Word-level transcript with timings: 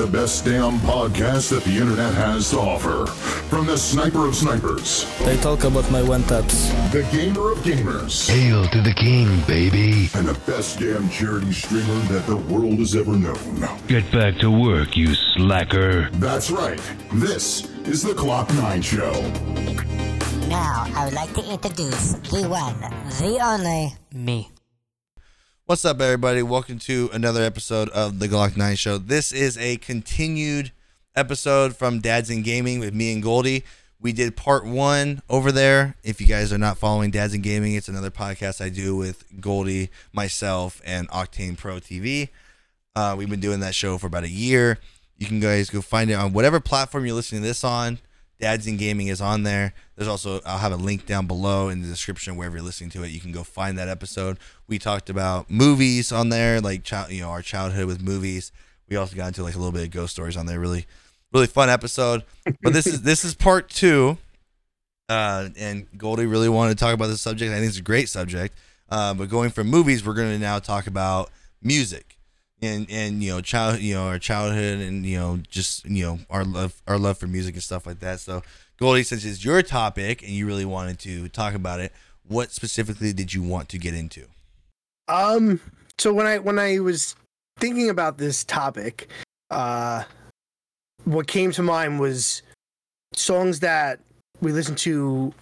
listening 0.00 0.06
to 0.06 0.12
the 0.12 0.18
best 0.18 0.44
damn 0.44 0.78
podcast 0.80 1.50
that 1.50 1.64
the 1.64 1.76
internet 1.76 2.14
has 2.14 2.50
to 2.50 2.58
offer. 2.58 3.06
From 3.48 3.66
the 3.66 3.76
sniper 3.76 4.26
of 4.26 4.34
snipers, 4.34 5.04
They 5.24 5.36
talk 5.38 5.64
about 5.64 5.90
my 5.90 6.02
one 6.02 6.22
taps. 6.24 6.68
the 6.92 7.02
gamer 7.12 7.52
of 7.52 7.58
gamers, 7.58 8.28
Hail 8.28 8.66
to 8.68 8.80
the 8.82 8.94
king, 8.94 9.40
baby. 9.46 10.08
and 10.14 10.26
the 10.28 10.38
best 10.46 10.78
damn 10.80 11.08
charity 11.10 11.52
streamer 11.52 12.00
that 12.12 12.26
the 12.26 12.36
world 12.36 12.78
has 12.78 12.94
ever 12.96 13.12
known. 13.16 13.68
Get 13.88 14.10
back 14.12 14.38
to 14.40 14.50
work, 14.50 14.96
you 14.96 15.14
slacker. 15.36 16.10
That's 16.14 16.50
right. 16.50 16.80
This 17.14 17.68
is 17.84 18.02
the 18.02 18.14
Clock 18.14 18.52
9 18.54 18.82
Show. 18.82 19.12
Now, 20.48 20.86
I 20.96 21.04
would 21.04 21.14
like 21.14 21.32
to 21.34 21.44
introduce 21.52 22.14
the 22.30 22.48
one, 22.48 22.74
the 23.20 23.38
only, 23.42 23.94
me. 24.12 24.48
What's 25.70 25.84
up, 25.84 26.00
everybody? 26.00 26.42
Welcome 26.42 26.80
to 26.80 27.10
another 27.12 27.44
episode 27.44 27.90
of 27.90 28.18
the 28.18 28.26
Glock 28.26 28.56
9 28.56 28.74
Show. 28.74 28.98
This 28.98 29.30
is 29.30 29.56
a 29.56 29.76
continued 29.76 30.72
episode 31.14 31.76
from 31.76 32.00
Dads 32.00 32.28
in 32.28 32.42
Gaming 32.42 32.80
with 32.80 32.92
me 32.92 33.12
and 33.12 33.22
Goldy. 33.22 33.62
We 34.00 34.12
did 34.12 34.36
part 34.36 34.66
one 34.66 35.22
over 35.30 35.52
there. 35.52 35.94
If 36.02 36.20
you 36.20 36.26
guys 36.26 36.52
are 36.52 36.58
not 36.58 36.76
following 36.76 37.12
Dads 37.12 37.34
in 37.34 37.40
Gaming, 37.40 37.76
it's 37.76 37.86
another 37.86 38.10
podcast 38.10 38.60
I 38.60 38.68
do 38.68 38.96
with 38.96 39.22
Goldy, 39.40 39.90
myself, 40.12 40.82
and 40.84 41.08
Octane 41.10 41.56
Pro 41.56 41.76
TV. 41.76 42.30
Uh, 42.96 43.14
we've 43.16 43.30
been 43.30 43.38
doing 43.38 43.60
that 43.60 43.76
show 43.76 43.96
for 43.96 44.08
about 44.08 44.24
a 44.24 44.28
year. 44.28 44.80
You 45.18 45.28
can 45.28 45.38
guys 45.38 45.70
go 45.70 45.82
find 45.82 46.10
it 46.10 46.14
on 46.14 46.32
whatever 46.32 46.58
platform 46.58 47.06
you're 47.06 47.14
listening 47.14 47.42
to 47.42 47.46
this 47.46 47.62
on. 47.62 48.00
Dads 48.40 48.66
in 48.66 48.76
Gaming 48.76 49.08
is 49.08 49.20
on 49.20 49.42
there. 49.42 49.74
There's 49.96 50.08
also 50.08 50.40
I'll 50.44 50.58
have 50.58 50.72
a 50.72 50.76
link 50.76 51.06
down 51.06 51.26
below 51.26 51.68
in 51.68 51.82
the 51.82 51.88
description 51.88 52.36
wherever 52.36 52.56
you're 52.56 52.64
listening 52.64 52.90
to 52.90 53.02
it. 53.04 53.10
You 53.10 53.20
can 53.20 53.32
go 53.32 53.44
find 53.44 53.78
that 53.78 53.88
episode. 53.88 54.38
We 54.66 54.78
talked 54.78 55.10
about 55.10 55.50
movies 55.50 56.10
on 56.10 56.30
there, 56.30 56.60
like 56.60 56.82
child, 56.82 57.10
you 57.12 57.20
know, 57.20 57.28
our 57.28 57.42
childhood 57.42 57.86
with 57.86 58.00
movies. 58.00 58.50
We 58.88 58.96
also 58.96 59.14
got 59.14 59.28
into 59.28 59.42
like 59.42 59.54
a 59.54 59.58
little 59.58 59.72
bit 59.72 59.84
of 59.84 59.90
ghost 59.90 60.14
stories 60.14 60.36
on 60.36 60.46
there. 60.46 60.58
Really, 60.58 60.86
really 61.32 61.46
fun 61.46 61.68
episode. 61.68 62.24
But 62.62 62.72
this 62.72 62.86
is 62.86 63.02
this 63.02 63.24
is 63.24 63.34
part 63.34 63.68
two. 63.68 64.18
Uh, 65.08 65.48
and 65.58 65.86
Goldy 65.98 66.24
really 66.26 66.48
wanted 66.48 66.78
to 66.78 66.84
talk 66.84 66.94
about 66.94 67.08
this 67.08 67.20
subject. 67.20 67.52
I 67.52 67.56
think 67.56 67.68
it's 67.68 67.78
a 67.78 67.82
great 67.82 68.08
subject. 68.08 68.56
Uh, 68.88 69.12
but 69.14 69.28
going 69.28 69.50
from 69.50 69.68
movies, 69.68 70.04
we're 70.04 70.14
going 70.14 70.30
to 70.30 70.38
now 70.38 70.58
talk 70.58 70.86
about 70.86 71.30
music 71.62 72.16
and 72.62 72.86
and 72.90 73.22
you 73.22 73.30
know 73.30 73.40
child 73.40 73.80
you 73.80 73.94
know 73.94 74.06
our 74.06 74.18
childhood 74.18 74.80
and 74.80 75.06
you 75.06 75.18
know 75.18 75.38
just 75.48 75.84
you 75.84 76.04
know 76.04 76.18
our 76.28 76.44
love 76.44 76.82
our 76.86 76.98
love 76.98 77.18
for 77.18 77.26
music 77.26 77.54
and 77.54 77.62
stuff 77.62 77.86
like 77.86 78.00
that 78.00 78.20
so 78.20 78.42
goldy 78.78 79.02
since 79.02 79.24
it's 79.24 79.44
your 79.44 79.62
topic 79.62 80.22
and 80.22 80.30
you 80.30 80.46
really 80.46 80.64
wanted 80.64 80.98
to 80.98 81.28
talk 81.28 81.54
about 81.54 81.80
it 81.80 81.92
what 82.26 82.50
specifically 82.50 83.12
did 83.12 83.32
you 83.34 83.42
want 83.42 83.68
to 83.68 83.78
get 83.78 83.94
into 83.94 84.26
Um. 85.08 85.60
So 85.98 86.12
when 86.14 86.26
I 86.26 86.38
when 86.38 86.58
I 86.58 86.78
was 86.78 87.16
thinking 87.58 87.90
about 87.90 88.16
this 88.16 88.44
topic, 88.44 89.08
uh, 89.50 90.04
what 91.04 91.26
came 91.26 91.52
to 91.52 91.62
mind 91.62 92.00
was 92.00 92.42
songs 93.14 93.60
that 93.60 94.00
we 94.40 94.52
listened 94.52 94.78
to 94.78 95.32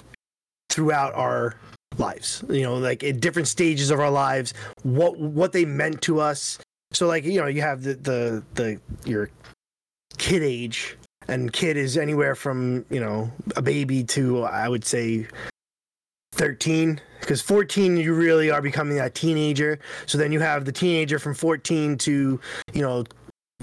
throughout 0.71 1.15
our 1.15 1.55
lives. 1.99 2.43
You 2.49 2.63
know, 2.63 2.77
like 2.77 3.05
at 3.05 3.21
different 3.21 3.47
stages 3.47 3.91
of 3.91 4.01
our 4.01 4.11
lives, 4.11 4.55
what 4.83 5.19
what 5.19 5.53
they 5.53 5.65
meant 5.65 6.01
to 6.03 6.19
us. 6.21 6.59
So 6.93 7.07
like 7.07 7.25
you 7.25 7.41
know, 7.41 7.47
you 7.47 7.63
have 7.63 7.83
the 7.83 7.95
the 7.95 8.43
the 8.55 8.81
your 9.05 9.31
kid 10.17 10.43
age, 10.43 10.97
and 11.29 11.53
kid 11.53 11.77
is 11.77 11.97
anywhere 11.97 12.35
from 12.35 12.85
you 12.91 13.01
know 13.01 13.31
a 13.57 13.63
baby 13.63 14.05
to 14.05 14.45
I 14.45 14.69
would 14.69 14.85
say 14.85 15.27
13 16.33 17.01
because 17.21 17.43
14 17.43 17.97
you 17.97 18.15
really 18.15 18.51
are 18.51 18.63
becoming 18.63 18.97
that 18.97 19.15
teenager. 19.15 19.79
So 20.07 20.17
then 20.19 20.33
you 20.33 20.41
have 20.41 20.65
the 20.65 20.73
teenager 20.73 21.19
from 21.19 21.35
14 21.35 21.99
to 21.99 22.41
you 22.73 22.83
know 22.83 23.05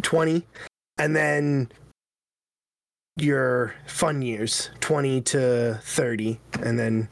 20 0.01 0.45
and 0.97 1.15
then 1.15 1.71
your 3.17 3.73
fun 3.87 4.21
years 4.21 4.69
20 4.81 5.21
to 5.21 5.79
30 5.83 6.37
and 6.63 6.77
then 6.77 7.07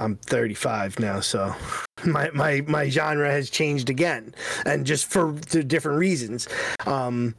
i'm 0.00 0.16
35 0.16 0.98
now 0.98 1.20
so 1.20 1.54
my 2.04 2.30
my 2.30 2.62
my 2.66 2.88
genre 2.88 3.30
has 3.30 3.50
changed 3.50 3.88
again 3.90 4.34
and 4.66 4.84
just 4.86 5.06
for 5.06 5.32
different 5.32 5.98
reasons 5.98 6.48
um 6.86 7.34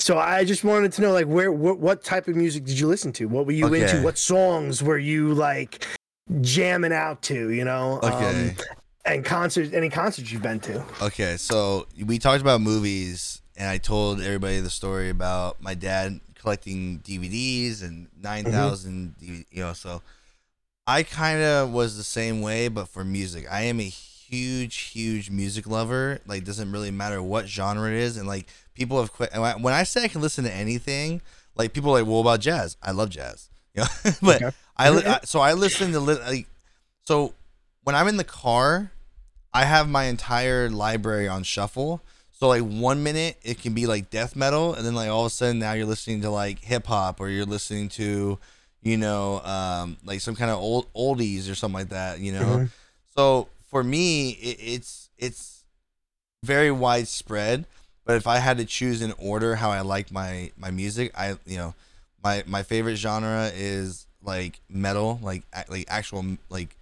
so 0.00 0.16
I 0.16 0.44
just 0.44 0.62
wanted 0.62 0.92
to 0.92 1.02
know, 1.02 1.12
like, 1.12 1.26
where, 1.26 1.50
what, 1.50 1.80
what 1.80 2.04
type 2.04 2.28
of 2.28 2.36
music 2.36 2.64
did 2.64 2.78
you 2.78 2.86
listen 2.86 3.12
to? 3.14 3.26
What 3.26 3.46
were 3.46 3.52
you 3.52 3.66
Okay. 3.66 3.80
into? 3.82 4.00
What 4.00 4.16
songs 4.16 4.80
were 4.80 4.96
you 4.96 5.34
like 5.34 5.84
jamming 6.40 6.92
out 6.92 7.20
to? 7.22 7.50
You 7.50 7.64
know, 7.64 7.98
okay 8.04 8.50
um, 8.50 8.56
and 9.04 9.24
concerts, 9.24 9.72
any 9.72 9.90
concerts 9.90 10.30
you've 10.30 10.40
been 10.40 10.60
to? 10.60 10.84
okay 11.02 11.36
so 11.36 11.86
we 12.06 12.18
talked 12.20 12.40
about 12.40 12.60
movies 12.60 13.42
and 13.56 13.68
i 13.68 13.76
told 13.76 14.20
everybody 14.20 14.60
the 14.60 14.70
story 14.70 15.10
about 15.10 15.60
my 15.60 15.74
dad 15.74 16.20
collecting 16.36 17.00
dvds 17.00 17.82
and 17.82 18.06
9000 18.22 19.14
DVD 19.20 19.44
you 19.50 19.62
know 19.62 19.72
so 19.72 20.00
i 20.88 21.02
kind 21.04 21.40
of 21.40 21.70
was 21.72 21.96
the 21.96 22.02
same 22.04 22.40
way 22.40 22.66
but 22.68 22.88
for 22.88 23.04
music. 23.04 23.46
I 23.50 23.62
am 23.62 23.78
a 23.78 23.84
huge 23.84 24.76
huge 24.94 25.30
music 25.30 25.66
lover. 25.66 26.18
Like 26.26 26.44
doesn't 26.44 26.72
really 26.72 26.90
matter 26.90 27.22
what 27.22 27.46
genre 27.46 27.88
it 27.88 27.94
is 27.96 28.16
and 28.16 28.26
like 28.26 28.46
people 28.74 28.98
have 29.00 29.12
quit 29.12 29.30
when 29.34 29.72
I- 29.74 29.84
say 29.84 30.04
i 30.04 30.08
can 30.08 30.20
listen 30.20 30.44
to 30.44 30.52
anything 30.52 31.20
like 31.56 31.72
people 31.72 31.90
are 31.90 31.98
like 32.00 32.06
well 32.06 32.16
what 32.22 32.32
about 32.32 32.40
jazz? 32.40 32.76
I 32.82 32.90
love 32.90 33.10
jazz. 33.10 33.50
You 33.74 33.82
know? 33.84 33.88
But 34.22 34.42
Okay. 34.42 34.56
I, 34.76 34.88
I 34.88 35.20
so 35.24 35.40
i 35.40 35.52
listen 35.52 35.92
to 35.92 36.00
li- 36.00 36.24
like 36.32 36.46
so 37.04 37.34
when 37.84 37.94
i'm 37.94 38.08
in 38.08 38.16
the 38.16 38.24
car 38.24 38.90
I 39.52 39.64
have 39.64 39.88
my 39.88 40.04
entire 40.04 40.68
library 40.68 41.26
on 41.26 41.42
shuffle. 41.42 42.02
So 42.32 42.48
like 42.48 42.62
one 42.62 43.02
minute 43.02 43.38
it 43.42 43.60
can 43.62 43.72
be 43.72 43.86
like 43.86 44.10
death 44.10 44.36
metal, 44.36 44.74
and 44.74 44.84
then 44.86 44.94
like 44.94 45.08
all 45.08 45.22
of 45.24 45.32
a 45.32 45.34
sudden 45.34 45.58
now 45.58 45.72
you're 45.72 45.86
listening 45.86 46.20
to 46.20 46.30
like 46.30 46.58
hip 46.60 46.86
hop, 46.86 47.18
or 47.18 47.28
you're 47.30 47.46
listening 47.46 47.88
to, 48.00 48.38
you 48.82 48.96
know, 48.96 49.40
um, 49.40 49.96
like 50.04 50.20
some 50.20 50.34
kind 50.36 50.50
of 50.50 50.58
old 50.58 50.92
oldies 50.94 51.50
or 51.50 51.54
something 51.54 51.74
like 51.80 51.88
that. 51.90 52.20
You 52.20 52.32
know. 52.32 52.44
Mhm. 52.58 52.70
So 53.16 53.48
for 53.70 53.82
me, 53.82 54.30
it, 54.30 54.58
it's 54.60 55.10
it's 55.18 55.64
very 56.44 56.70
widespread. 56.70 57.66
But 58.04 58.16
if 58.16 58.26
I 58.26 58.38
had 58.38 58.56
to 58.58 58.64
choose 58.64 59.02
in 59.02 59.12
order 59.18 59.56
how 59.56 59.70
I 59.70 59.80
like 59.82 60.10
my 60.10 60.50
my 60.56 60.70
music, 60.70 61.12
I 61.16 61.36
you 61.46 61.58
know, 61.58 61.74
my 62.22 62.42
my 62.46 62.62
favorite 62.62 62.96
genre 62.96 63.50
is 63.54 64.06
like 64.22 64.60
metal, 64.68 65.18
like 65.22 65.42
like 65.68 65.86
actual 65.88 66.38
like 66.48 66.74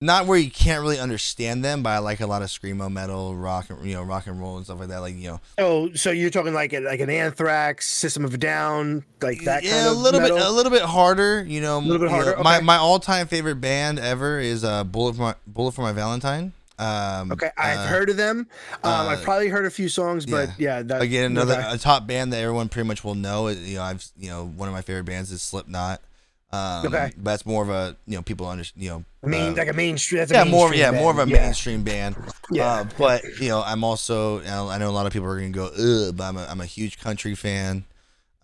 not 0.00 0.26
where 0.26 0.38
you 0.38 0.50
can't 0.50 0.80
really 0.80 0.98
understand 0.98 1.64
them, 1.64 1.82
but 1.82 1.90
I 1.90 1.98
like 1.98 2.20
a 2.20 2.26
lot 2.26 2.42
of 2.42 2.48
screamo 2.48 2.90
metal, 2.90 3.34
rock, 3.34 3.68
and 3.68 3.84
you 3.84 3.94
know, 3.94 4.02
rock 4.02 4.28
and 4.28 4.40
roll 4.40 4.56
and 4.56 4.64
stuff 4.64 4.78
like 4.78 4.88
that. 4.90 5.00
Like 5.00 5.16
you 5.16 5.28
know, 5.28 5.40
Oh, 5.58 5.92
so 5.94 6.10
you're 6.12 6.30
talking 6.30 6.54
like 6.54 6.72
a, 6.72 6.80
like 6.80 7.00
an 7.00 7.10
Anthrax, 7.10 7.86
System 7.88 8.24
of 8.24 8.32
a 8.32 8.38
Down, 8.38 9.04
like 9.20 9.42
that 9.44 9.64
yeah, 9.64 9.70
kind 9.72 9.86
a 9.88 9.90
of 9.90 9.96
little 9.96 10.20
metal? 10.20 10.36
bit, 10.36 10.46
a 10.46 10.50
little 10.50 10.70
bit 10.70 10.82
harder. 10.82 11.44
You 11.44 11.60
know, 11.60 11.78
A 11.78 11.80
little 11.80 11.98
bit 11.98 12.12
you 12.12 12.16
know, 12.16 12.24
harder, 12.24 12.42
My 12.44 12.60
my 12.60 12.76
all 12.76 13.00
time 13.00 13.26
favorite 13.26 13.56
band 13.60 13.98
ever 13.98 14.38
is 14.38 14.62
uh, 14.62 14.84
Bullet 14.84 15.16
for 15.16 15.22
my 15.22 15.34
Bullet 15.48 15.72
for 15.72 15.82
my 15.82 15.92
Valentine. 15.92 16.52
Um, 16.78 17.32
Okay, 17.32 17.50
I've 17.58 17.78
uh, 17.78 17.86
heard 17.88 18.08
of 18.08 18.16
them. 18.16 18.46
Um, 18.84 18.90
uh, 18.92 19.06
I've 19.08 19.22
probably 19.22 19.48
heard 19.48 19.66
a 19.66 19.70
few 19.70 19.88
songs, 19.88 20.26
but 20.26 20.50
yeah, 20.60 20.80
that, 20.82 21.02
again 21.02 21.24
another 21.32 21.54
okay. 21.54 21.72
a 21.72 21.76
top 21.76 22.06
band 22.06 22.32
that 22.32 22.38
everyone 22.38 22.68
pretty 22.68 22.86
much 22.86 23.02
will 23.02 23.16
know. 23.16 23.48
You 23.48 23.78
know, 23.78 23.82
I've 23.82 24.06
you 24.16 24.30
know 24.30 24.46
one 24.46 24.68
of 24.68 24.74
my 24.74 24.82
favorite 24.82 25.06
bands 25.06 25.32
is 25.32 25.42
Slipknot. 25.42 26.00
Um, 26.50 26.86
Okay. 26.86 27.12
but 27.16 27.24
that's 27.24 27.44
more 27.44 27.62
of 27.62 27.68
a 27.68 27.94
you 28.06 28.16
know 28.16 28.22
people 28.22 28.46
under 28.46 28.64
you 28.74 28.88
know 28.88 29.04
main 29.22 29.52
uh, 29.52 29.56
like 29.56 29.68
a 29.68 29.72
mainstream. 29.74 30.20
That's 30.20 30.32
yeah, 30.32 30.44
more 30.44 30.72
yeah, 30.74 30.90
band. 30.90 31.02
more 31.02 31.10
of 31.10 31.18
a 31.18 31.30
Yeah. 31.30 31.42
mainstream 31.42 31.82
band. 31.82 32.16
Yeah. 32.50 32.66
Uh, 32.66 32.84
but 32.96 33.22
you 33.40 33.48
know, 33.50 33.62
I'm 33.62 33.84
also 33.84 34.40
I 34.42 34.78
know 34.78 34.88
a 34.88 34.90
lot 34.90 35.06
of 35.06 35.12
people 35.12 35.28
are 35.28 35.36
gonna 35.36 35.50
go, 35.50 35.66
Ugh, 35.66 36.16
but 36.16 36.24
I'm 36.24 36.36
a, 36.38 36.46
I'm 36.46 36.60
a 36.62 36.66
huge 36.66 36.98
country 37.00 37.34
fan. 37.34 37.84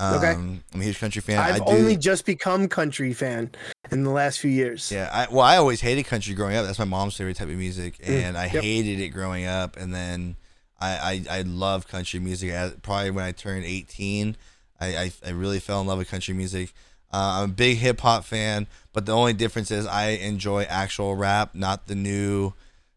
Um, 0.01 0.15
Okay. 0.17 0.33
I'm 0.33 0.81
a 0.81 0.85
huge 0.85 0.99
country 0.99 1.23
fan. 1.23 1.39
I've 1.39 1.55
I 1.63 1.65
do, 1.65 1.65
only 1.73 1.97
just 1.97 2.27
become 2.27 2.69
country 2.69 3.15
fan 3.15 3.53
in 3.91 4.03
the 4.03 4.11
last 4.11 4.39
few 4.41 4.51
years. 4.51 4.91
yeah. 4.93 5.09
I, 5.11 5.33
well, 5.33 5.41
I 5.43 5.57
always 5.57 5.81
hated 5.81 6.03
country 6.05 6.35
growing 6.35 6.57
up. 6.57 6.67
That's 6.67 6.79
my 6.81 6.85
mom's 6.85 7.17
favorite 7.17 7.37
type 7.37 7.49
of 7.49 7.55
music, 7.57 7.99
Mm, 7.99 8.09
and 8.23 8.37
I 8.37 8.47
yep. 8.53 8.63
hated 8.63 9.01
it 9.01 9.11
growing 9.11 9.47
up. 9.47 9.77
And 9.79 9.95
then 9.95 10.37
I 10.79 11.23
I, 11.31 11.39
I 11.39 11.43
love 11.43 11.89
country 11.89 12.21
music. 12.21 12.53
I, 12.53 12.71
probably 12.83 13.13
when 13.13 13.25
I 13.25 13.33
turned 13.33 13.65
18, 13.65 14.37
I, 14.81 14.87
I 14.97 15.13
I 15.27 15.31
really 15.31 15.61
fell 15.61 15.81
in 15.81 15.87
love 15.87 15.99
with 15.99 16.11
country 16.11 16.35
music. 16.35 16.75
Uh, 17.15 17.43
I'm 17.43 17.51
a 17.51 17.53
big 17.53 17.79
hip 17.79 18.01
hop 18.01 18.25
fan, 18.25 18.67
but 18.93 19.07
the 19.07 19.13
only 19.13 19.33
difference 19.33 19.71
is 19.71 19.87
I 19.87 20.09
enjoy 20.11 20.65
actual 20.65 21.15
rap, 21.15 21.55
not 21.55 21.87
the 21.87 21.95
new 21.95 22.53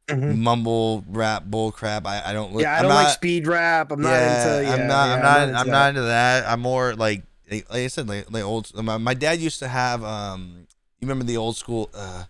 Mhm. 0.10 0.38
mumble 0.38 1.04
rap 1.08 1.44
bull 1.46 1.72
crap. 1.72 2.06
I, 2.08 2.22
I 2.30 2.34
don't. 2.34 2.56
li- 2.56 2.64
Yeah, 2.64 2.74
I 2.74 2.78
I'm 2.78 2.84
don't 2.84 2.94
like 2.94 3.14
speed 3.14 3.46
rap. 3.46 3.92
I'm 3.92 4.02
not 4.02 4.14
into. 4.14 4.64
Yeah, 4.64 4.74
I'm 4.74 4.88
not. 4.88 5.08
yeah, 5.08 5.14
I'm 5.16 5.22
not. 5.22 5.60
I'm 5.62 5.68
not 5.68 5.72
that. 5.84 5.90
into 5.90 6.02
that. 6.04 6.48
I'm 6.48 6.62
more 6.62 6.96
like, 6.96 7.24
like 7.52 7.66
I 7.70 7.88
said, 7.88 8.08
like, 8.08 8.32
like 8.32 8.44
old. 8.44 8.74
My, 8.84 8.98
my 8.98 9.14
dad 9.14 9.40
used 9.40 9.60
to 9.60 9.68
have. 9.68 10.04
Um, 10.04 10.66
you 11.00 11.08
remember 11.08 11.26
the 11.26 11.38
old 11.38 11.58
school? 11.58 11.90
Uh, 11.94 12.24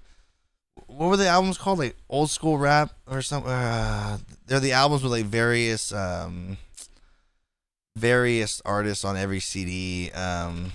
what 0.87 1.07
were 1.09 1.17
the 1.17 1.27
albums 1.27 1.57
called? 1.59 1.77
Like 1.79 1.95
old 2.09 2.29
school 2.31 2.57
rap 2.57 2.91
or 3.07 3.21
something. 3.21 3.51
Uh, 3.51 4.17
they're 4.47 4.59
the 4.59 4.71
albums 4.73 5.03
with 5.03 5.11
like 5.11 5.25
various, 5.25 5.91
um, 5.93 6.57
various 7.95 8.61
artists 8.65 9.05
on 9.05 9.17
every 9.17 9.39
CD. 9.39 10.11
Um, 10.11 10.71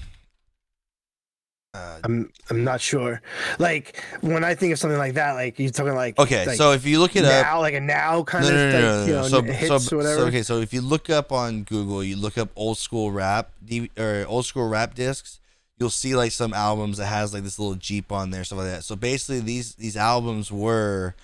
Uh, 1.75 1.99
I'm 2.05 2.31
I'm 2.51 2.65
not 2.65 2.83
sure. 2.83 3.23
Like 3.59 4.03
when 4.21 4.45
I 4.45 4.55
think 4.55 4.75
of 4.75 4.79
something 4.79 4.99
like 4.99 5.15
that, 5.15 5.33
like 5.33 5.59
you're 5.59 5.71
talking 5.71 5.95
like 5.95 6.19
okay, 6.19 6.45
like 6.45 6.59
so 6.59 6.73
if 6.73 6.85
you 6.85 6.99
look 6.99 7.17
it 7.17 7.25
up, 7.25 7.47
now, 7.47 7.61
like 7.61 7.73
a 7.73 7.81
now 7.81 8.23
kind 8.25 8.45
no, 8.45 8.51
of 8.51 8.55
no, 8.55 8.61
no, 8.61 8.67
like, 8.67 8.83
no, 8.83 8.93
no, 8.99 9.07
you 9.07 9.13
no. 9.13 9.23
know, 9.23 9.29
So, 9.29 9.43
hits 9.43 9.85
so, 9.87 9.97
or 9.97 9.99
whatever. 9.99 10.21
so 10.21 10.27
okay, 10.27 10.43
so 10.43 10.61
if 10.61 10.75
you 10.75 10.83
look 10.83 11.09
up 11.09 11.33
on 11.33 11.63
Google, 11.63 12.05
you 12.05 12.17
look 12.17 12.37
up 12.37 12.51
old 12.57 12.77
school 12.77 13.11
rap 13.11 13.53
or 13.99 14.27
old 14.29 14.45
school 14.45 14.69
rap 14.69 14.95
discs, 14.95 15.41
you'll 15.79 15.89
see 15.89 16.15
like 16.15 16.33
some 16.33 16.53
albums 16.53 16.99
that 16.99 17.07
has 17.07 17.33
like 17.33 17.43
this 17.43 17.59
little 17.59 17.75
Jeep 17.77 18.13
on 18.13 18.31
there, 18.33 18.45
stuff 18.45 18.59
like 18.59 18.69
that. 18.69 18.85
So 18.85 18.95
basically, 18.95 19.41
these 19.41 19.75
these 19.77 19.97
albums 19.97 20.53
were, 20.53 21.15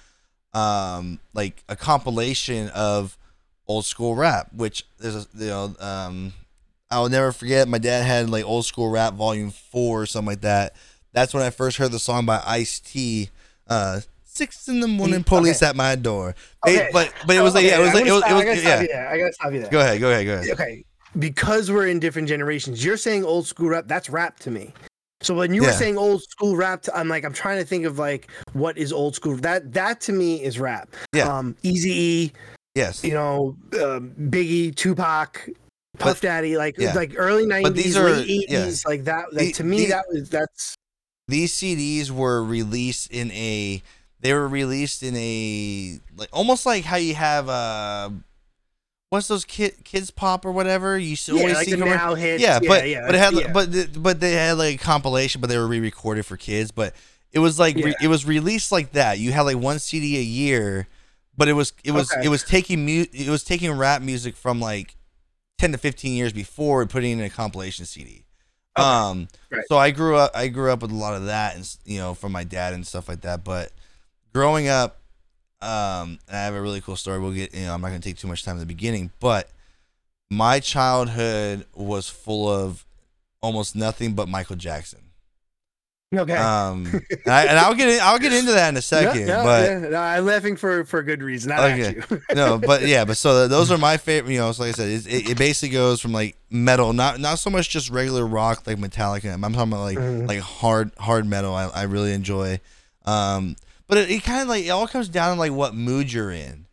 um, 0.55 1.21
like 1.35 1.63
a 1.69 1.77
compilation 1.77 2.71
of 2.71 3.19
old 3.67 3.85
school 3.85 4.15
rap, 4.15 4.49
which 4.55 4.87
there's 4.99 5.15
a 5.15 5.27
you 5.37 5.47
know 5.49 5.75
um, 5.79 6.33
I 6.91 7.01
will 7.01 7.09
never 7.09 7.33
forget. 7.33 7.69
My 7.69 7.79
dad 7.79 8.05
had 8.05 8.31
like 8.31 8.45
old 8.45 8.65
school 8.67 8.89
rap 8.91 9.15
volume 9.15 9.51
four 9.51 10.03
or 10.03 10.07
something 10.07 10.29
like 10.33 10.41
that. 10.43 10.75
That's 11.13 11.35
when 11.35 11.43
I 11.43 11.51
first 11.51 11.77
heard 11.77 11.93
the 11.93 11.99
song 11.99 12.27
by 12.27 12.43
Ice 12.47 12.81
T. 12.81 13.31
Uh, 13.67 14.01
six 14.25 14.69
in 14.69 14.81
the 14.81 14.89
morning, 14.89 15.25
police 15.25 15.63
okay. 15.63 15.71
at 15.71 15.77
my 15.77 15.95
door. 15.97 16.35
They- 16.65 16.79
Okay. 16.81 16.91
But 16.93 17.13
but 17.27 17.37
it 17.37 17.41
was 17.43 17.55
like 17.55 17.65
Okay, 17.65 17.75
yeah, 17.75 17.81
it 17.81 17.85
was 17.85 17.95
like 17.95 18.07
it 18.07 18.13
was, 18.13 18.21
stop- 18.21 18.31
it 18.31 18.33
I 18.33 18.37
was 18.37 18.45
gotta 18.45 18.61
stop 18.61 18.87
yeah. 18.91 19.09
I 19.11 19.19
gotta 19.19 19.33
stop 19.33 19.53
you 19.53 19.61
there. 19.61 19.71
Go 19.71 19.81
ahead, 19.81 20.01
go 20.01 20.11
ahead, 20.11 20.27
go 20.27 20.35
ahead. 20.35 20.51
Okay, 20.51 20.85
because 21.19 21.71
we're 21.71 21.89
in 21.89 21.99
different 21.99 22.29
generations, 22.29 22.85
you're 22.85 22.97
saying 22.97 23.25
old 23.25 23.47
school 23.47 23.69
rap. 23.71 23.85
That's 23.89 24.09
rap 24.09 24.39
to 24.41 24.51
me. 24.51 24.73
So 25.21 25.35
when 25.35 25.53
you 25.53 25.63
Yeah. 25.63 25.69
were 25.69 25.73
saying 25.75 25.99
old 25.99 26.23
school 26.23 26.57
rap, 26.57 26.83
to, 26.83 26.97
I'm 26.97 27.09
like, 27.09 27.25
I'm 27.25 27.33
trying 27.33 27.59
to 27.59 27.65
think 27.65 27.85
of 27.85 27.99
like 27.99 28.31
what 28.53 28.79
is 28.79 28.93
old 28.93 29.15
school. 29.17 29.37
That 29.37 29.73
that 29.73 30.01
to 30.03 30.13
me 30.13 30.43
is 30.43 30.59
rap. 30.61 30.95
Yeah. 31.13 31.29
Um, 31.37 31.57
Easy 31.63 31.91
E, 31.91 32.33
Yes. 32.75 33.03
you 33.05 33.13
know, 33.13 33.57
um, 33.83 34.13
Biggie, 34.31 34.75
Tupac, 34.75 35.49
Puff 35.99 36.21
Daddy, 36.21 36.57
like 36.57 36.77
yeah. 36.79 36.93
like 36.95 37.13
early 37.17 37.47
'90s, 37.47 37.75
these 37.75 37.97
late 37.99 38.49
'80s, 38.49 38.87
like 38.87 39.05
that. 39.05 39.33
Like 39.33 39.47
The- 39.47 39.53
to 39.53 39.65
me, 39.65 39.79
the- 39.85 39.87
that 39.89 40.05
was 40.11 40.31
that's 40.31 40.75
These 41.29 41.53
CDs 41.53 42.11
were 42.11 42.43
released 42.45 43.11
in 43.11 43.31
a 43.33 43.83
they 44.21 44.33
were 44.33 44.49
released 44.49 45.03
in 45.03 45.15
a 45.17 46.01
like 46.17 46.29
almost 46.33 46.67
like 46.67 46.85
how 46.85 46.97
you 46.97 47.15
have 47.15 47.49
uh 47.49 48.11
what's 49.11 49.29
those 49.29 49.45
kid 49.45 49.75
kids 49.85 50.11
pop 50.11 50.45
or 50.45 50.53
whatever 50.53 50.99
you 50.99 51.17
yeah, 51.27 51.35
always 51.41 51.55
like 51.55 51.69
see 51.69 51.77
now 51.77 52.15
hits. 52.15 52.43
yeah, 52.43 52.59
yeah, 52.63 52.69
but 52.69 52.89
yeah, 52.89 53.07
but 53.07 53.15
it 53.15 53.19
had 53.19 53.35
yeah. 53.35 53.53
but 53.53 53.73
the, 53.73 53.87
but 53.99 54.21
they 54.21 54.33
had 54.33 54.59
like 54.59 54.75
a 54.75 54.79
compilation, 54.85 55.41
but 55.41 55.49
they 55.49 55.57
were 55.59 55.67
re-recorded 55.69 56.25
for 56.27 56.37
kids. 56.37 56.71
But 56.71 56.95
it 57.33 57.39
was 57.39 57.59
like 57.59 57.77
re- 57.77 57.95
it 58.03 58.09
was 58.09 58.27
released 58.27 58.73
like 58.73 58.93
that. 58.93 59.19
You 59.19 59.33
had 59.33 59.43
like 59.43 59.57
one 59.59 59.79
CD 59.79 60.19
a 60.19 60.23
year, 60.23 60.89
but 61.37 61.49
it 61.49 61.53
was 61.55 61.73
it 61.85 61.93
was 61.93 62.11
Okay. 62.13 62.25
it 62.25 62.29
was 62.29 62.43
taking 62.43 62.85
mu- 62.85 63.07
it 63.13 63.29
was 63.29 63.45
taking 63.45 63.71
rap 63.73 64.03
music 64.03 64.37
from 64.37 64.61
like 64.61 64.95
ten 65.59 65.73
to 65.73 65.79
fifteen 65.79 66.15
years 66.17 66.33
before 66.33 66.85
putting 66.87 67.19
in 67.19 67.21
a 67.25 67.31
compilation 67.31 67.85
CD. 67.85 68.25
Okay. 68.79 68.87
Um, 68.87 69.29
Right. 69.51 69.65
so 69.69 69.77
I 69.77 69.91
grew 69.91 70.17
up 70.17 70.31
I 70.35 70.49
grew 70.49 70.71
up 70.73 70.83
with 70.83 70.91
a 70.93 70.95
lot 70.95 71.15
of 71.15 71.27
that 71.27 71.57
and 71.57 71.77
you 71.85 71.99
know 71.99 72.15
from 72.15 72.33
my 72.33 72.45
dad 72.45 72.73
and 72.75 72.87
stuff 72.87 73.09
like 73.09 73.23
that. 73.23 73.45
But 73.45 73.73
growing 74.33 74.69
up, 74.69 75.01
um, 75.61 76.19
and 76.29 76.37
I 76.37 76.45
have 76.45 76.55
a 76.55 76.61
really 76.63 76.81
cool 76.81 76.97
story. 76.97 77.19
We'll 77.19 77.33
get 77.33 77.55
you 77.55 77.67
know 77.67 77.75
I'm 77.75 77.81
not 77.81 77.89
gonna 77.89 78.01
take 78.01 78.19
too 78.19 78.29
much 78.29 78.45
time 78.45 78.57
at 78.57 78.61
the 78.61 78.67
beginning, 78.67 79.11
but 79.21 79.51
my 80.31 80.61
childhood 80.61 81.67
was 81.75 82.09
full 82.09 82.49
of 82.49 82.85
almost 83.41 83.75
nothing 83.75 84.15
but 84.15 84.29
Michael 84.29 84.57
Jackson. 84.57 85.08
Okay. 86.15 86.37
Um, 86.37 86.87
and, 86.87 87.05
I, 87.27 87.45
and 87.45 87.59
I'll 87.59 87.75
get 87.75 87.89
in, 87.89 87.99
I'll 88.03 88.19
get 88.19 88.33
into 88.33 88.53
that 88.53 88.69
in 88.71 88.77
a 88.77 88.83
second, 88.97 89.21
yeah, 89.23 89.27
yeah, 89.27 89.45
but 89.45 89.71
yeah. 89.71 89.89
No, 89.91 90.01
I'm 90.01 90.25
laughing 90.25 90.57
for 90.57 90.85
for 90.85 91.03
good 91.03 91.23
reason. 91.23 91.51
Not 91.51 91.61
Okay. 91.71 91.99
at 91.99 92.11
you. 92.11 92.21
no, 92.35 92.59
but 92.59 92.83
yeah, 92.87 93.05
but 93.05 93.17
so 93.17 93.47
those 93.49 93.71
are 93.71 93.79
my 93.79 93.97
favorite. 93.97 94.33
You 94.33 94.39
know, 94.39 94.53
so 94.53 94.63
like 94.63 94.71
I 94.71 94.77
said, 94.77 94.89
it, 95.13 95.31
it, 95.31 95.39
basically 95.39 95.71
goes 95.75 96.01
from 96.01 96.13
like 96.13 96.37
metal, 96.51 96.93
not 96.93 97.21
not 97.21 97.39
so 97.39 97.51
much 97.51 97.69
just 97.69 97.91
regular 97.91 98.27
rock 98.27 98.67
like 98.67 98.79
Metallica. 98.79 99.33
I'm 99.33 99.41
talking 99.53 99.73
about 99.73 99.83
like 99.83 99.99
Mhm. 99.99 100.27
like 100.29 100.41
hard 100.41 100.93
hard 100.99 101.27
metal. 101.27 101.55
I, 101.55 101.67
I 101.69 101.83
really 101.85 102.13
enjoy. 102.13 102.61
Um, 103.05 103.57
but 103.87 103.99
it, 103.99 104.11
it 104.11 104.23
kind 104.23 104.43
of 104.43 104.49
like 104.49 104.65
it 104.65 104.71
all 104.71 104.87
comes 104.87 105.09
down 105.09 105.35
to 105.37 105.39
like 105.41 105.53
what 105.53 105.75
mood 105.75 106.13
you're 106.13 106.31
in. 106.31 106.67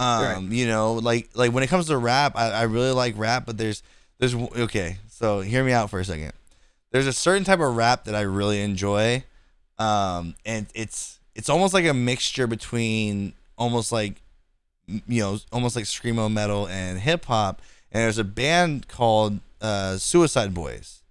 Um, 0.00 0.22
Right. 0.22 0.42
you 0.52 0.66
know, 0.66 0.94
like 0.94 1.28
like 1.34 1.52
when 1.52 1.62
it 1.64 1.68
comes 1.68 1.86
to 1.88 1.98
rap, 1.98 2.32
I, 2.36 2.50
I 2.50 2.62
really 2.62 2.92
like 2.92 3.14
rap, 3.18 3.44
but 3.46 3.58
there's 3.58 3.82
there's 4.18 4.34
okay. 4.34 4.98
So 5.10 5.40
hear 5.40 5.64
me 5.64 5.72
out 5.72 5.90
for 5.90 5.98
a 5.98 6.04
second. 6.04 6.32
There's 6.90 7.06
a 7.06 7.12
certain 7.12 7.44
type 7.44 7.60
of 7.60 7.76
rap 7.76 8.04
that 8.04 8.14
I 8.14 8.22
really 8.22 8.62
enjoy, 8.62 9.24
um, 9.78 10.34
and 10.44 10.66
it's 10.74 11.18
it's 11.34 11.48
almost 11.48 11.74
like 11.74 11.84
a 11.84 11.94
mixture 11.94 12.46
between 12.46 13.34
almost 13.56 13.92
like 13.92 14.22
you 14.86 15.20
know 15.22 15.38
almost 15.52 15.76
like 15.76 15.84
screamo 15.84 16.32
metal 16.32 16.66
and 16.68 16.98
hip 16.98 17.26
hop. 17.26 17.60
And 17.92 18.02
there's 18.02 18.18
a 18.18 18.24
band 18.24 18.88
called 18.88 19.40
uh, 19.60 19.96
Suicide 19.98 20.52
Boys. 20.54 21.02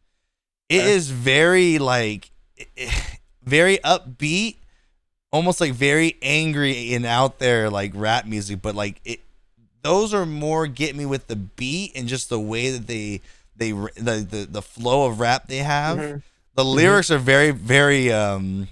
It 0.70 0.82
Okay. 0.82 0.92
is 0.94 1.10
very 1.12 1.78
like 1.80 2.32
very 3.44 3.78
upbeat, 3.80 4.58
almost 5.32 5.62
like 5.62 5.74
very 5.74 6.18
angry 6.22 6.94
and 6.94 7.06
out 7.06 7.40
there 7.40 7.70
like 7.70 7.92
rap 7.96 8.26
music, 8.26 8.62
but 8.62 8.76
like 8.76 9.00
it 9.06 9.20
those 9.84 10.14
are 10.14 10.26
more 10.26 10.68
get 10.68 10.96
me 10.96 11.06
with 11.06 11.28
the 11.28 11.36
beat 11.36 11.92
and 11.96 12.08
just 12.08 12.30
the 12.30 12.40
way 12.40 12.72
that 12.72 12.88
they 12.88 13.22
they 13.58 13.72
the 13.72 14.26
the, 14.30 14.48
the 14.50 14.62
flow 14.62 15.08
of 15.08 15.20
rap 15.20 15.48
they 15.48 15.58
have. 15.58 15.98
Mhm. 15.98 16.22
The 16.56 16.66
lyrics 16.66 17.12
are 17.12 17.18
very 17.20 17.52
very 17.52 18.12
um 18.12 18.68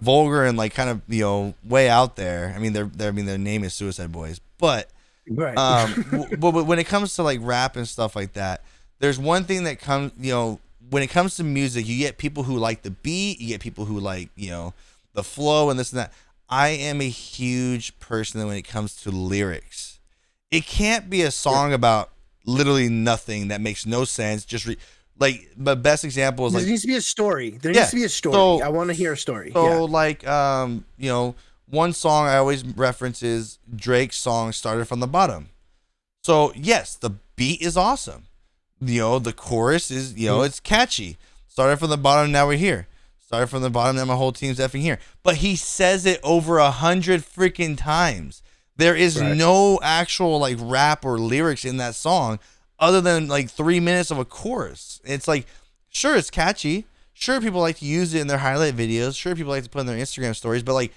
vulgar 0.00 0.44
and 0.44 0.56
like 0.56 0.74
kind 0.74 0.90
of 0.90 1.02
you 1.08 1.22
know 1.22 1.54
way 1.64 1.88
out 1.88 2.16
there. 2.16 2.52
I 2.54 2.58
mean 2.58 2.72
they're, 2.72 2.84
they're 2.84 3.08
I 3.08 3.12
mean 3.12 3.26
their 3.26 3.38
name 3.38 3.64
is 3.64 3.74
Suicide 3.74 4.12
Boys, 4.12 4.40
but 4.58 4.88
Right. 5.28 5.56
um 5.56 5.92
w- 6.10 6.36
but, 6.36 6.52
but 6.52 6.64
when 6.64 6.78
it 6.78 6.84
comes 6.86 7.14
to 7.14 7.22
like 7.22 7.38
rap 7.42 7.76
and 7.76 7.86
stuff 7.86 8.16
like 8.16 8.32
that 8.32 8.62
there's 8.98 9.18
one 9.18 9.44
thing 9.44 9.64
that 9.64 9.78
comes 9.78 10.10
you 10.18 10.32
know 10.32 10.58
when 10.88 11.02
it 11.04 11.06
comes 11.08 11.36
to 11.36 11.44
music 11.44 11.86
you 11.86 11.98
get 11.98 12.18
people 12.18 12.42
who 12.42 12.56
like 12.56 12.82
the 12.82 12.90
beat 12.90 13.40
you 13.40 13.48
get 13.48 13.60
people 13.60 13.84
who 13.84 14.00
like 14.00 14.28
you 14.34 14.50
know 14.50 14.74
the 15.12 15.22
flow 15.22 15.70
and 15.70 15.78
this 15.78 15.92
and 15.92 16.00
that 16.00 16.12
i 16.48 16.68
am 16.70 17.00
a 17.00 17.08
huge 17.08 17.96
person 18.00 18.44
when 18.46 18.56
it 18.56 18.62
comes 18.62 18.96
to 18.96 19.10
lyrics 19.10 20.00
it 20.50 20.66
can't 20.66 21.08
be 21.08 21.22
a 21.22 21.30
song 21.30 21.72
about 21.72 22.10
literally 22.46 22.88
nothing 22.88 23.48
that 23.48 23.60
makes 23.60 23.84
no 23.86 24.04
sense 24.04 24.44
just 24.44 24.66
re- 24.66 24.76
like 25.18 25.48
the 25.56 25.76
best 25.76 26.04
example 26.04 26.46
is 26.46 26.52
there 26.52 26.62
like 26.62 26.68
needs 26.68 26.82
to 26.82 26.88
be 26.88 26.96
a 26.96 27.00
story. 27.00 27.50
There 27.50 27.72
Yeah, 27.72 27.80
needs 27.80 27.90
to 27.90 27.96
be 27.96 28.04
a 28.04 28.08
story. 28.08 28.34
so- 28.34 28.62
I 28.62 28.68
want 28.68 28.88
to 28.88 28.94
hear 28.94 29.12
a 29.12 29.16
story. 29.16 29.52
so 29.52 29.64
yeah. 29.66 29.78
like 29.80 30.26
um, 30.26 30.84
you 30.96 31.08
know, 31.10 31.34
one 31.66 31.92
song 31.92 32.26
I 32.26 32.36
always 32.38 32.64
reference 32.64 33.22
is 33.22 33.58
Drake's 33.74 34.16
song 34.16 34.52
started 34.52 34.86
from 34.86 35.00
the 35.00 35.06
bottom. 35.06 35.50
So 36.22 36.52
yes, 36.56 36.96
the 36.96 37.10
beat 37.36 37.60
is 37.62 37.76
awesome. 37.76 38.26
You 38.80 39.00
know, 39.00 39.18
the 39.18 39.32
chorus 39.34 39.90
is 39.90 40.14
you 40.14 40.26
know, 40.28 40.38
Mhm. 40.38 40.46
it's 40.46 40.60
catchy. 40.60 41.16
Started 41.48 41.78
from 41.78 41.90
the 41.90 41.98
bottom, 41.98 42.32
now 42.32 42.46
we're 42.46 42.56
here. 42.56 42.86
Started 43.18 43.48
from 43.48 43.62
the 43.62 43.70
bottom, 43.70 43.96
now 43.96 44.04
my 44.06 44.16
whole 44.16 44.32
team's 44.32 44.58
effing 44.58 44.80
here. 44.80 44.98
But 45.22 45.36
he 45.36 45.54
says 45.54 46.06
it 46.06 46.18
over 46.24 46.58
a 46.58 46.70
hundred 46.70 47.20
freaking 47.22 47.76
times. 47.76 48.42
There 48.76 48.96
is 48.96 49.20
Right. 49.20 49.36
no 49.36 49.78
actual 49.82 50.38
like 50.38 50.56
rap 50.60 51.04
or 51.04 51.18
lyrics 51.18 51.64
in 51.64 51.76
that 51.78 51.94
song 51.94 52.38
other 52.78 53.00
than 53.00 53.28
like 53.28 53.50
three 53.50 53.78
minutes 53.80 54.10
of 54.10 54.18
a 54.18 54.24
chorus. 54.24 55.00
It's 55.04 55.28
like, 55.28 55.46
sure, 55.90 56.16
it's 56.16 56.30
catchy. 56.30 56.86
Sure, 57.12 57.40
people 57.40 57.60
like 57.60 57.78
to 57.78 57.84
use 57.84 58.14
it 58.14 58.20
in 58.20 58.26
their 58.26 58.38
highlight 58.38 58.74
videos. 58.74 59.14
Sure, 59.16 59.36
people 59.36 59.52
like 59.52 59.64
to 59.64 59.68
put 59.68 59.80
in 59.80 59.86
their 59.86 59.98
Instagram 59.98 60.34
stories, 60.34 60.62
but 60.62 60.72
like, 60.72 60.92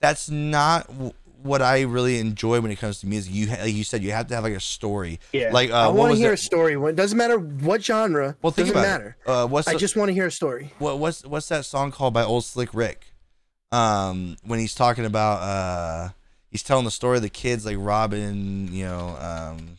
that's 0.00 0.28
not 0.28 0.88
w- 0.88 1.12
what 1.40 1.62
I 1.62 1.82
really 1.82 2.18
enjoy 2.18 2.60
when 2.60 2.72
it 2.72 2.80
comes 2.80 2.98
to 3.00 3.06
music. 3.06 3.32
You, 3.32 3.46
like 3.46 3.72
you 3.72 3.84
said, 3.84 4.02
you 4.02 4.10
have 4.10 4.26
to 4.28 4.34
have 4.34 4.42
like 4.42 4.54
a 4.54 4.60
story. 4.60 5.20
yeah. 5.32 5.52
Like, 5.52 5.70
uh, 5.70 5.74
I 5.74 5.86
want 5.88 6.10
to 6.12 6.18
hear 6.18 6.30
it? 6.32 6.34
a 6.34 6.36
story. 6.36 6.74
It 6.74 6.96
doesn't 6.96 7.16
matter 7.16 7.38
what 7.38 7.84
genre. 7.84 8.36
Well, 8.42 8.50
think 8.50 8.68
doesn't 8.68 8.82
about 8.82 8.88
matter. 9.00 9.16
it. 9.24 9.30
Uh, 9.30 9.46
what's 9.46 9.68
I 9.68 9.74
the- 9.74 9.78
just 9.78 9.94
want 9.94 10.08
to 10.08 10.12
hear 10.14 10.26
a 10.26 10.32
story. 10.32 10.72
what 10.80 10.98
what's 10.98 11.24
what's 11.24 11.46
that 11.50 11.64
song 11.64 11.92
called 11.92 12.12
by 12.14 12.24
Old 12.24 12.44
Slick 12.44 12.70
Rick? 12.74 13.06
Um, 13.70 14.36
when 14.44 14.58
he's 14.58 14.74
talking 14.74 15.04
about 15.04 15.42
uh, 15.42 16.08
he's 16.50 16.62
telling 16.62 16.84
the 16.84 16.90
story 16.90 17.16
of 17.16 17.22
the 17.22 17.28
kids 17.30 17.64
like 17.66 17.76
robbing, 17.78 18.68
you 18.72 18.84
know, 18.84 19.16
um, 19.20 19.78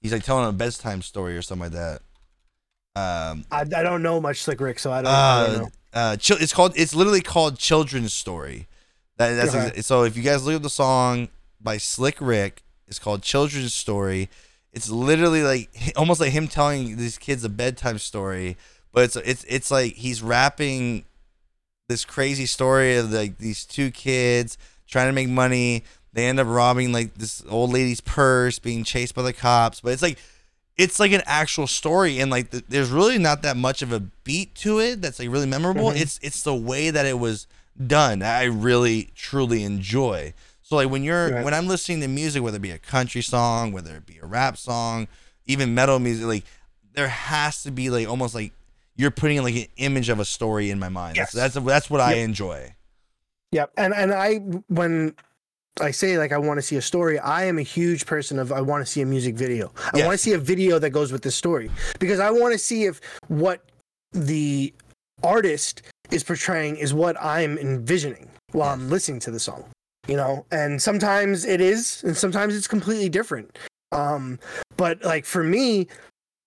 he's 0.00 0.12
like 0.12 0.24
telling 0.24 0.48
a 0.48 0.52
bedtime 0.52 1.02
story 1.02 1.36
or 1.36 1.42
something 1.42 1.70
like 1.70 1.72
that. 1.72 2.02
Um, 2.96 3.44
I, 3.50 3.60
I 3.62 3.82
don't 3.82 4.02
know 4.02 4.20
much 4.20 4.42
Slick 4.42 4.60
Rick, 4.60 4.78
so 4.78 4.92
I 4.92 5.02
don't, 5.02 5.10
I 5.12 5.46
don't 5.46 5.56
uh, 5.56 5.58
know. 5.58 5.68
uh, 5.92 6.16
it's 6.20 6.52
called 6.52 6.74
it's 6.76 6.94
literally 6.94 7.20
called 7.20 7.58
Children's 7.58 8.12
Story. 8.12 8.68
That, 9.16 9.34
that's 9.34 9.54
Okay. 9.54 9.80
so 9.82 10.02
if 10.04 10.16
you 10.16 10.22
guys 10.22 10.44
look 10.44 10.56
at 10.56 10.62
the 10.62 10.70
song 10.70 11.28
by 11.60 11.76
Slick 11.76 12.16
Rick, 12.20 12.62
it's 12.86 12.98
called 12.98 13.22
Children's 13.22 13.74
Story. 13.74 14.28
It's 14.72 14.90
literally 14.90 15.42
like 15.42 15.70
almost 15.96 16.20
like 16.20 16.32
him 16.32 16.46
telling 16.48 16.96
these 16.96 17.18
kids 17.18 17.42
a 17.44 17.48
bedtime 17.48 17.98
story, 17.98 18.56
but 18.92 19.04
it's 19.04 19.16
it's 19.16 19.44
it's 19.48 19.70
like 19.70 19.94
he's 19.94 20.22
rapping 20.22 21.04
this 21.88 22.04
crazy 22.04 22.46
story 22.46 22.96
of 22.96 23.12
like 23.12 23.38
these 23.38 23.64
two 23.64 23.90
kids 23.90 24.56
trying 24.94 25.08
to 25.08 25.12
make 25.12 25.28
money. 25.28 25.82
They 26.12 26.26
end 26.28 26.38
up 26.38 26.46
robbing 26.46 26.92
like 26.92 27.14
this 27.14 27.42
old 27.48 27.72
lady's 27.72 28.00
purse, 28.00 28.60
being 28.60 28.84
chased 28.84 29.16
by 29.16 29.22
the 29.22 29.32
cops. 29.32 29.80
But 29.80 29.92
it's 29.92 30.02
like 30.02 30.18
it's 30.76 31.00
like 31.00 31.10
an 31.12 31.22
actual 31.26 31.66
story, 31.66 32.20
and 32.20 32.30
like 32.30 32.50
the, 32.50 32.62
there's 32.68 32.90
really 32.90 33.18
not 33.18 33.42
that 33.42 33.56
much 33.56 33.82
of 33.82 33.92
a 33.92 33.98
beat 33.98 34.54
to 34.56 34.78
it 34.78 35.02
that's 35.02 35.18
like 35.18 35.28
really 35.30 35.46
memorable. 35.46 35.90
Mhm. 35.90 36.00
It's 36.00 36.20
it's 36.22 36.42
the 36.42 36.54
way 36.54 36.90
that 36.90 37.04
it 37.06 37.18
was 37.18 37.48
done. 37.84 38.20
that 38.20 38.38
I 38.40 38.44
really 38.44 39.10
truly 39.16 39.64
enjoy. 39.64 40.32
So 40.62 40.76
like 40.76 40.88
when 40.88 41.02
you're 41.02 41.30
Right. 41.32 41.44
when 41.44 41.52
I'm 41.52 41.66
listening 41.66 42.00
to 42.02 42.08
music, 42.08 42.42
whether 42.44 42.56
it 42.58 42.62
be 42.62 42.70
a 42.70 42.78
country 42.78 43.20
song, 43.22 43.72
whether 43.72 43.96
it 43.96 44.06
be 44.06 44.18
a 44.22 44.26
rap 44.26 44.56
song, 44.56 45.08
even 45.46 45.74
metal 45.74 45.98
music, 45.98 46.26
like 46.26 46.44
there 46.94 47.08
has 47.08 47.64
to 47.64 47.72
be 47.72 47.90
like 47.90 48.08
almost 48.08 48.36
like 48.36 48.52
you're 48.96 49.10
putting 49.10 49.42
like 49.42 49.56
an 49.56 49.66
image 49.78 50.08
of 50.08 50.20
a 50.20 50.24
story 50.24 50.70
in 50.70 50.78
my 50.78 50.88
mind. 50.88 51.16
Yes. 51.16 51.32
That's 51.32 51.54
that's 51.54 51.66
that's 51.66 51.90
what 51.90 52.00
I 52.00 52.14
enjoy. 52.14 52.74
Yep. 53.54 53.70
And 53.76 53.94
and 53.94 54.12
I 54.12 54.36
when 54.68 55.14
I 55.80 55.92
say 55.92 56.18
like 56.18 56.32
I 56.32 56.38
want 56.38 56.58
to 56.58 56.62
see 56.62 56.74
a 56.76 56.82
story, 56.82 57.20
I 57.20 57.44
am 57.44 57.58
a 57.58 57.62
huge 57.62 58.04
person 58.04 58.40
of 58.40 58.50
I 58.50 58.60
want 58.60 58.84
to 58.84 58.90
see 58.90 59.00
a 59.00 59.06
music 59.06 59.36
video. 59.36 59.72
I 59.78 59.98
Yes. 59.98 60.06
want 60.06 60.18
to 60.18 60.22
see 60.22 60.32
a 60.32 60.38
video 60.38 60.80
that 60.80 60.90
goes 60.90 61.12
with 61.12 61.22
the 61.22 61.30
story 61.30 61.70
because 62.00 62.18
I 62.18 62.30
want 62.30 62.52
to 62.52 62.58
see 62.58 62.84
if 62.84 63.00
what 63.28 63.64
the 64.12 64.74
artist 65.22 65.82
is 66.10 66.24
portraying 66.24 66.76
is 66.76 66.92
what 66.92 67.16
I'm 67.20 67.56
envisioning 67.58 68.28
while 68.50 68.70
I'm 68.70 68.90
listening 68.90 69.20
to 69.20 69.30
the 69.30 69.40
song. 69.40 69.64
You 70.08 70.16
know, 70.16 70.44
and 70.50 70.82
sometimes 70.82 71.44
it 71.46 71.60
is, 71.60 72.02
and 72.04 72.14
sometimes 72.16 72.54
it's 72.56 72.68
completely 72.68 73.08
different. 73.08 73.56
Um, 73.92 74.38
but 74.76 75.02
like 75.04 75.24
for 75.24 75.44
me, 75.44 75.86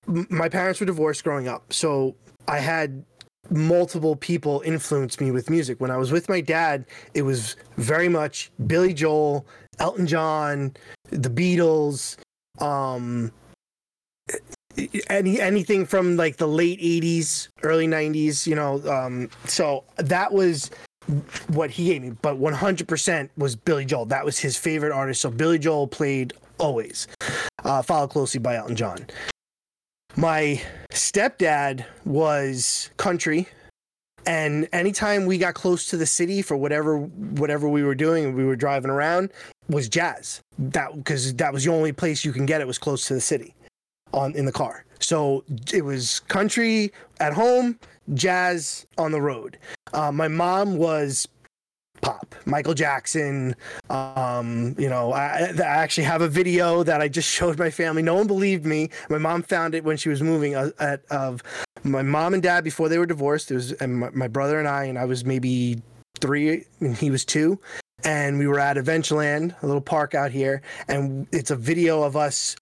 m- 0.08 0.28
my 0.30 0.50
parents 0.50 0.80
were 0.82 0.86
divorced 0.86 1.24
growing 1.24 1.48
up, 1.48 1.72
so 1.74 2.16
I 2.50 2.60
had 2.60 3.04
multiple 3.50 4.16
people 4.16 4.62
influenced 4.66 5.22
me 5.22 5.32
with 5.32 5.50
music. 5.50 5.80
When 5.80 5.92
I 5.92 5.98
was 5.98 6.12
with 6.12 6.30
my 6.30 6.42
dad, 6.42 6.86
it 7.14 7.22
was 7.22 7.56
very 7.78 8.10
much 8.10 8.52
Billy 8.66 8.94
Joel, 8.94 9.46
Elton 9.80 10.08
John, 10.08 10.74
the 11.10 11.30
Beatles, 11.30 12.18
um 12.60 13.32
any 15.10 15.40
anything 15.40 15.86
from 15.86 16.18
like 16.18 16.38
the 16.38 16.48
late 16.48 16.80
80s, 16.80 17.50
early 17.64 17.88
90s, 17.88 18.46
you 18.48 18.56
know, 18.56 18.82
um 18.90 19.30
so 19.46 19.84
that 19.98 20.32
was 20.34 20.72
what 21.48 21.70
he 21.70 21.86
gave 21.86 22.02
me, 22.02 22.10
but 22.22 22.38
100% 22.38 23.30
was 23.38 23.56
Billy 23.56 23.86
Joel. 23.86 24.06
That 24.06 24.26
was 24.26 24.38
his 24.38 24.58
favorite 24.58 24.92
artist. 24.92 25.22
So 25.22 25.32
Billy 25.32 25.58
Joel 25.58 25.88
played 25.88 26.34
always, 26.58 27.08
uh, 27.64 27.82
followed 27.82 28.10
closely 28.10 28.40
by 28.40 28.56
Elton 28.56 28.76
John. 28.76 29.08
My 30.20 30.60
stepdad 30.90 31.86
was 32.04 32.90
country, 32.98 33.48
and 34.26 34.68
anytime 34.74 35.28
we 35.28 35.38
got 35.38 35.54
close 35.54 35.88
to 35.90 35.98
the 35.98 36.08
city 36.08 36.42
for 36.42 36.58
whatever 36.58 36.98
whatever 36.98 37.70
we 37.70 37.84
were 37.84 37.94
doing, 37.94 38.36
we 38.36 38.44
were 38.44 38.56
driving 38.56 38.90
around, 38.90 39.30
was 39.70 39.88
jazz. 39.88 40.42
That 40.58 40.96
because 40.96 41.36
that 41.36 41.54
was 41.54 41.66
the 41.66 41.72
only 41.72 41.92
place 41.92 42.26
you 42.26 42.34
can 42.34 42.48
get 42.48 42.62
it 42.62 42.68
was 42.68 42.80
close 42.80 43.06
to 43.10 43.14
the 43.14 43.22
city, 43.22 43.54
on 44.12 44.34
in 44.34 44.46
the 44.46 44.52
car. 44.52 44.86
So 45.00 45.44
it 45.72 45.86
was 45.86 46.22
country 46.22 46.92
at 47.20 47.34
home, 47.34 47.78
jazz 48.16 48.88
on 48.98 49.12
the 49.12 49.22
road. 49.22 49.60
Uh, 49.94 50.12
my 50.12 50.28
mom 50.28 50.78
was 50.78 51.28
pop, 52.02 52.36
Michael 52.46 52.74
Jackson. 52.74 53.56
Um, 53.90 54.76
you 54.78 54.90
know, 54.90 55.14
I, 55.14 55.52
I 55.58 55.62
actually 55.62 56.04
have 56.06 56.22
a 56.22 56.28
video 56.28 56.84
that 56.84 57.02
I 57.02 57.08
just 57.08 57.30
showed 57.34 57.58
my 57.60 57.70
family. 57.70 58.02
No 58.02 58.16
one 58.16 58.28
believed 58.28 58.66
me. 58.66 58.90
My 59.10 59.18
mom 59.18 59.44
found 59.44 59.76
it 59.76 59.84
when 59.84 59.98
she 59.98 60.10
was 60.10 60.22
moving 60.22 60.56
uh, 60.56 60.72
at, 60.80 61.06
of 61.12 61.44
my 61.84 62.02
mom 62.02 62.34
and 62.34 62.44
dad 62.44 62.64
before 62.64 62.90
they 62.90 62.98
were 62.98 63.06
divorced. 63.06 63.52
It 63.52 63.56
was 63.56 63.72
and 63.74 64.00
my, 64.00 64.10
my 64.12 64.28
brother 64.28 64.60
and 64.60 64.68
I, 64.68 64.86
and 64.86 64.98
I 64.98 65.06
was 65.06 65.26
maybe 65.26 65.82
three 66.20 66.66
and 66.80 66.96
he 66.96 67.12
was 67.12 67.26
two. 67.26 67.60
And 68.04 68.38
we 68.38 68.48
were 68.48 68.60
at 68.60 68.78
Adventureland, 68.78 69.62
a 69.64 69.66
little 69.66 69.82
park 69.82 70.14
out 70.14 70.30
here, 70.30 70.62
and 70.88 71.28
it's 71.32 71.50
a 71.50 71.56
video 71.56 72.04
of 72.04 72.16
us 72.16 72.56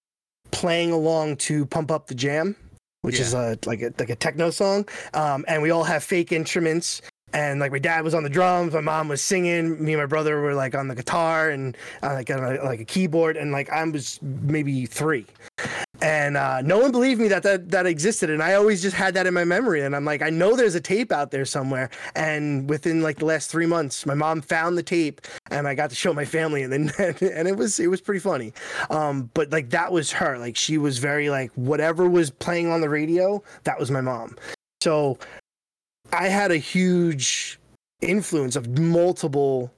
playing 0.52 0.92
along 0.92 1.36
to 1.38 1.66
"Pump 1.66 1.92
Up 1.92 2.08
the 2.08 2.16
Jam," 2.16 2.56
which 3.02 3.20
is 3.20 3.34
a 3.34 3.58
like 3.66 3.82
a 3.82 3.94
like 4.00 4.10
a 4.10 4.16
techno 4.16 4.50
song. 4.50 4.88
Um, 5.14 5.44
and 5.50 5.62
we 5.62 5.72
all 5.72 5.84
have 5.84 6.06
fake 6.06 6.32
instruments, 6.32 7.02
and 7.36 7.60
like 7.60 7.72
my 7.72 7.80
dad 7.80 8.04
was 8.04 8.14
on 8.14 8.24
the 8.24 8.30
drums, 8.30 8.74
my 8.74 8.80
mom 8.80 9.10
was 9.10 9.22
singing, 9.22 9.84
me 9.84 9.92
and 9.92 10.02
my 10.02 10.06
brother 10.06 10.40
were 10.40 10.54
like 10.54 10.74
on 10.74 10.88
the 10.88 10.96
guitar 10.96 11.50
and 11.50 11.76
uh, 12.02 12.14
like 12.14 12.30
on 12.30 12.42
a, 12.42 12.64
like 12.64 12.80
a 12.80 12.86
keyboard, 12.86 13.36
and 13.36 13.52
like 13.52 13.70
I 13.70 13.84
was 13.84 14.20
maybe 14.22 14.86
three, 14.86 15.26
and 16.02 16.38
uh, 16.38 16.62
no 16.62 16.80
one 16.80 16.94
believed 16.94 17.20
me 17.20 17.28
that, 17.28 17.44
that 17.44 17.70
that 17.72 17.86
existed, 17.86 18.30
and 18.30 18.42
I 18.42 18.54
always 18.54 18.82
just 18.82 18.96
had 18.96 19.14
that 19.16 19.28
in 19.28 19.34
my 19.34 19.44
memory, 19.44 19.82
and 19.82 19.94
I'm 19.94 20.06
like, 20.06 20.22
I 20.22 20.30
know 20.30 20.56
there's 20.56 20.76
a 20.76 20.82
tape 20.82 21.12
out 21.12 21.32
there 21.32 21.44
somewhere, 21.44 21.90
and 22.16 22.70
within 22.70 23.02
like 23.02 23.18
the 23.18 23.26
last 23.26 23.52
three 23.52 23.66
months, 23.66 24.06
my 24.06 24.16
mom 24.16 24.42
found 24.42 24.78
the 24.78 24.84
tape, 24.84 25.20
and 25.52 25.68
I 25.68 25.76
got 25.76 25.90
to 25.90 25.96
show 25.96 26.14
my 26.14 26.26
family, 26.26 26.64
and 26.64 26.72
then 26.72 26.94
and 27.20 27.48
it 27.50 27.58
was 27.58 27.82
it 27.82 27.88
was 27.88 28.00
pretty 28.00 28.22
funny, 28.22 28.54
um, 28.90 29.30
but 29.34 29.52
like 29.52 29.72
that 29.72 29.92
was 29.92 30.10
her, 30.14 30.38
like 30.38 30.56
she 30.56 30.78
was 30.78 31.00
very 31.00 31.30
like 31.30 31.52
whatever 31.56 32.10
was 32.10 32.32
playing 32.32 32.72
on 32.72 32.80
the 32.80 32.90
radio, 32.90 33.44
that 33.66 33.78
was 33.78 33.92
my 33.92 34.02
mom, 34.02 34.38
so 34.80 35.18
I 36.16 36.28
had 36.30 36.52
a 36.52 36.58
huge 36.58 37.60
influence 38.02 38.56
of 38.56 38.78
multiple 38.80 39.72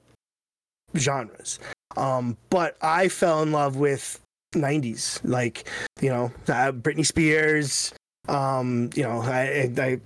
genres. 0.96 1.58
Um, 1.96 2.36
but 2.50 2.76
I 2.82 3.08
fell 3.08 3.42
in 3.42 3.52
love 3.52 3.76
with 3.76 4.20
90s, 4.54 5.20
like, 5.24 5.68
you 6.00 6.08
know, 6.10 6.26
uh, 6.48 6.72
Britney 6.72 7.04
Spears. 7.06 7.92
Um, 8.28 8.90
you 8.94 9.02
know, 9.02 9.20
I, 9.22 9.70
I, 9.78 10.00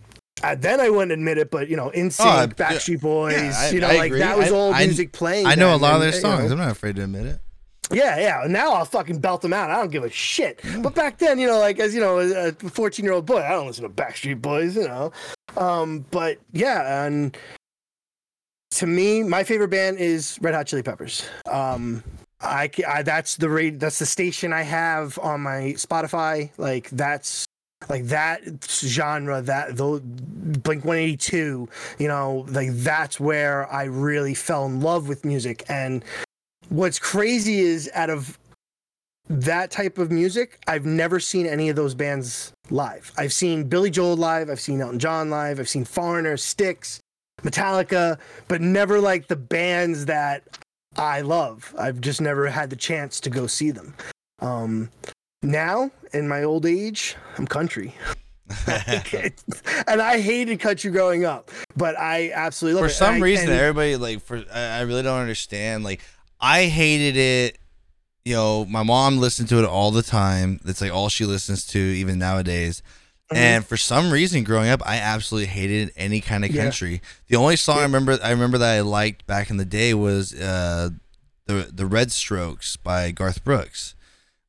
I 0.44 0.54
then 0.54 0.80
I 0.80 0.88
wouldn't 0.90 1.12
admit 1.12 1.38
it, 1.38 1.50
but 1.50 1.68
you 1.68 1.76
know, 1.76 1.90
NSYNC, 1.90 2.20
Oh. 2.20 2.46
Backstreet 2.54 3.00
Boys, 3.00 3.34
Yeah, 3.34 3.52
I- 3.56 3.68
you 3.70 3.80
know, 3.80 3.88
like 3.88 4.12
that 4.12 4.38
was 4.38 4.52
all 4.52 4.72
music 4.74 5.12
playing. 5.12 5.46
I 5.46 5.54
know 5.56 5.70
a 5.70 5.72
then, 5.72 5.80
lot 5.80 5.94
of 5.96 6.00
their 6.02 6.14
you 6.14 6.22
know, 6.22 6.36
songs. 6.38 6.50
I'm 6.52 6.58
not 6.58 6.70
afraid 6.70 6.96
to 6.96 7.04
admit 7.04 7.26
it. 7.26 7.40
Yeah, 7.92 8.18
yeah. 8.18 8.46
Now 8.48 8.72
I'll 8.72 8.84
fucking 8.84 9.18
belt 9.18 9.42
them 9.42 9.52
out. 9.52 9.70
I 9.70 9.76
don't 9.76 9.90
give 9.90 10.04
a 10.04 10.10
shit. 10.10 10.60
But 10.80 10.94
back 10.94 11.18
then, 11.18 11.38
you 11.38 11.46
know, 11.46 11.58
like 11.58 11.78
as 11.78 11.94
you 11.94 12.00
know, 12.00 12.18
a 12.18 12.52
14 12.52 13.04
year 13.04 13.14
old 13.14 13.26
boy, 13.26 13.42
I 13.42 13.50
don't 13.50 13.66
listen 13.66 13.84
to 13.84 13.90
Backstreet 13.90 14.40
Boys, 14.40 14.76
you 14.76 14.88
know. 14.88 15.12
Um, 15.56 16.04
but 16.10 16.38
yeah, 16.52 17.04
and 17.04 17.36
to 18.72 18.86
me, 18.86 19.22
my 19.22 19.44
favorite 19.44 19.68
band 19.68 19.98
is 19.98 20.38
Red 20.40 20.54
Hot 20.54 20.66
Chili 20.66 20.82
Peppers. 20.82 21.24
Um, 21.50 22.02
I, 22.40 22.70
I 22.86 23.02
that's 23.02 23.36
the 23.36 23.48
rate 23.48 23.78
that's 23.78 23.98
the 23.98 24.06
station 24.06 24.52
I 24.52 24.62
have 24.62 25.18
on 25.18 25.42
my 25.42 25.74
Spotify. 25.76 26.50
Like 26.58 26.90
that's 26.90 27.46
like 27.88 28.06
that 28.06 28.42
genre 28.70 29.42
that 29.42 29.76
though 29.76 30.00
blink 30.00 30.84
182 30.84 31.68
you 31.98 32.08
know 32.08 32.46
like 32.48 32.68
that's 32.70 33.18
where 33.18 33.70
i 33.72 33.82
really 33.82 34.34
fell 34.34 34.66
in 34.66 34.80
love 34.80 35.08
with 35.08 35.24
music 35.24 35.64
and 35.68 36.04
what's 36.68 36.98
crazy 36.98 37.60
is 37.60 37.90
out 37.94 38.10
of 38.10 38.38
that 39.28 39.70
type 39.70 39.98
of 39.98 40.10
music 40.10 40.58
i've 40.66 40.84
never 40.84 41.20
seen 41.20 41.46
any 41.46 41.68
of 41.68 41.76
those 41.76 41.94
bands 41.94 42.52
live 42.70 43.12
i've 43.16 43.32
seen 43.32 43.64
billy 43.64 43.90
joel 43.90 44.16
live 44.16 44.50
i've 44.50 44.60
seen 44.60 44.80
elton 44.80 44.98
john 44.98 45.30
live 45.30 45.58
i've 45.60 45.68
seen 45.68 45.84
foreigner 45.84 46.36
Styx 46.36 47.00
metallica 47.42 48.18
but 48.48 48.60
never 48.60 49.00
like 49.00 49.28
the 49.28 49.36
bands 49.36 50.06
that 50.06 50.58
i 50.96 51.20
love 51.20 51.74
i've 51.78 52.00
just 52.00 52.20
never 52.20 52.46
had 52.48 52.68
the 52.68 52.76
chance 52.76 53.20
to 53.20 53.30
go 53.30 53.46
see 53.46 53.70
them 53.70 53.94
um 54.40 54.90
now 55.42 55.90
in 56.12 56.28
my 56.28 56.42
old 56.42 56.66
age 56.66 57.16
i'm 57.38 57.46
country 57.46 57.94
and 58.66 60.02
i 60.02 60.20
hated 60.20 60.60
country 60.60 60.90
growing 60.90 61.24
up 61.24 61.50
but 61.76 61.98
i 61.98 62.30
absolutely 62.32 62.80
love 62.80 62.84
it. 62.84 62.92
for 62.92 62.92
it. 62.92 62.96
some 62.96 63.14
I- 63.14 63.18
reason 63.18 63.48
everybody 63.50 63.96
like 63.96 64.20
for 64.20 64.44
I, 64.52 64.60
I 64.60 64.80
really 64.82 65.02
don't 65.02 65.20
understand 65.20 65.84
like 65.84 66.02
i 66.42 66.64
hated 66.66 67.16
it 67.16 67.58
you 68.24 68.34
know 68.34 68.64
my 68.66 68.82
mom 68.82 69.18
listened 69.18 69.48
to 69.48 69.58
it 69.58 69.64
all 69.64 69.90
the 69.90 70.02
time 70.02 70.60
that's 70.64 70.80
like 70.80 70.92
all 70.92 71.08
she 71.08 71.24
listens 71.24 71.64
to 71.66 71.78
even 71.78 72.18
nowadays 72.18 72.82
Mm-hmm. 73.30 73.40
and 73.40 73.64
for 73.66 73.78
some 73.78 74.10
reason 74.12 74.44
growing 74.44 74.68
up 74.68 74.82
i 74.84 74.96
absolutely 74.98 75.46
hated 75.46 75.90
any 75.96 76.20
kind 76.20 76.44
of 76.44 76.50
Yeah. 76.54 76.64
country 76.64 77.00
the 77.28 77.36
only 77.36 77.56
song 77.56 77.78
i 77.78 77.82
remember 77.82 78.18
i 78.22 78.30
remember 78.30 78.58
that 78.58 78.76
i 78.76 78.80
liked 78.82 79.26
back 79.26 79.48
in 79.48 79.56
the 79.56 79.64
day 79.64 79.94
was 79.94 80.34
uh 80.34 80.90
the 81.46 81.70
the 81.72 81.86
red 81.86 82.12
strokes 82.12 82.76
by 82.76 83.10
garth 83.10 83.42
brooks 83.42 83.94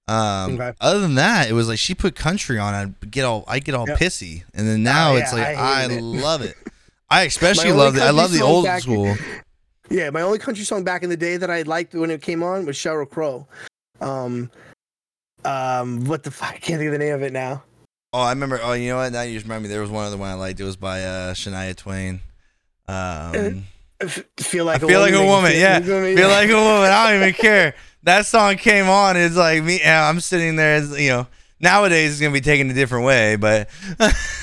um 0.10 0.56
Okay. 0.56 0.74
other 0.82 1.00
than 1.00 1.16
that 1.16 1.50
it 1.50 1.54
was 1.54 1.70
like 1.70 1.80
she 1.80 1.96
put 1.96 2.14
country 2.16 2.60
on 2.60 2.74
i'd 2.74 3.10
get 3.12 3.24
all 3.24 3.46
i 3.48 3.60
get 3.60 3.74
all 3.74 3.88
Yep. 3.88 4.00
pissy 4.00 4.44
and 4.54 4.68
then 4.68 4.84
now 4.84 5.14
Oh, 5.14 5.16
it's 5.16 5.32
like 5.32 5.48
i, 5.48 5.84
I 5.84 5.86
it. 5.86 6.02
love 6.02 6.42
it 6.42 6.56
i 7.10 7.22
especially 7.24 7.72
love 7.72 7.96
it 7.96 8.02
i 8.02 8.10
love 8.10 8.34
the 8.34 8.42
old 8.42 8.66
back- 8.66 8.82
school 8.82 9.16
Yeah, 9.90 10.10
my 10.10 10.22
only 10.22 10.40
country 10.40 10.64
song 10.64 10.84
back 10.84 11.04
in 11.04 11.10
the 11.10 11.18
day 11.18 11.38
that 11.38 11.50
I 11.52 11.62
liked 11.64 11.94
when 11.94 12.10
it 12.10 12.22
came 12.22 12.42
on 12.42 12.66
was 12.66 12.76
Sheryl 12.78 13.10
Crow. 13.10 13.48
Um, 14.02 14.50
um, 15.46 16.06
what 16.06 16.24
the 16.24 16.32
fuck? 16.32 16.50
I 16.54 16.58
can't 16.58 16.80
think 16.80 16.88
of 16.88 16.94
the 16.94 16.98
name 17.00 17.14
of 17.14 17.22
it 17.22 17.34
now. 17.34 17.64
Oh, 18.14 18.22
I 18.22 18.30
remember. 18.30 18.60
Oh, 18.62 18.74
you 18.74 18.90
know 18.90 18.98
what? 18.98 19.12
Now 19.12 19.22
you 19.24 19.34
just 19.34 19.46
remind 19.46 19.64
me. 19.64 19.70
There 19.70 19.82
was 19.82 19.90
one 19.90 20.06
other 20.06 20.18
one 20.18 20.30
I 20.30 20.36
liked. 20.36 20.60
It 20.60 20.64
was 20.64 20.76
by 20.78 21.04
uh, 21.04 21.34
Shania 21.34 21.76
Twain. 21.76 22.22
Um, 22.88 23.66
F- 24.00 24.24
feel 24.38 24.70
I 24.70 24.74
like 24.74 24.82
feel 24.82 25.00
like 25.00 25.14
a 25.14 25.26
woman. 25.26 25.52
feel- 25.52 25.60
Yeah, 25.60 25.80
you 25.80 25.86
know 25.86 25.94
what 25.96 26.02
I 26.04 26.06
mean? 26.08 26.18
feel 26.18 26.28
like 26.30 26.50
a 26.50 26.54
woman. 26.56 26.90
I 26.92 27.12
don't 27.12 27.22
even 27.22 27.34
care. 27.34 27.76
That 28.04 28.26
song 28.26 28.58
came 28.58 28.88
on. 28.90 29.16
It's 29.18 29.36
like 29.36 29.64
me. 29.64 29.80
yeah, 29.80 30.08
I'm 30.08 30.20
sitting 30.20 30.56
there. 30.58 30.76
As, 30.76 31.00
you 31.00 31.10
know, 31.10 31.28
nowadays 31.60 32.12
it's 32.12 32.22
gonna 32.22 32.34
be 32.34 32.42
taken 32.42 32.70
a 32.70 32.74
different 32.74 33.06
way, 33.06 33.36
but. 33.36 33.70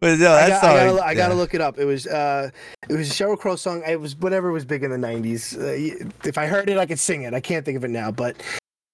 But 0.00 0.18
no, 0.20 0.32
I, 0.32 0.48
got. 0.48 0.64
I, 0.64 0.86
gotta, 0.86 1.04
I 1.04 1.14
gotta 1.14 1.34
look 1.34 1.54
it 1.54 1.60
up. 1.60 1.78
It 1.78 1.84
was 1.84 2.06
uh, 2.06 2.50
it 2.88 2.94
was 2.94 3.10
a 3.10 3.12
Sheryl 3.12 3.38
Crow 3.38 3.56
song. 3.56 3.82
It 3.86 4.00
was 4.00 4.16
whatever 4.16 4.52
was 4.52 4.64
big 4.64 4.84
in 4.84 4.90
the 4.90 4.96
'90s. 4.96 5.58
Uh, 5.58 6.08
if 6.24 6.38
I 6.38 6.46
heard 6.46 6.70
it, 6.70 6.78
I 6.78 6.86
could 6.86 7.00
sing 7.00 7.22
it. 7.22 7.34
I 7.34 7.40
can't 7.40 7.64
think 7.64 7.76
of 7.76 7.84
it 7.84 7.90
now, 7.90 8.12
but 8.12 8.36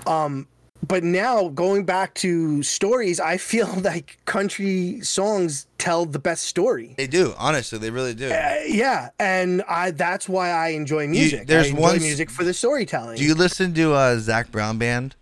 um, 0.06 0.49
but 0.87 1.04
now 1.04 1.49
going 1.49 1.84
back 1.84 2.14
to 2.14 2.62
stories, 2.62 3.20
I 3.20 3.37
feel 3.37 3.66
like 3.82 4.18
country 4.25 5.00
songs 5.02 5.66
tell 5.76 6.06
the 6.06 6.18
best 6.18 6.44
story. 6.44 6.94
They 6.96 7.06
do. 7.06 7.34
Honestly, 7.37 7.78
they 7.78 7.90
really 7.90 8.14
do. 8.14 8.30
Uh, 8.30 8.54
yeah, 8.66 9.11
and 9.18 9.62
I 9.68 9.90
that's 9.90 10.28
why 10.28 10.50
I 10.50 10.68
enjoy 10.68 11.06
music. 11.06 11.46
there's 11.46 11.66
I 11.66 11.70
enjoy 11.70 11.82
one 11.82 11.99
music 12.00 12.30
for 12.30 12.44
the 12.44 12.54
storytelling. 12.54 13.18
Do 13.18 13.25
you 13.25 13.34
listen 13.34 13.75
to 13.75 13.92
uh, 13.92 14.18
Zac 14.18 14.50
Brown 14.50 14.78
Band? 14.78 15.16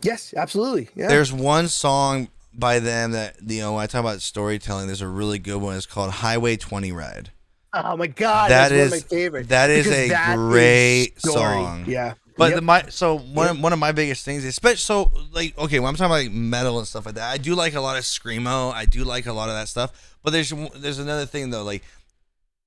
yes, 0.00 0.32
absolutely. 0.36 0.88
Yeah. 0.94 1.08
There's 1.08 1.32
one 1.32 1.68
song 1.68 2.28
by 2.58 2.78
them 2.80 3.12
that 3.12 3.36
you 3.46 3.60
know 3.60 3.74
when 3.74 3.82
I 3.82 3.86
talk 3.86 4.00
about 4.00 4.20
storytelling, 4.22 4.86
there's 4.86 5.00
a 5.02 5.08
really 5.08 5.38
good 5.38 5.58
one. 5.58 5.76
It's 5.76 5.86
called 5.86 6.10
Highway 6.10 6.56
20 6.56 6.92
Ride. 6.92 7.30
Oh 7.72 7.96
my 7.96 8.06
god, 8.06 8.50
That 8.50 8.70
that's 8.70 8.72
is- 8.72 8.90
one 8.90 8.98
of 8.98 9.04
my 9.04 9.08
favorite. 9.16 9.48
that 9.50 9.70
is 9.70 9.84
because 9.86 9.98
a 9.98 10.08
that 10.08 10.30
is 10.30 10.36
great 10.36 11.18
story. 11.20 11.34
song. 11.34 11.84
Yeah. 11.86 12.14
But 12.36 12.50
Yep. 12.50 12.54
the, 12.56 12.62
my 12.62 12.82
so 12.88 13.18
one 13.18 13.60
one 13.62 13.72
of 13.72 13.78
my 13.80 13.90
biggest 13.92 14.24
things, 14.24 14.44
especially 14.44 14.76
so 14.78 15.10
like 15.32 15.58
okay, 15.58 15.80
when 15.80 15.88
I'm 15.88 15.96
talking 15.96 16.06
about 16.12 16.22
like 16.22 16.32
metal 16.32 16.78
and 16.78 16.86
stuff 16.86 17.04
like 17.06 17.16
that, 17.16 17.30
I 17.32 17.36
do 17.36 17.54
like 17.56 17.74
a 17.74 17.80
lot 17.80 17.96
of 17.98 18.04
screamo. 18.04 18.72
I 18.72 18.84
do 18.86 19.02
like 19.04 19.26
a 19.26 19.32
lot 19.32 19.48
of 19.48 19.56
that 19.56 19.68
stuff. 19.68 20.16
But 20.22 20.30
there's 20.30 20.52
there's 20.76 20.98
another 21.00 21.26
thing 21.26 21.50
though, 21.50 21.64
like 21.64 21.82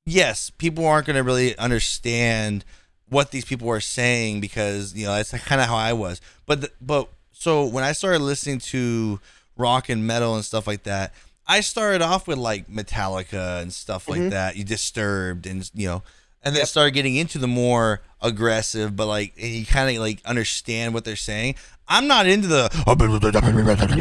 yes, 0.05 0.49
people 0.49 0.85
aren't 0.85 1.05
going 1.07 1.15
to 1.15 1.23
really 1.23 1.57
understand 1.57 2.65
what 3.09 3.31
these 3.31 3.45
people 3.45 3.69
are 3.69 3.79
saying 3.81 4.41
because 4.41 4.93
you 4.93 5.05
know 5.05 5.13
that's 5.15 5.31
kind 5.31 5.61
of 5.61 5.67
how 5.67 5.75
I 5.77 5.93
was. 5.93 6.21
But 6.45 6.61
the, 6.61 6.71
but 6.81 7.09
so 7.31 7.65
when 7.65 7.83
I 7.83 7.93
started 7.93 8.19
listening 8.21 8.59
to 8.59 9.19
rock 9.61 9.89
and 9.89 10.05
metal 10.05 10.35
and 10.35 10.43
stuff 10.43 10.67
like 10.67 10.83
that, 10.83 11.13
I 11.47 11.61
started 11.61 12.01
off 12.01 12.27
with 12.27 12.37
like 12.37 12.67
Metallica 12.67 13.61
and 13.61 13.71
stuff 13.71 14.09
like 14.09 14.19
mm-hmm. 14.19 14.29
that. 14.29 14.55
You 14.55 14.63
Disturbed 14.63 15.45
and 15.45 15.69
you 15.73 15.87
know, 15.87 16.03
and 16.43 16.55
then 16.55 16.65
started 16.65 16.91
getting 16.91 17.15
into 17.15 17.37
the 17.37 17.47
more 17.47 18.01
aggressive, 18.21 18.95
but 18.95 19.07
like 19.07 19.33
and 19.39 19.49
you 19.51 19.65
kind 19.65 19.95
of 19.95 20.01
like 20.01 20.21
understand 20.25 20.93
what 20.93 21.05
they're 21.05 21.15
saying. 21.15 21.55
I'm 21.87 22.07
not 22.07 22.25
into 22.25 22.47
the 22.47 22.69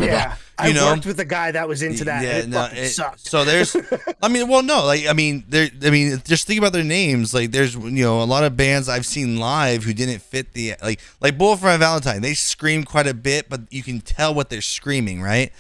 Yeah, 0.07 0.37
I 0.57 0.69
you 0.69 0.75
know 0.75 0.87
worked 0.93 1.07
with 1.07 1.19
a 1.19 1.25
guy 1.25 1.51
that 1.51 1.67
was 1.67 1.83
into 1.83 2.05
that. 2.05 2.23
yeah, 2.23 2.39
it 2.39 2.49
no, 2.49 2.69
it- 2.73 2.91
sucked. 2.91 3.21
So 3.27 3.45
there's, 3.45 3.75
I 4.23 4.29
mean, 4.29 4.47
well, 4.49 4.63
no, 4.63 4.85
like 4.85 5.07
I 5.09 5.13
mean, 5.13 5.43
there, 5.49 5.69
I 5.85 5.91
mean, 5.91 6.23
just 6.25 6.47
think 6.47 6.59
about 6.59 6.73
their 6.73 6.85
names. 6.85 7.35
Like 7.35 7.51
there's, 7.51 7.75
you 7.75 8.05
know, 8.05 8.23
a 8.23 8.25
lot 8.25 8.45
of 8.45 8.57
bands 8.57 8.89
I've 8.89 9.07
seen 9.07 9.39
live 9.39 9.83
who 9.83 9.93
didn't 9.93 10.21
fit 10.23 10.53
the 10.53 10.75
like, 10.83 11.01
like 11.21 11.37
My 11.37 11.55
Valentine. 11.77 12.23
They 12.23 12.35
scream 12.35 12.85
quite 12.85 13.09
a 13.09 13.15
bit, 13.15 13.49
but 13.49 13.63
you 13.71 13.83
can 13.83 14.01
tell 14.01 14.33
what 14.35 14.51
they're 14.51 14.61
screaming, 14.63 15.21
right? 15.21 15.51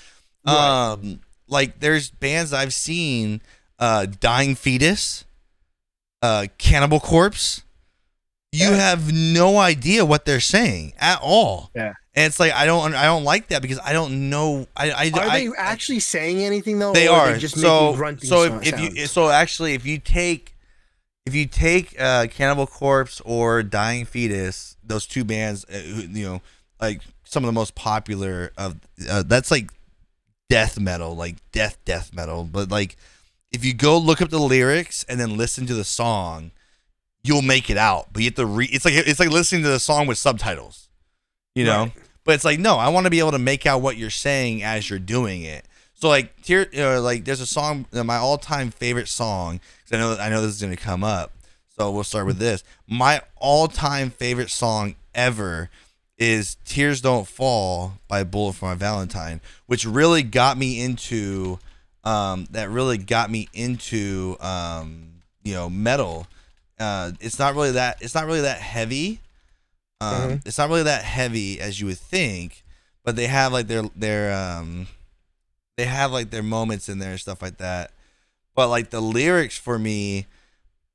Um, 0.44 1.20
like 1.48 1.80
there's 1.80 2.10
bands 2.10 2.52
I've 2.52 2.74
seen, 2.74 3.42
uh, 3.80 4.06
Dying 4.06 4.54
Fetus, 4.54 5.24
uh, 6.22 6.46
Cannibal 6.58 7.00
Corpse. 7.00 7.62
You 8.52 8.72
have 8.72 9.12
no 9.12 9.58
idea 9.58 10.04
what 10.04 10.24
they're 10.24 10.40
saying 10.40 10.94
at 10.98 11.20
all. 11.22 11.70
Yeah. 11.74 11.92
And 12.14 12.26
it's 12.26 12.40
like 12.40 12.52
I 12.52 12.66
don't 12.66 12.94
I 12.94 13.04
don't 13.04 13.22
like 13.22 13.48
that 13.48 13.62
because 13.62 13.78
I 13.78 13.92
don't 13.92 14.28
know 14.28 14.66
I 14.76 14.90
I, 14.90 15.10
Are 15.14 15.20
I 15.20 15.38
they 15.40 15.50
actually 15.56 16.00
saying 16.00 16.42
anything 16.44 16.80
though? 16.80 16.92
they 16.92 17.06
or 17.06 17.14
are 17.16 17.32
they 17.32 17.38
just 17.38 17.56
so 17.56 17.82
making 17.84 17.96
grunting 17.96 18.28
so 18.28 18.48
so- 18.48 18.56
if, 18.56 18.74
if 18.74 18.80
you 18.96 19.06
so 19.06 19.28
actually 19.30 19.74
if 19.74 19.86
you 19.86 19.98
take 19.98 20.56
if 21.26 21.34
you 21.36 21.46
take 21.46 21.94
uh 22.00 22.26
cannibal 22.28 22.66
corpse 22.66 23.20
or 23.24 23.62
dying 23.62 24.04
fetus 24.04 24.76
those 24.82 25.06
two 25.06 25.22
bands 25.22 25.64
uh, 25.72 25.78
you 25.84 26.26
know 26.26 26.42
like 26.80 27.02
some 27.22 27.44
of 27.44 27.46
the 27.46 27.52
most 27.52 27.76
popular 27.76 28.50
of 28.58 28.80
uh, 29.08 29.22
that's 29.22 29.52
like 29.52 29.70
death 30.48 30.80
metal 30.80 31.14
like 31.14 31.36
death 31.52 31.78
death 31.84 32.12
metal 32.12 32.42
but 32.42 32.68
like 32.68 32.96
if 33.52 33.64
you 33.64 33.74
go 33.74 33.98
look 33.98 34.20
up 34.22 34.30
the 34.30 34.38
lyrics 34.38 35.04
and 35.08 35.18
then 35.18 35.36
listen 35.36 35.66
to 35.66 35.74
the 35.74 35.84
song 35.84 36.50
you'll 37.22 37.42
make 37.42 37.68
it 37.68 37.76
out. 37.76 38.06
But 38.14 38.22
you 38.22 38.28
have 38.28 38.36
to 38.36 38.46
read 38.46 38.70
it's 38.72 38.84
like 38.84 38.94
it's 38.94 39.20
like 39.20 39.30
listening 39.30 39.62
to 39.64 39.68
the 39.68 39.80
song 39.80 40.06
with 40.06 40.18
subtitles 40.18 40.88
you 41.54 41.64
know? 41.64 41.82
Right. 41.84 41.92
but 42.24 42.34
it's 42.36 42.44
like 42.44 42.60
no 42.60 42.76
i 42.76 42.88
want 42.88 43.06
to 43.06 43.10
be 43.10 43.18
able 43.18 43.32
to 43.32 43.38
make 43.38 43.66
out 43.66 43.82
what 43.82 43.96
you're 43.96 44.08
saying 44.08 44.62
as 44.62 44.88
you're 44.88 44.98
doing 45.00 45.42
it. 45.42 45.64
So 45.94 46.08
like 46.08 46.32
here 46.44 46.66
uh, 46.78 47.00
like 47.00 47.24
there's 47.24 47.40
a 47.40 47.46
song 47.46 47.86
uh, 47.92 48.04
my 48.04 48.16
all-time 48.16 48.70
favorite 48.70 49.08
song 49.08 49.58
'cause 49.84 49.92
i 49.92 49.98
know 49.98 50.16
i 50.18 50.28
know 50.30 50.40
this 50.40 50.54
is 50.54 50.60
going 50.60 50.74
to 50.74 50.82
come 50.82 51.04
up. 51.04 51.32
So 51.76 51.90
we'll 51.90 52.04
start 52.04 52.26
with 52.26 52.38
this. 52.38 52.62
My 52.86 53.22
all-time 53.36 54.10
favorite 54.10 54.50
song 54.50 54.94
ever 55.14 55.70
is 56.18 56.56
tears 56.64 57.00
don't 57.00 57.26
fall 57.26 57.94
by 58.06 58.22
bullet 58.22 58.54
for 58.54 58.66
my 58.66 58.74
valentine 58.74 59.40
which 59.66 59.84
really 59.84 60.22
got 60.22 60.56
me 60.56 60.80
into 60.80 61.58
um 62.04 62.46
that 62.50 62.70
really 62.70 62.98
got 62.98 63.30
me 63.30 63.48
into 63.52 64.36
um 64.40 65.22
you 65.42 65.54
know 65.54 65.68
metal. 65.68 66.26
Uh 66.78 67.12
it's 67.20 67.38
not 67.38 67.54
really 67.54 67.72
that 67.72 68.00
it's 68.00 68.14
not 68.14 68.26
really 68.26 68.40
that 68.42 68.60
heavy. 68.60 69.20
Um 70.00 70.40
it's 70.46 70.58
not 70.58 70.68
really 70.68 70.84
that 70.84 71.04
heavy 71.04 71.60
as 71.60 71.80
you 71.80 71.86
would 71.86 71.98
think 71.98 72.64
but 73.04 73.16
they 73.16 73.26
have 73.26 73.52
like 73.52 73.66
their 73.66 73.82
their 73.96 74.32
um 74.34 74.86
they 75.76 75.84
have 75.86 76.12
like 76.12 76.30
their 76.30 76.42
moments 76.42 76.88
in 76.88 76.98
there 76.98 77.12
and 77.12 77.20
stuff 77.20 77.42
like 77.42 77.58
that. 77.58 77.90
But 78.54 78.68
like 78.68 78.90
the 78.90 79.00
lyrics 79.00 79.56
for 79.58 79.78
me 79.78 80.26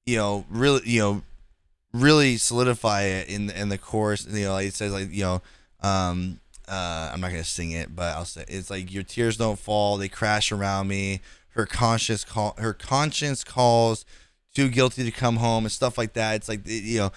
you 0.05 0.17
know 0.17 0.45
really 0.49 0.81
you 0.85 0.99
know 1.01 1.21
really 1.93 2.37
solidify 2.37 3.03
it 3.03 3.29
in 3.29 3.49
in 3.49 3.69
the 3.69 3.77
chorus. 3.77 4.25
You 4.29 4.45
know 4.45 4.53
like 4.53 4.67
it 4.67 4.73
says 4.73 4.91
like 4.91 5.11
you 5.11 5.23
know 5.23 5.41
um 5.81 6.39
uh 6.67 7.11
i'm 7.13 7.21
not 7.21 7.31
gonna 7.31 7.43
sing 7.43 7.71
it 7.71 7.95
but 7.95 8.15
i'll 8.15 8.25
say 8.25 8.43
it's 8.47 8.69
like 8.69 8.91
your 8.91 9.03
tears 9.03 9.37
don't 9.37 9.59
fall 9.59 9.97
they 9.97 10.07
crash 10.09 10.51
around 10.51 10.87
me 10.87 11.21
her 11.49 11.65
conscience 11.65 12.23
call 12.23 12.55
her 12.57 12.73
conscience 12.73 13.43
calls 13.43 14.05
too 14.53 14.69
guilty 14.69 15.03
to 15.03 15.11
come 15.11 15.37
home 15.37 15.63
and 15.65 15.71
stuff 15.71 15.97
like 15.97 16.13
that 16.13 16.35
it's 16.35 16.49
like 16.49 16.61
you 16.65 16.97
know 16.99 17.11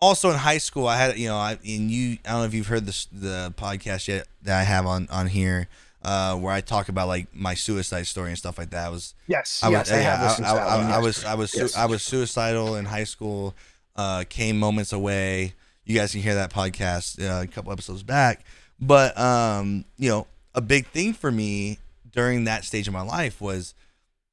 also 0.00 0.30
in 0.30 0.36
high 0.36 0.58
school 0.58 0.86
i 0.86 0.96
had 0.96 1.16
you 1.18 1.28
know 1.28 1.36
i 1.36 1.52
and 1.52 1.90
you 1.90 2.18
i 2.24 2.30
don't 2.30 2.40
know 2.40 2.44
if 2.44 2.54
you've 2.54 2.66
heard 2.66 2.86
this 2.86 3.06
the 3.12 3.52
podcast 3.56 4.08
yet 4.08 4.26
that 4.42 4.58
i 4.60 4.62
have 4.64 4.86
on 4.86 5.06
on 5.10 5.26
here 5.28 5.68
uh 6.02 6.34
where 6.36 6.52
i 6.52 6.60
talk 6.60 6.88
about 6.88 7.08
like 7.08 7.26
my 7.34 7.54
suicide 7.54 8.06
story 8.06 8.28
and 8.30 8.38
stuff 8.38 8.58
like 8.58 8.70
that 8.70 8.86
I 8.86 8.88
was 8.90 9.14
yes, 9.26 9.60
I 9.62 9.70
yes, 9.70 9.88
was, 9.90 9.92
I 9.98 10.00
yeah, 10.02 10.22
listened 10.22 10.46
I, 10.46 10.54
to 10.54 10.60
I- 10.60 10.96
I 10.96 10.98
was, 10.98 11.24
I 11.24 11.34
was, 11.34 11.50
su- 11.50 11.60
Yes. 11.60 11.76
I 11.76 11.86
was 11.86 12.02
suicidal 12.02 12.76
in 12.76 12.84
high 12.84 13.04
school. 13.04 13.54
Uh, 13.96 14.24
came 14.28 14.58
moments 14.58 14.92
away. 14.92 15.54
You 15.84 15.96
guys 15.96 16.10
can 16.12 16.20
hear 16.20 16.34
that 16.34 16.52
podcast 16.52 17.18
uh, 17.22 17.42
a 17.42 17.46
couple 17.46 17.72
episodes 17.72 18.02
back. 18.02 18.44
But 18.80 19.18
um, 19.18 19.84
you 19.98 20.08
know, 20.08 20.26
a 20.54 20.60
big 20.60 20.86
thing 20.88 21.12
for 21.12 21.30
me 21.30 21.78
during 22.12 22.44
that 22.44 22.64
stage 22.64 22.86
of 22.86 22.94
my 22.94 23.02
life 23.02 23.40
was 23.40 23.74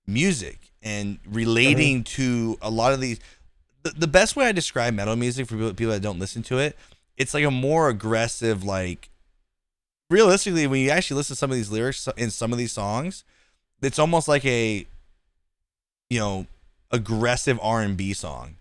music 0.07 0.59
and 0.81 1.19
relating 1.25 2.03
to 2.03 2.57
a 2.61 2.69
lot 2.69 2.93
of 2.93 2.99
these. 2.99 3.19
The, 3.83 3.91
the 3.91 4.07
best 4.07 4.35
way 4.35 4.45
I 4.45 4.51
describe 4.51 4.93
metal 4.93 5.15
music 5.15 5.47
for 5.47 5.55
people, 5.55 5.73
people 5.73 5.93
that 5.93 6.01
don't 6.01 6.19
listen 6.19 6.43
to 6.43 6.59
it, 6.59 6.77
it's 7.17 7.33
like 7.33 7.43
a 7.43 7.51
more 7.51 7.89
aggressive, 7.89 8.63
like 8.63 9.09
realistically, 10.09 10.67
when 10.67 10.81
you 10.81 10.89
actually 10.89 11.17
listen 11.17 11.35
to 11.35 11.39
some 11.39 11.49
of 11.49 11.55
these 11.55 11.71
lyrics 11.71 12.07
in 12.17 12.29
some 12.29 12.51
of 12.51 12.57
these 12.57 12.71
songs, 12.71 13.23
it's 13.81 13.99
almost 13.99 14.27
like 14.27 14.45
a 14.45 14.85
you 16.09 16.19
know 16.19 16.45
aggressive 16.91 17.59
R&B 17.61 18.13
song. 18.13 18.55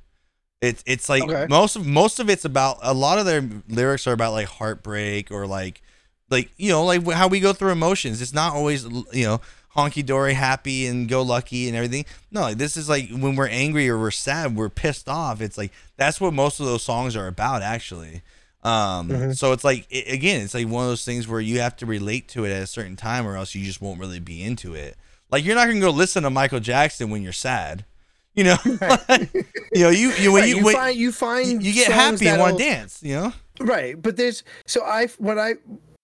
It's 0.61 0.83
it's 0.87 1.09
like 1.09 1.23
Okay. 1.23 1.47
most 1.49 1.77
of 1.77 1.87
most 1.87 2.19
of 2.21 2.29
it's 2.29 2.45
about 2.45 2.79
a 2.83 2.93
lot 2.93 3.19
of 3.19 3.25
their 3.27 3.43
lyrics 3.69 4.07
are 4.07 4.13
about 4.13 4.33
like 4.33 4.47
heartbreak 4.47 5.31
or 5.31 5.47
like 5.47 5.81
like 6.29 6.51
you 6.59 6.71
know 6.71 6.85
like 6.85 7.07
how 7.11 7.29
we 7.29 7.41
go 7.41 7.53
through 7.53 7.71
emotions. 7.71 8.21
It's 8.21 8.35
not 8.35 8.53
always 8.55 8.85
you 8.85 9.25
know 9.25 9.41
honky 9.75 10.05
dory 10.05 10.35
happy 10.35 10.87
and 10.87 11.09
go 11.09 11.23
lucky 11.23 11.69
and 11.69 11.77
everything. 11.77 12.05
No, 12.31 12.43
like, 12.43 12.59
this 12.59 12.77
is 12.77 12.89
like 12.89 13.09
when 13.11 13.37
we're 13.37 13.47
angry 13.49 13.89
or 13.89 13.99
we're 13.99 14.11
sad, 14.11 14.55
we're 14.57 14.69
pissed 14.69 15.09
off. 15.09 15.41
It's 15.41 15.57
like 15.57 15.73
that's 15.97 16.21
what 16.21 16.35
most 16.35 16.61
of 16.61 16.67
those 16.67 16.83
songs 16.83 17.17
are 17.17 17.27
about 17.27 17.63
actually. 17.63 18.23
Um, 18.63 19.33
so 19.33 19.53
it's 19.53 19.65
like 19.65 19.87
it, 19.89 20.13
again, 20.13 20.43
it's 20.43 20.53
like 20.53 20.69
one 20.69 20.85
of 20.85 20.91
those 20.91 21.05
things 21.07 21.27
where 21.27 21.41
you 21.41 21.61
have 21.61 21.77
to 21.77 21.87
relate 21.87 22.29
to 22.29 22.45
it 22.45 22.51
at 22.53 22.63
a 22.63 22.67
certain 22.67 22.97
time, 22.97 23.27
or 23.27 23.37
else 23.37 23.55
you 23.55 23.65
just 23.65 23.81
won't 23.81 23.99
really 23.99 24.21
be 24.21 24.43
into 24.43 24.75
it. 24.75 24.97
Like 25.31 25.45
you're 25.45 25.55
not 25.55 25.69
gonna 25.69 25.81
go 25.81 25.89
listen 25.91 26.25
to 26.25 26.31
Michael 26.31 26.61
Jackson 26.61 27.09
when 27.09 27.23
you're 27.23 27.33
sad, 27.33 27.87
you 28.35 28.45
know. 28.45 28.57
you 28.65 29.83
know, 29.83 29.91
you 29.91 30.13
you 30.13 30.33
when 30.33 30.43
Right, 30.43 30.49
you, 30.49 30.57
you 30.59 30.65
when, 30.65 30.75
find 30.75 30.97
you 30.97 31.13
find 31.13 31.63
you 31.63 31.73
get 31.73 31.91
happy 31.93 32.29
and 32.29 32.41
want 32.41 32.59
to 32.59 32.65
dance, 32.65 33.03
you 33.03 33.15
know. 33.15 33.33
Right, 33.61 34.01
but 34.01 34.17
there's 34.17 34.43
so 34.67 34.85
I 34.85 35.07
what 35.19 35.39
I 35.39 35.55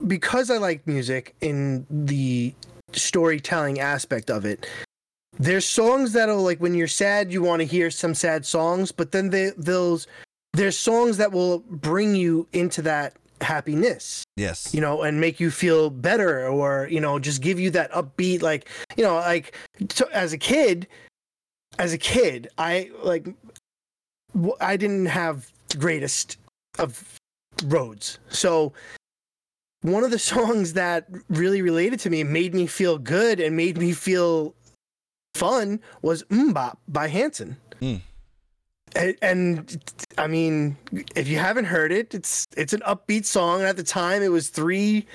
because 0.07 0.51
I 0.51 0.59
like 0.59 0.87
music 0.87 1.35
in 1.41 1.87
the 1.91 2.55
storytelling 2.93 3.81
aspect 3.81 4.31
of 4.31 4.45
it. 4.45 4.67
There's 5.39 5.67
songs 5.67 6.13
that'll 6.13 6.43
like 6.43 6.61
when 6.61 6.75
you're 6.75 6.87
sad, 6.89 7.33
you 7.33 7.43
want 7.43 7.61
to 7.61 7.67
hear 7.67 7.91
some 7.91 8.15
sad 8.15 8.47
songs, 8.47 8.93
but 8.93 9.13
then 9.13 9.31
they 9.31 9.53
those 9.57 10.07
there's 10.55 10.79
songs 10.79 11.19
that 11.19 11.33
will 11.33 11.59
bring 11.69 12.15
you 12.15 12.47
into 12.53 12.81
that 12.83 13.15
happiness, 13.43 14.25
Yes. 14.37 14.73
you 14.73 14.81
know, 14.81 15.03
and 15.03 15.21
make 15.21 15.39
you 15.39 15.51
feel 15.51 15.91
better, 15.91 16.47
or 16.49 16.89
you 16.91 17.01
know, 17.01 17.19
just 17.19 17.43
give 17.43 17.61
you 17.61 17.71
that 17.73 17.93
upbeat, 17.93 18.41
like 18.41 18.69
you 18.97 19.05
know, 19.05 19.17
like 19.17 19.55
so 19.91 20.07
as 20.13 20.33
a 20.33 20.39
kid, 20.39 20.87
as 21.79 21.93
a 21.93 21.99
kid, 21.99 22.49
I 22.59 22.91
like 23.03 23.27
I 24.61 24.77
didn't 24.77 25.07
have 25.07 25.51
the 25.69 25.79
greatest 25.79 26.39
of 26.79 27.19
roads. 27.65 28.19
So 28.29 28.73
one 29.83 30.05
of 30.05 30.11
the 30.11 30.19
songs 30.35 30.73
that 30.75 31.07
really 31.29 31.63
related 31.63 32.01
to 32.01 32.11
me, 32.11 32.25
made 32.25 32.55
me 32.55 32.67
feel 32.67 32.99
good 32.99 33.41
and 33.41 33.57
made 33.57 33.79
me 33.79 33.93
feel 33.93 34.55
fun 35.35 35.81
was 36.03 36.23
MMMBop 36.25 36.77
by 36.89 37.09
Hanson. 37.09 37.57
Mm. 37.81 38.01
And, 38.95 39.17
and 39.21 39.95
I 40.17 40.27
mean, 40.27 40.77
if 41.15 41.29
you 41.29 41.39
haven't 41.39 41.67
heard 41.67 41.93
it, 41.93 42.15
it's 42.15 42.47
it's 42.57 42.73
an 42.73 42.81
upbeat 42.81 43.27
song. 43.27 43.61
And 43.61 43.69
at 43.69 43.77
the 43.77 43.83
time, 43.83 44.23
it 44.23 44.31
was 44.31 44.49
three 44.49 45.07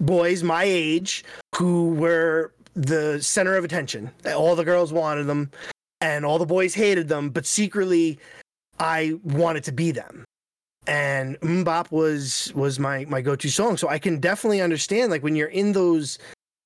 boys 0.00 0.42
my 0.42 0.64
age 0.64 1.24
who 1.54 1.90
were 1.94 2.52
the 2.80 3.20
center 3.22 3.56
of 3.56 3.64
attention. 3.64 4.10
All 4.34 4.56
the 4.56 4.64
girls 4.64 4.92
wanted 4.92 5.24
them, 5.24 5.50
and 6.00 6.24
all 6.24 6.38
the 6.38 6.46
boys 6.46 6.74
hated 6.74 7.08
them. 7.08 7.30
But 7.30 7.46
secretly, 7.46 8.18
I 8.78 9.18
wanted 9.22 9.64
to 9.64 9.72
be 9.72 9.90
them 9.90 10.24
and 10.86 11.38
MMMBop 11.40 11.90
was 11.90 12.50
was 12.54 12.78
my 12.78 13.04
my 13.06 13.20
go-to 13.20 13.50
song 13.50 13.76
so 13.76 13.88
i 13.88 13.98
can 13.98 14.18
definitely 14.20 14.62
understand 14.62 15.10
like 15.10 15.22
when 15.22 15.36
you're 15.36 15.48
in 15.48 15.72
those 15.72 16.18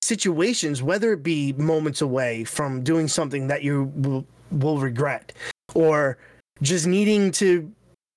situations, 0.02 0.82
whether 0.82 1.12
it 1.12 1.22
be 1.22 1.52
moments 1.54 2.02
away 2.02 2.44
from 2.44 2.82
doing 2.82 3.08
something 3.08 3.46
that 3.46 3.62
you 3.62 4.26
will 4.50 4.78
regret, 4.78 5.32
or 5.74 6.18
just 6.60 6.86
needing 6.86 7.30
to 7.32 7.72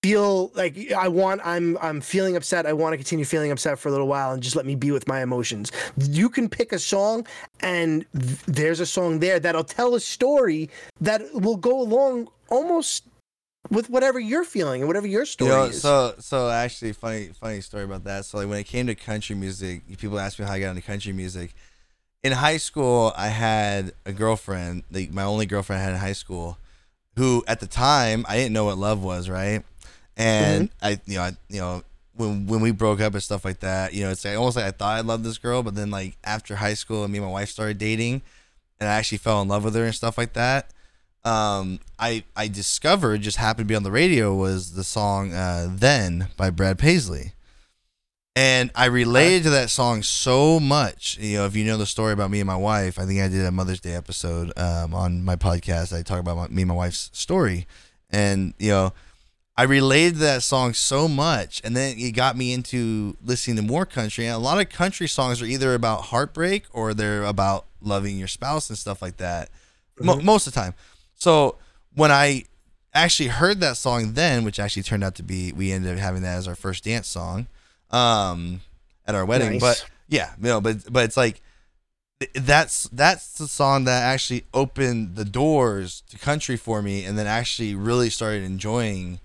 feel 0.05 0.51
like 0.53 0.91
I 0.91 1.07
want 1.07 1.41
I'm 1.43 1.77
I'm 1.81 1.99
feeling 1.99 2.35
upset. 2.35 2.65
I 2.67 2.73
want 2.73 2.93
to 2.93 2.97
continue 2.97 3.25
feeling 3.25 3.51
upset 3.51 3.79
for 3.79 3.89
a 3.89 3.91
little 3.91 4.07
while 4.07 4.31
and 4.33 4.43
just 4.43 4.55
let 4.55 4.65
me 4.65 4.75
be 4.75 4.91
with 4.91 5.07
my 5.07 5.21
emotions. 5.23 5.71
You 5.97 6.29
can 6.29 6.47
pick 6.47 6.71
a 6.71 6.77
song 6.79 7.25
and 7.61 8.05
th- 8.13 8.39
there's 8.45 8.79
a 8.79 8.85
song 8.85 9.19
there 9.19 9.39
that'll 9.39 9.63
tell 9.63 9.95
a 9.95 9.99
story 9.99 10.69
that 11.01 11.21
will 11.33 11.55
go 11.57 11.81
along 11.81 12.27
almost 12.49 13.07
with 13.71 13.89
whatever 13.89 14.19
you're 14.19 14.43
feeling 14.43 14.81
and 14.81 14.87
whatever 14.87 15.07
your 15.07 15.21
You 15.21 15.25
story 15.25 15.49
know, 15.49 15.63
is. 15.65 15.81
so 15.81 16.13
so 16.19 16.49
actually 16.51 16.93
funny 16.93 17.29
funny 17.39 17.61
story 17.61 17.83
about 17.83 18.03
that. 18.03 18.25
So 18.25 18.37
like 18.37 18.47
when 18.47 18.59
it 18.59 18.65
came 18.65 18.85
to 18.85 18.93
country 18.95 19.35
music, 19.35 19.81
people 19.97 20.19
asked 20.19 20.37
me 20.39 20.45
how 20.45 20.53
I 20.53 20.59
got 20.59 20.69
into 20.69 20.83
country 20.83 21.13
music. 21.13 21.55
In 22.23 22.31
high 22.31 22.57
school, 22.57 23.11
I 23.15 23.29
had 23.29 23.93
a 24.05 24.11
girlfriend, 24.11 24.83
like 24.91 25.11
my 25.11 25.23
only 25.23 25.47
girlfriend 25.47 25.81
I 25.81 25.85
had 25.85 25.93
in 25.93 25.99
high 25.99 26.13
school, 26.13 26.57
who 27.17 27.43
at 27.47 27.59
the 27.59 27.67
time 27.67 28.23
I 28.29 28.35
didn't 28.37 28.53
know 28.53 28.65
what 28.65 28.77
love 28.77 29.01
was, 29.03 29.29
right? 29.29 29.63
And 30.17 30.69
I, 30.81 30.99
you 31.05 31.15
know, 31.15 31.21
I, 31.21 31.31
you 31.49 31.59
know, 31.59 31.83
when 32.15 32.47
when 32.47 32.61
we 32.61 32.71
broke 32.71 33.01
up 33.01 33.13
and 33.13 33.23
stuff 33.23 33.43
like 33.43 33.59
that, 33.59 33.93
you 33.93 34.03
know, 34.03 34.11
it's 34.11 34.23
like, 34.23 34.37
almost 34.37 34.55
like 34.55 34.65
I 34.65 34.71
thought 34.71 34.97
I 34.97 35.01
loved 35.01 35.23
this 35.23 35.37
girl, 35.37 35.63
but 35.63 35.75
then 35.75 35.91
like 35.91 36.17
after 36.23 36.55
high 36.55 36.73
school, 36.73 37.03
and 37.03 37.11
me 37.11 37.19
and 37.19 37.27
my 37.27 37.31
wife 37.33 37.49
started 37.49 37.77
dating, 37.77 38.21
and 38.79 38.89
I 38.89 38.93
actually 38.93 39.17
fell 39.17 39.41
in 39.41 39.47
love 39.47 39.63
with 39.63 39.75
her 39.75 39.85
and 39.85 39.95
stuff 39.95 40.17
like 40.17 40.33
that. 40.33 40.71
Um, 41.25 41.79
I 41.99 42.23
I 42.35 42.47
discovered 42.47 43.21
just 43.21 43.37
happened 43.37 43.67
to 43.67 43.71
be 43.71 43.75
on 43.75 43.83
the 43.83 43.91
radio 43.91 44.33
was 44.33 44.73
the 44.73 44.83
song 44.83 45.33
uh, 45.33 45.67
"Then" 45.69 46.29
by 46.37 46.49
Brad 46.49 46.77
Paisley, 46.77 47.33
and 48.35 48.69
I 48.75 48.85
related 48.85 49.43
to 49.43 49.49
that 49.51 49.69
song 49.69 50.03
so 50.03 50.59
much. 50.59 51.17
You 51.19 51.37
know, 51.37 51.45
if 51.47 51.55
you 51.55 51.65
know 51.65 51.77
the 51.77 51.85
story 51.85 52.13
about 52.13 52.31
me 52.31 52.39
and 52.39 52.47
my 52.47 52.55
wife, 52.55 52.99
I 52.99 53.05
think 53.05 53.21
I 53.21 53.27
did 53.27 53.45
a 53.45 53.51
Mother's 53.51 53.81
Day 53.81 53.95
episode 53.95 54.53
um, 54.57 54.93
on 54.93 55.25
my 55.25 55.35
podcast. 55.35 55.97
I 55.97 56.03
talk 56.03 56.19
about 56.19 56.37
my, 56.37 56.47
me 56.47 56.61
and 56.61 56.69
my 56.69 56.75
wife's 56.75 57.09
story, 57.11 57.65
and 58.11 58.53
you 58.59 58.69
know, 58.69 58.93
I 59.57 59.63
related 59.63 60.15
to 60.15 60.19
that 60.21 60.43
song 60.43 60.73
so 60.73 61.07
much, 61.07 61.61
and 61.63 61.75
then 61.75 61.97
it 61.97 62.11
got 62.11 62.35
me 62.35 62.51
into 62.51 63.15
listening 63.23 63.55
to 63.55 63.61
more 63.61 63.85
country. 63.85 64.25
And 64.25 64.35
a 64.35 64.39
lot 64.39 64.59
of 64.59 64.69
country 64.69 65.07
songs 65.07 65.41
are 65.41 65.45
either 65.45 65.73
about 65.73 66.05
heartbreak 66.05 66.65
or 66.73 66.93
they're 66.93 67.23
about 67.23 67.65
loving 67.81 68.17
your 68.17 68.27
spouse 68.27 68.69
and 68.69 68.77
stuff 68.77 69.01
like 69.01 69.17
that. 69.17 69.49
Mo- 69.99 70.19
most 70.19 70.45
of 70.45 70.53
the 70.53 70.59
time. 70.59 70.73
So 71.15 71.55
when 71.93 72.11
I 72.11 72.43
actually 72.93 73.29
heard 73.29 73.61
that 73.61 73.77
song 73.77 74.13
then, 74.13 74.43
which 74.43 74.59
actually 74.59 74.83
turned 74.83 75.05
out 75.05 75.15
to 75.15 75.23
be, 75.23 75.53
we 75.53 75.71
ended 75.71 75.93
up 75.93 75.99
having 75.99 76.21
that 76.23 76.37
as 76.37 76.47
our 76.47 76.55
first 76.55 76.83
dance 76.83 77.07
song 77.07 77.47
um, 77.91 78.59
at 79.07 79.15
our 79.15 79.25
wedding. 79.25 79.53
Nice. 79.53 79.61
But 79.61 79.85
yeah, 80.09 80.33
you 80.37 80.49
know, 80.49 80.59
but 80.59 80.91
but 80.91 81.05
it's 81.05 81.17
like 81.17 81.41
that's 82.33 82.89
that's 82.89 83.37
the 83.37 83.47
song 83.47 83.85
that 83.85 84.03
actually 84.03 84.45
opened 84.53 85.15
the 85.15 85.25
doors 85.25 86.03
to 86.09 86.17
country 86.17 86.57
for 86.57 86.81
me, 86.81 87.05
and 87.05 87.17
then 87.17 87.27
actually 87.27 87.73
really 87.73 88.09
started 88.09 88.43
enjoying 88.43 89.19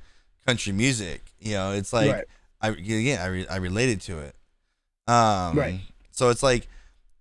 country 0.47 0.73
music. 0.73 1.23
You 1.41 1.55
know, 1.55 1.73
it's 1.73 1.93
like 1.93 2.13
Right. 2.13 2.25
I 2.61 2.69
again 2.71 3.21
I 3.21 3.27
re- 3.27 3.47
I 3.49 3.57
related 3.57 4.01
to 4.03 4.19
it. 4.19 4.35
Um, 5.07 5.59
Right. 5.59 5.81
So 6.11 6.29
it's 6.31 6.43
like 6.43 6.67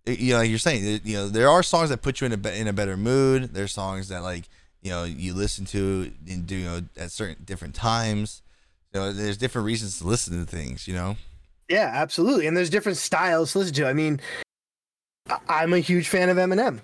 you 0.05 0.33
know, 0.33 0.39
like 0.39 0.49
you're 0.49 0.57
saying, 0.59 1.01
you 1.03 1.17
know, 1.17 1.27
there 1.27 1.49
are 1.49 1.61
songs 1.61 1.89
that 1.89 2.01
put 2.01 2.19
you 2.19 2.25
in 2.25 2.31
a 2.33 2.37
be- 2.37 2.57
in 2.57 2.67
a 2.67 2.73
better 2.73 2.97
mood. 2.97 3.53
There's 3.53 3.71
songs 3.71 4.07
that 4.09 4.23
like 4.23 4.45
you 4.81 4.89
know 4.89 5.03
you 5.03 5.33
listen 5.33 5.65
to 5.65 6.11
and 6.27 6.45
do 6.47 6.55
you 6.55 6.65
know 6.65 6.81
at 6.97 7.11
certain 7.11 7.43
different 7.45 7.75
times. 7.75 8.41
You 8.93 8.99
know, 8.99 9.13
there's 9.13 9.37
different 9.37 9.65
reasons 9.67 9.99
to 9.99 10.07
listen 10.07 10.39
to 10.39 10.49
things. 10.49 10.87
You 10.87 10.95
know. 10.95 11.17
Yeah, 11.69 11.91
absolutely. 11.93 12.47
And 12.47 12.57
there's 12.57 12.71
different 12.71 12.97
styles 12.97 13.51
to 13.51 13.59
listen 13.59 13.75
to. 13.75 13.87
I 13.87 13.93
mean, 13.93 14.19
I- 15.29 15.37
I'm 15.47 15.73
a 15.73 15.79
huge 15.79 16.07
fan 16.07 16.29
of 16.29 16.37
Eminem. 16.37 16.79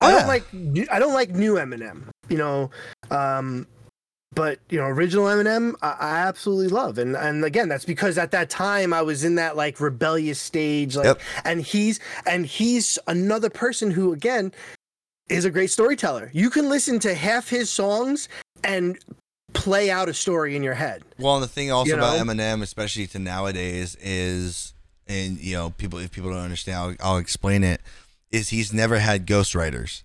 I 0.00 0.10
Yeah. 0.12 0.18
don't 0.20 0.28
like 0.28 0.54
new- 0.54 0.86
I 0.90 0.98
don't 0.98 1.12
like 1.12 1.30
new 1.30 1.54
Eminem. 1.56 2.04
You 2.30 2.38
know, 2.38 2.70
um, 3.10 3.66
but 4.32 4.58
you 4.70 4.78
know, 4.78 4.84
original 4.86 5.24
Eminem, 5.26 5.74
I, 5.82 5.96
I 6.00 6.18
absolutely 6.20 6.68
love. 6.68 6.98
And 6.98 7.16
and 7.16 7.44
again, 7.44 7.68
that's 7.68 7.84
because 7.84 8.16
at 8.18 8.30
that 8.30 8.48
time 8.50 8.92
I 8.92 9.02
was 9.02 9.24
in 9.24 9.34
that 9.36 9.56
like 9.56 9.80
rebellious 9.80 10.40
stage. 10.40 10.96
Like, 10.96 11.04
Yep. 11.06 11.20
and 11.44 11.60
he's 11.60 12.00
and 12.26 12.46
he's 12.46 12.98
another 13.06 13.50
person 13.50 13.90
who 13.90 14.12
again 14.12 14.52
is 15.28 15.44
a 15.44 15.50
great 15.50 15.70
storyteller. 15.70 16.30
You 16.32 16.50
can 16.50 16.68
listen 16.68 16.98
to 17.00 17.14
half 17.14 17.48
his 17.48 17.70
songs 17.70 18.28
and 18.64 18.98
play 19.52 19.90
out 19.90 20.08
a 20.08 20.14
story 20.14 20.54
in 20.54 20.62
your 20.62 20.74
head. 20.74 21.02
Well, 21.18 21.34
and 21.34 21.42
the 21.42 21.48
thing 21.48 21.72
also 21.72 21.90
You 21.90 21.96
about? 21.96 22.18
Eminem, 22.24 22.62
especially 22.62 23.06
to 23.08 23.18
nowadays, 23.18 23.96
is 24.00 24.74
and 25.08 25.38
you 25.40 25.56
know 25.56 25.70
people 25.70 25.98
if 25.98 26.12
people 26.12 26.30
don't 26.30 26.38
understand, 26.38 26.78
I'll, 26.78 26.94
I'll 27.12 27.18
explain 27.18 27.64
it. 27.64 27.80
Is 28.30 28.50
he's 28.50 28.72
never 28.72 29.00
had 29.00 29.26
ghostwriters. 29.26 30.04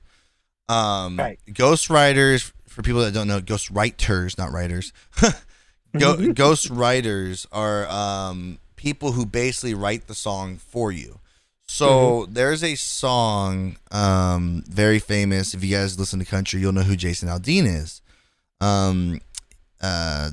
Um, 0.67 1.17
Right. 1.19 1.39
Ghostwriters 1.47 2.51
for 2.75 2.81
people 2.83 2.99
that 3.01 3.13
don't 3.13 3.27
know, 3.27 3.39
ghost 3.39 3.69
writers, 3.71 4.37
not 4.37 4.51
writers. 4.51 4.91
Go, 5.97 6.33
ghost 6.33 6.69
writers 6.69 7.47
are 7.53 7.87
um, 7.87 8.57
people 8.75 9.13
who 9.13 9.25
basically 9.25 9.73
write 9.73 10.07
the 10.07 10.13
song 10.13 10.57
for 10.57 10.91
you. 10.91 11.19
So 11.67 12.25
there's 12.29 12.63
a 12.65 12.75
song 12.75 13.77
um, 13.91 14.63
very 14.67 14.99
famous. 14.99 15.53
If 15.53 15.63
you 15.63 15.73
guys 15.73 15.97
listen 15.97 16.19
to 16.19 16.25
country, 16.25 16.59
you'll 16.59 16.73
know 16.73 16.81
who 16.83 16.97
Jason 16.97 17.29
Aldean 17.29 17.65
is. 17.65 18.01
Um, 18.59 19.21
uh, 19.81 20.31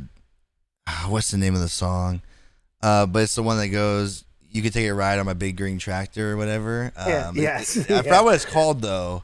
ah, 0.88 1.07
what's 1.09 1.31
the 1.31 1.38
name 1.38 1.55
of 1.55 1.61
the 1.61 1.68
song? 1.68 2.22
Uh, 2.83 3.07
but 3.07 3.22
it's 3.22 3.37
the 3.37 3.42
one 3.44 3.57
that 3.59 3.68
goes, 3.68 4.24
"You 4.50 4.62
could 4.62 4.72
take 4.72 4.88
a 4.88 4.94
ride 4.94 5.18
on 5.20 5.26
my 5.26 5.33
big 5.33 5.57
green 5.57 5.78
tractor" 5.78 6.33
or 6.33 6.37
whatever. 6.37 6.92
Yeah, 6.96 7.28
Um, 7.28 7.37
it- 7.37 7.42
yes, 7.42 7.78
I 7.78 7.81
yeah. 7.88 8.02
forgot 8.02 8.24
what 8.24 8.35
it's 8.35 8.44
called 8.44 8.83
though, 8.83 9.22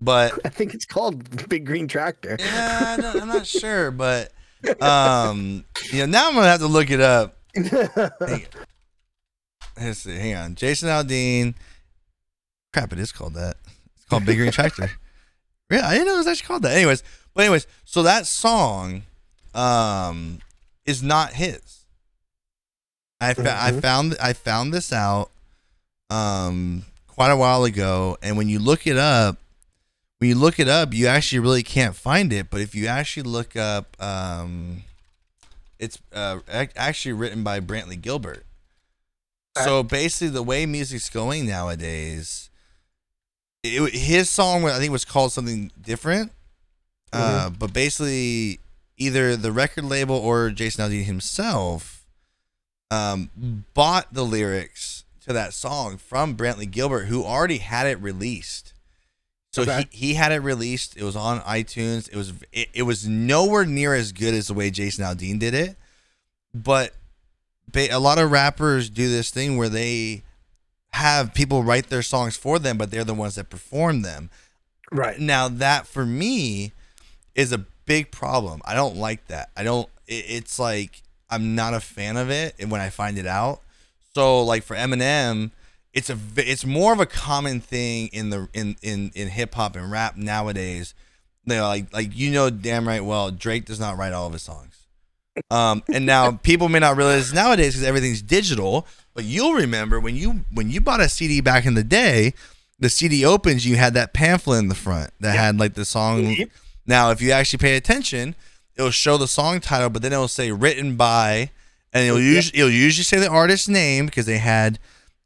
but 0.00 0.38
I 0.44 0.48
think 0.48 0.74
it's 0.74 0.84
called 0.86 1.48
Big 1.48 1.66
Green 1.66 1.88
Tractor. 1.88 2.36
yeah, 2.40 2.96
I 2.98 3.20
I'm 3.20 3.28
not 3.28 3.46
sure, 3.46 3.90
but 3.90 4.32
um, 4.80 5.64
you 5.92 6.00
know, 6.00 6.06
now 6.06 6.28
I'm 6.28 6.34
gonna 6.34 6.46
have 6.48 6.60
to 6.60 6.66
look 6.66 6.90
it 6.90 7.00
up. 7.00 7.36
Hang, 7.54 8.46
let's 9.80 10.00
see, 10.00 10.16
hang 10.16 10.34
on, 10.36 10.54
Jason 10.54 10.88
Aldean. 10.88 11.54
Crap, 12.72 12.92
it 12.92 12.98
is 12.98 13.12
called 13.12 13.34
that. 13.34 13.56
It's 13.96 14.04
called 14.06 14.24
Big 14.24 14.36
Green 14.38 14.52
Tractor. 14.52 14.90
Yeah, 15.72 15.86
I 15.86 15.92
didn't 15.92 16.08
know 16.08 16.14
it 16.14 16.18
was 16.18 16.26
actually 16.26 16.48
called 16.48 16.62
that. 16.62 16.76
Anyways, 16.76 17.04
but 17.32 17.42
anyways, 17.42 17.68
so 17.84 18.02
that 18.02 18.26
song, 18.26 19.02
um, 19.54 20.40
is 20.84 21.00
not 21.00 21.34
his. 21.34 21.84
I 23.20 23.34
fa- 23.34 23.56
I 23.56 23.70
Mhm. 23.70 23.80
found 23.80 24.16
I 24.20 24.32
found 24.32 24.74
this 24.74 24.92
out, 24.92 25.30
um, 26.10 26.86
quite 27.06 27.30
a 27.30 27.36
while 27.36 27.62
ago, 27.62 28.18
and 28.20 28.36
when 28.36 28.48
you 28.48 28.58
look 28.58 28.84
it 28.88 28.96
up, 28.96 29.36
when 30.20 30.28
you 30.28 30.34
look 30.34 30.60
it 30.60 30.68
up, 30.68 30.92
you 30.92 31.06
actually 31.06 31.38
really 31.38 31.62
can't 31.62 31.96
find 31.96 32.30
it. 32.30 32.50
But 32.50 32.60
if 32.60 32.74
you 32.74 32.86
actually 32.86 33.22
look 33.22 33.56
up, 33.56 33.96
um, 34.00 34.82
it's 35.78 35.98
uh, 36.12 36.40
actually 36.76 37.14
written 37.14 37.42
by 37.42 37.58
Brantley 37.60 38.00
Gilbert. 38.00 38.44
So 39.64 39.82
basically, 39.82 40.28
the 40.28 40.42
way 40.42 40.66
music's 40.66 41.10
going 41.10 41.46
nowadays, 41.46 42.50
it, 43.62 43.94
his 43.94 44.30
song 44.30 44.64
I 44.66 44.78
think 44.78 44.92
was 44.92 45.04
called 45.04 45.32
something 45.32 45.72
different. 45.80 46.32
Uh, 47.12 47.50
but 47.50 47.72
basically, 47.72 48.60
either 48.98 49.36
the 49.36 49.52
record 49.52 49.84
label 49.84 50.16
or 50.16 50.50
Jason 50.50 50.88
Aldean 50.88 51.04
himself 51.04 52.04
um, 52.90 53.30
bought 53.74 54.12
the 54.12 54.24
lyrics 54.24 55.04
to 55.22 55.32
that 55.32 55.54
song 55.54 55.96
from 55.96 56.36
Brantley 56.36 56.70
Gilbert, 56.70 57.06
who 57.06 57.24
already 57.24 57.58
had 57.58 57.86
it 57.86 58.00
released. 58.00 58.69
So 59.52 59.62
Okay. 59.62 59.86
he, 59.90 60.08
he 60.08 60.14
had 60.14 60.30
it 60.32 60.38
released. 60.40 60.96
It 60.96 61.02
was 61.02 61.16
on 61.16 61.40
iTunes. 61.40 62.08
It 62.08 62.16
was 62.16 62.32
it, 62.52 62.68
it 62.72 62.82
was 62.82 63.06
nowhere 63.08 63.64
near 63.64 63.94
as 63.94 64.12
good 64.12 64.32
as 64.34 64.46
the 64.48 64.54
way 64.54 64.70
Jason 64.70 65.04
Aldean 65.04 65.38
did 65.40 65.54
it, 65.54 65.76
but 66.54 66.94
ba- 67.72 67.88
a 67.94 67.98
lot 67.98 68.18
of 68.18 68.30
rappers 68.30 68.88
do 68.90 69.08
this 69.08 69.30
thing 69.30 69.56
where 69.56 69.68
they 69.68 70.22
have 70.92 71.34
people 71.34 71.62
write 71.64 71.88
their 71.88 72.02
songs 72.02 72.36
for 72.36 72.58
them, 72.58 72.76
but 72.78 72.90
they're 72.90 73.04
the 73.04 73.14
ones 73.14 73.34
that 73.36 73.50
perform 73.50 74.02
them. 74.02 74.30
Right. 74.92 75.18
Now 75.18 75.48
that 75.48 75.86
for 75.86 76.04
me 76.06 76.72
is 77.34 77.52
a 77.52 77.58
big 77.86 78.10
problem. 78.12 78.60
I 78.64 78.74
don't 78.74 78.96
like 78.96 79.26
that. 79.28 79.50
I 79.56 79.62
don't. 79.64 79.88
It, 80.06 80.24
it's 80.28 80.58
like 80.58 81.02
I'm 81.28 81.54
not 81.56 81.74
a 81.74 81.80
fan 81.80 82.16
of 82.16 82.30
it, 82.30 82.54
and 82.60 82.70
when 82.70 82.80
I 82.80 82.90
find 82.90 83.18
it 83.18 83.26
out, 83.26 83.60
so 84.14 84.42
like 84.44 84.62
for 84.64 84.76
Eminem, 84.76 85.50
it's 85.92 86.10
a 86.10 86.18
it's 86.36 86.64
more 86.64 86.92
of 86.92 87.00
a 87.00 87.06
common 87.06 87.60
thing 87.60 88.08
in 88.12 88.30
the 88.30 88.48
in 88.52 88.76
in 88.82 89.10
in 89.14 89.28
hip 89.28 89.54
hop 89.54 89.76
and 89.76 89.90
rap 89.90 90.16
nowadays. 90.16 90.94
You 91.44 91.56
know, 91.56 91.68
like 91.68 91.92
like 91.92 92.16
you 92.16 92.30
know 92.30 92.50
damn 92.50 92.86
right 92.86 93.04
well 93.04 93.30
Drake 93.30 93.64
does 93.64 93.80
not 93.80 93.96
write 93.96 94.12
all 94.12 94.26
of 94.26 94.32
his 94.32 94.42
songs. 94.42 94.86
Um, 95.50 95.82
and 95.92 96.06
now 96.06 96.32
people 96.42 96.68
may 96.68 96.78
not 96.78 96.96
realize 96.96 97.32
nowadays 97.32 97.74
because 97.74 97.86
everything's 97.86 98.22
digital. 98.22 98.86
But 99.14 99.24
you'll 99.24 99.54
remember 99.54 99.98
when 99.98 100.16
you 100.16 100.44
when 100.52 100.70
you 100.70 100.80
bought 100.80 101.00
a 101.00 101.08
CD 101.08 101.40
back 101.40 101.66
in 101.66 101.74
the 101.74 101.84
day, 101.84 102.34
the 102.78 102.88
CD 102.88 103.24
opens, 103.24 103.66
you 103.66 103.76
had 103.76 103.94
that 103.94 104.12
pamphlet 104.12 104.60
in 104.60 104.68
the 104.68 104.74
front 104.74 105.10
that 105.20 105.36
had 105.36 105.58
like 105.58 105.74
the 105.74 105.84
song. 105.84 106.26
Yep. 106.26 106.50
Now, 106.86 107.10
if 107.10 107.20
you 107.20 107.30
actually 107.32 107.58
pay 107.58 107.76
attention, 107.76 108.34
it'll 108.76 108.90
show 108.90 109.16
the 109.16 109.28
song 109.28 109.60
title, 109.60 109.90
but 109.90 110.02
then 110.02 110.12
it'll 110.12 110.28
say 110.28 110.50
written 110.50 110.96
by, 110.96 111.50
and 111.92 112.06
it'll 112.06 112.20
usually 112.20 112.58
it'll 112.58 112.70
usually 112.70 113.04
say 113.04 113.18
the 113.18 113.28
artist's 113.28 113.68
name 113.68 114.06
because 114.06 114.26
they 114.26 114.38
had 114.38 114.78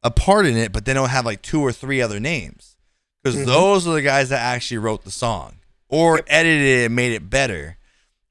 a 0.04 0.10
part 0.10 0.46
in 0.46 0.56
it, 0.56 0.70
but 0.70 0.84
they 0.84 0.94
don't 0.94 1.08
have 1.08 1.24
like 1.24 1.42
two 1.42 1.60
or 1.60 1.72
three 1.72 2.00
other 2.00 2.20
names 2.20 2.76
because 3.22 3.36
mm-hmm. 3.36 3.46
those 3.46 3.88
are 3.88 3.94
the 3.94 4.02
guys 4.02 4.28
that 4.28 4.40
actually 4.40 4.78
wrote 4.78 5.02
the 5.02 5.10
song 5.10 5.54
or 5.88 6.20
edited 6.26 6.62
it 6.62 6.84
and 6.86 6.94
made 6.94 7.12
it 7.12 7.28
better. 7.30 7.78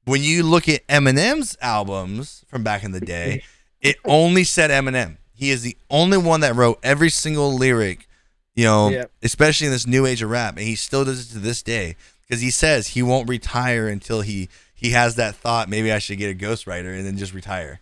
When 0.04 0.22
you 0.22 0.44
look 0.44 0.68
at 0.68 0.86
Eminem's 0.86 1.56
albums 1.60 2.44
from 2.46 2.62
back 2.62 2.84
in 2.84 2.92
the 2.92 3.00
day, 3.00 3.42
it 3.80 3.96
only 4.04 4.44
said 4.44 4.70
Eminem. 4.70 5.16
He 5.34 5.50
is 5.50 5.62
the 5.62 5.76
only 5.90 6.16
one 6.16 6.40
that 6.40 6.54
wrote 6.54 6.78
every 6.82 7.10
single 7.10 7.52
lyric, 7.52 8.06
you 8.54 8.64
know, 8.64 8.90
Yep. 8.90 9.10
especially 9.22 9.66
in 9.66 9.72
this 9.72 9.86
new 9.86 10.06
age 10.06 10.22
of 10.22 10.30
rap, 10.30 10.56
and 10.56 10.66
he 10.66 10.76
still 10.76 11.04
does 11.04 11.28
it 11.28 11.32
to 11.32 11.38
this 11.40 11.60
day 11.62 11.96
because 12.22 12.40
he 12.40 12.50
says 12.50 12.88
he 12.88 13.02
won't 13.02 13.28
retire 13.28 13.88
until 13.88 14.20
he 14.20 14.48
he 14.72 14.90
has 14.90 15.16
that 15.16 15.34
thought. 15.34 15.68
Maybe 15.68 15.90
I 15.90 15.98
should 15.98 16.18
get 16.18 16.30
a 16.30 16.38
ghostwriter 16.38 16.96
and 16.96 17.04
then 17.04 17.16
just 17.16 17.34
retire, 17.34 17.80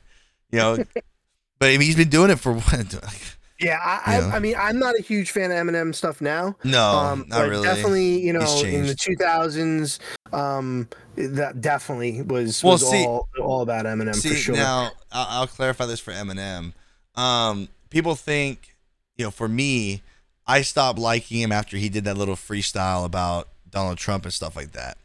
you 0.51 0.59
know. 0.59 0.77
but 1.59 1.69
I 1.69 1.73
mean, 1.73 1.83
he's 1.83 1.97
been 1.97 2.09
doing 2.09 2.31
it 2.31 2.41
for 2.41 2.55
what? 2.59 3.37
Yeah, 3.63 3.79
I, 3.81 4.19
I, 4.19 4.37
I 4.37 4.39
mean, 4.41 4.55
I'm 4.59 4.79
not 4.79 4.99
a 4.99 5.03
huge 5.03 5.31
fan 5.31 5.51
of 5.53 5.57
Eminem 5.57 5.95
stuff 5.95 6.21
now. 6.21 6.57
No, 6.65 6.85
um, 6.85 7.25
not 7.29 7.49
really. 7.49 7.65
Definitely, 7.65 8.21
you 8.21 8.33
know, 8.33 8.41
in 8.65 8.87
the 8.87 8.95
2000s, 8.95 9.99
um, 10.33 10.89
that 11.17 11.61
definitely 11.61 12.23
was, 12.23 12.63
Well, 12.63 12.73
was 12.73 12.91
see- 12.91 13.07
all, 13.07 13.29
all 13.41 13.63
about 13.63 13.87
Eminem 13.87 14.15
See 14.15 14.31
for 14.31 14.35
sure. 14.35 14.57
now, 14.57 14.91
I'll, 15.13 15.41
I'll 15.41 15.47
clarify 15.47 15.87
this 15.87 16.01
for 16.01 16.13
Eminem. 16.13 16.73
Um, 17.15 17.69
people 17.91 18.15
think, 18.17 18.75
you 19.17 19.25
know, 19.25 19.31
for 19.31 19.49
me, 19.49 20.03
I 20.47 20.63
stopped 20.63 20.99
liking 20.99 21.41
him 21.41 21.53
after 21.53 21.77
he 21.77 21.89
did 21.89 22.05
that 22.05 22.17
little 22.17 22.35
freestyle 22.37 23.05
about 23.05 23.49
Donald 23.71 23.99
Trump 23.99 24.25
and 24.25 24.33
stuff 24.33 24.57
like 24.57 24.73
that. 24.73 24.99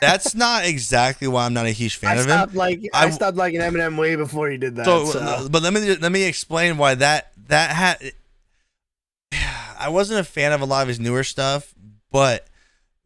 That's 0.00 0.34
not 0.34 0.64
exactly 0.66 1.26
why 1.28 1.46
I'm 1.46 1.54
not 1.54 1.66
a 1.66 1.70
huge 1.70 1.96
fan 1.96 2.10
I 2.10 2.20
of 2.20 2.26
him. 2.26 2.30
stopped 2.30 2.54
like 2.54 2.80
I, 2.92 3.06
I- 3.06 3.10
stopped 3.10 3.36
liking 3.36 3.60
Eminem 3.60 3.98
way 3.98 4.16
before 4.16 4.48
he 4.50 4.56
did 4.58 4.76
that. 4.76 4.84
So, 4.84 5.06
So, 5.06 5.20
uh, 5.20 5.48
but 5.48 5.62
let 5.62 5.72
me 5.72 5.96
let 5.96 6.12
me 6.12 6.24
explain 6.24 6.76
why 6.76 6.94
that 6.96 7.32
that 7.48 7.70
had. 7.70 8.12
I 9.78 9.88
wasn't 9.88 10.20
a 10.20 10.24
fan 10.24 10.52
of 10.52 10.60
a 10.60 10.64
lot 10.64 10.82
of 10.82 10.88
his 10.88 11.00
newer 11.00 11.24
stuff, 11.24 11.74
but 12.12 12.46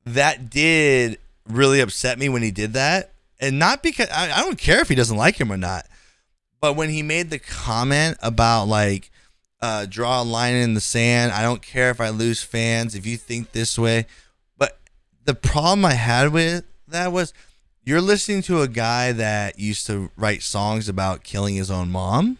that 0.05 0.51
did 0.51 1.19
really 1.49 1.81
upset 1.81 2.19
me 2.19 2.29
when 2.29 2.43
he 2.43 2.51
did 2.51 2.75
that, 2.75 3.13
and 3.41 3.59
not 3.59 3.83
because 3.83 4.09
I, 4.11 4.31
I 4.31 4.41
don't 4.43 4.59
care 4.59 4.81
if 4.81 4.89
he 4.89 4.95
doesn't 4.95 5.17
like 5.17 5.41
him 5.41 5.51
or 5.51 5.57
not, 5.57 5.87
but 6.61 6.77
when 6.77 6.91
he 6.91 7.03
made 7.03 7.31
the 7.31 7.39
comment 7.39 8.19
about 8.23 8.69
like 8.69 9.11
uh, 9.63 9.87
draw 9.87 10.23
a 10.23 10.25
line 10.25 10.55
in 10.55 10.75
the 10.75 10.81
sand, 10.81 11.33
I 11.33 11.43
don't 11.43 11.63
care 11.63 11.91
if 11.91 12.01
I 12.01 12.11
lose 12.11 12.43
fans 12.43 12.95
if 12.95 13.07
you 13.07 13.17
think 13.17 13.53
this 13.53 13.79
way, 13.79 14.07
the 15.29 15.35
problem 15.35 15.85
I 15.85 15.93
had 15.93 16.33
with 16.33 16.65
that 16.89 17.13
was 17.13 17.35
you're 17.85 18.01
listening 18.01 18.41
to 18.45 18.63
a 18.63 18.67
guy 18.67 19.13
that 19.13 19.59
used 19.59 19.87
to 19.87 20.11
write 20.17 20.43
songs 20.43 20.89
about 20.89 21.23
killing 21.23 21.55
his 21.55 21.71
own 21.71 21.91
mom, 21.91 22.39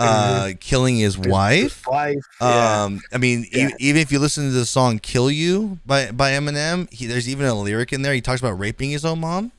uh, 0.00 0.50
killing 0.58 0.96
his 0.96 1.16
wife. 1.16 1.86
wife, 1.86 2.16
yeah. 2.40 2.82
Um, 2.82 3.00
I 3.12 3.18
mean, 3.18 3.46
e- 3.52 3.68
even 3.78 4.02
if 4.02 4.10
you 4.10 4.18
listen 4.18 4.46
to 4.46 4.50
the 4.50 4.66
song 4.66 4.98
"Kill 4.98 5.30
You" 5.30 5.78
by 5.86 6.10
by 6.10 6.32
Eminem, 6.32 6.92
he, 6.92 7.06
there's 7.06 7.28
even 7.28 7.46
a 7.46 7.54
lyric 7.54 7.92
in 7.92 8.02
there. 8.02 8.14
He 8.14 8.20
talks 8.20 8.40
about 8.40 8.58
raping 8.58 8.90
his 8.90 9.04
own 9.04 9.20
mom, 9.20 9.52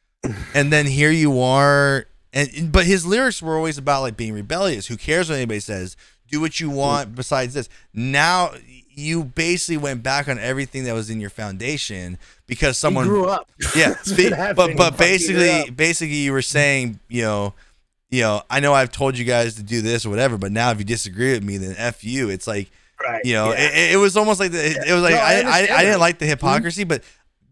and 0.54 0.72
then 0.72 0.86
here 0.86 1.12
you 1.12 1.40
are, 1.40 2.06
and 2.32 2.72
but 2.72 2.86
his 2.86 3.06
lyrics 3.06 3.40
were 3.40 3.56
always 3.56 3.78
about 3.78 4.00
like 4.00 4.16
being 4.16 4.32
rebellious. 4.32 4.88
Who 4.88 4.96
cares 4.96 5.28
what 5.28 5.36
anybody 5.36 5.60
says? 5.60 5.96
Do 6.28 6.40
what 6.40 6.58
you 6.58 6.70
want. 6.70 7.14
Besides 7.14 7.54
this, 7.54 7.68
now 7.94 8.50
you 9.00 9.24
basically 9.24 9.76
went 9.76 10.02
back 10.02 10.28
on 10.28 10.38
everything 10.38 10.84
that 10.84 10.94
was 10.94 11.10
in 11.10 11.20
your 11.20 11.30
foundation 11.30 12.18
because 12.46 12.76
he 12.76 12.80
someone 12.80 13.06
grew 13.06 13.26
up. 13.26 13.50
yeah, 13.76 13.94
but 14.54 14.76
but 14.76 14.92
He 14.92 14.98
basically 14.98 15.70
basically 15.70 16.16
you 16.16 16.32
were 16.32 16.42
saying 16.42 17.00
you 17.08 17.22
know 17.22 17.54
you 18.10 18.22
know 18.22 18.42
I 18.50 18.60
know 18.60 18.74
I've 18.74 18.92
told 18.92 19.16
you 19.16 19.24
guys 19.24 19.54
to 19.56 19.62
do 19.62 19.80
this 19.80 20.04
or 20.06 20.10
whatever, 20.10 20.38
but 20.38 20.52
now 20.52 20.70
if 20.70 20.78
you 20.78 20.84
disagree 20.84 21.32
with 21.32 21.42
me, 21.42 21.56
then 21.56 21.74
f 21.78 22.04
you. 22.04 22.28
It's 22.30 22.46
like 22.46 22.70
right, 23.02 23.24
you 23.24 23.34
know 23.34 23.52
yeah. 23.52 23.70
it, 23.70 23.92
it 23.94 23.96
was 23.96 24.16
almost 24.16 24.40
like 24.40 24.52
the, 24.52 24.64
it, 24.64 24.88
it 24.88 24.92
was 24.92 25.02
like 25.02 25.14
No, 25.14 25.20
I 25.20 25.34
I, 25.34 25.40
I, 25.40 25.76
I, 25.78 25.82
didn't 25.84 26.00
like 26.00 26.18
the 26.18 26.26
hmm? 26.26 26.30
hypocrisy, 26.30 26.84
but 26.84 27.02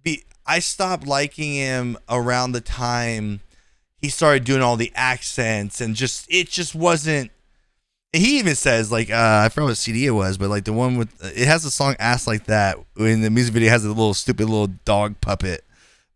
be 0.03 0.25
I 0.47 0.59
stopped 0.59 1.07
liking 1.07 1.55
him 1.55 1.99
around 2.09 2.53
the 2.53 2.61
time 2.61 3.41
he 4.01 4.09
started 4.09 4.45
doing 4.45 4.63
all 4.63 4.77
the 4.77 4.93
accents 4.95 5.81
and 5.81 5.95
just 5.95 6.27
it 6.31 6.49
just 6.49 6.75
wasn't. 6.75 7.31
He 8.13 8.39
even 8.39 8.55
says 8.55 8.91
like 8.91 9.11
uh, 9.11 9.43
I 9.45 9.49
forgot 9.51 9.67
what 9.67 9.77
CD 9.77 10.07
it 10.07 10.11
was, 10.13 10.39
but 10.39 10.49
like 10.49 10.65
the 10.65 10.73
one 10.73 10.97
with 10.97 11.11
it 11.37 11.47
has 11.47 11.65
a 11.65 11.71
song 11.71 11.95
"Ass 11.99 12.27
Like 12.27 12.45
That" 12.45 12.79
in 12.97 13.21
the 13.21 13.29
music 13.31 13.53
video 13.53 13.69
has 13.71 13.85
a 13.85 13.89
little 13.89 14.15
stupid 14.15 14.49
little 14.49 14.69
dog 14.87 15.21
puppet, 15.21 15.63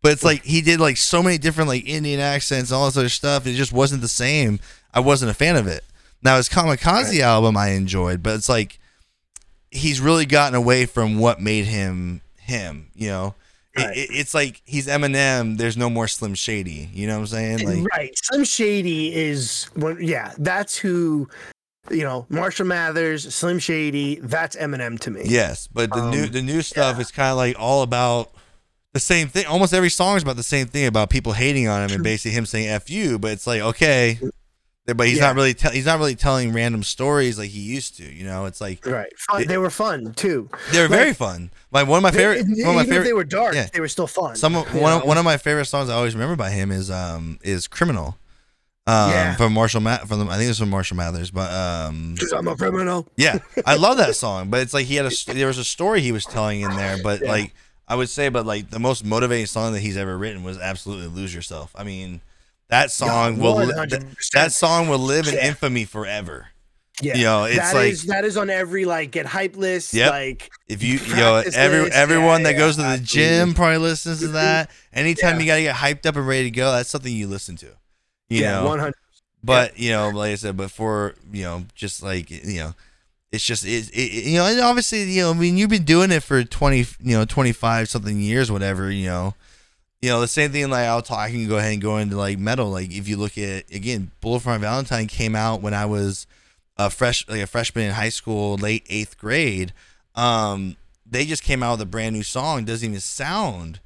but 0.01 0.11
it's 0.11 0.23
like 0.23 0.43
he 0.43 0.61
did 0.61 0.79
like 0.79 0.97
so 0.97 1.21
many 1.21 1.37
different 1.37 1.67
like 1.67 1.85
Indian 1.87 2.19
accents 2.19 2.71
and 2.71 2.77
all 2.77 2.85
this 2.87 2.97
other 2.97 3.09
stuff. 3.09 3.45
It 3.45 3.53
just 3.53 3.71
wasn't 3.71 4.01
the 4.01 4.07
same. 4.07 4.59
I 4.93 5.01
wasn't 5.01 5.29
a 5.31 5.35
fan 5.35 5.55
of 5.55 5.67
it. 5.67 5.83
Now 6.23 6.37
his 6.37 6.49
Kamikaze 6.49 7.19
album 7.19 7.55
I 7.57 7.69
enjoyed, 7.69 8.23
but 8.23 8.35
it's 8.35 8.49
like 8.49 8.79
he's 9.69 10.01
really 10.01 10.25
gotten 10.25 10.55
away 10.55 10.87
from 10.87 11.19
what 11.19 11.39
made 11.41 11.65
him 11.65 12.21
him. 12.37 12.87
You 12.95 13.09
know, 13.09 13.35
It- 13.75 13.79
Right. 13.81 13.97
it, 13.97 14.09
it's 14.11 14.33
like 14.33 14.61
he's 14.65 14.87
Eminem. 14.87 15.57
There's 15.59 15.77
no 15.77 15.89
more 15.91 16.07
Slim 16.07 16.33
Shady. 16.33 16.89
You 16.91 17.05
know 17.05 17.13
what 17.19 17.31
I'm 17.33 17.57
saying? 17.59 17.67
Like 17.83 17.91
right. 17.95 18.11
Slim 18.17 18.43
Shady 18.45 19.13
is 19.15 19.65
when 19.75 19.97
yeah, 20.01 20.33
that's 20.39 20.75
who 20.77 21.27
you 21.91 22.03
know, 22.03 22.25
Marshall 22.29 22.65
Mathers, 22.65 23.33
Slim 23.33 23.59
Shady, 23.59 24.15
that's 24.21 24.55
Eminem 24.55 24.99
to 24.99 25.11
me. 25.11 25.21
Yes, 25.25 25.67
but 25.67 25.89
the 25.91 26.09
new 26.09 26.23
Um, 26.23 26.31
the 26.31 26.41
new 26.41 26.61
stuff 26.61 26.99
is 26.99 27.11
kind 27.11 27.31
of 27.31 27.37
like 27.37 27.55
all 27.59 27.81
about 27.81 28.31
the 28.93 28.99
same 28.99 29.27
thing. 29.27 29.45
Almost 29.47 29.73
every 29.73 29.89
song 29.89 30.17
is 30.17 30.23
about 30.23 30.35
the 30.37 30.43
same 30.43 30.67
thing 30.67 30.85
about 30.85 31.09
people 31.09 31.33
hating 31.33 31.67
on 31.67 31.83
him 31.83 31.95
and 31.95 32.03
basically 32.03 32.31
him 32.37 32.45
saying 32.45 32.67
"f 32.69 32.89
you." 32.89 33.19
But 33.19 33.31
it's 33.31 33.45
like 33.47 33.61
okay, 33.61 34.19
but 34.85 35.07
he's 35.07 35.17
Yeah. 35.17 35.27
not 35.27 35.35
really 35.35 35.53
tell 35.53 35.71
he's 35.71 35.85
not 35.85 35.99
really 35.99 36.15
telling 36.15 36.53
random 36.53 36.83
stories 36.83 37.37
like 37.37 37.49
he 37.49 37.59
used 37.59 37.97
to. 37.97 38.03
You 38.03 38.23
know, 38.25 38.45
it's 38.45 38.61
like 38.61 38.85
Right. 38.85 39.11
Fun, 39.29 39.41
It- 39.41 39.47
they 39.49 39.57
were 39.57 39.69
fun 39.69 40.13
too. 40.13 40.49
They 40.71 40.79
were 40.81 40.87
Like- 40.87 40.99
very 40.99 41.13
fun. 41.13 41.51
Like 41.71 41.87
one 41.87 41.97
of 41.97 42.03
my 42.03 42.11
favorite, 42.11 42.45
They- 42.47 42.61
one 42.63 42.69
of 42.71 42.75
my 42.75 42.81
even 42.81 42.85
favorite. 42.85 42.97
if 42.99 43.05
they 43.07 43.13
were 43.13 43.23
dark, 43.23 43.55
yeah. 43.55 43.67
they 43.73 43.79
were 43.81 43.87
still 43.89 44.07
fun. 44.07 44.35
Some 44.35 44.55
of, 44.55 44.73
one, 44.75 44.99
know? 44.99 45.05
one 45.05 45.17
of 45.17 45.25
my 45.25 45.37
favorite 45.37 45.65
songs 45.65 45.89
I 45.89 45.95
always 45.95 46.13
remember 46.13 46.35
by 46.35 46.51
him 46.51 46.71
is 46.71 46.89
um 46.91 47.39
is 47.43 47.67
"Criminal," 47.67 48.17
um 48.85 49.11
Yeah. 49.11 49.35
from 49.35 49.53
Marshall 49.53 49.81
Math 49.81 50.07
from 50.07 50.19
the, 50.19 50.25
I 50.31 50.37
think 50.37 50.49
it's 50.49 50.59
from 50.59 50.69
Marshall 50.69 50.97
Mathers, 50.97 51.31
but 51.31 51.51
um 51.51 52.15
'Cause 52.19 52.31
I'm 52.33 52.47
a 52.47 52.55
criminal. 52.55 53.07
yeah, 53.17 53.39
I 53.65 53.75
love 53.75 53.97
that 53.97 54.15
song, 54.25 54.49
but 54.49 54.61
it's 54.61 54.73
like 54.73 54.85
he 54.85 54.95
had 54.95 55.05
a 55.05 55.33
there 55.33 55.47
was 55.47 55.57
a 55.57 55.63
story 55.63 56.01
he 56.01 56.11
was 56.11 56.25
telling 56.25 56.61
in 56.61 56.75
there, 56.75 56.97
but 57.01 57.21
Yeah. 57.21 57.29
like 57.29 57.53
I 57.87 57.95
would 57.95 58.09
say, 58.09 58.29
but 58.29 58.45
like 58.45 58.69
the 58.69 58.79
most 58.79 59.03
motivating 59.05 59.45
song 59.45 59.73
that 59.73 59.79
he's 59.79 59.97
ever 59.97 60.17
written 60.17 60.43
was 60.43 60.57
absolutely 60.57 61.07
"Lose 61.07 61.33
Yourself." 61.33 61.71
I 61.75 61.83
mean, 61.83 62.21
that 62.69 62.91
song 62.91 63.37
will 63.39 63.55
li- 63.55 63.65
that, 63.67 64.05
that 64.33 64.51
song 64.53 64.87
will 64.89 64.99
live 64.99 65.27
in 65.27 65.35
Yeah. 65.35 65.47
infamy 65.47 65.85
forever. 65.85 66.47
Yeah. 67.01 67.15
You 67.17 67.23
know, 67.23 67.43
it's 67.45 67.57
That 67.57 67.75
like- 67.75 67.91
is- 67.91 68.03
that 68.03 68.23
is 68.25 68.37
on 68.37 68.49
every 68.49 68.85
like 68.85 69.11
get 69.11 69.25
hype 69.25 69.55
list. 69.57 69.93
Yep. 69.93 70.11
Like 70.11 70.49
If 70.67 70.83
you 70.83 70.97
you 70.99 71.15
know 71.15 71.35
every 71.53 71.81
list, 71.83 71.93
everyone 71.95 72.41
yeah, 72.41 72.51
that 72.51 72.57
goes 72.57 72.75
to 72.77 72.81
yeah, 72.83 72.95
the 72.97 73.03
gym 73.03 73.53
probably 73.53 73.77
listens 73.79 74.19
to 74.19 74.27
that. 74.29 74.69
Anytime 74.93 75.35
Yeah. 75.35 75.39
you 75.39 75.45
gotta 75.45 75.61
get 75.63 75.75
hyped 75.75 76.05
up 76.05 76.15
and 76.15 76.27
ready 76.27 76.43
to 76.45 76.51
go, 76.51 76.71
that's 76.71 76.89
something 76.89 77.13
you 77.13 77.27
listen 77.27 77.55
to. 77.57 77.67
You 78.33 78.41
yeah, 78.41 78.61
know, 78.61 78.65
one 78.65 78.79
hundred. 78.79 78.95
But 79.43 79.77
you 79.77 79.91
know, 79.91 80.09
like 80.09 80.31
I 80.31 80.35
said, 80.35 80.57
but 80.57 80.71
for 80.71 81.13
you 81.31 81.43
know, 81.43 81.65
just 81.75 82.01
like 82.01 82.31
you 82.31 82.59
know, 82.59 82.73
it's 83.31 83.45
just 83.45 83.63
it, 83.63 83.91
it 83.93 84.25
you 84.25 84.39
know, 84.39 84.47
and 84.47 84.59
obviously 84.59 85.03
you 85.03 85.21
know, 85.21 85.31
I 85.31 85.33
mean, 85.33 85.55
you've 85.55 85.69
been 85.69 85.83
doing 85.83 86.11
it 86.11 86.23
for 86.23 86.43
twenty, 86.43 86.79
you 86.99 87.15
know, 87.15 87.25
twenty 87.25 87.51
five 87.51 87.89
something 87.89 88.19
years, 88.19 88.51
whatever. 88.51 88.89
You 88.89 89.05
know, 89.05 89.35
you 90.01 90.09
know 90.09 90.19
the 90.19 90.27
same 90.27 90.51
thing. 90.51 90.67
Like 90.71 90.87
I'll 90.87 91.03
talk, 91.03 91.19
I 91.19 91.29
can 91.29 91.47
go 91.47 91.59
ahead 91.59 91.73
and 91.73 91.81
go 91.81 91.97
into 91.97 92.17
like 92.17 92.39
metal. 92.39 92.71
Like 92.71 92.91
if 92.91 93.07
you 93.07 93.17
look 93.17 93.37
at 93.37 93.69
again, 93.71 94.09
Bullet 94.19 94.39
for 94.39 94.49
My 94.49 94.57
Valentine 94.57 95.05
came 95.05 95.35
out 95.35 95.61
when 95.61 95.75
I 95.75 95.85
was 95.85 96.25
a 96.75 96.89
fresh, 96.89 97.27
like 97.29 97.41
a 97.41 97.47
freshman 97.47 97.85
in 97.85 97.91
high 97.91 98.09
school, 98.09 98.55
late 98.57 98.87
eighth 98.89 99.19
grade. 99.19 99.73
Um, 100.15 100.75
they 101.05 101.25
just 101.25 101.43
came 101.43 101.61
out 101.61 101.73
with 101.73 101.81
a 101.81 101.85
brand 101.85 102.15
new 102.15 102.23
song. 102.23 102.65
Doesn't 102.65 102.89
even 102.89 102.99
sound 102.99 103.79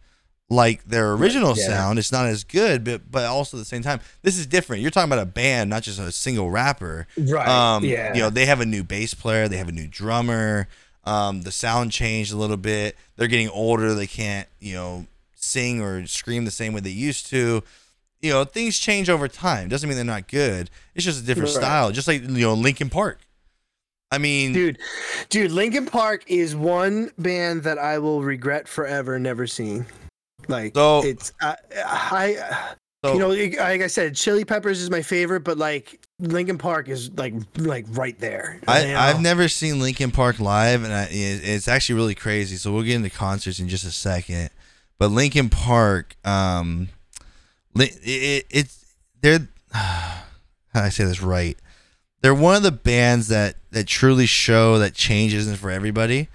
like 0.50 0.84
their 0.86 1.12
original 1.14 1.56
Yeah. 1.58 1.68
sound. 1.68 2.00
It's 2.00 2.12
not 2.12 2.26
as 2.26 2.44
good, 2.44 2.84
but 2.84 3.10
but 3.12 3.26
also 3.26 3.58
at 3.58 3.60
the 3.60 3.66
same 3.66 3.82
time, 3.84 4.00
this 4.22 4.38
is 4.38 4.46
different. 4.46 4.82
You're 4.82 4.92
talking 4.92 5.10
about 5.12 5.22
a 5.24 5.26
band, 5.26 5.70
not 5.70 5.84
just 5.84 6.00
a 6.00 6.12
single 6.12 6.50
rapper. 6.50 7.08
Right. 7.18 7.48
Um, 7.48 7.84
yeah. 7.84 8.14
You 8.14 8.22
know, 8.22 8.30
they 8.30 8.46
have 8.46 8.62
a 8.62 8.66
new 8.66 8.84
bass 8.84 9.14
player, 9.14 9.48
they 9.48 9.58
have 9.58 9.68
a 9.70 9.74
new 9.74 9.88
drummer. 9.88 10.68
Um, 11.04 11.44
the 11.44 11.52
sound 11.52 11.92
changed 11.94 12.34
a 12.34 12.38
little 12.38 12.58
bit. 12.58 12.98
They're 13.16 13.28
getting 13.30 13.50
older. 13.50 13.94
They 13.94 14.08
can't, 14.08 14.48
you 14.60 14.74
know, 14.74 15.06
sing 15.36 15.82
or 15.82 16.06
scream 16.06 16.44
the 16.44 16.52
same 16.52 16.74
way 16.74 16.82
they 16.82 16.90
used 16.90 17.28
to. 17.28 17.64
You 18.22 18.32
know, 18.34 18.44
things 18.44 18.78
change 18.78 19.10
over 19.10 19.28
time. 19.30 19.70
Doesn't 19.70 19.88
mean 19.88 19.96
they're 19.96 20.04
not 20.04 20.28
good. 20.28 20.70
It's 20.96 21.06
just 21.06 21.22
a 21.24 21.26
different 21.26 21.50
Right. 21.50 21.56
style. 21.64 21.92
Just 21.92 22.08
like 22.10 22.24
you 22.24 22.28
know, 22.30 22.54
Linkin 22.56 22.90
Park. 22.90 23.20
I 24.12 24.18
mean, 24.18 24.54
dude, 24.54 24.80
dude, 25.30 25.52
Linkin 25.52 25.86
Park 25.86 26.24
is 26.28 26.56
one 26.56 27.12
band 27.18 27.64
that 27.64 27.78
I 27.78 28.00
will 28.00 28.24
regret 28.24 28.68
forever 28.68 29.20
never 29.20 29.46
seeing. 29.48 29.86
Like 30.48 30.76
So- 30.76 31.04
it's 31.04 31.34
I, 31.42 31.56
I 31.86 32.74
so, 33.06 33.14
you 33.14 33.20
know 33.20 33.30
like 33.30 33.82
I 33.82 33.88
said, 33.88 34.16
Chili 34.16 34.44
Peppers 34.44 34.82
is 34.82 34.90
my 34.90 35.02
favorite, 35.02 35.42
but 35.42 35.58
like 35.58 36.00
Linkin 36.20 36.58
Park 36.58 36.90
is 36.90 37.12
like 37.12 37.36
like 37.58 37.86
right 37.90 38.18
there. 38.20 38.60
I, 38.68 38.82
you 38.82 38.94
know? 38.94 39.00
I've 39.00 39.22
never 39.22 39.48
seen 39.48 39.80
Linkin 39.80 40.12
Park 40.12 40.40
live, 40.40 40.84
and 40.84 40.92
I, 40.92 41.08
it's 41.12 41.68
actually 41.68 41.96
really 41.96 42.16
crazy. 42.16 42.56
So 42.56 42.72
we'll 42.74 42.84
get 42.84 42.96
into 42.96 43.12
concerts 43.12 43.60
in 43.60 43.68
just 43.70 43.86
a 43.86 43.92
second. 43.92 44.50
But 44.98 45.10
Linkin 45.10 45.50
Park, 45.50 46.16
um, 46.26 46.90
it, 47.76 48.00
it, 48.02 48.46
it's 48.50 48.96
they're 49.22 49.48
how 49.72 50.24
do 50.74 50.80
I 50.80 50.90
say 50.90 51.06
this 51.06 51.22
right? 51.22 51.58
they're 52.22 52.34
one 52.34 52.56
of 52.56 52.64
the 52.64 52.72
bands 52.72 53.28
that 53.28 53.56
that 53.72 53.88
truly 53.88 54.26
show 54.26 54.80
that 54.80 54.94
change 54.94 55.34
isn't 55.34 55.58
for 55.58 55.70
everybody. 55.72 56.30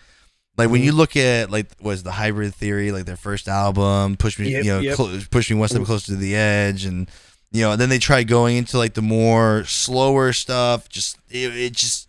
Like 0.63 0.71
when 0.71 0.81
Mm-hmm. 0.81 0.87
you 0.87 0.93
look 0.93 1.17
at 1.17 1.51
like 1.51 1.67
was 1.81 2.03
the 2.03 2.13
Hybrid 2.13 2.55
Theory, 2.55 2.93
like 2.93 3.05
their 3.05 3.17
first 3.17 3.49
album, 3.49 4.17
push 4.17 4.39
me, 4.39 4.51
Yep, 4.53 4.65
you 4.65 4.71
know, 4.73 4.81
yep. 4.81 4.97
clo- 4.97 5.19
push 5.31 5.51
me 5.51 5.57
one 5.57 5.69
step 5.69 5.83
closer 5.85 6.07
to 6.13 6.17
the 6.17 6.35
edge, 6.35 6.85
and 6.85 7.09
you 7.51 7.63
know, 7.63 7.73
and 7.73 7.81
then 7.81 7.89
they 7.89 7.99
tried 7.99 8.29
going 8.29 8.57
into 8.57 8.79
like 8.79 8.95
the 8.95 9.03
more 9.03 9.65
slower 9.65 10.33
stuff. 10.33 10.89
Just 10.89 11.19
it, 11.31 11.55
it 11.57 11.73
just 11.75 12.09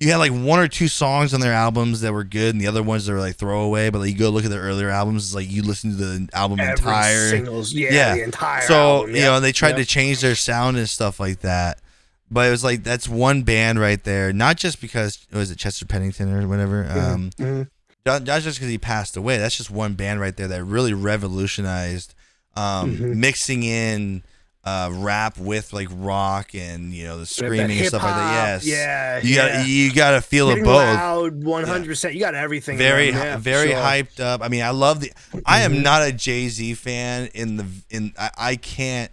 you 0.00 0.10
had 0.12 0.18
like 0.18 0.30
one 0.32 0.60
or 0.60 0.68
two 0.68 0.86
songs 0.88 1.34
on 1.34 1.40
their 1.40 1.52
albums 1.52 2.00
that 2.02 2.12
were 2.12 2.24
good, 2.24 2.54
and 2.54 2.60
the 2.60 2.68
other 2.68 2.82
ones 2.82 3.04
that 3.06 3.12
were 3.12 3.18
like 3.20 3.34
throwaway. 3.36 3.90
But 3.90 3.98
like 3.98 4.10
you 4.12 4.16
go 4.16 4.30
look 4.30 4.44
at 4.44 4.50
their 4.50 4.62
earlier 4.62 4.88
albums, 4.90 5.24
it's 5.26 5.34
like 5.34 5.50
you 5.50 5.62
listen 5.62 5.90
to 5.90 5.96
the 5.96 6.28
album 6.32 6.60
Every 6.60 6.72
entire. 6.72 7.28
singles, 7.30 7.72
yeah, 7.74 7.92
Yeah. 7.92 8.14
the 8.14 8.22
entire. 8.22 8.62
So 8.62 8.74
album, 8.98 9.14
you 9.16 9.22
know, 9.22 9.36
and 9.36 9.44
they 9.44 9.52
tried 9.52 9.70
Yep. 9.70 9.78
to 9.78 9.84
change 9.84 10.20
their 10.20 10.34
sound 10.36 10.76
and 10.76 10.88
stuff 10.88 11.18
like 11.20 11.40
that. 11.40 11.80
But 12.30 12.46
it 12.46 12.50
was 12.50 12.62
like 12.62 12.84
that's 12.84 13.08
one 13.08 13.42
band 13.42 13.80
right 13.80 14.02
there. 14.04 14.32
Not 14.32 14.56
just 14.58 14.80
because 14.80 15.26
was 15.32 15.50
it 15.50 15.58
Chester 15.58 15.84
Pennington 15.86 16.32
or 16.32 16.46
whatever. 16.46 16.84
Um, 16.90 17.30
mhm. 17.38 17.68
Not, 18.16 18.42
just 18.42 18.58
because 18.58 18.68
he 18.70 18.78
passed 18.78 19.16
away. 19.16 19.38
That's 19.38 19.56
just 19.56 19.70
one 19.70 19.94
band 19.94 20.20
right 20.20 20.36
there 20.36 20.48
that 20.48 20.64
really 20.64 20.92
revolutionized 20.94 22.14
um, 22.56 22.96
Mm-hmm. 22.96 23.20
mixing 23.20 23.62
in 23.62 24.22
uh, 24.64 24.90
rap 24.92 25.38
with 25.38 25.72
like 25.72 25.88
rock 25.92 26.54
and 26.54 26.92
you 26.92 27.04
know 27.04 27.18
the 27.18 27.24
screaming 27.24 27.78
and 27.78 27.86
stuff 27.86 28.02
like 28.02 28.14
that. 28.14 28.62
Yes, 28.64 28.66
yeah, 28.66 29.18
You 29.22 29.34
yeah. 29.36 29.58
got 29.58 29.68
you 29.68 29.92
got 29.94 30.10
to 30.10 30.20
feel 30.20 30.48
Getting 30.48 30.64
it 30.64 30.66
both. 30.66 30.74
loud, 30.96 31.44
one 31.44 31.64
hundred 31.64 31.86
percent. 31.88 32.14
You 32.14 32.20
got 32.20 32.34
everything. 32.34 32.76
Very, 32.76 33.10
very 33.12 33.68
sure. 33.68 33.76
Mm-hmm. 33.76 33.86
hyped 33.86 34.20
up. 34.20 34.42
I 34.42 34.48
mean, 34.48 34.62
I 34.62 34.70
love 34.70 35.00
the. 35.00 35.12
I 35.46 35.60
am 35.62 35.82
not 35.82 36.02
a 36.06 36.12
Jay 36.12 36.48
Z 36.48 36.74
fan. 36.74 37.28
In 37.34 37.56
the 37.56 37.66
in, 37.90 38.12
I, 38.18 38.30
I 38.36 38.56
can't. 38.56 39.10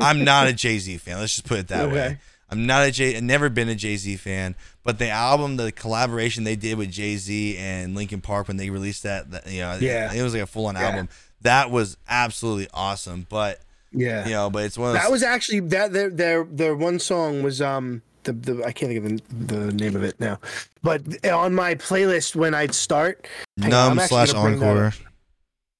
I'm 0.00 0.24
not 0.24 0.46
a 0.48 0.52
Jay 0.52 0.78
Z 0.78 0.96
fan. 0.98 1.18
Let's 1.18 1.34
just 1.36 1.46
put 1.46 1.58
it 1.58 1.68
that 1.68 1.90
way. 1.92 2.18
I'm 2.50 2.66
not 2.66 2.86
a 2.86 2.90
Jay. 2.90 3.16
I've 3.16 3.22
never 3.22 3.48
been 3.48 3.68
a 3.68 3.74
Jay 3.74 3.96
Z 3.96 4.16
fan. 4.16 4.54
But 4.82 4.98
the 4.98 5.08
album, 5.10 5.56
the 5.56 5.70
collaboration 5.72 6.44
they 6.44 6.56
did 6.56 6.76
with 6.78 6.90
Jay 6.90 7.16
Z 7.16 7.56
and 7.58 7.94
Linkin 7.94 8.20
Park 8.20 8.48
when 8.48 8.56
they 8.56 8.70
released 8.70 9.02
that, 9.04 9.30
that 9.30 9.46
you 9.50 9.60
know, 9.60 9.76
Yeah. 9.80 10.12
it 10.12 10.22
was 10.22 10.32
like 10.34 10.42
a 10.42 10.46
full 10.46 10.66
on 10.66 10.74
Yeah. 10.74 10.88
album. 10.88 11.08
That 11.42 11.70
was 11.70 11.96
absolutely 12.08 12.68
awesome. 12.74 13.26
But 13.28 13.60
Yeah, 13.92 14.24
you 14.26 14.32
know, 14.32 14.50
but 14.50 14.64
it's 14.64 14.76
one 14.78 14.88
of 14.88 14.94
those. 14.94 15.02
that 15.02 15.10
was 15.10 15.22
actually 15.22 15.60
that 15.60 15.92
their 15.92 16.10
their 16.10 16.44
their 16.44 16.74
one 16.74 16.98
song 16.98 17.42
was 17.42 17.60
um 17.62 18.02
the, 18.24 18.32
the 18.32 18.64
I 18.64 18.72
can't 18.72 18.92
think 18.92 19.04
of 19.04 19.46
the, 19.48 19.54
the 19.56 19.72
name 19.72 19.96
of 19.96 20.02
it 20.02 20.18
now, 20.20 20.38
but 20.82 21.02
on 21.26 21.54
my 21.54 21.74
playlist 21.76 22.36
when 22.36 22.52
I'd 22.54 22.74
start 22.74 23.26
hang 23.60 23.72
on, 23.72 23.90
I'm 23.92 23.96
numb 23.96 24.06
slash 24.08 24.32
gonna 24.32 24.48
bring 24.48 24.60
that 24.60 24.68
encore. 24.68 24.92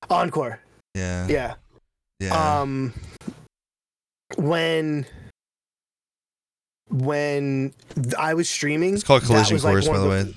encore, 0.09 0.61
Yeah, 0.95 1.27
yeah. 1.29 1.55
yeah. 2.21 2.61
Um, 2.61 2.95
when 4.37 5.07
when 6.91 7.73
I 8.19 8.35
was 8.35 8.49
streaming, 8.49 8.95
it's 8.95 9.05
called 9.05 9.23
Collision 9.23 9.55
was, 9.55 9.65
like, 9.65 9.73
Course, 9.75 9.89
by 9.89 9.99
the 9.99 10.05
of 10.05 10.11
way. 10.11 10.35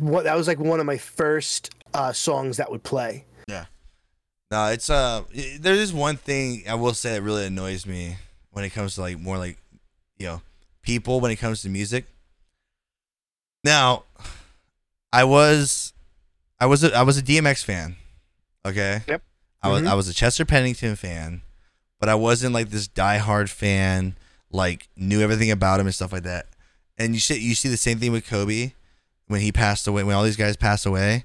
What 0.00 0.24
that 0.24 0.36
was 0.36 0.46
like 0.48 0.58
one 0.58 0.80
of 0.80 0.86
my 0.86 0.98
first 0.98 1.70
uh, 1.94 2.12
songs 2.12 2.58
that 2.58 2.70
would 2.70 2.82
play. 2.82 3.24
Yeah. 3.48 3.64
No, 4.50 4.66
it's 4.66 4.90
uh, 4.90 5.22
i- 5.36 5.56
there 5.60 5.74
is 5.74 5.92
one 5.92 6.16
thing 6.16 6.64
I 6.68 6.74
will 6.74 6.94
say 6.94 7.12
that 7.14 7.22
really 7.22 7.46
annoys 7.46 7.86
me 7.86 8.16
when 8.50 8.64
it 8.64 8.70
comes 8.70 8.96
to 8.96 9.00
like 9.02 9.18
more 9.18 9.38
like, 9.38 9.56
you 10.18 10.26
know, 10.26 10.42
people 10.82 11.20
when 11.20 11.30
it 11.30 11.36
comes 11.36 11.62
to 11.62 11.68
music. 11.68 12.06
Now, 13.64 14.04
I 15.12 15.24
was, 15.24 15.92
I 16.60 16.66
was 16.66 16.84
a, 16.84 16.94
I 16.96 17.02
was 17.02 17.18
a 17.18 17.22
DMX 17.22 17.64
fan, 17.64 17.96
okay. 18.64 19.02
Yep. 19.06 19.22
I 19.62 19.68
was 19.68 19.82
Mhm. 19.82 19.88
I 19.88 19.94
was 19.94 20.08
a 20.08 20.14
Chester 20.14 20.44
Pennington 20.44 20.94
fan, 20.96 21.42
but 21.98 22.08
I 22.08 22.14
wasn't 22.14 22.54
like 22.54 22.70
this 22.70 22.86
diehard 22.88 23.48
fan. 23.48 24.16
Like 24.50 24.88
knew 24.96 25.20
everything 25.20 25.50
about 25.50 25.80
him 25.80 25.86
and 25.86 25.94
stuff 25.94 26.12
like 26.12 26.22
that. 26.24 26.46
And 26.96 27.14
you 27.14 27.20
see 27.20 27.38
you 27.38 27.54
see 27.54 27.68
the 27.68 27.76
same 27.76 27.98
thing 27.98 28.12
with 28.12 28.26
Kobe 28.26 28.72
when 29.26 29.40
he 29.40 29.52
passed 29.52 29.86
away. 29.86 30.02
When 30.04 30.14
all 30.16 30.24
these 30.24 30.36
guys 30.36 30.56
passed 30.56 30.86
away, 30.86 31.24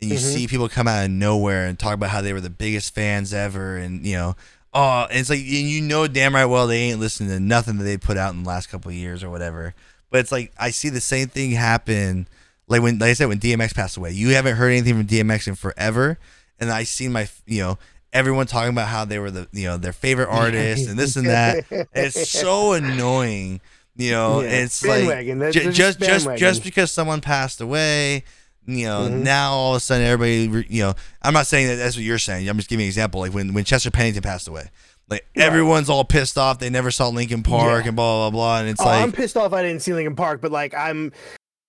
and 0.00 0.10
you 0.10 0.16
Mhm. 0.18 0.34
see 0.34 0.46
people 0.46 0.68
come 0.68 0.88
out 0.88 1.04
of 1.04 1.10
nowhere 1.10 1.66
and 1.66 1.78
talk 1.78 1.94
about 1.94 2.10
how 2.10 2.20
they 2.20 2.32
were 2.32 2.40
the 2.40 2.50
biggest 2.50 2.94
fans 2.94 3.32
ever, 3.32 3.76
and 3.76 4.04
you 4.04 4.14
know, 4.16 4.36
oh, 4.74 5.06
and 5.10 5.18
it's 5.20 5.30
like 5.30 5.38
and 5.40 5.48
you 5.48 5.80
know 5.80 6.06
damn 6.06 6.34
right 6.34 6.44
well 6.44 6.66
they 6.66 6.78
ain't 6.78 7.00
listening 7.00 7.30
to 7.30 7.40
nothing 7.40 7.78
that 7.78 7.84
they 7.84 7.96
put 7.96 8.16
out 8.16 8.34
in 8.34 8.42
the 8.42 8.48
last 8.48 8.68
couple 8.68 8.90
of 8.90 8.94
years 8.96 9.22
or 9.22 9.30
whatever. 9.30 9.74
But 10.10 10.20
it's 10.20 10.32
like 10.32 10.52
I 10.58 10.70
see 10.70 10.88
the 10.88 11.00
same 11.00 11.28
thing 11.28 11.52
happen. 11.52 12.26
Like 12.68 12.82
when, 12.82 12.98
like 12.98 13.10
I 13.10 13.12
said, 13.12 13.28
when 13.28 13.38
DMX 13.38 13.72
passed 13.74 13.96
away, 13.96 14.10
you 14.10 14.30
haven't 14.30 14.56
heard 14.56 14.70
anything 14.70 14.94
from 14.94 15.06
DMX 15.06 15.46
in 15.46 15.54
forever, 15.54 16.18
and 16.58 16.70
I 16.70 16.82
see 16.82 17.06
my, 17.06 17.28
you 17.46 17.62
know, 17.62 17.78
everyone 18.12 18.46
talking 18.46 18.70
about 18.70 18.88
how 18.88 19.04
they 19.04 19.18
were 19.18 19.30
the, 19.30 19.48
you 19.52 19.64
know, 19.64 19.76
their 19.76 19.92
favorite 19.92 20.28
artist 20.28 20.88
and 20.88 20.98
this 20.98 21.16
and 21.16 21.26
that. 21.28 21.64
And 21.70 21.86
it's 21.94 22.30
so 22.30 22.72
annoying, 22.74 23.60
you 23.96 24.10
know. 24.12 24.40
Yeah. 24.40 24.48
It's 24.50 24.84
like 24.84 25.00
Bandwagon. 25.00 25.38
They're 25.38 25.52
just 25.52 25.76
just 25.76 26.00
just 26.00 26.28
just 26.36 26.64
because 26.64 26.90
someone 26.90 27.20
passed 27.20 27.60
away, 27.60 28.24
you 28.66 28.86
know, 28.86 29.08
Mhm. 29.08 29.22
now 29.22 29.52
all 29.52 29.72
of 29.72 29.76
a 29.78 29.80
sudden 29.80 30.06
everybody, 30.06 30.66
you 30.68 30.82
know, 30.82 30.94
I'm 31.22 31.34
not 31.34 31.46
saying 31.46 31.68
that 31.68 31.76
that's 31.76 31.96
what 31.96 32.04
you're 32.04 32.18
saying. 32.18 32.48
I'm 32.48 32.56
just 32.56 32.68
giving 32.68 32.84
an 32.84 32.88
example. 32.88 33.20
Like 33.20 33.32
when 33.34 33.52
when 33.54 33.64
Chester 33.64 33.90
Pennington 33.90 34.22
passed 34.22 34.48
away, 34.48 34.70
like 35.08 35.24
Right. 35.36 35.44
everyone's 35.46 35.88
all 35.90 36.04
pissed 36.04 36.36
off. 36.38 36.58
They 36.58 36.70
never 36.70 36.90
saw 36.90 37.08
Linkin 37.08 37.42
Park 37.42 37.84
Yeah. 37.84 37.88
and 37.88 37.96
blah 37.96 38.28
blah 38.28 38.30
blah. 38.30 38.58
And 38.60 38.68
it's 38.68 38.80
oh, 38.80 38.84
like, 38.86 39.02
I'm 39.02 39.12
pissed 39.12 39.36
off 39.36 39.52
I 39.52 39.62
didn't 39.62 39.82
see 39.82 39.92
Linkin 39.94 40.16
Park, 40.16 40.40
but 40.40 40.50
like 40.52 40.74
I'm 40.74 41.12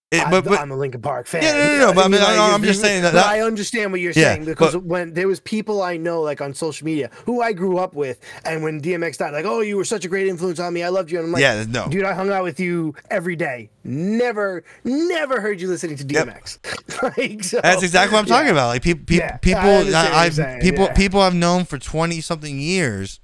it, 0.09 0.25
but, 0.31 0.45
but 0.45 0.57
I'm 0.59 0.71
a 0.71 0.75
Linkin 0.77 1.01
Park 1.01 1.27
fan. 1.27 1.43
Yeah, 1.43 1.51
no, 1.53 1.65
no, 1.65 1.87
no, 1.87 1.93
but 1.93 2.05
I 2.05 2.07
mean, 2.07 2.21
I- 2.21 2.53
I'm 2.53 2.63
just 2.63 2.79
saying 2.79 3.01
that- 3.01 3.13
that- 3.13 3.25
I 3.25 3.41
understand 3.41 3.91
what 3.91 3.99
you're 3.99 4.13
Yeah, 4.13 4.35
saying 4.35 4.45
because 4.45 4.71
but- 4.73 4.85
when 4.85 5.13
there 5.13 5.27
was 5.27 5.41
people 5.41 5.81
I 5.81 5.97
know 5.97 6.21
like 6.21 6.39
on 6.39 6.53
social 6.53 6.85
media 6.85 7.09
who 7.25 7.41
I 7.41 7.51
grew 7.51 7.77
up 7.77 7.93
with, 7.93 8.19
and 8.45 8.63
when 8.63 8.79
DMX 8.79 9.17
died, 9.17 9.33
like, 9.33 9.43
oh, 9.43 9.59
you 9.59 9.75
were 9.75 9.83
such 9.83 10.05
a 10.05 10.07
great 10.07 10.27
influence 10.27 10.59
on 10.59 10.73
me. 10.73 10.81
I 10.81 10.87
loved 10.89 11.11
you. 11.11 11.17
And 11.17 11.25
I'm 11.27 11.33
like, 11.33 11.41
Yeah, 11.41 11.65
no. 11.67 11.87
dude, 11.89 12.05
I 12.05 12.13
hung 12.13 12.29
out 12.31 12.43
with 12.43 12.57
you 12.57 12.95
every 13.11 13.35
day. 13.35 13.69
Never, 13.83 14.63
never 14.85 15.41
heard 15.41 15.59
you 15.59 15.67
listening 15.67 15.97
to 15.97 16.05
DMX. 16.05 16.59
like, 17.17 17.43
so, 17.43 17.59
That's 17.61 17.83
exactly 17.83 18.13
what 18.13 18.19
I'm 18.21 18.25
talking 18.27 18.45
yeah. 18.47 18.51
about. 18.53 18.67
Like 18.67 18.83
people, 18.83 19.03
people, 19.05 19.25
Yeah, 19.27 19.37
people, 19.37 19.95
I, 19.95 20.29
have 20.29 20.61
people, 20.61 20.85
yeah. 20.85 20.93
people 20.93 21.19
I've 21.19 21.35
known 21.35 21.65
for 21.65 21.77
twenty 21.77 22.21
something 22.21 22.59
years 22.59 23.19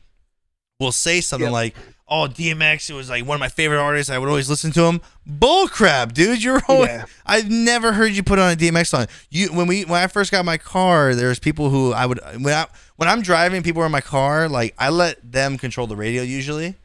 will 0.81 0.91
say 0.91 1.21
something 1.21 1.45
Yep. 1.45 1.53
like, 1.53 1.75
"Oh, 2.07 2.27
DMX, 2.27 2.89
it 2.89 2.93
was 2.93 3.09
like 3.09 3.25
one 3.25 3.35
of 3.35 3.39
my 3.39 3.49
favorite 3.49 3.79
artists. 3.79 4.09
I 4.11 4.17
would 4.17 4.29
always 4.29 4.49
listen 4.49 4.71
to 4.73 4.83
him." 4.83 5.01
Bull 5.25 5.67
crap, 5.67 6.13
dude. 6.13 6.43
You're 6.43 6.61
always, 6.67 6.89
Yeah. 6.89 7.05
I've 7.25 7.49
never 7.49 7.93
heard 7.93 8.11
you 8.13 8.23
put 8.23 8.39
on 8.39 8.51
a 8.51 8.55
DMX 8.55 8.87
song. 8.87 9.07
You 9.29 9.47
when 9.53 9.67
we 9.67 9.83
when 9.85 10.01
I 10.01 10.07
first 10.07 10.31
got 10.31 10.43
my 10.45 10.57
car, 10.57 11.15
there's 11.15 11.39
people 11.39 11.69
who 11.69 11.93
I 11.93 12.05
would 12.05 12.19
when 12.41 12.53
I 12.53 12.65
when 12.97 13.09
I'm 13.09 13.21
driving, 13.21 13.63
people 13.63 13.81
are 13.81 13.85
in 13.85 13.91
my 13.91 14.01
car. 14.01 14.47
Like 14.49 14.73
I 14.77 14.89
let 14.89 15.19
them 15.31 15.57
control 15.57 15.87
the 15.87 15.95
radio 15.95 16.23
usually. 16.23 16.75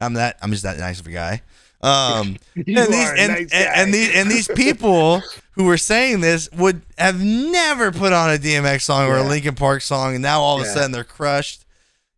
I'm 0.00 0.14
that 0.14 0.38
I'm 0.42 0.50
just 0.52 0.62
that 0.62 0.78
nice 0.78 1.00
of 1.00 1.06
a 1.06 1.10
guy. 1.10 1.42
Um, 1.80 2.36
and 2.56 2.64
these 2.66 2.76
and, 2.76 3.32
nice 3.32 3.52
and, 3.52 3.52
and 3.52 3.94
these 3.94 4.14
and 4.14 4.30
these 4.30 4.48
people 4.48 5.22
who 5.52 5.64
were 5.64 5.76
saying 5.76 6.20
this 6.20 6.48
would 6.52 6.82
have 6.98 7.22
never 7.22 7.92
put 7.92 8.12
on 8.12 8.30
a 8.30 8.38
DMX 8.38 8.82
song 8.82 9.08
or 9.08 9.16
a 9.16 9.22
Yeah. 9.22 9.28
Linkin 9.28 9.54
Park 9.54 9.82
song, 9.82 10.14
and 10.14 10.22
now 10.22 10.40
all 10.40 10.56
of 10.60 10.62
a 10.62 10.66
sudden 10.70 10.90
they're 10.92 11.04
crushed. 11.04 11.64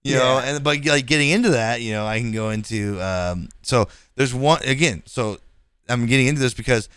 You 0.03 0.15
know, 0.15 0.39
and 0.39 0.65
but 0.65 0.85
like 0.87 1.07
getting 1.07 1.29
into 1.31 1.51
that, 1.51 1.83
you 1.83 1.93
know, 1.93 2.07
I 2.07 2.19
can 2.19 2.33
go 2.33 2.51
into 2.51 3.01
um. 3.01 3.49
So 3.63 3.89
there's 4.15 4.35
one 4.35 4.63
again. 4.65 5.03
So 5.07 5.39
I'm 5.89 6.07
getting 6.07 6.27
into 6.27 6.41
this 6.41 6.55
because, 6.55 6.89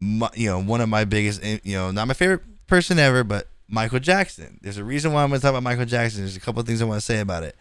my, 0.00 0.30
you 0.34 0.48
know, 0.48 0.62
one 0.62 0.80
of 0.80 0.88
my 0.88 1.04
biggest, 1.04 1.44
eh, 1.44 1.58
you 1.64 1.76
know, 1.76 1.90
not 1.90 2.08
my 2.08 2.14
favorite 2.14 2.42
person 2.66 2.98
ever, 2.98 3.24
but 3.24 3.48
Michael 3.68 3.98
Jackson. 3.98 4.58
There's 4.62 4.78
a 4.78 4.84
reason 4.84 5.12
why 5.12 5.22
I'm 5.22 5.28
going 5.28 5.40
to 5.40 5.42
talk 5.42 5.50
about 5.50 5.62
Michael 5.62 5.84
Jackson. 5.84 6.22
There's 6.22 6.36
a 6.36 6.40
couple 6.40 6.60
of 6.60 6.66
things 6.66 6.80
I 6.80 6.86
want 6.86 6.98
to 6.98 7.04
say 7.04 7.20
about 7.20 7.42
it. 7.42 7.56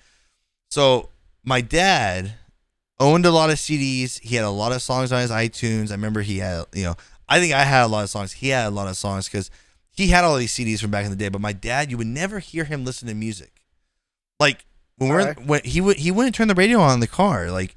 So 0.70 1.10
my 1.44 1.62
dad 1.62 2.34
owned 3.00 3.26
a 3.26 3.32
lot 3.32 3.50
of 3.50 3.58
CDs. 3.58 4.20
He 4.22 4.36
had 4.36 4.46
a 4.46 4.50
lot 4.50 4.72
of 4.72 4.82
songs 4.82 5.12
on 5.12 5.22
his 5.22 5.32
iTunes. 5.32 5.90
I 5.90 5.96
remember 5.96 6.22
he 6.22 6.38
had, 6.38 6.66
you 6.74 6.84
know, 6.84 6.96
I 7.28 7.40
think 7.40 7.54
I 7.54 7.64
had 7.64 7.86
a 7.86 7.88
lot 7.88 8.04
of 8.04 8.10
songs. 8.10 8.34
He 8.34 8.50
had 8.50 8.68
a 8.68 8.72
lot 8.72 8.88
of 8.88 8.96
songs 8.96 9.28
because 9.28 9.50
he 9.92 10.08
had 10.08 10.24
all 10.24 10.36
these 10.38 10.54
CDs 10.54 10.80
from 10.80 10.92
back 10.92 11.06
in 11.06 11.12
the 11.12 11.18
day. 11.18 11.30
But 11.30 11.42
my 11.42 11.54
dad, 11.54 11.90
you 11.90 11.98
would 11.98 12.08
never 12.08 12.40
hear 12.40 12.66
him 12.66 12.86
listen 12.86 13.08
to 13.08 13.16
music. 13.16 13.64
Like 14.40 14.66
when 14.98 15.10
we're 15.10 15.20
Alright. 15.22 15.46
when 15.46 15.62
he 15.64 15.82
would 15.82 15.98
he 15.98 16.12
wouldn't 16.12 16.36
turn 16.36 16.48
the 16.48 16.56
radio 16.56 16.80
on 16.80 16.96
in 16.96 17.00
the 17.00 17.08
car. 17.08 17.52
Like, 17.52 17.76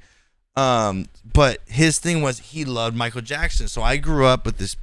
um, 0.57 1.07
but 1.25 1.59
his 1.67 1.99
thing 1.99 2.23
was 2.23 2.39
he 2.39 2.65
loved 2.65 2.97
Michael 2.97 3.21
Jackson. 3.23 3.69
So 3.69 3.83
I 3.83 3.97
grew 3.97 4.27
up 4.27 4.45
with 4.47 4.59
this. 4.59 4.77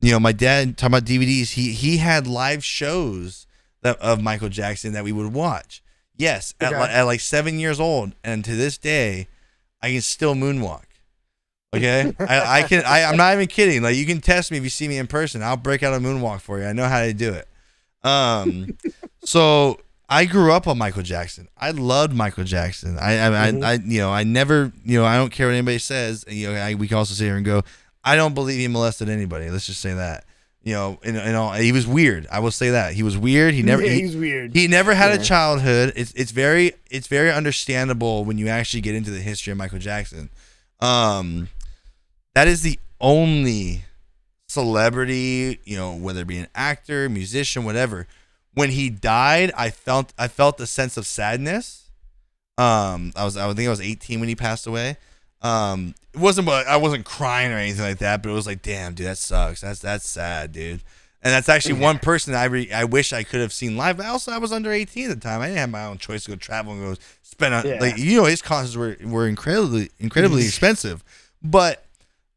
You 0.00 0.12
know, 0.12 0.20
my 0.20 0.32
dad 0.32 0.76
talking 0.76 0.94
about 0.96 1.04
DVDs. 1.08 1.50
He 1.52 1.72
he 1.72 1.96
had 1.98 2.26
live 2.26 2.64
shows 2.64 3.46
that 3.82 3.98
of 3.98 4.22
Michael 4.22 4.48
Jackson 4.50 4.92
that 4.92 5.04
we 5.04 5.12
would 5.12 5.32
watch. 5.32 5.82
Yes, 6.18 6.54
at, 6.60 6.72
Okay. 6.72 6.80
li- 6.82 6.88
at 6.90 7.02
like 7.02 7.20
seven 7.20 7.58
years 7.58 7.78
old, 7.80 8.12
and 8.24 8.44
to 8.44 8.54
this 8.56 8.78
day, 8.78 9.28
I 9.82 9.90
can 9.92 10.00
still 10.00 10.34
moonwalk. 10.34 10.84
Okay, 11.74 12.14
I, 12.20 12.60
I 12.60 12.62
can. 12.62 12.84
I, 12.86 13.04
I'm 13.04 13.16
not 13.18 13.34
even 13.34 13.48
kidding. 13.48 13.82
Like 13.82 13.96
you 13.96 14.06
can 14.06 14.20
test 14.20 14.50
me 14.50 14.56
if 14.56 14.64
you 14.64 14.70
see 14.70 14.88
me 14.88 14.96
in 14.98 15.06
person. 15.06 15.42
I'll 15.42 15.56
break 15.58 15.82
out 15.82 15.92
a 15.92 15.98
moonwalk 15.98 16.40
for 16.40 16.58
you. 16.58 16.64
I 16.66 16.72
know 16.72 16.88
how 16.88 17.00
to 17.02 17.12
do 17.12 17.32
it. 17.34 17.48
Um, 18.02 18.76
so 19.24 19.80
I 20.08 20.24
grew 20.24 20.52
up 20.52 20.68
on 20.68 20.78
Michael 20.78 21.02
Jackson. 21.02 21.48
I 21.58 21.72
loved 21.72 22.12
Michael 22.14 22.44
Jackson. 22.44 22.96
I, 22.98 23.14
I, 23.26 23.50
Mhm. 23.50 23.64
I, 23.64 23.70
I, 23.70 23.74
you 23.84 23.98
know, 24.00 24.10
I 24.12 24.22
never, 24.22 24.72
you 24.84 24.98
know, 24.98 25.04
I 25.04 25.16
don't 25.16 25.30
care 25.32 25.48
what 25.48 25.54
anybody 25.54 25.78
says. 25.78 26.24
You 26.28 26.52
know, 26.52 26.54
I, 26.60 26.74
we 26.74 26.86
can 26.86 26.96
also 26.96 27.14
sit 27.14 27.24
here 27.24 27.36
and 27.36 27.44
go, 27.44 27.62
I 28.04 28.14
don't 28.14 28.34
believe 28.34 28.58
he 28.60 28.68
molested 28.68 29.08
anybody. 29.08 29.50
Let's 29.50 29.66
just 29.66 29.80
say 29.80 29.94
that. 29.94 30.24
You 30.62 30.74
know, 30.74 30.98
and, 31.04 31.16
and 31.16 31.36
all, 31.36 31.52
he 31.52 31.70
was 31.72 31.86
weird. 31.86 32.26
I 32.30 32.38
will 32.40 32.50
say 32.50 32.70
that 32.70 32.92
he 32.94 33.02
was 33.04 33.16
weird. 33.16 33.54
He 33.54 33.62
never, 33.64 33.82
Yeah, 33.82 33.90
he- 33.94 34.00
he's 34.02 34.16
weird. 34.16 34.54
he 34.54 34.66
never 34.68 34.94
had 34.94 35.12
a 35.12 35.22
childhood. 35.22 35.92
It's 35.96 36.12
it's 36.14 36.30
very 36.32 36.72
it's 36.90 37.06
very 37.08 37.30
understandable 37.30 38.24
when 38.24 38.36
you 38.38 38.48
actually 38.48 38.80
get 38.80 38.94
into 38.96 39.10
the 39.12 39.20
history 39.20 39.50
of 39.52 39.56
Michael 39.58 39.78
Jackson. 39.78 40.28
Um, 40.80 41.48
that 42.34 42.48
is 42.48 42.62
the 42.62 42.78
only 43.00 43.84
celebrity, 44.48 45.60
you 45.64 45.76
know, 45.76 45.94
whether 45.94 46.20
it 46.22 46.26
be 46.26 46.38
an 46.38 46.48
actor, 46.54 47.08
musician, 47.08 47.64
whatever. 47.64 48.06
When 48.56 48.70
he 48.70 48.88
died, 48.90 49.52
I 49.56 49.68
felt 49.70 50.12
I 50.18 50.28
felt 50.28 50.58
a 50.60 50.66
sense 50.66 50.96
of 50.96 51.06
sadness. 51.06 51.90
Um, 52.58 53.12
I 53.14 53.24
was 53.24 53.36
I 53.36 53.46
think 53.52 53.66
I 53.66 53.70
was 53.70 53.82
18 53.82 54.18
when 54.18 54.28
he 54.30 54.34
passed 54.34 54.66
away. 54.66 54.96
Um, 55.42 55.94
it 56.14 56.18
wasn't 56.20 56.46
but 56.46 56.66
I 56.66 56.78
wasn't 56.78 57.04
crying 57.04 57.52
or 57.52 57.56
anything 57.56 57.84
like 57.84 57.98
that, 57.98 58.22
but 58.22 58.30
it 58.30 58.32
was 58.32 58.46
like, 58.46 58.62
damn, 58.62 58.94
dude, 58.94 59.06
that 59.08 59.18
sucks. 59.18 59.60
That's 59.60 59.80
that's 59.80 60.08
sad, 60.08 60.52
dude. 60.52 60.80
And 61.22 61.32
that's 61.34 61.48
actually 61.50 61.80
one 61.80 61.98
person 61.98 62.34
I 62.34 62.44
re- 62.44 62.72
I 62.72 62.84
wish 62.84 63.12
I 63.12 63.24
could 63.24 63.40
have 63.40 63.52
seen 63.52 63.76
live. 63.76 63.98
But 63.98 64.06
also, 64.06 64.32
I 64.32 64.38
was 64.38 64.52
under 64.52 64.72
18 64.72 65.10
at 65.10 65.14
the 65.16 65.20
time. 65.20 65.40
I 65.42 65.48
didn't 65.48 65.58
have 65.58 65.70
my 65.70 65.84
own 65.84 65.98
choice 65.98 66.24
to 66.24 66.30
go 66.30 66.36
travel 66.36 66.72
and 66.72 66.80
go 66.82 67.02
spend 67.22 67.52
on 67.54 67.66
Yeah. 67.66 67.78
like 67.80 67.98
you 67.98 68.16
know 68.16 68.24
his 68.24 68.40
concerts 68.40 68.74
were 68.76 68.96
were 69.04 69.28
incredibly 69.28 69.90
incredibly 69.98 70.44
expensive. 70.46 71.04
But 71.42 71.84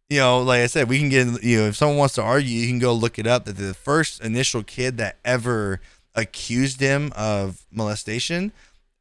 you 0.10 0.18
know, 0.18 0.42
like 0.42 0.62
I 0.62 0.68
said, 0.68 0.90
we 0.90 1.00
can 1.00 1.08
get 1.08 1.42
you 1.44 1.60
know 1.62 1.68
if 1.68 1.78
someone 1.78 1.98
wants 1.98 2.16
to 2.16 2.24
argue, 2.24 2.50
you 2.60 2.68
can 2.68 2.80
go 2.80 2.92
look 2.94 3.18
it 3.20 3.26
up. 3.28 3.46
That 3.46 3.56
the 3.56 3.74
first 3.74 4.22
initial 4.22 4.64
kid 4.64 4.98
that 4.98 5.16
ever 5.24 5.80
accused 6.20 6.80
him 6.80 7.12
of 7.16 7.66
molestation, 7.72 8.52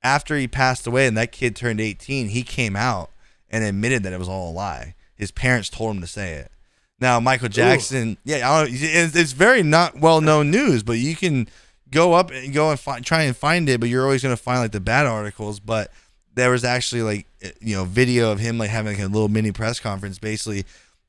after 0.02 0.36
he 0.36 0.48
passed 0.48 0.86
away 0.86 1.06
and 1.06 1.16
that 1.16 1.32
kid 1.32 1.56
turned 1.56 1.80
18, 1.80 2.28
he 2.28 2.42
came 2.42 2.76
out 2.76 3.10
and 3.50 3.64
admitted 3.64 4.02
that 4.02 4.12
it 4.12 4.18
was 4.18 4.28
all 4.28 4.50
a 4.50 4.52
lie. 4.52 4.94
His 5.14 5.30
parents 5.30 5.68
told 5.68 5.96
him 5.96 6.00
to 6.00 6.06
say 6.06 6.34
it. 6.34 6.52
Now 7.00 7.20
Michael 7.20 7.48
Jackson, 7.48 8.18
yeah, 8.24 8.48
I 8.48 8.64
don't, 8.64 8.74
it's, 8.74 9.14
it's 9.14 9.32
very 9.32 9.62
not 9.62 9.98
well 9.98 10.20
known 10.20 10.50
news, 10.50 10.82
but 10.82 10.98
you 10.98 11.14
can 11.14 11.48
go 11.90 12.12
up 12.14 12.30
and 12.30 12.52
go 12.52 12.70
and 12.70 12.78
find, 12.78 13.04
try 13.04 13.22
and 13.22 13.36
find 13.36 13.68
it, 13.68 13.80
but 13.80 13.88
you're 13.88 14.04
always 14.04 14.22
gonna 14.22 14.36
find 14.36 14.60
like 14.60 14.72
the 14.72 14.80
bad 14.80 15.06
articles. 15.06 15.60
But 15.60 15.92
there 16.34 16.50
was 16.50 16.64
actually 16.64 17.02
like 17.02 17.26
eh, 17.42 17.50
you 17.60 17.76
know 17.76 17.84
video 17.84 18.30
of 18.30 18.38
him 18.38 18.58
like 18.58 18.70
having 18.70 18.94
like 18.94 19.02
a 19.02 19.08
little 19.08 19.28
mini 19.28 19.52
press 19.52 19.80
conference. 19.80 20.18
Basically, 20.18 20.64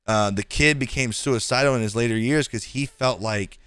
uh, 0.07 0.31
the 0.31 0.43
kid 0.43 0.79
became 0.79 1.11
suicidal 1.11 1.75
in 1.75 1.81
his 1.81 1.95
later 1.95 2.17
years 2.17 2.47
because 2.47 2.65
he 2.65 2.85
felt 2.85 3.21
like 3.21 3.58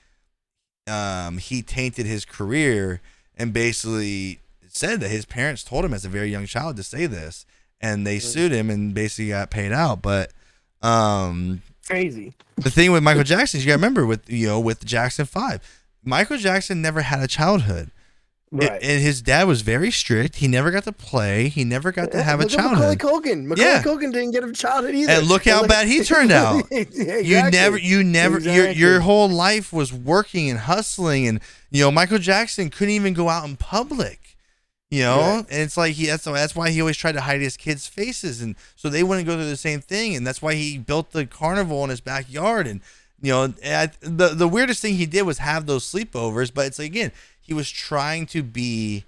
um, 0.86 1.38
he 1.38 1.62
tainted 1.62 2.06
his 2.06 2.24
career 2.24 3.00
and 3.36 3.52
basically 3.52 4.40
said 4.68 5.00
that 5.00 5.10
his 5.10 5.24
parents 5.24 5.62
told 5.62 5.84
him 5.84 5.94
as 5.94 6.04
a 6.04 6.08
very 6.08 6.30
young 6.30 6.46
child 6.46 6.76
to 6.76 6.82
say 6.82 7.06
this, 7.06 7.46
and 7.80 8.06
they 8.06 8.18
sued 8.18 8.52
him 8.52 8.70
and 8.70 8.94
basically 8.94 9.28
got 9.28 9.50
paid 9.50 9.72
out. 9.72 10.02
But 10.02 10.32
um, 10.82 11.62
Crazy. 11.86 12.34
the 12.56 12.70
thing 12.70 12.92
with 12.92 13.02
Michael 13.02 13.24
Jackson 13.24 13.58
is 13.58 13.64
you 13.64 13.70
got 13.70 13.74
to 13.74 13.78
remember 13.78 14.06
with 14.06 14.28
you 14.30 14.46
know 14.48 14.60
with 14.60 14.84
Jackson 14.84 15.26
Five, 15.26 15.60
Michael 16.04 16.36
Jackson 16.38 16.82
never 16.82 17.02
had 17.02 17.20
a 17.20 17.28
childhood. 17.28 17.90
Right. 18.54 18.70
And- 18.70 18.82
And 18.84 19.02
his 19.02 19.22
dad 19.22 19.44
was 19.44 19.62
very 19.62 19.90
strict. 19.90 20.36
He 20.36 20.46
never 20.46 20.70
got 20.70 20.84
to 20.84 20.92
play. 20.92 21.48
He 21.48 21.64
never 21.64 21.90
got 21.90 22.12
to 22.12 22.22
have 22.22 22.38
a 22.40 22.42
Look 22.42 22.52
at 22.52 22.58
Macaulay 22.58 22.96
childhood. 22.96 23.24
Culkin. 23.24 23.44
Macaulay 23.46 23.66
Yeah. 23.68 23.82
Culkin 23.82 24.12
didn't 24.12 24.32
get 24.32 24.44
a 24.44 24.52
childhood 24.52 24.94
either. 24.94 25.12
And 25.12 25.26
look 25.26 25.46
how 25.46 25.66
bad 25.66 25.88
he 25.88 26.04
turned 26.04 26.30
out. 26.32 26.64
Yeah, 26.70 27.16
You 27.18 27.50
never, 27.50 27.78
you 27.78 28.04
never, 28.04 28.38
your 28.38 28.64
Exactly. 28.66 28.80
your 28.80 29.00
whole 29.00 29.28
life 29.30 29.72
was 29.72 29.90
working 29.92 30.50
and 30.50 30.58
hustling, 30.60 31.26
and 31.26 31.40
you 31.70 31.82
know 31.82 31.90
Michael 31.90 32.18
Jackson 32.18 32.68
couldn't 32.68 32.92
even 32.94 33.14
go 33.14 33.28
out 33.30 33.46
in 33.48 33.56
public. 33.56 34.36
You 34.90 35.00
know, 35.04 35.16
Right. 35.20 35.46
and 35.50 35.62
it's 35.62 35.78
like 35.78 35.94
he 35.94 36.04
that's 36.04 36.24
that's 36.24 36.54
why 36.54 36.68
he 36.68 36.80
always 36.82 36.98
tried 36.98 37.12
to 37.12 37.22
hide 37.22 37.40
his 37.40 37.56
kids' 37.56 37.86
faces, 37.86 38.42
and 38.42 38.54
so 38.76 38.90
they 38.90 39.02
wouldn't 39.02 39.26
go 39.26 39.34
through 39.36 39.48
the 39.48 39.56
same 39.56 39.80
thing, 39.80 40.14
and 40.14 40.26
that's 40.26 40.42
why 40.42 40.52
he 40.54 40.76
built 40.76 41.12
the 41.12 41.24
carnival 41.24 41.82
in 41.84 41.88
his 41.88 42.02
backyard, 42.02 42.66
and 42.66 42.82
you 43.22 43.30
know, 43.32 43.44
and 43.44 43.54
I, 43.64 43.90
the 44.00 44.28
the 44.34 44.46
weirdest 44.48 44.82
thing 44.82 44.96
he 44.96 45.06
did 45.06 45.22
was 45.22 45.38
have 45.38 45.64
those 45.64 45.90
sleepovers, 45.90 46.52
but 46.52 46.66
it's 46.66 46.78
like, 46.78 46.88
again, 46.90 47.10
he 47.42 47.52
was 47.52 47.68
trying 47.70 48.24
to 48.26 48.42
be, 48.42 49.04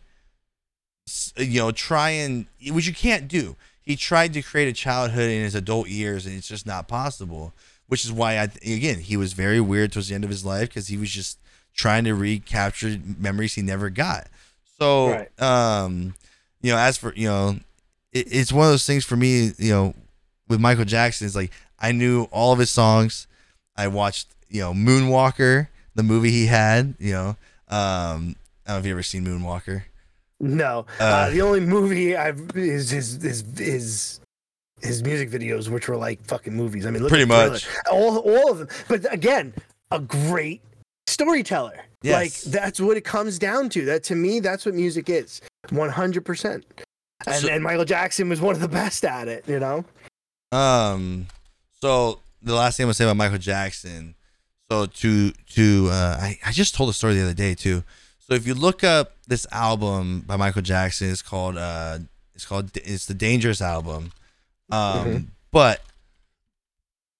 you 1.36 1.60
know, 1.60 1.70
try 1.70 2.10
and 2.10 2.46
which 2.70 2.86
you 2.86 2.94
can't 2.94 3.28
do. 3.28 3.56
He 3.82 3.96
tried 3.96 4.32
to 4.34 4.42
create 4.42 4.68
a 4.68 4.72
childhood 4.72 5.30
in 5.30 5.42
his 5.42 5.54
adult 5.54 5.88
years, 5.88 6.26
and 6.26 6.34
it's 6.34 6.48
just 6.48 6.66
not 6.66 6.88
possible. 6.88 7.52
Which 7.86 8.04
is 8.04 8.12
why 8.12 8.38
I 8.38 8.44
again 8.64 9.00
he 9.00 9.16
was 9.16 9.34
very 9.34 9.60
weird 9.60 9.92
towards 9.92 10.08
the 10.08 10.14
end 10.14 10.24
of 10.24 10.30
his 10.30 10.44
life 10.44 10.68
because 10.68 10.88
he 10.88 10.96
was 10.96 11.10
just 11.10 11.38
trying 11.74 12.04
to 12.04 12.14
recapture 12.14 12.98
memories 13.18 13.54
he 13.54 13.62
never 13.62 13.90
got. 13.90 14.26
So, 14.78 15.10
Right. 15.10 15.40
um, 15.42 16.14
you 16.62 16.72
know, 16.72 16.78
as 16.78 16.96
for 16.96 17.12
you 17.14 17.28
know, 17.28 17.60
it, 18.12 18.26
it's 18.32 18.52
one 18.52 18.66
of 18.66 18.72
those 18.72 18.86
things 18.86 19.04
for 19.04 19.16
me. 19.16 19.52
You 19.58 19.70
know, 19.72 19.94
with 20.48 20.60
Michael 20.60 20.86
Jackson, 20.86 21.26
it's 21.26 21.36
like 21.36 21.52
I 21.78 21.92
knew 21.92 22.24
all 22.30 22.52
of 22.54 22.58
his 22.58 22.70
songs. 22.70 23.26
I 23.76 23.88
watched, 23.88 24.28
you 24.48 24.60
know, 24.62 24.72
Moonwalker, 24.72 25.68
the 25.94 26.02
movie 26.02 26.30
he 26.30 26.46
had. 26.46 26.94
You 26.98 27.12
know, 27.12 27.36
um, 27.68 28.36
I 28.66 28.70
don't 28.70 28.76
know 28.76 28.78
if 28.78 28.86
you 28.86 28.92
ever 28.92 29.02
seen 29.02 29.24
Moonwalker. 29.24 29.82
No, 30.40 30.86
uh, 31.00 31.04
Uh, 31.04 31.30
the 31.30 31.42
only 31.42 31.60
movie 31.60 32.16
I've 32.16 32.50
is 32.56 32.90
his 32.90 33.22
his 33.22 33.44
his 33.56 34.20
his 34.82 35.02
music 35.02 35.30
videos, 35.30 35.68
which 35.68 35.88
were 35.88 35.96
like 35.96 36.24
fucking 36.26 36.54
movies. 36.54 36.84
I 36.86 36.90
mean, 36.90 37.02
look 37.02 37.10
Pretty 37.10 37.24
much. 37.24 37.66
all 37.90 38.18
all 38.18 38.50
of 38.50 38.58
them. 38.58 38.68
But 38.88 39.10
again, 39.12 39.54
a 39.90 40.00
great 40.00 40.60
storyteller. 41.06 41.84
Like 42.02 42.34
that's 42.42 42.78
what 42.80 42.96
it 42.98 43.04
comes 43.04 43.38
down 43.38 43.70
to. 43.70 43.84
That 43.86 44.02
to 44.04 44.14
me, 44.14 44.40
that's 44.40 44.66
what 44.66 44.74
music 44.74 45.08
is, 45.08 45.40
one 45.70 45.88
hundred 45.88 46.24
percent. 46.26 46.64
And 47.26 47.36
So- 47.42 47.48
and 47.48 47.62
Michael 47.64 47.86
Jackson 47.86 48.28
was 48.28 48.40
one 48.42 48.54
of 48.54 48.60
the 48.60 48.68
best 48.68 49.04
at 49.06 49.28
it. 49.28 49.44
You 49.48 49.58
know. 49.60 49.84
Um, 50.52 51.26
so 51.80 52.20
the 52.42 52.54
last 52.54 52.76
thing 52.76 52.84
I'm 52.84 52.88
gonna 52.88 52.94
say 52.94 53.04
about 53.04 53.16
Michael 53.16 53.38
Jackson. 53.38 54.14
So 54.74 54.86
to 54.86 55.30
to 55.30 55.88
uh, 55.88 56.18
I 56.20 56.38
I 56.44 56.50
just 56.50 56.74
told 56.74 56.90
a 56.90 56.92
story 56.92 57.14
the 57.14 57.22
other 57.22 57.32
day 57.32 57.54
too. 57.54 57.84
So 58.18 58.34
if 58.34 58.44
you 58.44 58.54
look 58.54 58.82
up 58.82 59.12
this 59.28 59.46
album 59.52 60.24
by 60.26 60.36
Michael 60.36 60.62
Jackson, 60.62 61.10
it's 61.10 61.22
called 61.22 61.56
uh 61.56 61.98
it's 62.34 62.44
called 62.44 62.76
it's 62.76 63.06
the 63.06 63.14
Dangerous 63.14 63.62
album. 63.62 64.10
Um, 64.70 65.30
but 65.52 65.80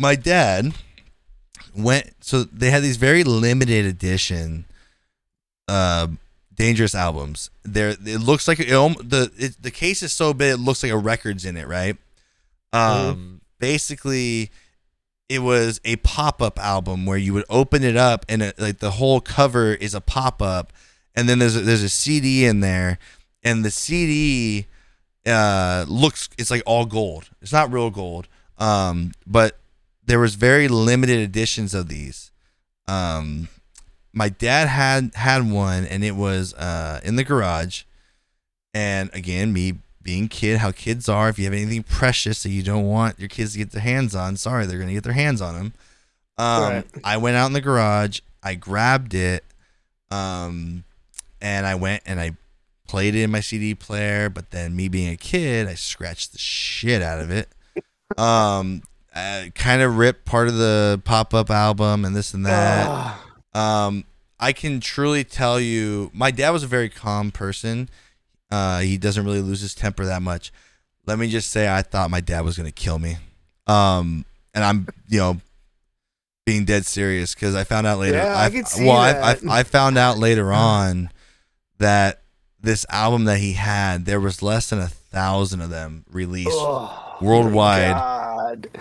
my 0.00 0.16
dad 0.16 0.74
went 1.76 2.12
so 2.20 2.42
they 2.42 2.70
had 2.70 2.82
these 2.82 2.96
very 2.96 3.22
limited 3.22 3.86
edition 3.86 4.64
uh 5.68 6.08
dangerous 6.56 6.94
albums 6.94 7.50
there 7.64 7.90
it 7.90 8.20
looks 8.20 8.48
like 8.48 8.58
it, 8.58 8.68
the 8.68 9.30
it, 9.36 9.62
the 9.62 9.70
case 9.70 10.02
is 10.02 10.12
so 10.12 10.32
big 10.34 10.54
it 10.54 10.56
looks 10.56 10.82
like 10.82 10.92
a 10.92 10.96
record's 10.96 11.44
in 11.44 11.56
it 11.56 11.66
right 11.66 11.96
um 12.72 13.40
basically 13.58 14.50
it 15.28 15.38
was 15.38 15.80
a 15.84 15.96
pop-up 15.96 16.58
album 16.58 17.06
where 17.06 17.16
you 17.16 17.32
would 17.32 17.44
open 17.48 17.82
it 17.82 17.96
up 17.96 18.24
and 18.28 18.42
it, 18.42 18.58
like 18.58 18.78
the 18.78 18.92
whole 18.92 19.20
cover 19.20 19.72
is 19.74 19.94
a 19.94 20.00
pop-up 20.00 20.72
and 21.14 21.28
then 21.28 21.38
there's 21.38 21.56
a, 21.56 21.60
there's 21.60 21.82
a 21.82 21.88
CD 21.88 22.44
in 22.44 22.60
there 22.60 22.98
and 23.42 23.64
the 23.64 23.70
CD 23.70 24.66
uh 25.26 25.86
looks 25.88 26.28
it's 26.36 26.50
like 26.50 26.62
all 26.66 26.84
gold. 26.84 27.30
It's 27.40 27.52
not 27.52 27.72
real 27.72 27.90
gold 27.90 28.28
um 28.58 29.12
but 29.26 29.58
there 30.04 30.20
was 30.20 30.34
very 30.34 30.68
limited 30.68 31.18
editions 31.20 31.72
of 31.72 31.88
these. 31.88 32.30
Um 32.86 33.48
my 34.12 34.28
dad 34.28 34.68
had 34.68 35.14
had 35.14 35.50
one 35.50 35.86
and 35.86 36.04
it 36.04 36.14
was 36.16 36.52
uh 36.54 37.00
in 37.02 37.16
the 37.16 37.24
garage 37.24 37.84
and 38.74 39.08
again 39.14 39.52
me 39.54 39.74
being 40.04 40.28
kid 40.28 40.58
how 40.58 40.70
kids 40.70 41.08
are 41.08 41.28
if 41.28 41.38
you 41.38 41.44
have 41.46 41.54
anything 41.54 41.82
precious 41.82 42.42
that 42.44 42.50
you 42.50 42.62
don't 42.62 42.84
want 42.86 43.18
your 43.18 43.28
kids 43.28 43.52
to 43.52 43.58
get 43.58 43.72
their 43.72 43.80
hands 43.82 44.14
on 44.14 44.36
sorry 44.36 44.66
they're 44.66 44.78
gonna 44.78 44.92
get 44.92 45.02
their 45.02 45.12
hands 45.14 45.40
on 45.40 45.54
them 45.54 45.72
um 46.38 46.62
Right. 46.62 46.84
i 47.02 47.16
went 47.16 47.36
out 47.36 47.46
in 47.46 47.52
the 47.54 47.60
garage 47.60 48.20
i 48.42 48.54
grabbed 48.54 49.14
it 49.14 49.42
um 50.10 50.84
and 51.40 51.66
i 51.66 51.74
went 51.74 52.02
and 52.06 52.20
i 52.20 52.36
played 52.86 53.14
it 53.14 53.22
in 53.22 53.30
my 53.30 53.40
cd 53.40 53.74
player 53.74 54.28
but 54.28 54.50
then 54.50 54.76
me 54.76 54.88
being 54.88 55.10
a 55.12 55.16
kid 55.16 55.66
i 55.66 55.74
scratched 55.74 56.32
the 56.32 56.38
shit 56.38 57.00
out 57.02 57.18
of 57.20 57.30
it 57.30 57.48
um 58.18 58.82
kind 59.54 59.80
of 59.80 59.96
ripped 59.96 60.24
part 60.24 60.48
of 60.48 60.54
the 60.56 61.00
pop-up 61.04 61.50
album 61.50 62.04
and 62.04 62.14
this 62.14 62.34
and 62.34 62.44
that 62.44 62.86
Ah, 63.54 63.86
um, 63.86 64.04
I 64.40 64.52
can 64.52 64.80
truly 64.80 65.22
tell 65.22 65.60
you, 65.60 66.10
my 66.12 66.32
dad 66.32 66.50
was 66.50 66.64
a 66.64 66.66
very 66.66 66.88
calm 66.88 67.30
person. 67.30 67.88
Uh, 68.50 68.80
he 68.80 68.98
doesn't 68.98 69.24
really 69.24 69.40
lose 69.40 69.60
his 69.60 69.74
temper 69.74 70.04
that 70.04 70.22
much. 70.22 70.52
Let 71.06 71.18
me 71.18 71.28
just 71.28 71.50
say, 71.50 71.72
I 71.72 71.82
thought 71.82 72.10
my 72.10 72.20
dad 72.20 72.44
was 72.44 72.56
gonna 72.56 72.72
kill 72.72 72.98
me. 72.98 73.16
Um, 73.66 74.24
and 74.54 74.64
I'm, 74.64 74.88
you 75.08 75.18
know, 75.18 75.40
being 76.46 76.64
dead 76.64 76.86
serious 76.86 77.34
because 77.34 77.54
I 77.54 77.64
found 77.64 77.86
out 77.86 77.98
later. 77.98 78.18
Yeah, 78.18 78.36
I 78.36 78.50
can 78.50 78.64
see 78.64 78.84
well, 78.84 78.96
I, 78.96 79.12
that. 79.12 79.48
I, 79.48 79.60
I 79.60 79.62
found 79.62 79.98
out 79.98 80.18
later 80.18 80.52
on 80.52 81.10
that 81.78 82.22
this 82.60 82.86
album 82.88 83.24
that 83.24 83.38
he 83.38 83.52
had, 83.52 84.04
there 84.06 84.20
was 84.20 84.42
less 84.42 84.70
than 84.70 84.78
a 84.78 84.88
thousand 84.88 85.60
of 85.60 85.70
them 85.70 86.04
released 86.10 86.50
oh, 86.52 87.16
worldwide. 87.20 87.96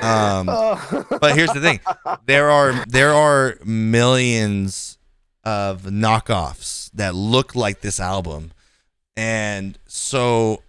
Um, 0.01 0.47
Oh. 0.49 1.05
but 1.19 1.35
here's 1.35 1.51
the 1.51 1.61
thing 1.61 1.79
there 2.25 2.49
are 2.49 2.85
there 2.85 3.13
are 3.13 3.57
millions 3.65 4.97
of 5.43 5.83
knockoffs 5.83 6.91
that 6.93 7.15
look 7.15 7.55
like 7.55 7.81
this 7.81 7.99
album 7.99 8.51
and 9.15 9.77
so 9.85 10.61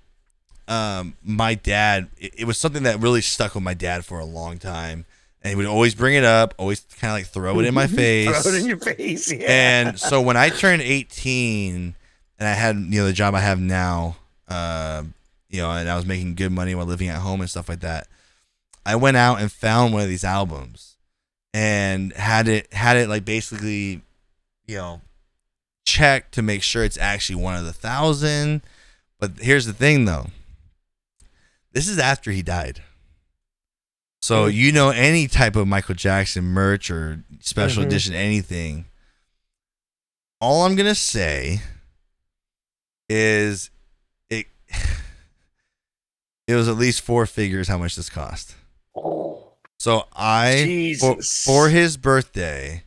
um 0.68 1.14
my 1.22 1.54
dad 1.54 2.08
it, 2.18 2.34
it 2.40 2.44
was 2.46 2.58
something 2.58 2.82
that 2.84 3.00
really 3.00 3.20
stuck 3.20 3.54
with 3.54 3.62
my 3.64 3.74
dad 3.74 4.04
for 4.04 4.18
a 4.18 4.24
long 4.24 4.58
time 4.58 5.04
and 5.42 5.50
he 5.50 5.56
would 5.56 5.66
always 5.66 5.94
bring 5.94 6.14
it 6.14 6.24
up 6.24 6.54
always 6.58 6.80
kind 6.98 7.10
of 7.10 7.16
like 7.18 7.26
throw 7.26 7.58
it 7.60 7.66
in 7.66 7.74
my 7.74 7.86
face 7.86 8.28
Throw 8.42 8.52
it 8.52 8.60
in 8.60 8.66
your 8.66 8.78
face. 8.78 9.30
Yeah. 9.30 9.46
and 9.48 9.98
so 10.08 10.20
when 10.20 10.36
I 10.36 10.48
turned 10.48 10.82
18 10.82 11.94
and 12.38 12.48
I 12.48 12.52
had, 12.52 12.76
you 12.76 13.00
know, 13.00 13.06
the 13.06 13.12
job 13.12 13.34
I 13.34 13.40
have 13.40 13.60
now, 13.60 14.16
uh, 14.48 15.04
you 15.48 15.62
know, 15.62 15.70
and 15.70 15.88
I 15.88 15.96
was 15.96 16.04
making 16.06 16.34
good 16.34 16.50
money 16.50 16.74
while 16.74 16.86
living 16.86 17.08
at 17.08 17.18
home 17.18 17.40
and 17.40 17.48
stuff 17.48 17.68
like 17.68 17.80
that, 17.80 18.08
I 18.84 18.96
went 18.96 19.16
out 19.16 19.40
and 19.40 19.52
found 19.52 19.92
one 19.92 20.02
of 20.02 20.08
these 20.08 20.24
albums 20.24 20.96
and 21.52 22.12
had 22.14 22.48
it 22.48 22.72
had 22.72 22.96
it 22.96 23.08
like 23.08 23.24
basically, 23.24 24.02
you 24.66 24.76
know, 24.76 25.00
checked 25.84 26.32
to 26.34 26.42
make 26.42 26.62
sure 26.62 26.84
it's 26.84 26.98
actually 26.98 27.36
one 27.36 27.56
of 27.56 27.64
the 27.64 27.72
thousand. 27.72 28.62
But 29.18 29.32
here's 29.40 29.66
the 29.66 29.72
thing 29.72 30.04
though. 30.04 30.28
This 31.72 31.88
is 31.88 31.98
after 31.98 32.30
he 32.30 32.42
died. 32.42 32.82
So 34.22 34.46
you 34.46 34.72
know 34.72 34.90
any 34.90 35.26
type 35.28 35.54
of 35.56 35.68
Michael 35.68 35.94
Jackson 35.94 36.44
merch 36.44 36.90
or 36.90 37.22
special 37.40 37.82
Mhm. 37.82 37.86
edition 37.86 38.14
anything. 38.14 38.86
All 40.40 40.64
I'm 40.64 40.76
gonna 40.76 40.94
say 40.94 41.60
is 43.08 43.70
it 44.30 44.46
it 46.46 46.54
was 46.54 46.68
at 46.68 46.76
least 46.76 47.02
four 47.02 47.26
figures 47.26 47.68
how 47.68 47.76
much 47.78 47.96
this 47.96 48.08
cost. 48.08 48.54
So 49.78 50.06
I 50.14 50.96
for, 50.98 51.20
for 51.22 51.68
his 51.68 51.96
birthday, 51.98 52.83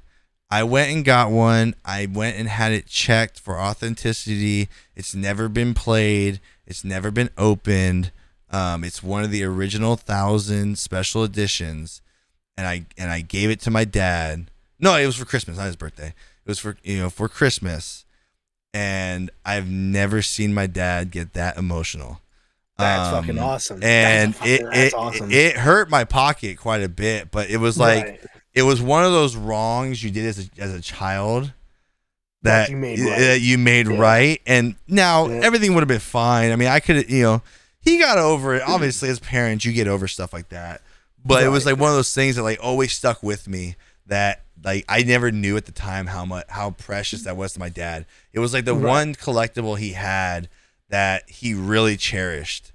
I 0.50 0.64
went 0.64 0.92
and 0.92 1.04
got 1.04 1.30
one. 1.32 1.76
I 1.84 2.06
went 2.06 2.38
and 2.38 2.48
had 2.48 2.72
it 2.72 2.86
checked 2.88 3.40
for 3.40 3.60
authenticity. 3.60 4.70
It's 4.96 5.14
never 5.14 5.50
been 5.50 5.74
played. 5.74 6.40
It's 6.66 6.84
never 6.84 7.12
been 7.12 7.30
opened. 7.38 8.12
Um, 8.50 8.84
it's 8.86 9.04
one 9.04 9.24
of 9.24 9.32
the 9.32 9.44
original 9.44 9.98
thousand 9.98 10.78
special 10.78 11.24
editions, 11.24 12.02
and 12.56 12.66
I 12.66 12.86
and 12.98 13.12
I 13.12 13.20
gave 13.22 13.50
it 13.50 13.60
to 13.62 13.72
my 13.72 13.84
dad. 13.84 14.50
No, 14.80 14.96
it 14.96 15.06
was 15.06 15.18
for 15.18 15.26
Christmas, 15.26 15.58
not 15.58 15.66
his 15.66 15.76
birthday. 15.76 16.08
It 16.46 16.48
was 16.50 16.60
for 16.60 16.78
you 16.84 16.98
know 17.00 17.10
for 17.10 17.28
Christmas, 17.28 18.06
and 18.74 19.30
I've 19.46 19.68
never 19.70 20.22
seen 20.22 20.54
my 20.54 20.66
dad 20.68 21.12
get 21.12 21.34
that 21.34 21.58
emotional. 21.58 22.22
That's 22.78 23.14
Um, 23.14 23.24
fucking 23.24 23.40
awesome. 23.40 23.84
And 23.84 24.34
That's 24.36 24.46
it 24.48 24.58
fucking- 24.62 24.68
it, 24.68 24.76
that's 24.76 24.94
awesome. 24.94 25.32
it 25.32 25.58
hurt 25.58 25.90
my 25.90 26.04
pocket 26.06 26.58
quite 26.58 26.84
a 26.84 26.90
bit, 26.90 27.32
but 27.32 27.50
it 27.50 27.58
was 27.58 27.78
like 27.78 28.06
Right. 28.06 28.22
It 28.58 28.64
was 28.64 28.82
one 28.82 29.04
of 29.06 29.12
those 29.12 29.36
wrongs 29.36 30.04
you 30.04 30.10
did 30.12 30.26
as 30.26 30.40
a, 30.40 30.62
as 30.62 30.74
a 30.74 30.82
child 30.82 31.54
that 32.44 32.68
That 32.68 32.70
you 32.72 32.78
made 32.78 33.00
right. 33.00 33.20
that 33.20 33.42
you 33.42 33.58
made 33.58 33.88
Yeah. 33.88 33.98
right. 33.98 34.42
And 34.48 34.76
now 34.88 35.28
Yeah. 35.28 35.42
everything 35.44 35.74
would 35.74 35.82
have 35.82 35.88
been 35.88 36.00
fine. 36.00 36.52
I 36.52 36.56
mean, 36.56 36.68
I 36.68 36.80
could, 36.80 37.10
you 37.10 37.22
know, 37.24 37.42
he 37.80 37.98
got 38.00 38.18
over 38.18 38.56
it. 38.56 38.64
Obviously, 38.68 39.10
as 39.10 39.20
parents, 39.20 39.64
you 39.66 39.74
get 39.74 39.88
over 39.88 40.08
stuff 40.08 40.34
like 40.34 40.50
that. 40.50 40.82
But 41.26 41.44
it 41.44 41.50
was 41.50 41.66
like 41.66 41.78
one 41.78 41.90
of 41.90 41.96
those 41.96 42.14
things 42.14 42.36
that 42.38 42.44
like 42.44 42.60
always 42.62 42.94
stuck 42.94 43.22
with 43.24 43.48
me. 43.48 43.76
That 44.08 44.44
like 44.64 44.86
I 44.88 45.04
never 45.04 45.32
knew 45.32 45.58
at 45.58 45.66
the 45.66 45.72
time 45.74 46.08
how 46.08 46.24
much 46.26 46.46
how 46.50 46.72
precious 46.72 47.24
that 47.24 47.36
was 47.36 47.54
to 47.54 47.60
my 47.60 47.70
dad. 47.70 48.06
It 48.34 48.40
was 48.40 48.54
like 48.54 48.66
the 48.66 48.74
Right. 48.76 48.84
one 48.90 49.16
collectible 49.16 49.78
he 49.78 49.92
had 49.94 50.48
that 50.90 51.30
he 51.30 51.54
really 51.54 51.98
cherished, 51.98 52.72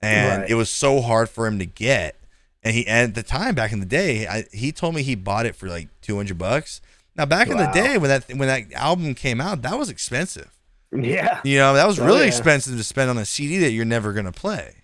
and 0.00 0.42
Right. 0.42 0.50
it 0.50 0.54
was 0.54 0.70
so 0.70 1.02
hard 1.02 1.28
for 1.28 1.46
him 1.46 1.58
to 1.58 1.66
get. 1.66 2.16
And 2.62 2.74
he 2.74 2.86
and 2.86 3.08
at 3.10 3.14
the 3.14 3.22
time 3.22 3.54
back 3.54 3.72
in 3.72 3.80
the 3.80 3.86
day, 3.86 4.26
I, 4.26 4.44
he 4.52 4.70
told 4.72 4.94
me 4.94 5.02
he 5.02 5.14
bought 5.14 5.46
it 5.46 5.56
for 5.56 5.68
like 5.68 5.88
two 6.02 6.16
hundred 6.16 6.38
bucks. 6.38 6.80
Now 7.16 7.24
back 7.26 7.48
in 7.48 7.56
the 7.56 7.70
day 7.72 7.96
when 7.98 8.08
that 8.08 8.28
when 8.28 8.48
that 8.48 8.72
album 8.74 9.14
came 9.14 9.40
out, 9.40 9.62
that 9.62 9.78
was 9.78 9.88
expensive. 9.88 10.50
Yeah. 10.92 11.40
You 11.44 11.58
know, 11.58 11.74
that 11.74 11.86
was 11.86 11.98
Oh, 12.00 12.04
really 12.06 12.20
yeah. 12.22 12.26
expensive 12.26 12.76
to 12.76 12.84
spend 12.84 13.08
on 13.10 13.16
a 13.18 13.24
CD 13.24 13.58
that 13.58 13.70
you're 13.72 13.84
never 13.84 14.12
gonna 14.12 14.32
play. 14.32 14.74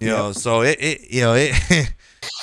You 0.00 0.08
Yep. 0.08 0.16
know, 0.18 0.32
so 0.32 0.62
it, 0.62 0.78
it 0.80 1.10
you 1.10 1.20
know 1.20 1.34
it 1.34 1.52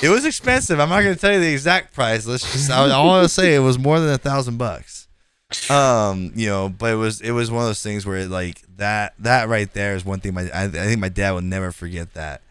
it 0.04 0.10
was 0.10 0.26
expensive. 0.26 0.80
I'm 0.80 0.90
not 0.90 1.02
gonna 1.02 1.16
tell 1.16 1.34
you 1.34 1.40
the 1.40 1.52
exact 1.52 1.94
price. 1.94 2.26
Let's 2.28 2.50
just 2.52 2.70
I, 2.70 2.86
I 2.86 3.04
want 3.04 3.24
to 3.26 3.30
say 3.30 3.56
it 3.56 3.60
was 3.60 3.80
more 3.80 4.00
than 4.00 4.10
a 4.10 4.18
thousand 4.18 4.58
bucks. 4.58 5.08
Um, 5.70 6.32
you 6.36 6.48
know, 6.48 6.70
but 6.70 6.94
it 6.94 6.96
was 6.96 7.20
it 7.20 7.32
was 7.32 7.52
one 7.52 7.64
of 7.64 7.68
those 7.70 7.82
things 7.84 8.06
where 8.06 8.18
it, 8.18 8.30
like 8.30 8.62
that 8.78 9.14
that 9.20 9.50
right 9.50 9.72
there 9.74 9.96
is 9.96 10.06
one 10.06 10.20
thing. 10.22 10.34
My 10.34 10.50
I, 10.52 10.64
I 10.66 10.70
think 10.70 11.00
my 11.00 11.10
dad 11.10 11.32
will 11.32 11.42
never 11.42 11.72
forget 11.72 12.14
that. 12.14 12.42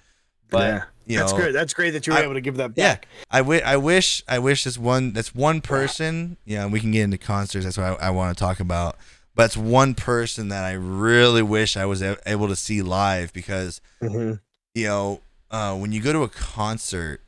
But 0.51 0.59
yeah. 0.67 0.83
You 1.11 1.19
that's 1.19 1.33
know, 1.33 1.39
great. 1.39 1.53
That's 1.53 1.75
great 1.75 1.91
that 1.91 2.07
you 2.07 2.13
were 2.13 2.19
I- 2.19 2.23
able 2.23 2.35
to 2.35 2.41
give 2.41 2.57
that 2.57 2.73
yeah, 2.77 2.95
back. 2.95 3.09
I, 3.31 3.39
wi- 3.39 3.63
I 3.65 3.77
wish 3.77 4.23
I 4.29 4.39
wish 4.39 4.65
this 4.65 4.79
one 4.79 5.13
that's 5.13 5.35
one 5.35 5.61
person. 5.61 6.37
You 6.45 6.59
know, 6.59 6.69
we 6.69 6.81
can 6.81 6.91
get 6.93 7.03
into 7.03 7.19
concerts. 7.19 7.65
That's 7.65 7.77
what 7.79 8.01
I, 8.01 8.07
I 8.09 8.11
want 8.11 8.37
to 8.37 8.43
talk 8.43 8.61
about. 8.61 8.97
But 9.35 9.45
it's 9.47 9.57
one 9.57 9.95
person 9.95 10.49
that 10.49 10.65
I 10.65 10.73
really 10.73 11.43
wish 11.43 11.77
I 11.77 11.87
was 11.87 12.03
able 12.03 12.49
to 12.49 12.57
see 12.57 12.83
live 12.83 13.33
because 13.33 13.81
hmm 14.01 14.35
you 14.75 14.87
know 14.87 15.21
uh, 15.51 15.77
when 15.77 15.93
you 15.93 16.01
go 16.01 16.13
to 16.13 16.23
a 16.23 16.29
concert, 16.29 17.21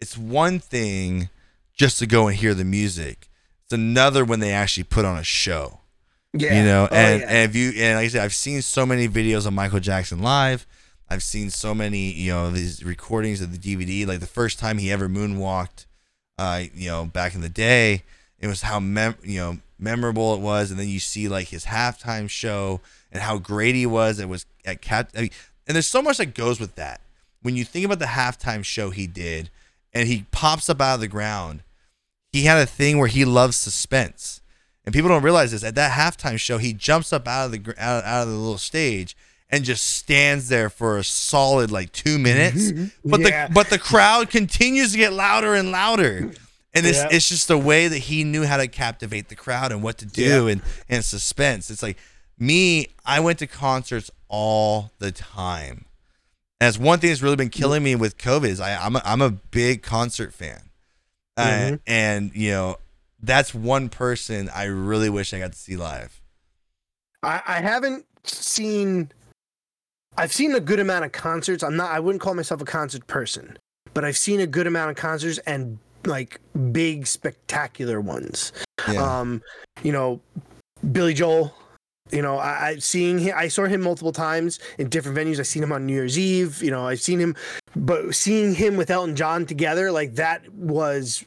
it's 0.00 0.18
one 0.18 0.58
thing 0.58 1.28
just 1.74 1.98
to 2.00 2.06
go 2.06 2.28
and 2.28 2.36
hear 2.36 2.54
the 2.54 2.64
music. 2.64 3.28
It's 3.64 3.72
another 3.72 4.24
when 4.24 4.40
they 4.40 4.52
actually 4.52 4.84
put 4.84 5.04
on 5.06 5.16
a 5.16 5.24
show 5.24 5.80
Yeah. 6.34 6.58
you 6.58 6.64
know 6.64 6.88
Oh, 6.90 6.94
and 6.94 7.20
yeah. 7.20 7.26
and 7.28 7.50
if 7.50 7.56
you 7.56 7.70
and 7.82 7.96
like 7.96 8.04
i 8.04 8.08
said 8.08 8.22
i've 8.22 8.34
seen 8.34 8.60
so 8.60 8.84
many 8.84 9.08
videos 9.08 9.46
of 9.46 9.54
michael 9.54 9.80
jackson 9.80 10.20
live 10.20 10.66
i've 11.14 11.22
seen 11.22 11.48
so 11.48 11.74
many 11.74 12.12
you 12.12 12.30
know 12.30 12.50
these 12.50 12.84
recordings 12.84 13.40
of 13.40 13.50
the 13.52 13.76
dvd 13.76 14.06
like 14.06 14.20
the 14.20 14.26
first 14.26 14.58
time 14.58 14.78
he 14.78 14.90
ever 14.90 15.08
moonwalked 15.08 15.86
uh 16.38 16.62
you 16.74 16.88
know 16.88 17.04
back 17.04 17.34
in 17.34 17.40
the 17.40 17.48
day 17.48 18.02
it 18.38 18.46
was 18.46 18.62
how 18.62 18.78
mem- 18.78 19.16
you 19.22 19.40
know 19.40 19.58
memorable 19.78 20.34
it 20.34 20.40
was. 20.40 20.70
And 20.70 20.78
then 20.78 20.88
you 20.88 21.00
see 21.00 21.28
like 21.28 21.48
his 21.48 21.66
halftime 21.66 22.28
show 22.28 22.80
and 23.12 23.22
how 23.22 23.38
great 23.38 23.74
he 23.74 23.86
was. 23.86 24.18
It 24.18 24.28
was 24.28 24.46
at 24.64 24.80
cap 24.80 25.10
I 25.16 25.22
mean, 25.22 25.30
and 25.66 25.74
there's 25.74 25.86
so 25.86 26.02
much 26.02 26.18
that 26.18 26.34
goes 26.34 26.60
with 26.60 26.74
that. 26.74 27.00
When 27.42 27.56
you 27.56 27.64
think 27.64 27.84
about 27.84 27.98
the 27.98 28.06
halftime 28.06 28.64
show 28.64 28.90
he 28.90 29.06
did 29.06 29.50
and 29.92 30.08
he 30.08 30.26
pops 30.30 30.68
up 30.68 30.80
out 30.80 30.96
of 30.96 31.00
the 31.00 31.08
ground 31.08 31.62
he 32.32 32.44
had 32.44 32.58
a 32.58 32.66
thing 32.66 32.98
where 32.98 33.06
he 33.06 33.24
loves 33.24 33.56
suspense. 33.56 34.40
And 34.84 34.92
people 34.92 35.08
don't 35.08 35.22
realize 35.22 35.52
this. 35.52 35.62
At 35.62 35.76
that 35.76 35.92
halftime 35.92 36.36
show, 36.36 36.58
he 36.58 36.72
jumps 36.72 37.12
up 37.12 37.28
out 37.28 37.46
of 37.46 37.52
the 37.52 37.74
out, 37.78 38.04
out 38.04 38.24
of 38.24 38.28
the 38.28 38.34
little 38.34 38.58
stage 38.58 39.16
and 39.50 39.64
just 39.64 39.84
stands 39.96 40.48
there 40.48 40.68
for 40.70 40.98
a 40.98 41.04
solid 41.04 41.70
like 41.70 41.92
two 41.92 42.18
minutes. 42.18 42.72
But 43.04 43.20
Yeah. 43.20 43.46
the 43.48 43.54
but 43.54 43.70
the 43.70 43.78
crowd 43.78 44.30
continues 44.30 44.92
to 44.92 44.98
get 44.98 45.12
louder 45.12 45.54
and 45.54 45.70
louder. 45.70 46.32
And 46.76 46.86
it's 46.86 46.98
Yeah. 46.98 47.08
it's 47.10 47.28
just 47.28 47.46
the 47.48 47.58
way 47.58 47.86
that 47.88 47.98
he 47.98 48.24
knew 48.24 48.44
how 48.44 48.56
to 48.56 48.66
captivate 48.66 49.28
the 49.28 49.36
crowd 49.36 49.70
and 49.70 49.82
what 49.82 49.98
to 49.98 50.06
do 50.06 50.48
and 50.48 50.60
and 50.88 51.04
suspense. 51.04 51.70
It's 51.70 51.82
like 51.82 51.96
me. 52.38 52.88
I 53.04 53.20
went 53.20 53.38
to 53.40 53.46
concerts 53.46 54.10
all 54.28 54.90
the 54.98 55.12
time. 55.12 55.84
And 56.60 56.68
it's 56.68 56.78
one 56.78 56.98
thing 56.98 57.10
that's 57.10 57.22
really 57.22 57.36
been 57.36 57.50
killing 57.50 57.82
me 57.82 57.94
with 57.94 58.16
COVID 58.18 58.46
is 58.48 58.58
I, 58.60 58.76
I'm 58.84 58.96
a, 58.96 59.02
I'm 59.04 59.20
a 59.22 59.30
big 59.30 59.82
concert 59.82 60.32
fan, 60.32 60.70
uh, 61.36 61.42
Mhm. 61.46 61.80
and 61.86 62.32
you 62.34 62.50
know 62.50 62.78
that's 63.22 63.52
one 63.54 63.88
person 63.88 64.48
I 64.54 64.64
really 64.64 65.10
wish 65.10 65.32
I 65.34 65.38
got 65.38 65.52
to 65.52 65.58
see 65.58 65.76
live. 65.76 66.20
I, 67.22 67.40
I 67.46 67.60
haven't 67.60 68.06
seen. 68.24 69.12
I've 70.16 70.32
seen 70.32 70.54
a 70.54 70.60
good 70.60 70.80
amount 70.80 71.04
of 71.04 71.12
concerts. 71.12 71.62
I'm 71.62 71.76
not. 71.76 71.90
I 71.90 72.00
wouldn't 72.00 72.22
call 72.22 72.34
myself 72.34 72.60
a 72.60 72.64
concert 72.64 73.06
person, 73.06 73.58
but 73.92 74.04
I've 74.04 74.16
seen 74.16 74.40
a 74.40 74.46
good 74.46 74.66
amount 74.66 74.90
of 74.90 74.96
concerts 74.96 75.38
and 75.38 75.78
like 76.06 76.40
big 76.72 77.06
spectacular 77.06 78.00
ones. 78.00 78.52
Yeah. 78.90 79.20
Um, 79.20 79.42
you 79.82 79.92
know, 79.92 80.20
Billy 80.92 81.14
Joel. 81.14 81.54
You 82.10 82.20
know, 82.20 82.36
I, 82.36 82.68
I 82.68 82.76
seeing 82.76 83.18
him. 83.18 83.34
I 83.34 83.48
saw 83.48 83.64
him 83.64 83.80
multiple 83.80 84.12
times 84.12 84.58
in 84.78 84.88
different 84.88 85.16
venues. 85.16 85.40
I've 85.40 85.46
seen 85.46 85.62
him 85.62 85.72
on 85.72 85.86
New 85.86 85.94
Year's 85.94 86.18
Eve. 86.18 86.62
You 86.62 86.70
know, 86.70 86.86
I've 86.86 87.00
seen 87.00 87.18
him, 87.18 87.34
but 87.74 88.14
seeing 88.14 88.54
him 88.54 88.76
with 88.76 88.90
Elton 88.90 89.16
John 89.16 89.46
together, 89.46 89.90
like 89.90 90.16
that 90.16 90.46
was 90.52 91.24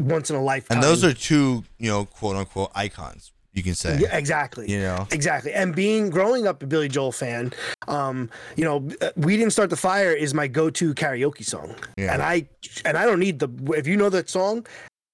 once 0.00 0.28
in 0.28 0.36
a 0.36 0.42
lifetime. 0.42 0.78
and 0.78 0.84
those 0.84 1.04
are 1.04 1.14
two, 1.14 1.64
you 1.78 1.88
know, 1.88 2.04
quote 2.04 2.36
unquote 2.36 2.72
icons. 2.74 3.31
You 3.54 3.62
can 3.62 3.74
say, 3.74 3.98
yeah, 4.00 4.16
exactly. 4.16 4.70
you 4.70 4.80
know, 4.80 5.06
Exactly. 5.10 5.52
And 5.52 5.74
being 5.76 6.08
growing 6.08 6.46
up 6.46 6.62
a 6.62 6.66
Billy 6.66 6.88
Joel 6.88 7.12
fan, 7.12 7.52
um, 7.86 8.30
you 8.56 8.64
know, 8.64 8.88
uh, 9.02 9.10
We 9.16 9.36
Didn't 9.36 9.52
Start 9.52 9.68
the 9.68 9.76
Fire 9.76 10.10
is 10.12 10.32
my 10.32 10.46
go-to 10.46 10.94
karaoke 10.94 11.44
song. 11.44 11.74
Yeah. 11.98 12.14
And 12.14 12.22
I 12.22 12.48
and 12.86 12.96
I 12.96 13.04
don't 13.04 13.18
need 13.20 13.40
the 13.40 13.48
if 13.76 13.86
you 13.86 13.96
know 13.96 14.08
that 14.08 14.30
song, 14.30 14.66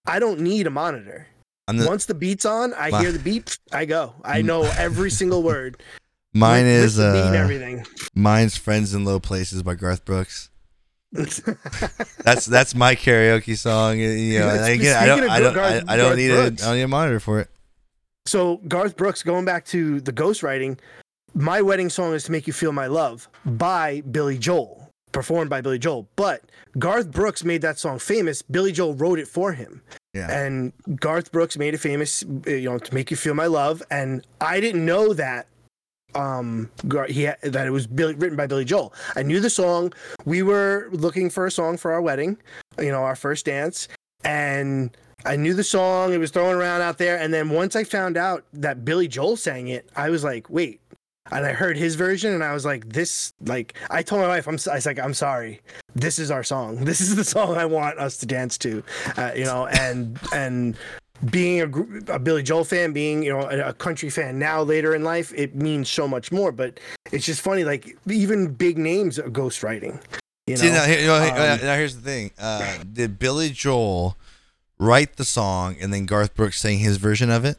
I 0.07 0.21
don't 0.21 0.39
need 0.41 0.67
a 0.69 0.71
monitor. 0.71 1.27
The, 1.67 1.85
Once 1.87 2.07
the 2.07 2.15
beat's 2.15 2.45
on, 2.47 2.73
I 2.75 2.91
My- 2.91 3.01
hear 3.01 3.13
the 3.13 3.19
beep, 3.19 3.49
I 3.73 3.85
go. 3.85 4.15
I 4.25 4.41
know 4.43 4.63
every 4.79 5.11
single 5.11 5.43
word. 5.43 5.83
mine 6.33 6.65
With- 6.65 6.85
is 6.85 6.99
uh, 7.01 7.33
everything. 7.35 7.85
mine's 8.15 8.57
"Friends 8.57 8.95
in 8.95 9.05
Low 9.05 9.19
Places" 9.19 9.63
by 9.65 9.75
Garth 9.75 10.05
Brooks. 10.05 10.49
That's 11.13 12.45
that's 12.47 12.75
my 12.75 12.95
karaoke 12.95 13.57
song. 13.57 13.99
You 13.99 14.39
know, 14.41 14.49
again, 14.65 14.97
I 14.97 15.07
don't, 15.07 15.29
I 15.31 15.41
don't, 15.41 15.57
I, 15.59 15.83
I 15.95 15.97
don't 15.97 16.17
need 16.17 16.31
a, 16.31 16.43
I 16.45 16.51
don't 16.51 16.75
need 16.77 16.83
a 16.83 16.89
monitor 16.89 17.19
for 17.21 17.41
it. 17.41 17.49
So 18.29 18.59
Garth 18.69 18.97
Brooks, 18.97 19.23
going 19.23 19.45
back 19.45 19.65
to 19.67 20.01
the 20.01 20.13
ghostwriting, 20.13 20.79
my 21.35 21.63
wedding 21.63 21.89
song 21.91 22.15
is 22.15 22.25
"To 22.25 22.33
Make 22.33 22.47
You 22.47 22.53
Feel 22.53 22.73
My 22.73 22.87
Love" 22.87 23.29
by 23.45 24.03
Billy 24.03 24.39
Joel, 24.39 24.91
performed 25.13 25.51
by 25.51 25.61
Billy 25.61 25.79
Joel. 25.79 26.09
But 26.17 26.43
Garth 26.79 27.11
Brooks 27.11 27.45
made 27.45 27.63
that 27.63 27.79
song 27.79 27.99
famous. 27.99 28.43
Billy 28.43 28.73
Joel 28.73 28.95
wrote 28.95 29.19
it 29.19 29.29
for 29.29 29.53
him. 29.53 29.83
Yeah. 30.15 30.31
and 30.33 30.73
Garth 30.99 31.31
Brooks 31.31 31.57
made 31.57 31.75
it 31.75 31.79
famous, 31.79 32.25
uh, 32.25 32.51
you 32.51 32.69
know, 32.69 32.79
to 32.79 32.95
make 32.95 33.11
you 33.11 33.17
feel 33.17 33.35
my 33.35 33.47
love. 33.47 33.83
And 33.91 34.27
I 34.41 34.59
didn't 34.59 34.85
know 34.85 35.13
that 35.15 35.47
um 36.15 36.71
he 37.09 37.25
had, 37.25 37.41
that 37.43 37.67
it 37.67 37.71
was 37.71 37.87
Billy, 37.87 38.15
written 38.15 38.37
by 38.37 38.47
Billy 38.47 38.65
Joel. 38.65 38.93
I 39.15 39.23
knew 39.23 39.39
the 39.41 39.51
song. 39.51 39.93
We 40.25 40.43
were 40.43 40.89
looking 40.91 41.31
for 41.31 41.47
a 41.47 41.51
song 41.51 41.77
for 41.77 41.93
our 41.93 42.01
wedding, 42.01 42.39
you 42.79 42.91
know, 42.91 43.03
our 43.03 43.15
first 43.17 43.45
dance, 43.45 43.87
and 44.25 44.97
I 45.25 45.37
knew 45.37 45.55
the 45.55 45.65
song. 45.65 46.13
It 46.13 46.19
was 46.19 46.31
thrown 46.31 46.55
around 46.55 46.81
out 46.83 46.99
there, 46.99 47.19
and 47.19 47.33
then 47.35 47.51
once 47.51 47.75
I 47.77 47.85
found 47.85 48.17
out 48.17 48.45
that 48.53 48.85
Billy 48.85 49.09
Joel 49.09 49.37
sang 49.37 49.69
it, 49.69 49.89
I 49.97 50.11
was 50.11 50.23
like, 50.25 50.49
wait. 50.49 50.81
and 51.31 51.45
I 51.45 51.53
heard 51.53 51.77
his 51.77 51.95
version, 51.97 52.33
and 52.33 52.43
I 52.43 52.55
was 52.55 52.65
like, 52.65 52.89
"This." 52.89 53.33
Like, 53.45 53.75
I 53.91 54.03
told 54.03 54.23
my 54.23 54.29
wife, 54.29 54.47
"I'm." 54.49 54.59
I 54.71 54.77
was 54.77 54.87
like, 54.87 54.99
"I'm 54.99 55.13
sorry. 55.15 55.61
This 55.95 56.19
is 56.19 56.31
our 56.31 56.43
song. 56.45 56.85
This 56.85 57.01
is 57.03 57.17
the 57.17 57.25
song 57.25 57.57
I 57.57 57.67
want 57.67 57.99
us 57.99 58.17
to 58.19 58.27
dance 58.27 58.57
to." 58.59 58.83
Uh, 59.17 59.33
you 59.37 59.45
know, 59.45 59.67
and 59.67 60.19
and 60.33 60.77
being 61.31 61.61
a, 61.61 62.15
a 62.15 62.19
Billy 62.19 62.43
Joel 62.45 62.65
fan, 62.65 62.93
being 62.93 63.23
you 63.23 63.31
know 63.33 63.43
a, 63.51 63.69
a 63.69 63.73
country 63.75 64.09
fan 64.09 64.39
now 64.39 64.63
later 64.63 64.95
in 64.95 65.03
life, 65.05 65.33
it 65.37 65.55
means 65.55 65.91
so 65.91 66.09
much 66.09 66.33
more. 66.33 66.51
But 66.53 66.81
it's 67.13 67.27
just 67.27 67.43
funny, 67.43 67.65
like 67.65 67.99
even 68.09 68.55
big 68.55 68.79
names 68.79 69.19
are 69.19 69.29
ghostwriting. 69.29 70.01
You 70.47 70.55
know, 70.55 70.61
See, 70.63 70.71
now, 70.71 70.85
here, 70.85 71.01
you 71.01 71.07
know, 71.09 71.17
Um, 71.17 71.61
now 71.61 71.75
here's 71.77 71.95
the 71.97 72.01
thing. 72.01 72.31
Uh, 72.39 72.79
did 72.91 73.19
Billy 73.19 73.51
Joel 73.51 74.17
write 74.79 75.17
the 75.17 75.25
song 75.25 75.77
and 75.81 75.93
then 75.93 76.07
Garth 76.07 76.35
Brooks 76.35 76.61
sang 76.61 76.79
his 76.79 76.97
version 76.99 77.31
of 77.31 77.45
it? 77.45 77.59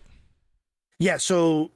yeah. 0.99 1.17
So 1.17 1.71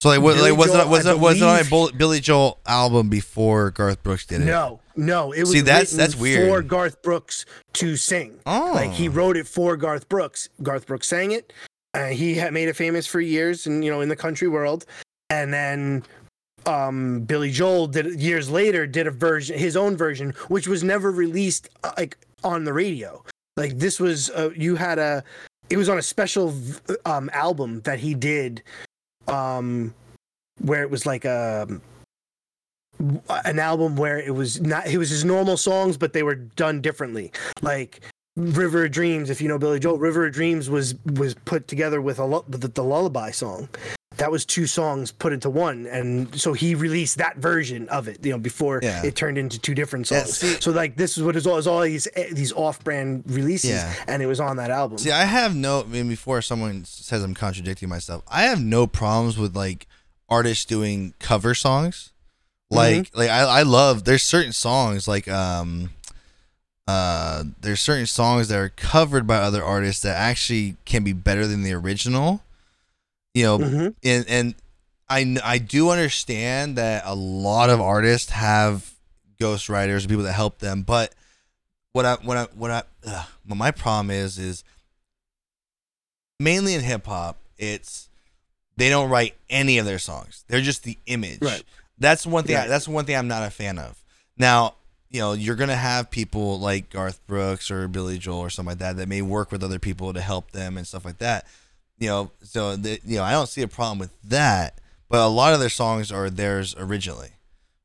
So 0.00 0.08
like, 0.08 0.20
what, 0.20 0.36
like 0.38 0.56
was 0.56 0.72
Joel, 0.72 0.80
it 0.82 0.88
was 0.88 1.06
it 1.06 1.18
was 1.18 1.36
it 1.40 1.44
on 1.44 1.60
a 1.60 1.64
Bull- 1.64 1.90
Billy 1.96 2.20
Joel 2.20 2.58
album 2.66 3.08
before 3.08 3.70
Garth 3.70 4.02
Brooks 4.02 4.26
did 4.26 4.42
it? 4.42 4.44
no, 4.44 4.80
no, 4.96 5.32
it 5.32 5.40
was 5.40 5.52
See, 5.52 5.60
that's- 5.60 5.92
that's 5.92 6.16
weird. 6.16 6.48
for 6.48 6.62
Garth 6.62 7.02
Brooks 7.02 7.44
to 7.74 7.96
sing. 7.96 8.38
Oh, 8.46 8.72
Like 8.74 8.90
he 8.92 9.08
wrote 9.08 9.36
it 9.36 9.46
for 9.46 9.76
Garth 9.76 10.08
Brooks. 10.08 10.48
Garth 10.62 10.86
Brooks 10.86 11.08
sang 11.08 11.32
it. 11.32 11.52
Uh, 11.94 12.06
he 12.06 12.34
had 12.34 12.52
made 12.54 12.68
it 12.68 12.74
famous 12.76 13.06
for 13.06 13.20
years, 13.20 13.66
and 13.66 13.84
you 13.84 13.90
know, 13.90 14.00
in 14.00 14.08
the 14.08 14.16
country 14.16 14.48
world. 14.48 14.86
And 15.30 15.52
then 15.52 16.02
um, 16.66 17.20
Billy 17.20 17.50
Joel 17.50 17.86
did 17.86 18.06
it 18.06 18.18
years 18.18 18.48
later 18.50 18.86
did 18.86 19.06
a 19.06 19.10
version, 19.10 19.58
his 19.58 19.76
own 19.76 19.96
version, 19.96 20.30
which 20.48 20.66
was 20.66 20.82
never 20.82 21.10
released 21.10 21.68
uh, 21.84 21.92
like 21.98 22.16
on 22.44 22.64
the 22.64 22.72
radio. 22.72 23.22
Like 23.56 23.78
this 23.78 24.00
was, 24.00 24.30
uh, 24.30 24.50
you 24.56 24.76
had 24.76 24.98
a, 24.98 25.24
it 25.70 25.76
was 25.76 25.88
on 25.88 25.98
a 25.98 26.02
special 26.02 26.54
um, 27.04 27.30
album 27.32 27.80
that 27.82 27.98
he 27.98 28.14
did, 28.14 28.62
um, 29.28 29.94
where 30.60 30.82
it 30.82 30.90
was 30.90 31.06
like 31.06 31.24
a 31.24 31.66
an 33.44 33.58
album 33.58 33.96
where 33.96 34.18
it 34.18 34.34
was 34.34 34.60
not 34.60 34.86
it 34.86 34.98
was 34.98 35.10
his 35.10 35.24
normal 35.24 35.56
songs 35.56 35.96
but 35.96 36.12
they 36.12 36.22
were 36.22 36.34
done 36.34 36.80
differently. 36.80 37.32
Like 37.62 38.00
river 38.36 38.84
of 38.86 38.90
dreams 38.90 39.28
if 39.30 39.40
you 39.42 39.48
know 39.48 39.58
billy 39.58 39.78
joel 39.78 39.98
river 39.98 40.26
of 40.26 40.32
dreams 40.32 40.70
was 40.70 40.94
was 41.04 41.34
put 41.44 41.68
together 41.68 42.00
with 42.00 42.18
a 42.18 42.24
lu- 42.24 42.44
the, 42.48 42.66
the 42.68 42.82
lullaby 42.82 43.30
song 43.30 43.68
that 44.16 44.30
was 44.30 44.44
two 44.46 44.66
songs 44.66 45.10
put 45.12 45.32
into 45.34 45.50
one 45.50 45.86
and 45.86 46.34
so 46.40 46.54
he 46.54 46.74
released 46.74 47.18
that 47.18 47.36
version 47.36 47.86
of 47.90 48.08
it 48.08 48.24
you 48.24 48.32
know 48.32 48.38
before 48.38 48.80
Yeah. 48.82 49.04
it 49.04 49.16
turned 49.16 49.36
into 49.36 49.58
two 49.58 49.74
different 49.74 50.10
Yeah, 50.10 50.20
songs 50.24 50.38
see- 50.38 50.60
so 50.60 50.70
like 50.70 50.96
this 50.96 51.18
is 51.18 51.22
what 51.24 51.36
is 51.36 51.46
all, 51.46 51.58
is 51.58 51.66
all 51.66 51.82
these 51.82 52.08
eh, 52.14 52.28
these 52.32 52.52
off-brand 52.54 53.24
releases 53.26 53.70
Yeah. 53.70 53.92
and 54.06 54.22
it 54.22 54.26
was 54.26 54.40
on 54.40 54.56
that 54.56 54.70
album 54.70 54.96
See, 54.98 55.10
I 55.10 55.24
have 55.24 55.54
no. 55.54 55.80
I 55.80 55.84
mean, 55.84 56.08
before 56.08 56.40
someone 56.40 56.84
says 56.86 57.22
I'm 57.22 57.34
contradicting 57.34 57.88
myself, 57.90 58.22
I 58.28 58.42
have 58.44 58.62
no 58.62 58.86
problems 58.86 59.36
with 59.36 59.54
like 59.56 59.86
artists 60.28 60.64
doing 60.64 61.12
cover 61.18 61.54
songs. 61.54 62.12
Like, 62.70 63.10
like 63.14 63.28
I, 63.28 63.40
I 63.42 63.62
love. 63.64 64.04
There's 64.04 64.22
certain 64.22 64.52
songs 64.52 65.06
like 65.06 65.28
um, 65.28 65.90
uh, 66.88 67.44
there's 67.60 67.80
certain 67.80 68.06
songs 68.06 68.48
that 68.48 68.58
are 68.58 68.68
covered 68.70 69.26
by 69.26 69.36
other 69.36 69.62
artists 69.64 70.02
that 70.02 70.16
actually 70.16 70.76
can 70.84 71.04
be 71.04 71.12
better 71.12 71.46
than 71.46 71.62
the 71.62 71.72
original. 71.72 72.42
You 73.34 73.44
know, 73.44 73.58
Mhm. 73.58 73.94
and 74.04 74.24
and 74.28 74.54
I 75.08 75.36
I 75.44 75.58
do 75.58 75.90
understand 75.90 76.76
that 76.76 77.02
a 77.06 77.14
lot 77.14 77.70
of 77.70 77.80
artists 77.80 78.30
have 78.30 78.90
ghostwriters, 79.40 80.08
people 80.08 80.24
that 80.24 80.32
help 80.32 80.58
them, 80.58 80.82
but 80.82 81.14
what 81.92 82.04
I 82.04 82.14
what 82.16 82.36
I 82.36 82.44
what 82.54 82.70
I 82.70 82.82
ugh, 83.06 83.26
what 83.46 83.56
my 83.56 83.70
problem 83.70 84.10
is 84.10 84.38
is 84.38 84.64
mainly 86.40 86.74
in 86.74 86.80
hip 86.82 87.06
hop, 87.06 87.38
it's 87.58 88.08
they 88.76 88.88
don't 88.88 89.10
write 89.10 89.34
any 89.50 89.78
of 89.78 89.86
their 89.86 89.98
songs. 89.98 90.44
They're 90.48 90.60
just 90.60 90.82
the 90.82 90.98
image. 91.06 91.38
Right. 91.42 91.62
That's 91.98 92.26
one 92.26 92.44
thing. 92.44 92.56
I, 92.56 92.66
that's 92.66 92.88
one 92.88 93.04
thing 93.04 93.16
I'm 93.16 93.28
not 93.28 93.46
a 93.46 93.50
fan 93.50 93.78
of. 93.78 94.02
Now, 94.36 94.74
you 95.12 95.20
know, 95.20 95.34
you're 95.34 95.56
gonna 95.56 95.76
have 95.76 96.10
people 96.10 96.58
like 96.58 96.90
Garth 96.90 97.24
Brooks 97.26 97.70
or 97.70 97.86
Billy 97.86 98.18
Joel 98.18 98.38
or 98.38 98.50
something 98.50 98.70
like 98.70 98.78
that 98.78 98.96
that 98.96 99.08
may 99.08 99.22
work 99.22 99.52
with 99.52 99.62
other 99.62 99.78
people 99.78 100.12
to 100.14 100.20
help 100.20 100.50
them 100.52 100.76
and 100.76 100.86
stuff 100.86 101.04
like 101.04 101.18
that. 101.18 101.46
You 101.98 102.08
know, 102.08 102.30
so 102.42 102.74
the, 102.76 102.98
you 103.04 103.18
know, 103.18 103.22
I 103.22 103.32
don't 103.32 103.48
see 103.48 103.62
a 103.62 103.68
problem 103.68 103.98
with 103.98 104.10
that. 104.24 104.78
But 105.08 105.20
a 105.20 105.28
lot 105.28 105.52
of 105.52 105.60
their 105.60 105.68
songs 105.68 106.10
are 106.10 106.30
theirs 106.30 106.74
originally, 106.78 107.28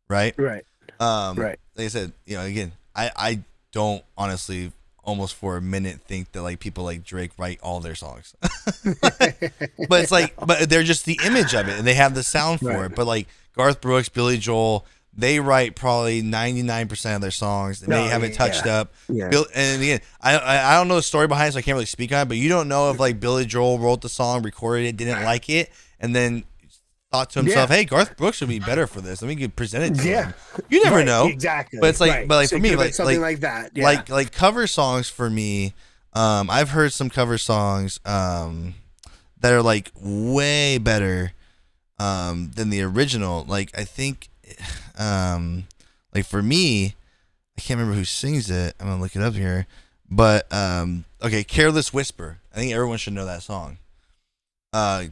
right? 0.08 0.34
right 0.38 0.64
Um, 1.00 1.38
Right. 1.38 1.60
Like 1.76 1.86
I 1.86 1.90
said, 1.90 2.14
you 2.26 2.38
know, 2.38 2.44
again, 2.44 2.72
I 2.96 3.12
I 3.16 3.40
don't 3.74 4.04
honestly 4.18 4.72
almost 5.04 5.36
for 5.36 5.56
a 5.58 5.62
minute 5.62 6.00
think 6.08 6.32
that 6.32 6.42
like 6.42 6.60
people 6.60 6.84
like 6.86 7.04
Drake 7.04 7.32
write 7.38 7.60
all 7.62 7.80
their 7.82 7.96
songs. 7.96 8.34
but 9.02 10.02
it's 10.02 10.12
like, 10.12 10.34
but 10.46 10.70
they're 10.70 10.84
just 10.84 11.06
the 11.06 11.20
image 11.26 11.54
of 11.54 11.68
it, 11.68 11.78
and 11.78 11.86
they 11.88 11.94
have 11.94 12.14
the 12.16 12.24
sound 12.24 12.60
for 12.60 12.68
Right. 12.70 12.86
it. 12.92 12.96
But 12.96 13.08
like 13.08 13.28
Garth 13.56 13.82
Brooks, 13.82 14.10
Billy 14.10 14.38
Joel, 14.38 14.86
they 15.20 15.40
write 15.40 15.76
probably 15.76 16.22
ninety 16.22 16.62
nine 16.62 16.88
percent 16.88 17.16
of 17.16 17.22
their 17.22 17.32
songs. 17.32 17.80
They 17.82 17.88
No, 17.88 18.04
haven't 18.04 18.32
yeah. 18.32 18.38
touched 18.38 18.68
up. 18.68 18.94
Yeah. 19.10 19.30
Bill, 19.30 19.46
and 19.56 19.82
again, 19.82 20.00
I, 20.22 20.38
I 20.38 20.72
I 20.74 20.78
don't 20.78 20.88
know 20.88 20.96
the 20.96 21.02
story 21.02 21.28
behind 21.28 21.50
it, 21.50 21.52
so 21.54 21.60
I 21.60 21.62
can't 21.64 21.76
really 21.76 21.86
speak 21.86 22.12
on 22.12 22.22
it. 22.22 22.26
But 22.28 22.38
you 22.38 22.50
don't 22.50 22.68
know 22.68 22.92
if 22.92 23.00
like 23.00 23.20
Billy 23.20 23.46
Joel 23.46 23.80
wrote 23.80 24.02
the 24.02 24.10
song, 24.10 24.44
recorded 24.44 24.86
it, 24.86 24.96
didn't 24.98 25.24
like 25.24 25.50
it, 25.50 25.72
and 26.00 26.16
then 26.16 26.44
thought 27.12 27.30
to 27.32 27.40
himself, 27.40 27.70
Yeah. 27.70 27.78
"Hey, 27.78 27.86
Garth 27.86 28.16
Brooks 28.18 28.42
would 28.42 28.50
be 28.50 28.60
better 28.60 28.86
for 28.86 29.02
this. 29.02 29.22
Let 29.22 29.28
me 29.30 29.36
get 29.36 29.56
present 29.56 29.84
it 29.98 30.02
to 30.04 30.08
Yeah. 30.10 30.26
him." 30.26 30.34
You 30.70 30.84
never 30.84 30.98
Right, 30.98 31.06
know. 31.06 31.28
exactly 31.28 31.80
But 31.80 31.90
it's 31.90 32.00
like, 32.02 32.12
right. 32.12 32.28
but 32.28 32.36
like 32.36 32.50
So 32.50 32.58
for 32.58 32.62
me, 32.62 32.76
like 32.76 32.94
something 32.94 33.22
like, 33.22 33.34
like 33.36 33.40
that 33.42 33.72
yeah. 33.74 33.84
like 33.86 34.10
like 34.10 34.32
cover 34.32 34.68
songs 34.68 35.10
for 35.10 35.30
me. 35.30 35.74
Um, 36.14 36.50
I've 36.50 36.70
heard 36.72 36.94
some 36.94 37.10
cover 37.10 37.38
songs 37.38 38.00
um 38.06 38.76
that 39.40 39.54
are 39.54 39.62
like 39.62 39.92
way 40.00 40.78
better 40.80 41.32
um 42.00 42.52
than 42.56 42.70
the 42.70 42.82
original. 42.82 43.46
Like 43.48 43.72
I 43.78 43.84
think 43.84 44.30
um 44.98 45.68
like 46.14 46.26
for 46.26 46.42
me, 46.42 46.96
I 47.58 47.62
can't 47.62 47.80
remember 47.80 47.98
who 47.98 48.06
sings 48.06 48.50
it. 48.50 48.76
I'm 48.80 48.88
gonna 48.88 49.02
look 49.02 49.16
it 49.16 49.22
up 49.22 49.34
here. 49.34 49.68
But 50.10 50.52
um 50.54 51.06
okay, 51.22 51.44
Careless 51.44 51.94
Whisper. 51.94 52.40
I 52.54 52.58
think 52.58 52.74
everyone 52.74 52.98
should 52.98 53.14
know 53.14 53.26
that 53.26 53.44
song. 53.44 53.78
Uh 54.74 55.06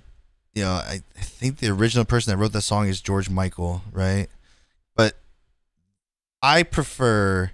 you 0.53 0.63
know, 0.63 0.71
I, 0.71 1.01
I 1.17 1.21
think 1.21 1.57
the 1.57 1.69
original 1.69 2.05
person 2.05 2.31
that 2.31 2.37
wrote 2.37 2.53
that 2.53 2.61
song 2.61 2.87
is 2.87 3.01
George 3.01 3.29
Michael, 3.29 3.81
right? 3.91 4.27
But 4.95 5.17
I 6.41 6.63
prefer 6.63 7.51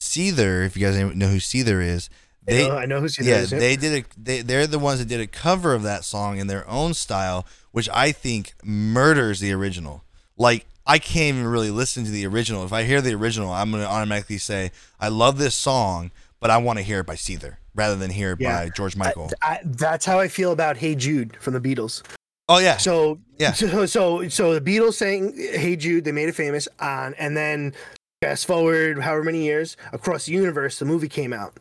Seether, 0.00 0.64
if 0.64 0.76
you 0.76 0.86
guys 0.86 0.96
know 1.14 1.28
who 1.28 1.36
Seether 1.36 1.84
is. 1.84 2.08
I 2.48 2.52
know, 2.52 2.76
I 2.76 2.86
know 2.86 3.00
who 3.00 3.08
she 3.08 3.22
yeah, 3.22 3.40
is. 3.40 3.50
they 3.50 3.76
did 3.76 4.04
a 4.04 4.20
they 4.20 4.42
they're 4.42 4.66
the 4.66 4.78
ones 4.78 4.98
that 4.98 5.06
did 5.06 5.20
a 5.20 5.28
cover 5.28 5.74
of 5.74 5.84
that 5.84 6.04
song 6.04 6.38
in 6.38 6.48
their 6.48 6.68
own 6.68 6.92
style, 6.94 7.46
which 7.70 7.88
I 7.90 8.10
think 8.10 8.54
murders 8.64 9.38
the 9.38 9.52
original. 9.52 10.02
Like 10.36 10.66
I 10.86 10.98
can't 10.98 11.36
even 11.36 11.46
really 11.50 11.70
listen 11.70 12.04
to 12.04 12.10
the 12.10 12.26
original. 12.26 12.64
If 12.64 12.72
I 12.72 12.82
hear 12.84 13.00
the 13.00 13.14
original, 13.14 13.52
I'm 13.52 13.70
gonna 13.70 13.84
automatically 13.84 14.38
say 14.38 14.72
I 15.00 15.08
love 15.08 15.38
this 15.38 15.54
song, 15.54 16.10
but 16.40 16.50
I 16.50 16.56
want 16.58 16.78
to 16.78 16.82
hear 16.82 17.00
it 17.00 17.06
by 17.06 17.14
Seether 17.14 17.58
rather 17.74 17.96
than 17.96 18.10
hear 18.10 18.32
it 18.32 18.40
Yeah. 18.40 18.64
by 18.64 18.70
George 18.70 18.96
Michael. 18.96 19.30
I, 19.42 19.60
that's 19.64 20.04
how 20.04 20.18
I 20.18 20.28
feel 20.28 20.52
about 20.52 20.76
Hey 20.76 20.94
Jude 20.94 21.36
from 21.40 21.54
the 21.54 21.60
Beatles. 21.60 22.02
oh 22.48 22.58
yeah, 22.58 22.76
So 22.76 23.18
Yeah. 23.38 23.52
so 23.52 23.86
so 23.86 24.28
so 24.28 24.58
the 24.58 24.60
Beatles 24.60 24.94
sang 24.94 25.34
Hey 25.36 25.76
Jude, 25.76 26.04
they 26.04 26.12
made 26.12 26.28
it 26.28 26.34
famous 26.34 26.66
on, 26.80 27.14
and 27.14 27.36
then 27.36 27.72
fast 28.20 28.46
forward 28.46 28.98
however 29.00 29.22
many 29.24 29.42
years 29.44 29.76
across 29.92 30.26
the 30.26 30.32
universe, 30.32 30.78
the 30.78 30.84
movie 30.84 31.08
came 31.08 31.32
out, 31.32 31.58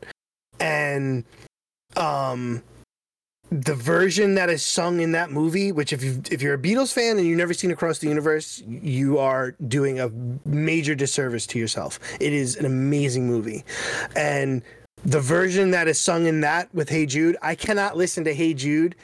and 0.59 1.23
um. 1.95 2.63
The 3.51 3.75
version 3.75 4.35
that 4.35 4.49
is 4.49 4.63
sung 4.63 5.01
in 5.01 5.11
that 5.11 5.29
movie, 5.29 5.73
which 5.73 5.91
if 5.91 6.01
you 6.01 6.21
if 6.31 6.41
you're 6.41 6.53
a 6.53 6.57
Beatles 6.57 6.93
fan 6.93 7.17
and 7.17 7.27
you've 7.27 7.37
never 7.37 7.53
seen 7.53 7.69
Across 7.69 7.99
the 7.99 8.07
Universe, 8.07 8.63
you 8.65 9.17
are 9.17 9.51
doing 9.67 9.99
a 9.99 10.09
major 10.45 10.95
disservice 10.95 11.45
to 11.47 11.59
yourself. 11.59 11.99
It 12.21 12.31
is 12.31 12.55
an 12.55 12.65
amazing 12.65 13.27
movie, 13.27 13.65
and 14.15 14.61
the 15.03 15.19
version 15.19 15.71
that 15.71 15.89
is 15.89 15.99
sung 15.99 16.27
in 16.27 16.39
that 16.41 16.73
with 16.73 16.87
Hey 16.87 17.05
Jude, 17.05 17.35
I 17.41 17.55
cannot 17.55 17.97
listen 17.97 18.23
to 18.23 18.33
Hey 18.33 18.53
Jude 18.53 18.95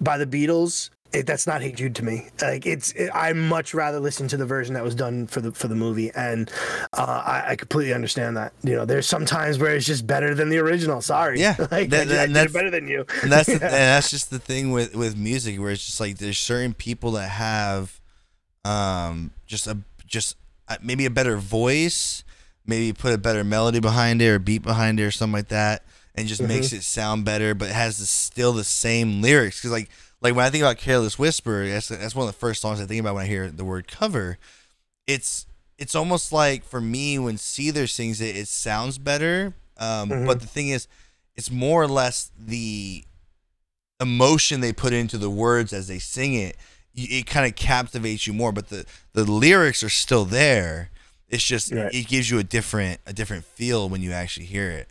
by 0.00 0.16
the 0.16 0.26
Beatles. 0.26 0.88
It, 1.12 1.26
that's 1.26 1.46
not 1.46 1.60
Hey 1.60 1.72
Jude 1.72 1.96
to 1.96 2.04
me. 2.04 2.28
Like 2.40 2.66
it's, 2.66 2.92
it, 2.92 3.10
I 3.12 3.32
much 3.32 3.74
rather 3.74 3.98
listen 3.98 4.28
to 4.28 4.36
the 4.36 4.46
version 4.46 4.74
that 4.74 4.84
was 4.84 4.94
done 4.94 5.26
for 5.26 5.40
the 5.40 5.50
for 5.52 5.66
the 5.68 5.74
movie, 5.74 6.10
and 6.12 6.50
uh, 6.92 7.22
I, 7.26 7.44
I 7.52 7.56
completely 7.56 7.92
understand 7.92 8.36
that. 8.36 8.52
You 8.62 8.76
know, 8.76 8.84
there's 8.84 9.06
some 9.06 9.26
times 9.26 9.58
where 9.58 9.74
it's 9.74 9.86
just 9.86 10.06
better 10.06 10.34
than 10.34 10.48
the 10.50 10.58
original. 10.58 11.00
Sorry, 11.00 11.40
Yeah, 11.40 11.56
like 11.70 11.90
that- 11.90 12.02
I, 12.02 12.04
that- 12.04 12.18
I 12.20 12.26
did 12.26 12.34
that's- 12.36 12.52
better 12.52 12.70
than 12.70 12.86
you. 12.86 13.06
and 13.22 13.32
that's 13.32 13.46
the, 13.46 13.52
and 13.54 13.60
that's 13.62 14.10
just 14.10 14.30
the 14.30 14.38
thing 14.38 14.70
with 14.70 14.94
with 14.94 15.16
music 15.16 15.58
where 15.58 15.70
it's 15.72 15.84
just 15.84 15.98
like 16.00 16.18
there's 16.18 16.38
certain 16.38 16.74
people 16.74 17.10
that 17.12 17.28
have 17.28 18.00
um 18.64 19.30
just 19.46 19.66
a 19.66 19.78
just 20.06 20.36
uh, 20.68 20.76
maybe 20.82 21.06
a 21.06 21.10
better 21.10 21.36
voice 21.36 22.24
maybe 22.66 22.92
put 22.92 23.12
a 23.12 23.18
better 23.18 23.42
melody 23.42 23.80
behind 23.80 24.20
it 24.20 24.28
or 24.28 24.38
beat 24.38 24.62
behind 24.62 25.00
it 25.00 25.04
or 25.04 25.10
something 25.10 25.32
like 25.32 25.48
that 25.48 25.82
and 26.14 26.28
just 26.28 26.42
makes 26.42 26.72
it 26.72 26.82
sound 26.82 27.24
better 27.24 27.54
but 27.54 27.68
it 27.68 27.74
has 27.74 27.98
the, 27.98 28.04
still 28.06 28.52
the 28.52 28.64
same 28.64 29.22
lyrics 29.22 29.56
because 29.58 29.70
like 29.72 29.88
like 30.22 30.34
when 30.34 30.44
i 30.44 30.50
think 30.50 30.62
about 30.62 30.76
careless 30.78 31.18
whisper 31.18 31.66
that's, 31.68 31.88
that's 31.88 32.14
one 32.14 32.26
of 32.28 32.32
the 32.32 32.38
first 32.38 32.60
songs 32.60 32.80
i 32.80 32.84
think 32.86 33.00
about 33.00 33.14
when 33.14 33.24
i 33.24 33.28
hear 33.28 33.48
the 33.48 33.64
word 33.64 33.86
cover 33.88 34.38
it's 35.06 35.46
it's 35.78 35.94
almost 35.94 36.30
like 36.30 36.62
for 36.62 36.80
me 36.80 37.18
when 37.18 37.36
Seether 37.36 37.88
sings 37.88 38.20
it, 38.20 38.36
it 38.36 38.48
sounds 38.48 38.98
better. 38.98 39.54
Um, 39.78 40.10
But 40.10 40.40
the 40.42 40.46
thing 40.46 40.68
is, 40.68 40.86
it's 41.36 41.50
more 41.50 41.82
or 41.82 41.88
less 41.88 42.30
the 42.38 43.02
emotion 43.98 44.60
they 44.60 44.72
put 44.74 44.92
into 44.92 45.18
the 45.18 45.30
words 45.30 45.72
as 45.72 45.88
they 45.88 45.98
sing 45.98 46.34
it. 46.34 46.56
it 46.94 47.26
kind 47.26 47.46
of 47.46 47.56
captivates 47.56 48.26
you 48.26 48.34
more. 48.34 48.52
But 48.52 48.68
the 48.68 48.84
the 49.14 49.24
lyrics 49.24 49.82
are 49.82 49.88
still 49.88 50.26
there. 50.26 50.90
It's 51.30 51.42
just 51.44 51.72
Right. 51.72 51.94
it 51.94 52.08
gives 52.08 52.30
you 52.30 52.38
a 52.38 52.44
different 52.44 53.00
a 53.06 53.14
different 53.14 53.44
feel 53.46 53.88
when 53.88 54.02
you 54.02 54.12
actually 54.12 54.46
hear 54.46 54.70
it. 54.70 54.88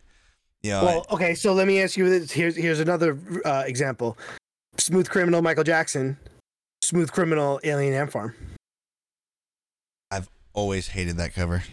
You 0.64 0.72
know, 0.72 0.86
Well, 0.86 1.06
okay, 1.12 1.36
so 1.36 1.54
let 1.54 1.68
me 1.68 1.82
ask 1.84 1.98
you 1.98 2.10
this. 2.10 2.32
Here's 2.32 2.56
here's 2.56 2.80
another 2.80 3.18
uh, 3.46 3.64
example. 3.68 4.18
Smooth 4.80 5.10
Criminal, 5.10 5.42
Michael 5.42 5.64
Jackson. 5.64 6.18
Smooth 6.82 7.12
Criminal, 7.12 7.60
Alien 7.64 7.94
Ant 7.94 8.12
Farm. 8.12 8.36
I've 10.12 10.30
always 10.54 10.88
hated 10.88 11.18
that 11.18 11.34
cover. 11.34 11.64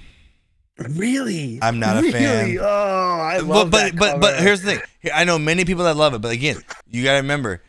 Really? 0.79 1.59
I'm 1.63 1.79
not 1.79 1.97
a 1.97 2.01
really? 2.03 2.13
fan. 2.13 2.59
Oh, 2.61 2.65
I 2.67 3.39
but 3.39 3.47
love 3.47 3.71
but 3.71 3.97
but, 3.97 4.21
but 4.21 4.33
cover. 4.35 4.43
here's 4.43 4.61
the 4.63 4.73
thing. 4.77 4.81
I 5.15 5.25
know 5.25 5.39
many 5.39 5.65
people 5.65 5.85
that 5.85 5.97
love 5.97 6.13
it, 6.13 6.21
but 6.21 6.33
again, 6.33 6.57
you 6.91 7.03
got 7.03 7.13
to 7.13 7.19
remember, 7.19 7.63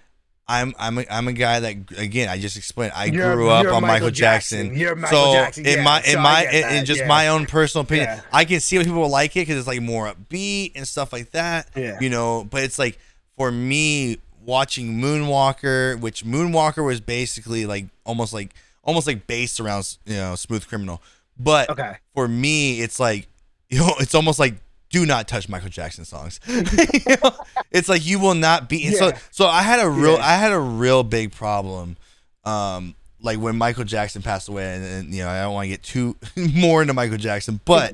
I'm 0.45 0.73
I'm 0.77 0.97
a, 0.97 1.05
I'm 1.09 1.27
a 1.29 1.33
guy 1.33 1.61
that 1.61 1.75
again 1.97 2.27
I 2.27 2.37
just 2.37 2.57
explained. 2.57 2.91
I 2.95 3.05
You're- 3.05 3.33
grew 3.33 3.49
up 3.49 3.65
on 3.65 3.65
Michael, 3.65 3.81
Michael 3.81 4.11
Jackson. 4.11 4.65
Jackson. 4.65 4.79
You're 4.79 4.95
Michael 4.95 5.23
so 5.23 5.33
Jackson, 5.33 5.65
in 5.65 5.83
my 5.85 5.99
in 5.99 6.13
so 6.15 6.19
my 6.19 6.47
in, 6.51 6.75
in 6.79 6.85
just 6.85 7.01
yeah. 7.01 7.07
my 7.07 7.29
own 7.29 7.45
personal 7.45 7.83
opinion, 7.85 8.09
Yeah. 8.09 8.21
I 8.33 8.43
can 8.43 8.59
see 8.59 8.77
what 8.77 8.85
people 8.85 9.07
like 9.07 9.37
it 9.37 9.41
because 9.41 9.57
it's 9.57 9.67
like 9.67 9.81
more 9.81 10.11
upbeat 10.11 10.73
and 10.75 10.85
stuff 10.85 11.13
like 11.13 11.31
that. 11.31 11.69
Yeah. 11.77 11.97
You 12.01 12.09
know, 12.09 12.45
but 12.49 12.63
it's 12.63 12.77
like 12.77 12.99
for 13.37 13.49
me 13.51 14.17
watching 14.47 14.99
Moonwalker, 14.99 15.99
which 15.99 16.25
Moonwalker 16.25 16.83
was 16.83 16.99
basically 16.99 17.67
like 17.67 17.85
almost 18.05 18.33
like 18.33 18.55
almost 18.83 19.05
like 19.05 19.27
based 19.27 19.59
around 19.59 19.97
you 20.07 20.15
know 20.15 20.33
Smooth 20.35 20.67
Criminal, 20.67 21.03
but 21.37 21.69
Okay. 21.69 21.97
for 22.15 22.27
me, 22.27 22.81
it's 22.81 22.99
like 22.99 23.27
you 23.69 23.77
know, 23.79 23.93
it's 23.99 24.15
almost 24.15 24.39
like 24.39 24.55
do 24.89 25.05
not 25.05 25.27
touch 25.27 25.49
Michael 25.49 25.69
Jackson 25.69 26.05
songs. 26.05 26.39
You 26.47 27.15
know? 27.21 27.31
It's 27.71 27.89
like 27.89 28.05
you 28.05 28.17
will 28.19 28.33
not 28.35 28.69
be. 28.69 28.87
and 28.87 28.95
So 28.95 29.11
so 29.31 29.45
I 29.47 29.61
had 29.61 29.79
a 29.85 29.89
real 29.89 30.13
Yeah. 30.13 30.25
I 30.25 30.35
had 30.37 30.53
a 30.53 30.59
real 30.59 31.03
big 31.03 31.31
problem. 31.33 31.97
Um, 32.45 32.95
like 33.19 33.39
when 33.39 33.57
Michael 33.57 33.83
Jackson 33.83 34.21
passed 34.21 34.47
away, 34.47 34.75
and, 34.75 34.85
and 34.85 35.13
you 35.13 35.23
know 35.23 35.29
I 35.29 35.41
don't 35.41 35.53
want 35.53 35.65
to 35.65 35.69
get 35.69 35.83
too 35.83 36.15
more 36.55 36.81
into 36.81 36.93
Michael 36.93 37.17
Jackson, 37.17 37.59
but. 37.65 37.93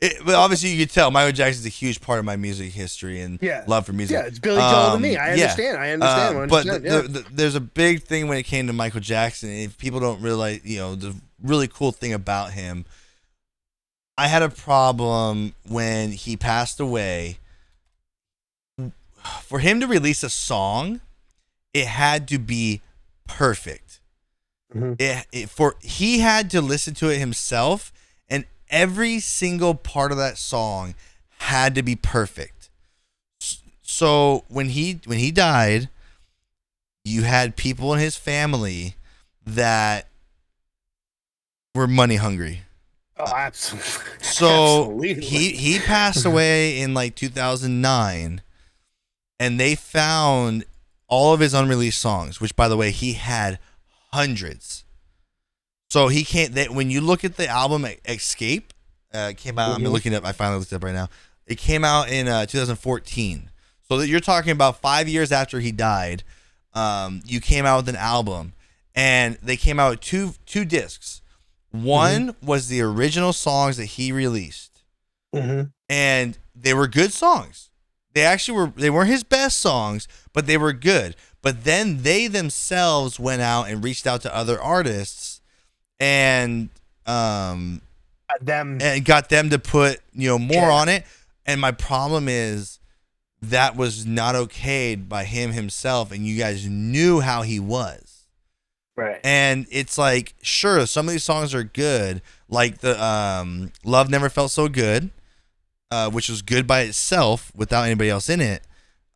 It, 0.00 0.18
but 0.26 0.34
obviously, 0.34 0.70
you 0.70 0.84
could 0.84 0.92
tell 0.92 1.10
Michael 1.10 1.32
Jackson's 1.32 1.64
a 1.64 1.70
huge 1.70 2.02
part 2.02 2.18
of 2.18 2.24
my 2.26 2.36
music 2.36 2.72
history 2.72 3.22
and 3.22 3.38
Yeah. 3.40 3.64
love 3.66 3.86
for 3.86 3.94
music. 3.94 4.14
Yeah, 4.14 4.26
it's 4.26 4.38
Billy 4.38 4.60
Joel 4.60 4.92
to 4.94 4.98
me. 5.00 5.16
Um, 5.16 5.22
I 5.22 5.26
yeah. 5.28 5.42
understand. 5.44 5.78
I 5.78 5.90
understand. 5.92 6.36
Uh, 6.36 6.46
but 6.48 6.66
100%, 6.66 6.82
the, 6.82 6.88
yeah. 6.88 7.00
the, 7.00 7.08
the, 7.08 7.26
there's 7.32 7.54
a 7.54 7.60
big 7.60 8.02
thing 8.02 8.28
when 8.28 8.36
it 8.36 8.42
came 8.42 8.66
to 8.66 8.74
Michael 8.74 9.00
Jackson. 9.00 9.48
If 9.50 9.78
people 9.78 9.98
don't 10.00 10.20
realize, 10.20 10.60
you 10.64 10.78
know, 10.78 10.94
the 10.96 11.16
really 11.42 11.66
cool 11.66 11.92
thing 11.92 12.12
about 12.12 12.52
him, 12.52 12.84
I 14.18 14.28
had 14.28 14.42
a 14.42 14.50
problem 14.50 15.54
when 15.66 16.12
he 16.12 16.36
passed 16.36 16.78
away. 16.78 17.38
For 19.42 19.58
him 19.60 19.80
to 19.80 19.86
release 19.86 20.22
a 20.22 20.30
song, 20.30 21.00
it 21.74 21.86
had 21.86 22.28
to 22.28 22.38
be 22.38 22.80
perfect. 23.26 24.00
Mhm. 24.74 25.00
It, 25.00 25.26
it 25.32 25.48
for 25.50 25.76
he 25.80 26.18
had 26.20 26.50
to 26.50 26.60
listen 26.60 26.94
to 26.94 27.08
it 27.08 27.18
himself, 27.18 27.92
every 28.70 29.20
single 29.20 29.74
part 29.74 30.12
of 30.12 30.18
that 30.18 30.38
song 30.38 30.94
had 31.38 31.74
to 31.74 31.82
be 31.82 31.96
perfect. 31.96 32.70
So 33.82 34.44
when 34.48 34.70
he 34.70 35.00
when 35.04 35.18
he 35.18 35.30
died, 35.30 35.88
you 37.04 37.22
had 37.22 37.56
people 37.56 37.92
in 37.94 38.00
his 38.00 38.16
family 38.16 38.96
that 39.46 40.08
were 41.74 41.86
money 41.86 42.16
hungry. 42.16 42.62
oh, 43.18 43.32
absolutely. 43.34 43.90
So 44.22 44.80
Absolutely. 44.90 45.14
he 45.24 45.52
he 45.52 45.78
passed 45.78 46.24
away 46.26 46.80
in 46.80 46.94
like 46.94 47.14
2009, 47.14 48.42
and 49.38 49.60
they 49.60 49.74
found 49.74 50.64
all 51.08 51.32
of 51.32 51.40
his 51.40 51.54
unreleased 51.54 52.00
songs, 52.00 52.40
which 52.40 52.56
by 52.56 52.68
the 52.68 52.76
way 52.76 52.90
he 52.90 53.12
had 53.12 53.58
hundreds. 54.12 54.84
So 55.88 56.08
he 56.08 56.24
can't. 56.24 56.54
That 56.54 56.70
when 56.70 56.90
you 56.90 57.00
look 57.00 57.24
at 57.24 57.36
the 57.36 57.48
album 57.48 57.82
Xscape, 58.04 58.64
uh, 59.14 59.32
came 59.36 59.58
out. 59.58 59.74
I'm 59.76 59.82
Mhm. 59.82 59.92
looking 59.92 60.14
up. 60.14 60.24
I 60.24 60.32
finally 60.32 60.58
looked 60.58 60.72
it 60.72 60.76
up 60.76 60.84
right 60.84 60.94
now. 60.94 61.08
It 61.46 61.56
came 61.58 61.84
out 61.84 62.08
in 62.08 62.26
uh, 62.28 62.46
2014. 62.46 63.50
So 63.88 63.98
that 63.98 64.08
you're 64.08 64.18
talking 64.20 64.50
about 64.50 64.80
five 64.80 65.08
years 65.08 65.30
after 65.30 65.60
he 65.60 65.70
died. 65.70 66.24
Um, 66.74 67.22
you 67.24 67.40
came 67.40 67.64
out 67.64 67.78
with 67.78 67.88
an 67.88 67.96
album, 67.96 68.52
and 68.96 69.38
they 69.42 69.56
came 69.56 69.78
out 69.78 69.90
with 69.90 70.00
two 70.00 70.34
two 70.44 70.64
discs. 70.64 71.22
One 71.70 72.34
was 72.42 72.68
the 72.68 72.80
original 72.80 73.32
songs 73.32 73.76
that 73.76 73.84
he 73.86 74.10
released, 74.10 74.82
Mhm. 75.34 75.70
and 75.88 76.36
they 76.54 76.74
were 76.74 76.88
good 76.88 77.12
songs. 77.12 77.70
They 78.12 78.22
actually 78.24 78.58
were. 78.58 78.72
They 78.74 78.90
weren't 78.90 79.10
his 79.10 79.22
best 79.24 79.60
songs, 79.60 80.08
but 80.32 80.46
they 80.46 80.56
were 80.56 80.72
good. 80.72 81.14
But 81.42 81.62
then 81.64 82.02
they 82.02 82.26
themselves 82.26 83.20
went 83.20 83.40
out 83.42 83.68
and 83.68 83.84
reached 83.84 84.06
out 84.06 84.20
to 84.22 84.34
other 84.34 84.60
artists, 84.60 85.25
and 86.00 86.68
um, 87.06 87.80
them. 88.40 88.78
and 88.80 89.04
got 89.04 89.28
them 89.28 89.50
to 89.50 89.58
put 89.58 90.00
you 90.12 90.28
know 90.28 90.38
more 90.38 90.68
Yeah. 90.68 90.72
on 90.72 90.88
it. 90.88 91.04
And 91.46 91.60
my 91.60 91.70
problem 91.72 92.26
is 92.28 92.78
that 93.42 93.76
was 93.76 94.04
not 94.04 94.34
okayed 94.34 95.08
by 95.08 95.24
him 95.24 95.52
himself, 95.52 96.10
and 96.10 96.26
you 96.26 96.36
guys 96.38 96.66
knew 96.66 97.20
how 97.20 97.42
he 97.42 97.60
was. 97.60 98.24
Right. 98.96 99.20
And 99.22 99.66
it's 99.70 99.98
like, 99.98 100.34
sure, 100.40 100.86
some 100.86 101.06
of 101.06 101.12
these 101.12 101.22
songs 101.22 101.54
are 101.54 101.62
good, 101.62 102.22
like 102.48 102.78
the 102.78 103.00
um, 103.02 103.72
"Love 103.84 104.08
Never 104.10 104.28
Felt 104.30 104.50
So 104.50 104.68
Good," 104.68 105.10
uh, 105.90 106.10
which 106.10 106.28
was 106.28 106.42
good 106.42 106.66
by 106.66 106.80
itself 106.80 107.52
without 107.54 107.82
anybody 107.84 108.10
else 108.10 108.28
in 108.30 108.40
it. 108.40 108.62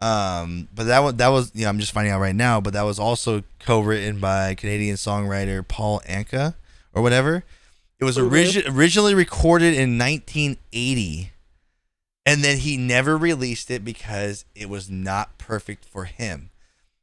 Um, 0.00 0.68
but 0.74 0.84
that 0.84 1.00
was 1.00 1.14
that 1.14 1.28
was 1.28 1.50
you 1.54 1.62
know 1.64 1.70
I'm 1.70 1.78
just 1.78 1.92
finding 1.92 2.12
out 2.12 2.20
right 2.20 2.34
now, 2.34 2.60
but 2.60 2.74
that 2.74 2.82
was 2.82 2.98
also 2.98 3.42
co-written 3.58 4.20
by 4.20 4.54
Canadian 4.54 4.96
songwriter 4.96 5.66
Paul 5.66 6.00
Anka 6.08 6.54
or 6.94 7.02
whatever. 7.02 7.44
It 7.98 8.04
was 8.04 8.16
origi- 8.16 8.64
originally 8.74 9.14
recorded 9.14 9.74
in 9.74 9.98
1980, 9.98 11.32
and 12.26 12.42
then 12.44 12.58
he 12.58 12.76
never 12.76 13.16
released 13.16 13.70
it 13.70 13.84
because 13.84 14.44
it 14.54 14.68
was 14.68 14.88
not 14.90 15.36
perfect 15.38 15.84
for 15.84 16.04
him 16.04 16.50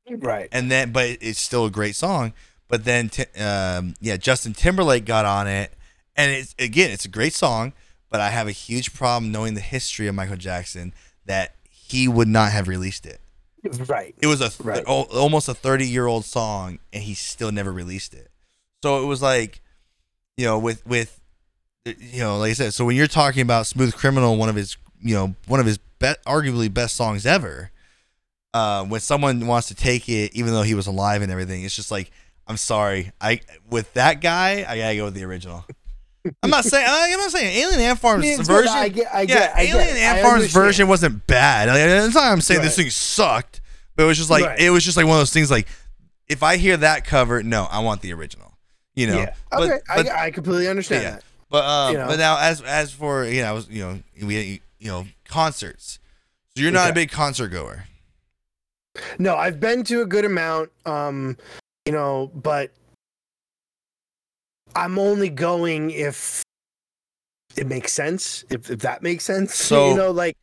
Right. 0.09 0.47
and 0.51 0.71
then 0.71 0.91
but 0.91 1.17
it's 1.21 1.39
still 1.39 1.65
a 1.65 1.69
great 1.71 1.93
song 1.95 2.31
but 2.69 2.85
then 2.85 3.11
um, 3.37 3.93
yeah 3.99 4.15
justin 4.15 4.53
timberlake 4.53 5.03
got 5.03 5.25
on 5.25 5.47
it 5.47 5.73
and 6.15 6.31
it's 6.31 6.55
again 6.57 6.91
it's 6.91 7.03
a 7.03 7.09
great 7.09 7.33
song 7.33 7.73
but 8.09 8.21
i 8.21 8.29
have 8.29 8.47
a 8.47 8.51
huge 8.53 8.93
problem 8.93 9.33
knowing 9.33 9.53
the 9.55 9.59
history 9.59 10.07
of 10.07 10.15
michael 10.15 10.37
jackson 10.37 10.93
that 11.25 11.55
he 11.69 12.07
would 12.07 12.29
not 12.29 12.51
have 12.53 12.67
released 12.69 13.05
it 13.05 13.19
Right. 13.85 14.15
it 14.21 14.27
was 14.27 14.39
a 14.39 14.47
th- 14.49 14.61
Right. 14.61 14.83
al- 14.87 15.09
almost 15.11 15.49
a 15.49 15.53
30 15.53 15.85
year 15.85 16.05
old 16.07 16.23
song 16.23 16.79
and 16.93 17.03
he 17.03 17.13
still 17.13 17.51
never 17.51 17.73
released 17.73 18.13
it 18.13 18.29
so 18.81 19.03
it 19.03 19.07
was 19.07 19.21
like 19.21 19.59
you 20.37 20.45
know 20.45 20.57
with 20.59 20.85
with 20.85 21.19
you 21.85 22.19
know 22.19 22.37
like 22.37 22.51
i 22.51 22.53
said 22.53 22.73
so 22.73 22.85
when 22.85 22.95
you're 22.95 23.07
talking 23.07 23.41
about 23.41 23.65
smooth 23.65 23.93
criminal 23.95 24.37
one 24.37 24.49
of 24.49 24.55
his 24.55 24.77
you 25.01 25.13
know 25.15 25.35
one 25.47 25.59
of 25.59 25.65
his 25.65 25.77
be- 25.99 26.13
arguably 26.25 26.71
best 26.73 26.95
songs 26.95 27.25
ever 27.25 27.71
uh, 28.53 28.83
when 28.85 28.99
someone 28.99 29.45
wants 29.45 29.67
to 29.67 29.75
take 29.75 30.07
it 30.09 30.33
even 30.33 30.51
though 30.53 30.63
he 30.63 30.73
was 30.73 30.87
alive 30.87 31.21
and 31.21 31.31
everything 31.31 31.63
it's 31.63 31.75
just 31.75 31.91
like 31.91 32.11
i'm 32.47 32.57
sorry 32.57 33.11
i 33.21 33.39
with 33.69 33.91
that 33.93 34.21
guy 34.21 34.65
i 34.67 34.77
gotta 34.77 34.95
go 34.95 35.05
with 35.05 35.13
the 35.13 35.23
original 35.23 35.65
i'm 36.43 36.49
not 36.49 36.63
saying 36.65 36.85
i'm 36.87 37.19
not 37.19 37.31
saying 37.31 37.55
alien 37.57 37.79
ant 37.81 37.99
farm's 37.99 38.25
I 38.25 38.27
mean, 38.27 38.43
version. 38.43 38.73
I 38.73 38.89
get- 38.89 39.13
I 39.13 39.21
yeah 39.21 39.25
get- 39.27 39.55
get 39.55 39.69
alien 39.75 39.95
it. 39.97 39.99
ant 39.99 40.21
farm's 40.21 40.51
version 40.51 40.87
wasn't 40.87 41.25
bad 41.27 41.67
like, 41.69 41.77
it's 41.79 42.15
not 42.15 42.31
i'm 42.31 42.41
saying 42.41 42.61
this 42.61 42.75
thing 42.75 42.89
sucked 42.89 43.61
but 43.95 44.03
it 44.03 44.07
was 44.07 44.17
just 44.17 44.29
like 44.29 44.43
Right. 44.45 44.59
it 44.59 44.69
was 44.71 44.83
just 44.83 44.97
like 44.97 45.05
one 45.05 45.15
of 45.15 45.21
those 45.21 45.31
things 45.33 45.49
like 45.51 45.67
if 46.27 46.43
i 46.43 46.57
hear 46.57 46.77
that 46.77 47.05
cover 47.05 47.43
no 47.43 47.65
i 47.71 47.79
want 47.79 48.01
the 48.01 48.11
original 48.13 48.46
you 48.97 49.07
know 49.07 49.17
yeah. 49.19 49.33
but, 49.51 49.61
Okay. 49.61 49.79
but, 49.95 50.09
I, 50.09 50.25
I 50.25 50.31
completely 50.31 50.67
understand 50.67 51.03
yeah. 51.03 51.11
that. 51.11 51.23
but 51.49 51.63
um 51.63 51.91
You 51.93 51.99
know. 51.99 52.07
but 52.07 52.17
now 52.17 52.37
as 52.39 52.61
as 52.61 52.91
for 52.91 53.25
you 53.25 53.41
know 53.41 53.49
I 53.49 53.51
was 53.53 53.69
you 53.69 53.81
know 53.81 53.99
we 54.27 54.61
you 54.79 54.87
know 54.87 55.07
concerts 55.25 55.99
so 56.55 56.63
you're 56.63 56.71
not 56.71 56.89
a 56.89 56.93
big 56.93 57.11
concert 57.11 57.49
goer 57.49 57.85
No, 59.19 59.35
I've 59.35 59.59
been 59.59 59.83
to 59.85 60.01
a 60.01 60.05
good 60.07 60.25
amount, 60.25 60.71
um, 60.87 61.37
you 61.85 61.91
know, 61.91 62.31
but 62.33 62.71
I'm 64.75 64.97
only 64.97 65.29
going 65.29 65.91
if 65.91 66.41
it 67.55 67.67
makes 67.67 67.93
sense. 67.93 68.43
If 68.49 68.69
if 68.71 68.79
that 68.79 69.03
makes 69.03 69.23
sense, 69.23 69.53
So, 69.69 69.89
you 69.89 69.95
know, 69.95 70.09
like 70.11 70.35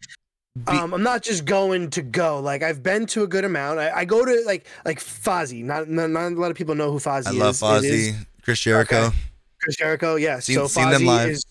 Be- 0.55 0.73
um, 0.79 0.95
I'm 0.95 1.03
not 1.03 1.23
just 1.23 1.45
going 1.47 1.91
to 1.91 2.03
go. 2.03 2.39
Like 2.39 2.63
I've 2.63 2.83
been 2.83 3.07
to 3.07 3.25
a 3.25 3.27
good 3.27 3.45
amount. 3.45 3.81
I, 3.81 3.91
I 3.91 4.05
go 4.05 4.25
to 4.25 4.43
like 4.47 4.67
like 4.85 5.01
Fozzy. 5.01 5.65
Not, 5.65 5.89
not 5.89 6.11
not 6.11 6.31
a 6.33 6.41
lot 6.41 6.53
of 6.53 6.57
people 6.57 6.77
know 6.77 6.93
who 6.93 6.99
Fozzy 7.01 7.27
i 7.27 7.31
is. 7.49 7.61
love 7.63 7.83
It 7.83 7.85
is 7.91 8.13
Fozzy, 8.13 8.27
chris 8.45 8.61
jericho 8.61 9.07
Okay. 9.07 9.17
Chris 9.61 9.77
Jericho. 9.77 10.17
Yeah. 10.17 10.41
Seen- 10.41 10.57
so 10.57 10.67
seen 10.67 10.91
them 10.91 11.07
live. 11.07 11.31
is. 11.31 11.47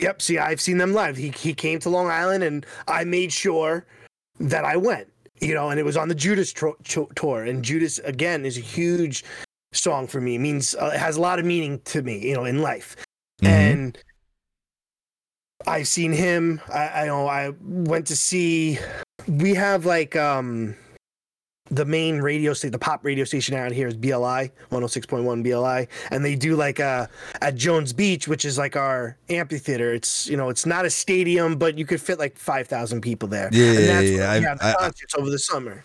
Yep. 0.00 0.20
See, 0.22 0.38
I've 0.38 0.60
seen 0.60 0.76
them 0.78 0.92
live. 0.92 1.16
He 1.16 1.28
he 1.28 1.54
came 1.54 1.78
to 1.80 1.88
Long 1.88 2.08
Island, 2.08 2.42
and 2.42 2.66
I 2.88 3.04
made 3.04 3.32
sure 3.32 3.86
that 4.40 4.64
I 4.64 4.76
went. 4.76 5.06
You 5.40 5.54
know, 5.54 5.70
and 5.70 5.78
it 5.78 5.84
was 5.84 5.96
on 5.96 6.08
the 6.08 6.16
Judas 6.16 6.52
tro- 6.52 6.76
cho- 6.82 7.10
tour, 7.14 7.44
and 7.44 7.62
Judas 7.64 8.00
again 8.00 8.44
is 8.44 8.58
a 8.58 8.60
huge 8.60 9.22
song 9.72 10.08
for 10.08 10.20
me. 10.20 10.34
It 10.34 10.38
means 10.40 10.74
uh, 10.74 10.90
it 10.94 10.98
has 10.98 11.16
a 11.16 11.20
lot 11.20 11.38
of 11.38 11.44
meaning 11.44 11.78
to 11.84 12.02
me. 12.02 12.18
You 12.26 12.34
know, 12.34 12.44
in 12.44 12.60
life, 12.60 12.96
Mhm. 13.40 13.46
and 13.48 13.98
I've 15.64 15.86
seen 15.86 16.12
him. 16.12 16.60
I, 16.72 17.02
I 17.02 17.06
know 17.06 17.28
I 17.28 17.52
went 17.62 18.08
to 18.08 18.16
see. 18.16 18.78
We 19.28 19.54
have 19.54 19.86
like 19.86 20.16
um 20.16 20.74
the 21.70 21.84
main 21.84 22.18
radio 22.20 22.52
station, 22.52 22.72
the 22.72 22.78
pop 22.78 23.04
radio 23.04 23.24
station 23.24 23.54
out 23.54 23.72
here 23.72 23.88
is 23.88 23.94
BLI 23.96 24.50
106.1 24.70 25.42
BLI, 25.42 25.88
and 26.10 26.24
they 26.24 26.36
do 26.36 26.56
like 26.56 26.78
uh 26.78 27.06
at 27.40 27.54
Jones 27.54 27.92
Beach, 27.92 28.28
which 28.28 28.44
is 28.44 28.58
like 28.58 28.76
our 28.76 29.16
amphitheater. 29.30 29.94
It's 29.94 30.26
you 30.28 30.36
know 30.36 30.50
it's 30.50 30.66
not 30.66 30.84
a 30.84 30.90
stadium, 30.90 31.56
but 31.56 31.78
you 31.78 31.86
could 31.86 32.00
fit 32.02 32.18
like 32.18 32.36
five 32.36 32.68
thousand 32.68 33.00
people 33.00 33.28
there. 33.28 33.48
Yeah, 33.52 33.66
and 33.70 33.78
yeah, 33.78 33.86
that's 33.86 34.10
yeah, 34.10 34.16
where 34.18 34.28
I- 34.28 34.38
we 34.40 34.44
have 34.44 34.58
the 34.58 34.64
I- 34.66 34.70
I- 34.72 34.74
concerts 34.74 35.14
over 35.14 35.30
the 35.30 35.38
summer. 35.38 35.84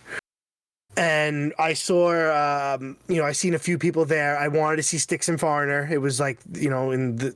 And 0.96 1.54
I 1.58 1.72
saw, 1.74 2.74
um, 2.74 2.96
you 3.08 3.16
know, 3.16 3.24
I 3.24 3.30
seen 3.32 3.54
a 3.54 3.58
few 3.60 3.78
people 3.78 4.04
there. 4.04 4.36
I 4.36 4.48
wanted 4.48 4.76
to 4.78 4.82
see 4.82 4.98
Styx 4.98 5.28
and 5.28 5.38
Foreigner. 5.38 5.88
It 5.90 5.98
was 5.98 6.18
like, 6.18 6.38
you 6.52 6.68
know, 6.68 6.90
in 6.90 7.14
the, 7.16 7.34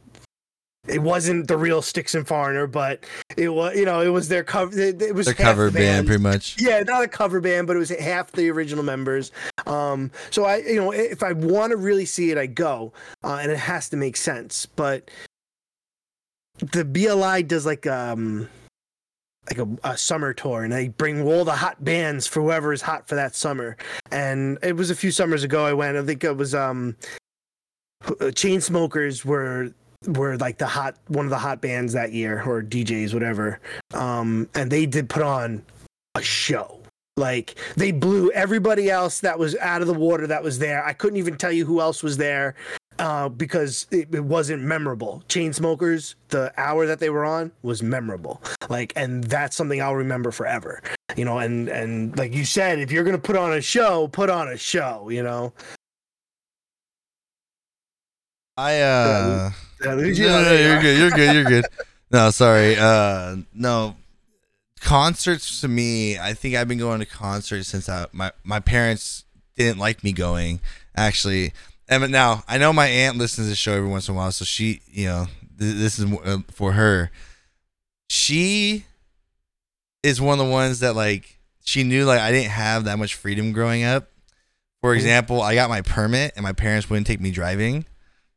it 0.86 1.00
wasn't 1.00 1.48
the 1.48 1.56
real 1.56 1.80
Styx 1.82 2.14
and 2.14 2.26
Foreigner, 2.26 2.66
but 2.66 3.04
it 3.36 3.48
was, 3.48 3.76
you 3.76 3.84
know, 3.84 4.00
it 4.00 4.08
was 4.08 4.28
their 4.28 4.44
cover. 4.44 4.78
It, 4.78 5.00
it 5.00 5.14
was 5.14 5.26
Their 5.26 5.34
cover 5.34 5.70
the 5.70 5.78
band, 5.78 6.06
pretty 6.06 6.22
much. 6.22 6.60
yeah, 6.60 6.80
not 6.80 7.02
a 7.02 7.08
cover 7.08 7.40
band, 7.40 7.66
but 7.66 7.76
it 7.76 7.78
was 7.78 7.88
half 7.90 8.32
the 8.32 8.50
original 8.50 8.84
members. 8.84 9.32
Um, 9.66 10.10
so 10.30 10.44
I, 10.44 10.58
you 10.58 10.76
know, 10.76 10.92
if 10.92 11.22
I 11.22 11.32
want 11.32 11.70
to 11.70 11.76
really 11.76 12.04
see 12.04 12.30
it, 12.30 12.38
I 12.38 12.46
go, 12.46 12.92
uh, 13.22 13.38
and 13.40 13.50
it 13.50 13.58
has 13.58 13.88
to 13.90 13.96
make 13.96 14.16
sense. 14.16 14.66
But 14.66 15.10
the 16.72 16.84
BLI 16.84 17.42
does 17.42 17.64
like 17.66 17.86
um 17.86 18.48
like 19.50 19.58
a, 19.58 19.68
a 19.84 19.96
summer 19.98 20.32
tour, 20.32 20.64
and 20.64 20.72
they 20.72 20.88
bring 20.88 21.22
all 21.22 21.44
the 21.44 21.52
hot 21.56 21.82
bands 21.84 22.26
for 22.26 22.40
whoever 22.42 22.72
is 22.72 22.80
hot 22.82 23.08
for 23.08 23.14
that 23.14 23.34
summer. 23.34 23.76
And 24.10 24.58
it 24.62 24.76
was 24.76 24.90
a 24.90 24.94
few 24.94 25.10
summers 25.10 25.44
ago 25.44 25.64
I 25.66 25.72
went. 25.72 25.96
I 25.96 26.02
think 26.04 26.24
it 26.24 26.36
was 26.36 26.54
um 26.54 26.96
Chainsmokers 28.02 29.24
were 29.24 29.72
were 30.06 30.36
like 30.38 30.58
the 30.58 30.66
hot 30.66 30.96
one 31.08 31.26
of 31.26 31.30
the 31.30 31.38
hot 31.38 31.60
bands 31.60 31.92
that 31.92 32.12
year 32.12 32.42
or 32.42 32.62
DJs 32.62 33.14
whatever. 33.14 33.60
Um 33.92 34.48
and 34.54 34.70
they 34.70 34.86
did 34.86 35.08
put 35.08 35.22
on 35.22 35.62
a 36.14 36.22
show. 36.22 36.80
Like 37.16 37.54
they 37.76 37.92
blew 37.92 38.30
everybody 38.32 38.90
else 38.90 39.20
that 39.20 39.38
was 39.38 39.56
out 39.56 39.80
of 39.82 39.86
the 39.86 39.94
water 39.94 40.26
that 40.26 40.42
was 40.42 40.58
there. 40.58 40.84
I 40.84 40.92
couldn't 40.92 41.18
even 41.18 41.36
tell 41.36 41.52
you 41.52 41.64
who 41.64 41.80
else 41.80 42.02
was 42.02 42.16
there 42.16 42.56
uh, 42.98 43.28
because 43.28 43.86
it, 43.90 44.12
it 44.14 44.24
wasn't 44.24 44.62
memorable. 44.62 45.22
Chainsmokers 45.28 46.14
the 46.28 46.52
hour 46.56 46.86
that 46.86 46.98
they 46.98 47.10
were 47.10 47.24
on 47.24 47.52
was 47.62 47.82
memorable. 47.82 48.42
Like 48.68 48.92
and 48.96 49.24
that's 49.24 49.56
something 49.56 49.80
i'll 49.80 49.94
remember 49.94 50.30
forever. 50.32 50.82
You 51.16 51.24
know 51.24 51.38
and 51.38 51.68
and 51.68 52.16
like 52.18 52.32
you 52.34 52.44
said 52.44 52.80
if 52.80 52.90
you're 52.90 53.04
gonna 53.04 53.18
put 53.18 53.36
on 53.36 53.52
a 53.52 53.60
show 53.60 54.08
put 54.08 54.30
on 54.30 54.48
a 54.48 54.56
show 54.56 55.08
you 55.08 55.22
know? 55.22 55.52
I 58.56 58.80
uh 58.80 58.80
Yeah, 58.80 59.50
no, 59.84 59.98
you 59.98 60.22
no, 60.24 60.28
know, 60.28 60.38
no, 60.38 60.44
there 60.44 60.58
you 60.58 60.68
you're 60.68 60.80
good. 60.80 60.98
You're 60.98 61.10
good. 61.10 61.34
You're 61.34 61.44
good. 61.44 61.64
No, 62.10 62.30
sorry. 62.30 62.76
Uh, 62.76 63.36
no, 63.54 63.96
concerts 64.80 65.60
to 65.62 65.68
me. 65.68 66.18
I 66.18 66.34
think 66.34 66.54
I've 66.54 66.68
been 66.68 66.78
going 66.78 67.00
to 67.00 67.06
concerts 67.06 67.68
since 67.68 67.88
I, 67.88 68.06
my 68.12 68.32
my 68.44 68.60
parents 68.60 69.24
didn't 69.56 69.78
like 69.78 70.04
me 70.04 70.12
going. 70.12 70.60
Actually, 70.96 71.52
and 71.88 72.00
but 72.00 72.10
now 72.10 72.44
I 72.46 72.58
know 72.58 72.72
my 72.72 72.86
aunt 72.86 73.16
listens 73.16 73.46
to 73.46 73.50
the 73.50 73.56
show 73.56 73.72
every 73.72 73.88
once 73.88 74.08
in 74.08 74.14
a 74.14 74.16
while, 74.16 74.32
so 74.32 74.44
she, 74.44 74.80
you 74.86 75.06
know, 75.06 75.26
th- 75.58 75.74
this 75.74 75.98
is 75.98 76.12
uh, 76.24 76.38
for 76.50 76.72
her. 76.72 77.10
She 78.08 78.84
is 80.02 80.20
one 80.20 80.38
of 80.38 80.46
the 80.46 80.52
ones 80.52 80.80
that 80.80 80.94
like 80.94 81.38
she 81.64 81.82
knew 81.82 82.04
like 82.04 82.20
I 82.20 82.30
didn't 82.30 82.50
have 82.50 82.84
that 82.84 82.98
much 82.98 83.14
freedom 83.14 83.52
growing 83.52 83.82
up. 83.82 84.08
For 84.82 84.94
example, 84.94 85.40
I 85.40 85.54
got 85.54 85.70
my 85.70 85.80
permit 85.80 86.34
and 86.36 86.42
my 86.42 86.52
parents 86.52 86.90
wouldn't 86.90 87.06
take 87.06 87.20
me 87.20 87.30
driving. 87.30 87.86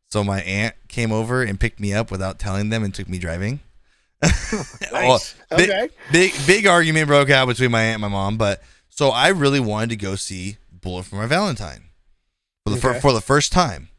So 0.09 0.23
my 0.23 0.41
aunt 0.41 0.75
came 0.87 1.11
over 1.11 1.43
and 1.43 1.59
picked 1.59 1.79
me 1.79 1.93
up 1.93 2.09
without 2.11 2.39
telling 2.39 2.69
them 2.69 2.83
and 2.83 2.93
took 2.93 3.09
me 3.09 3.17
driving. 3.19 3.59
Well, 4.91 5.13
Nice. 5.13 5.35
big, 5.55 5.69
Okay. 5.69 5.89
big 6.11 6.33
big 6.47 6.65
argument 6.67 7.07
broke 7.07 7.29
out 7.29 7.47
between 7.47 7.71
my 7.71 7.81
aunt 7.83 7.95
and 7.95 8.01
my 8.01 8.07
mom, 8.07 8.37
but 8.37 8.63
so 8.89 9.09
I 9.09 9.27
really 9.27 9.59
wanted 9.59 9.89
to 9.89 9.95
go 9.95 10.15
see 10.15 10.57
Bullet 10.71 11.03
for 11.03 11.15
My 11.17 11.25
Valentine 11.27 11.83
for 12.65 12.71
the 12.73 12.77
fir- 12.81 12.99
for 12.99 13.11
the 13.13 13.21
first 13.21 13.51
time, 13.51 13.89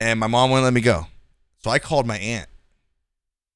and 0.00 0.20
my 0.20 0.26
mom 0.26 0.50
wouldn't 0.50 0.64
let 0.64 0.72
me 0.74 0.80
go. 0.82 1.06
So 1.64 1.70
I 1.70 1.78
called 1.78 2.06
my 2.06 2.18
aunt, 2.18 2.48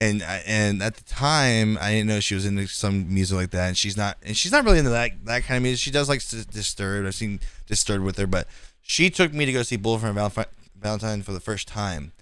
and 0.00 0.22
I, 0.22 0.42
and 0.46 0.82
at 0.82 0.96
the 0.96 1.04
time 1.04 1.78
I 1.80 1.92
didn't 1.92 2.08
know 2.08 2.20
she 2.20 2.34
was 2.34 2.46
into 2.46 2.66
some 2.66 3.12
music 3.12 3.36
like 3.36 3.50
that, 3.50 3.68
and 3.68 3.76
she's 3.76 3.96
not 3.96 4.16
and 4.22 4.36
she's 4.36 4.50
not 4.52 4.64
really 4.64 4.78
into 4.78 4.90
that 4.90 5.24
that 5.26 5.44
kind 5.44 5.58
of 5.58 5.62
music. 5.62 5.80
She 5.80 5.90
does 5.90 6.08
like 6.08 6.18
S- 6.20 6.46
Disturbed. 6.46 7.06
I've 7.06 7.14
seen 7.14 7.40
Disturbed 7.66 8.04
with 8.04 8.16
her, 8.16 8.26
but 8.26 8.48
she 8.82 9.10
took 9.10 9.32
me 9.32 9.44
to 9.44 9.52
go 9.52 9.62
see 9.62 9.76
Bullet 9.76 10.00
for 10.00 10.06
My 10.06 10.12
Valentine 10.12 10.46
Valentine 10.80 11.22
for 11.22 11.32
the 11.32 11.40
first 11.40 11.68
time. 11.68 12.12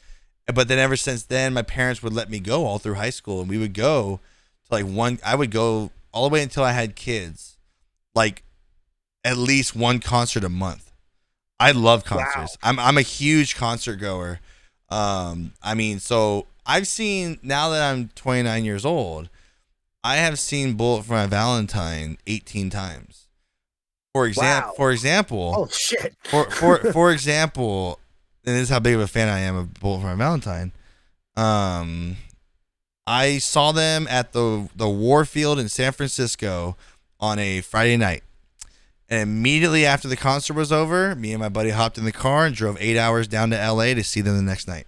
But 0.52 0.68
then 0.68 0.78
ever 0.78 0.96
since 0.96 1.24
then, 1.24 1.52
my 1.54 1.62
parents 1.62 2.02
would 2.02 2.12
let 2.12 2.30
me 2.30 2.38
go 2.40 2.64
all 2.66 2.78
through 2.78 2.94
high 2.94 3.10
school, 3.10 3.40
and 3.40 3.50
we 3.50 3.58
would 3.58 3.74
go 3.74 4.20
to 4.68 4.74
like 4.74 4.84
one. 4.86 5.18
I 5.24 5.34
would 5.34 5.50
go 5.50 5.90
all 6.12 6.28
the 6.28 6.32
way 6.32 6.42
until 6.42 6.62
I 6.64 6.72
had 6.72 6.94
kids, 6.94 7.56
like 8.14 8.42
at 9.24 9.36
least 9.36 9.74
one 9.74 9.98
concert 9.98 10.44
a 10.44 10.48
month. 10.48 10.92
I 11.58 11.72
love 11.72 12.04
concerts. 12.04 12.56
I'm 12.62 12.78
I'm 12.78 12.96
a 12.98 13.02
huge 13.02 13.56
concert 13.56 13.96
goer. 13.96 14.40
Um, 14.88 15.52
I 15.62 15.74
mean, 15.74 15.98
so 15.98 16.46
I've 16.64 16.86
seen 16.86 17.38
now 17.42 17.70
that 17.70 17.82
I'm 17.92 18.10
29 18.14 18.64
years 18.64 18.84
old, 18.84 19.28
I 20.04 20.16
have 20.16 20.38
seen 20.38 20.74
Bullet 20.74 21.04
for 21.04 21.14
My 21.14 21.26
Valentine 21.26 22.18
18 22.28 22.70
times. 22.70 23.26
For 24.14 24.26
example, 24.26 24.68
Wow. 24.70 24.74
for 24.76 24.92
example, 24.92 25.54
Oh 25.56 25.66
shit! 25.66 26.14
for 26.24 26.48
for 26.50 26.92
for 26.92 27.10
example, 27.16 27.98
and 28.46 28.54
this 28.54 28.62
is 28.64 28.68
how 28.68 28.80
big 28.80 28.94
of 28.94 29.00
a 29.00 29.08
fan 29.08 29.28
I 29.28 29.40
am 29.40 29.56
of 29.56 29.74
Bullet 29.74 30.00
for 30.00 30.06
My 30.06 30.14
Valentine. 30.14 30.72
Um, 31.36 32.16
I 33.06 33.38
saw 33.38 33.72
them 33.72 34.06
at 34.08 34.32
the 34.32 34.68
the 34.74 34.88
Warfield 34.88 35.58
in 35.58 35.68
San 35.68 35.92
Francisco 35.92 36.76
on 37.20 37.38
a 37.38 37.60
Friday 37.60 37.96
night, 37.96 38.22
and 39.08 39.20
immediately 39.20 39.84
after 39.84 40.08
the 40.08 40.16
concert 40.16 40.54
was 40.54 40.72
over, 40.72 41.14
me 41.14 41.32
and 41.32 41.40
my 41.40 41.48
buddy 41.48 41.70
hopped 41.70 41.98
in 41.98 42.04
the 42.04 42.12
car 42.12 42.46
and 42.46 42.54
drove 42.54 42.76
eight 42.80 42.96
hours 42.96 43.28
down 43.28 43.50
to 43.50 43.58
L.A. 43.58 43.94
to 43.94 44.02
see 44.02 44.20
them 44.20 44.36
the 44.36 44.42
next 44.42 44.66
night. 44.68 44.86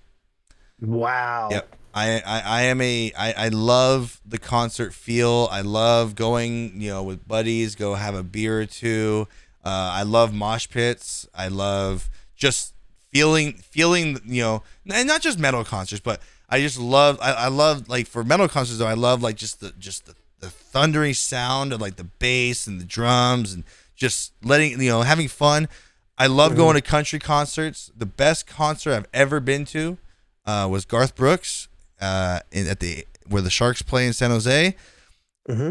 Wow. 0.80 1.48
Yep. 1.50 1.74
I, 1.94 2.22
I, 2.24 2.42
I 2.44 2.62
am 2.62 2.80
a 2.80 3.12
I, 3.18 3.32
I 3.32 3.48
love 3.48 4.20
the 4.24 4.38
concert 4.38 4.94
feel. 4.94 5.48
I 5.50 5.62
love 5.62 6.14
going, 6.14 6.80
you 6.80 6.90
know, 6.90 7.02
with 7.02 7.26
buddies, 7.26 7.74
go 7.74 7.94
have 7.94 8.14
a 8.14 8.22
beer 8.22 8.60
or 8.60 8.66
two. 8.66 9.26
Uh, 9.64 9.90
I 9.94 10.02
love 10.04 10.32
mosh 10.32 10.68
pits. 10.68 11.26
I 11.34 11.48
love 11.48 12.08
just 12.36 12.74
feeling 13.10 13.54
feeling, 13.54 14.20
you 14.24 14.42
know, 14.42 14.62
and 14.92 15.08
not 15.08 15.20
just 15.20 15.38
metal 15.38 15.64
concerts, 15.64 16.00
but 16.00 16.20
I 16.48 16.60
just 16.60 16.78
love 16.78 17.18
I, 17.20 17.32
I 17.32 17.48
love 17.48 17.88
like 17.88 18.06
for 18.06 18.24
metal 18.24 18.48
concerts 18.48 18.78
though, 18.78 18.86
I 18.86 18.94
love 18.94 19.22
like 19.22 19.36
just 19.36 19.60
the 19.60 19.72
just 19.78 20.06
the, 20.06 20.14
the 20.40 20.50
thundering 20.50 21.14
sound 21.14 21.72
of 21.72 21.80
like 21.80 21.96
the 21.96 22.04
bass 22.04 22.66
and 22.66 22.80
the 22.80 22.84
drums 22.84 23.52
and 23.52 23.64
just 23.96 24.32
letting 24.42 24.80
you 24.80 24.88
know, 24.90 25.02
having 25.02 25.28
fun. 25.28 25.68
I 26.16 26.26
love 26.26 26.56
going 26.56 26.74
to 26.74 26.80
country 26.80 27.18
concerts. 27.20 27.92
The 27.96 28.06
best 28.06 28.46
concert 28.46 28.92
I've 28.92 29.06
ever 29.14 29.38
been 29.38 29.64
to 29.66 29.98
uh, 30.46 30.66
was 30.68 30.84
Garth 30.84 31.14
Brooks 31.14 31.68
uh, 32.00 32.40
in, 32.50 32.66
at 32.66 32.80
the 32.80 33.06
where 33.28 33.42
the 33.42 33.50
Sharks 33.50 33.82
play 33.82 34.06
in 34.06 34.12
San 34.12 34.30
Jose. 34.30 34.74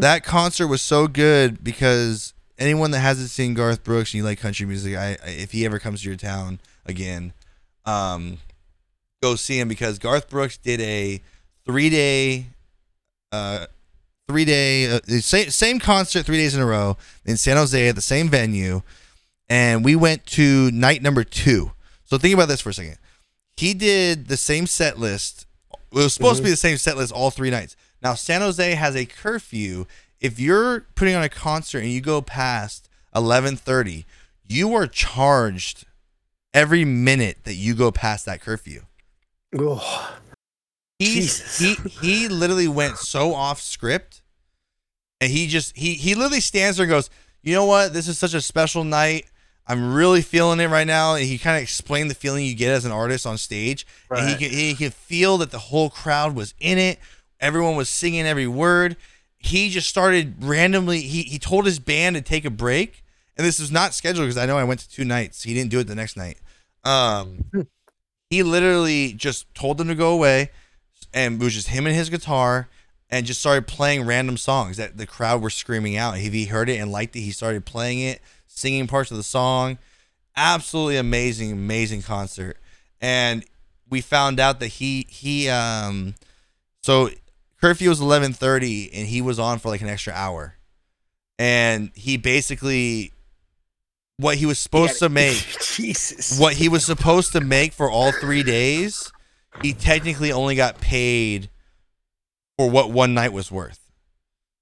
That 0.00 0.24
concert 0.24 0.68
was 0.68 0.80
so 0.82 1.06
good 1.06 1.62
because 1.62 2.34
anyone 2.58 2.90
that 2.92 3.00
hasn't 3.00 3.30
seen 3.30 3.54
Garth 3.54 3.84
Brooks 3.84 4.12
and 4.12 4.18
you 4.18 4.24
like 4.24 4.40
country 4.40 4.66
music, 4.66 4.96
I, 4.96 5.18
I 5.24 5.30
if 5.30 5.52
he 5.52 5.64
ever 5.64 5.78
comes 5.78 6.02
to 6.02 6.08
your 6.08 6.16
town 6.16 6.60
again, 6.88 7.32
um, 7.84 8.38
go 9.22 9.36
see 9.36 9.60
him 9.60 9.68
because 9.68 9.98
Garth 9.98 10.28
Brooks 10.28 10.56
did 10.56 10.80
a 10.80 11.20
three 11.64 11.90
day, 11.90 12.46
uh, 13.30 13.66
three 14.26 14.44
day 14.44 14.90
uh, 14.90 15.00
same 15.20 15.50
same 15.50 15.78
concert 15.78 16.24
three 16.24 16.38
days 16.38 16.54
in 16.54 16.60
a 16.60 16.66
row 16.66 16.96
in 17.24 17.36
San 17.36 17.56
Jose 17.56 17.88
at 17.88 17.94
the 17.94 18.00
same 18.00 18.28
venue, 18.28 18.82
and 19.48 19.84
we 19.84 19.94
went 19.94 20.26
to 20.26 20.70
night 20.70 21.02
number 21.02 21.24
two. 21.24 21.72
So 22.04 22.18
think 22.18 22.34
about 22.34 22.48
this 22.48 22.60
for 22.60 22.70
a 22.70 22.74
second. 22.74 22.98
He 23.56 23.74
did 23.74 24.28
the 24.28 24.36
same 24.36 24.66
set 24.66 24.98
list. 24.98 25.46
It 25.72 25.96
was 25.96 26.14
supposed 26.14 26.38
to 26.38 26.44
be 26.44 26.50
the 26.50 26.56
same 26.56 26.78
set 26.78 26.96
list 26.96 27.12
all 27.12 27.30
three 27.30 27.50
nights. 27.50 27.76
Now 28.02 28.14
San 28.14 28.40
Jose 28.40 28.74
has 28.74 28.96
a 28.96 29.04
curfew. 29.04 29.86
If 30.20 30.40
you're 30.40 30.86
putting 30.94 31.14
on 31.14 31.22
a 31.22 31.28
concert 31.28 31.80
and 31.80 31.90
you 31.90 32.00
go 32.00 32.20
past 32.22 32.88
11:30, 33.14 34.04
you 34.46 34.74
are 34.74 34.86
charged 34.86 35.84
every 36.54 36.84
minute 36.84 37.44
that 37.44 37.54
you 37.54 37.74
go 37.74 37.90
past 37.90 38.26
that 38.26 38.40
curfew. 38.40 38.82
Oh, 39.58 40.16
Jesus. 41.00 41.58
he 41.58 41.74
he 42.00 42.28
literally 42.28 42.68
went 42.68 42.98
so 42.98 43.34
off 43.34 43.60
script, 43.60 44.22
and 45.20 45.30
he 45.30 45.46
just 45.46 45.76
he 45.76 45.94
he 45.94 46.14
literally 46.14 46.40
stands 46.40 46.76
there 46.76 46.84
and 46.84 46.90
goes, 46.90 47.10
"You 47.42 47.54
know 47.54 47.64
what? 47.64 47.92
This 47.92 48.08
is 48.08 48.18
such 48.18 48.34
a 48.34 48.40
special 48.40 48.84
night. 48.84 49.26
I'm 49.66 49.94
really 49.94 50.22
feeling 50.22 50.60
it 50.60 50.66
right 50.68 50.86
now." 50.86 51.14
And 51.14 51.24
he 51.24 51.38
kind 51.38 51.56
of 51.56 51.62
explained 51.62 52.10
the 52.10 52.14
feeling 52.14 52.44
you 52.44 52.54
get 52.54 52.72
as 52.72 52.84
an 52.84 52.92
artist 52.92 53.26
on 53.26 53.38
stage, 53.38 53.86
and 54.10 54.28
he 54.28 54.34
could 54.34 54.52
he 54.52 54.74
could 54.74 54.94
feel 54.94 55.38
that 55.38 55.50
the 55.50 55.58
whole 55.58 55.88
crowd 55.88 56.34
was 56.34 56.54
in 56.58 56.78
it. 56.78 56.98
Everyone 57.40 57.76
was 57.76 57.88
singing 57.88 58.26
every 58.26 58.48
word. 58.48 58.96
He 59.36 59.70
just 59.70 59.88
started 59.88 60.42
randomly. 60.42 61.00
He 61.02 61.22
he 61.22 61.38
told 61.38 61.64
his 61.64 61.78
band 61.78 62.16
to 62.16 62.22
take 62.22 62.44
a 62.44 62.50
break, 62.50 63.04
and 63.38 63.46
this 63.46 63.60
was 63.60 63.70
not 63.70 63.94
scheduled 63.94 64.26
because 64.26 64.36
I 64.36 64.46
know 64.46 64.58
I 64.58 64.64
went 64.64 64.80
to 64.80 64.90
two 64.90 65.04
nights. 65.04 65.44
He 65.44 65.54
didn't 65.54 65.70
do 65.70 65.78
it 65.78 65.84
the 65.84 65.94
next 65.94 66.16
night. 66.16 66.38
Um, 66.84 67.44
he 68.30 68.42
literally 68.42 69.12
just 69.12 69.52
told 69.54 69.78
them 69.78 69.88
to 69.88 69.94
go 69.94 70.12
away 70.12 70.50
and 71.14 71.40
it 71.40 71.44
was 71.44 71.54
just 71.54 71.68
him 71.68 71.86
and 71.86 71.94
his 71.94 72.10
guitar 72.10 72.68
and 73.10 73.24
just 73.24 73.40
started 73.40 73.66
playing 73.66 74.04
random 74.04 74.36
songs 74.36 74.76
that 74.76 74.98
the 74.98 75.06
crowd 75.06 75.40
were 75.40 75.50
screaming 75.50 75.96
out. 75.96 76.18
If 76.18 76.32
he 76.32 76.46
heard 76.46 76.68
it 76.68 76.78
and 76.78 76.92
liked 76.92 77.16
it, 77.16 77.20
he 77.20 77.30
started 77.30 77.64
playing 77.64 78.00
it, 78.00 78.20
singing 78.46 78.86
parts 78.86 79.10
of 79.10 79.16
the 79.16 79.22
song. 79.22 79.78
Absolutely 80.36 80.96
amazing, 80.96 81.52
amazing 81.52 82.02
concert. 82.02 82.58
And 83.00 83.44
we 83.88 84.00
found 84.00 84.38
out 84.38 84.60
that 84.60 84.66
he 84.66 85.06
he 85.08 85.48
um 85.48 86.14
so 86.82 87.10
curfew 87.60 87.88
was 87.88 88.00
eleven 88.00 88.32
thirty 88.32 88.92
and 88.92 89.08
he 89.08 89.22
was 89.22 89.38
on 89.38 89.58
for 89.58 89.68
like 89.68 89.80
an 89.80 89.88
extra 89.88 90.12
hour. 90.12 90.54
And 91.38 91.90
he 91.94 92.16
basically 92.16 93.12
what 94.18 94.36
he 94.36 94.46
was 94.46 94.58
supposed 94.58 94.98
to 94.98 95.08
make 95.08 95.36
Jesus. 95.74 96.38
what 96.38 96.54
he 96.54 96.68
was 96.68 96.84
supposed 96.84 97.32
to 97.32 97.40
make 97.40 97.72
for 97.72 97.90
all 97.90 98.12
three 98.12 98.42
days, 98.42 99.10
he 99.62 99.72
technically 99.72 100.32
only 100.32 100.54
got 100.56 100.80
paid 100.80 101.48
for 102.56 102.68
what 102.68 102.90
one 102.90 103.14
night 103.14 103.32
was 103.32 103.50
worth. 103.50 103.78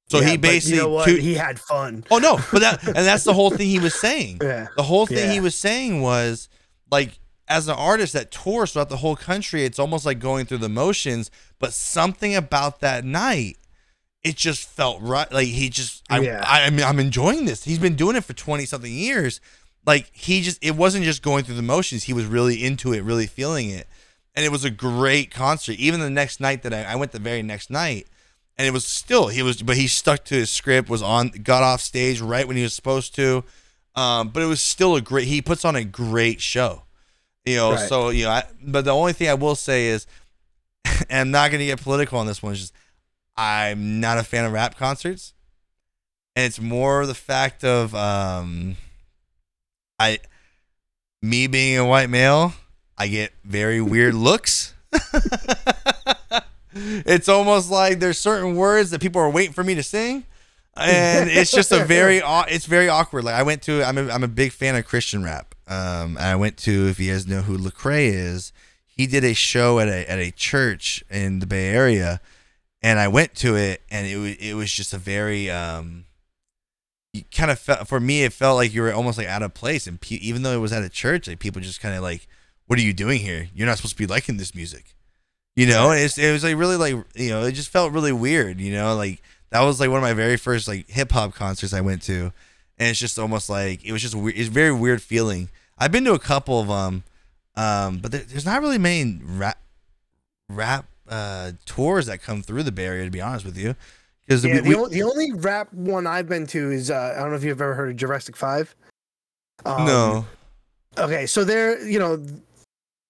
So 0.09 0.21
Yeah, 0.21 0.29
he 0.31 0.37
basically 0.37 0.77
you 0.79 0.83
know 0.85 1.05
two- 1.05 1.17
he 1.17 1.35
had 1.35 1.59
fun. 1.59 2.05
oh 2.11 2.19
no, 2.19 2.39
but 2.53 2.61
that 2.61 2.87
and 2.87 2.95
that's 2.97 3.25
the 3.25 3.33
whole 3.35 3.51
thing 3.51 3.67
he 3.69 3.81
was 3.81 3.95
saying. 3.95 4.39
Yeah. 4.43 4.69
The 4.77 4.83
whole 4.85 5.07
thing 5.07 5.19
Yeah. 5.27 5.33
he 5.33 5.41
was 5.41 5.55
saying 5.55 6.01
was 6.03 6.49
like 6.91 7.19
as 7.49 7.67
an 7.69 7.75
artist 7.77 8.13
that 8.13 8.31
tours 8.31 8.73
throughout 8.73 8.89
the 8.89 8.97
whole 8.99 9.17
country, 9.17 9.65
it's 9.65 9.79
almost 9.79 10.05
like 10.05 10.19
going 10.19 10.47
through 10.47 10.59
the 10.59 10.69
motions, 10.69 11.31
but 11.59 11.73
something 11.73 12.35
about 12.37 12.81
that 12.81 13.05
night 13.05 13.57
it 14.23 14.37
just 14.37 14.69
felt 14.69 15.01
right. 15.03 15.31
Like 15.31 15.47
he 15.47 15.69
just, 15.69 16.03
I, 16.11 16.21
Yeah. 16.21 16.45
I, 16.47 16.67
I 16.67 16.71
mean, 16.71 16.85
I'm 16.85 16.99
enjoying 16.99 17.45
this. 17.45 17.65
He's 17.65 17.79
been 17.79 17.95
doing 17.95 18.17
it 18.17 18.25
for 18.25 18.33
20 18.33 18.65
something 18.67 18.93
years. 18.93 19.41
Like 19.87 20.11
he 20.13 20.43
just, 20.43 20.59
it 20.65 20.77
wasn't 20.77 21.05
just 21.05 21.23
going 21.23 21.45
through 21.45 21.55
the 21.55 21.63
motions. 21.63 22.05
He 22.05 22.13
was 22.13 22.27
really 22.27 22.65
into 22.65 22.93
it, 22.93 23.03
really 23.03 23.27
feeling 23.27 23.71
it. 23.71 23.87
And 24.35 24.45
it 24.45 24.51
was 24.51 24.65
a 24.65 24.71
great 24.71 25.31
concert. 25.31 25.77
Even 25.79 26.01
the 26.01 26.11
next 26.11 26.41
night 26.41 26.63
that 26.65 26.75
I, 26.75 26.83
I 26.83 26.97
went 26.97 27.13
the 27.13 27.19
very 27.19 27.43
next 27.43 27.71
night 27.71 28.07
and 28.59 28.67
it 28.67 28.73
was 28.73 28.87
still, 28.87 29.29
he 29.29 29.43
was, 29.43 29.63
but 29.63 29.77
he 29.77 29.87
stuck 29.87 30.25
to 30.25 30.35
his 30.35 30.51
script, 30.51 30.89
was 30.89 31.03
on, 31.03 31.29
got 31.29 31.63
off 31.63 31.81
stage 31.81 32.21
right 32.21 32.47
when 32.47 32.57
he 32.57 32.63
was 32.63 32.75
supposed 32.75 33.15
to. 33.17 33.45
Um, 33.95 34.29
but 34.29 34.43
it 34.43 34.47
was 34.47 34.61
still 34.61 34.97
a 34.97 35.01
great, 35.01 35.27
he 35.27 35.41
puts 35.41 35.65
on 35.65 35.77
a 35.77 35.85
great 35.85 36.41
show, 36.41 36.83
you 37.45 37.57
know? 37.57 37.73
Right. 37.73 37.89
So, 37.89 38.11
you 38.11 38.25
know, 38.25 38.31
I, 38.31 38.45
but 38.63 38.85
the 38.85 38.91
only 38.95 39.13
thing 39.13 39.29
I 39.29 39.35
will 39.35 39.55
say 39.55 39.87
is, 39.87 40.07
and 41.09 41.21
I'm 41.21 41.31
not 41.31 41.51
going 41.51 41.61
to 41.61 41.67
get 41.67 41.81
political 41.81 42.19
on 42.19 42.27
this 42.27 42.43
one, 42.43 42.53
it's 42.53 42.61
just, 42.63 42.75
I'm 43.37 44.01
not 44.01 44.19
a 44.19 44.23
fan 44.23 44.45
of 44.45 44.53
rap 44.53 44.77
concerts. 44.77 45.35
And 46.35 46.45
it's 46.47 46.61
more 46.61 47.07
the 47.07 47.15
fact 47.15 47.65
of 47.65 47.95
um 47.95 48.77
I 49.99 50.19
me 51.23 51.47
being 51.47 51.79
a 51.79 51.87
white 51.87 52.11
male, 52.11 52.53
I 52.97 53.09
get 53.09 53.33
very 53.45 53.81
weird 53.81 54.15
looks. 54.15 54.75
it's 56.73 57.29
almost 57.29 57.71
like 57.71 58.01
there's 58.01 58.19
certain 58.19 58.57
words 58.57 58.91
that 58.91 59.01
people 59.01 59.21
are 59.21 59.31
waiting 59.31 59.53
for 59.53 59.65
me 59.65 59.75
to 59.75 59.83
sing. 59.83 60.25
And 60.79 61.31
it's 61.31 61.51
just 61.51 61.73
a 61.73 61.85
very 61.85 62.21
it's 62.49 62.67
very 62.67 62.89
awkward. 62.89 63.25
Like 63.25 63.35
I 63.35 63.43
went 63.43 63.63
to 63.63 63.83
I'm 63.83 63.97
a, 63.99 64.11
I'm 64.11 64.25
a 64.25 64.29
big 64.29 64.53
fan 64.53 64.77
of 64.77 64.87
Christian 64.87 65.25
rap. 65.25 65.55
Um 65.69 66.17
and 66.17 66.27
I 66.27 66.37
went 66.37 66.59
to 66.59 66.89
if 66.89 67.01
you 67.01 67.13
guys 67.13 67.27
know 67.27 67.43
who 67.43 67.57
Lecrae 67.57 68.09
is, 68.09 68.53
he 68.85 69.07
did 69.07 69.25
a 69.25 69.35
show 69.35 69.79
at 69.79 69.89
a 69.89 70.11
at 70.11 70.19
a 70.19 70.31
church 70.31 71.03
in 71.11 71.39
the 71.39 71.47
Bay 71.47 71.69
Area 71.69 72.21
and 72.83 72.99
I 72.99 73.09
went 73.09 73.35
to 73.37 73.57
it, 73.57 73.83
and 73.91 74.07
it 74.07 74.17
was 74.17 74.37
it 74.37 74.55
was 74.55 74.73
just 74.73 74.93
a 74.93 74.99
very 74.99 75.51
um, 75.51 76.05
you 77.13 77.25
kind 77.35 77.51
of 77.51 77.59
felt 77.59 77.89
for 77.89 77.99
me 77.99 78.25
it 78.25 78.33
felt 78.33 78.57
like 78.57 78.73
you 78.75 78.83
were 78.83 78.93
almost 78.93 79.19
like 79.19 79.27
out 79.27 79.43
of 79.43 79.55
place, 79.55 79.87
and 79.87 80.01
pe- 80.01 80.17
even 80.17 80.43
though 80.43 80.53
it 80.53 80.61
was 80.61 80.73
at 80.73 80.85
a 80.85 80.89
church, 80.89 81.29
like 81.29 81.39
people 81.39 81.61
just 81.61 81.81
kind 81.81 81.95
of 81.95 82.03
like, 82.03 82.27
what 82.67 82.79
are 82.79 82.83
you 82.83 82.93
doing 82.93 83.21
here? 83.21 83.49
You're 83.55 83.67
not 83.67 83.79
supposed 83.79 83.95
to 83.95 83.99
be 83.99 84.07
liking 84.07 84.37
this 84.37 84.55
music, 84.55 84.95
you 85.55 85.67
know. 85.67 85.91
And 85.91 86.01
it's, 86.01 86.19
it 86.19 86.33
was 86.33 86.45
like 86.45 86.57
really 86.57 86.77
like 86.77 86.95
you 87.15 87.31
know 87.31 87.45
it 87.45 87.53
just 87.53 87.71
felt 87.71 87.93
really 87.93 88.13
weird, 88.13 88.61
you 88.61 88.73
know. 88.73 88.95
Like 88.95 89.23
that 89.51 89.63
was 89.63 89.81
like 89.81 89.91
one 89.91 89.99
of 89.99 90.03
my 90.03 90.13
very 90.13 90.37
first 90.37 90.69
like 90.69 90.89
hip 90.89 91.13
hop 91.13 91.35
concerts 91.35 91.73
I 91.73 91.81
went 91.81 92.03
to, 92.03 92.33
and 92.79 92.91
it's 92.91 92.99
just 92.99 93.19
almost 93.19 93.49
like 93.49 93.85
it 93.85 93.93
was 93.93 94.03
just 94.03 94.15
weird. 94.15 94.37
It's 94.37 94.49
a 94.49 94.53
very 94.53 94.73
weird 94.73 95.03
feeling. 95.03 95.49
I've 95.79 95.93
been 95.93 96.05
to 96.05 96.15
a 96.15 96.19
couple 96.19 96.61
of 96.61 96.69
them, 96.69 97.05
um, 97.55 97.99
but 97.99 98.13
there, 98.13 98.23
there's 98.23 98.47
not 98.47 98.61
really 98.61 98.79
many 98.79 99.21
rap 99.23 99.59
rap 100.49 100.87
uh, 101.09 101.53
tours 101.65 102.07
that 102.07 102.23
come 102.23 102.43
through 102.43 102.63
the 102.63 102.73
Bay 102.73 102.87
Area. 102.87 103.05
To 103.05 103.11
be 103.11 103.21
honest 103.21 103.45
with 103.45 103.57
you, 103.57 103.75
because 104.27 104.45
Yeah, 104.45 104.61
we, 104.61 104.75
the, 104.75 104.89
the 104.91 105.03
only 105.03 105.33
rap 105.33 105.73
one 105.73 106.07
I've 106.07 106.29
been 106.29 106.47
to 106.49 106.71
is 106.71 106.91
uh, 106.91 107.15
I 107.17 107.21
don't 107.21 107.31
know 107.31 107.37
if 107.37 107.45
you've 107.45 107.61
ever 107.61 107.75
heard 107.75 107.91
of 107.91 107.97
Jurassic 107.97 108.37
Five. 108.37 108.75
Um, 109.65 109.87
no, 109.87 110.27
Okay, 110.99 111.27
so 111.27 111.45
they're 111.45 111.85
you 111.87 111.99
know 111.99 112.25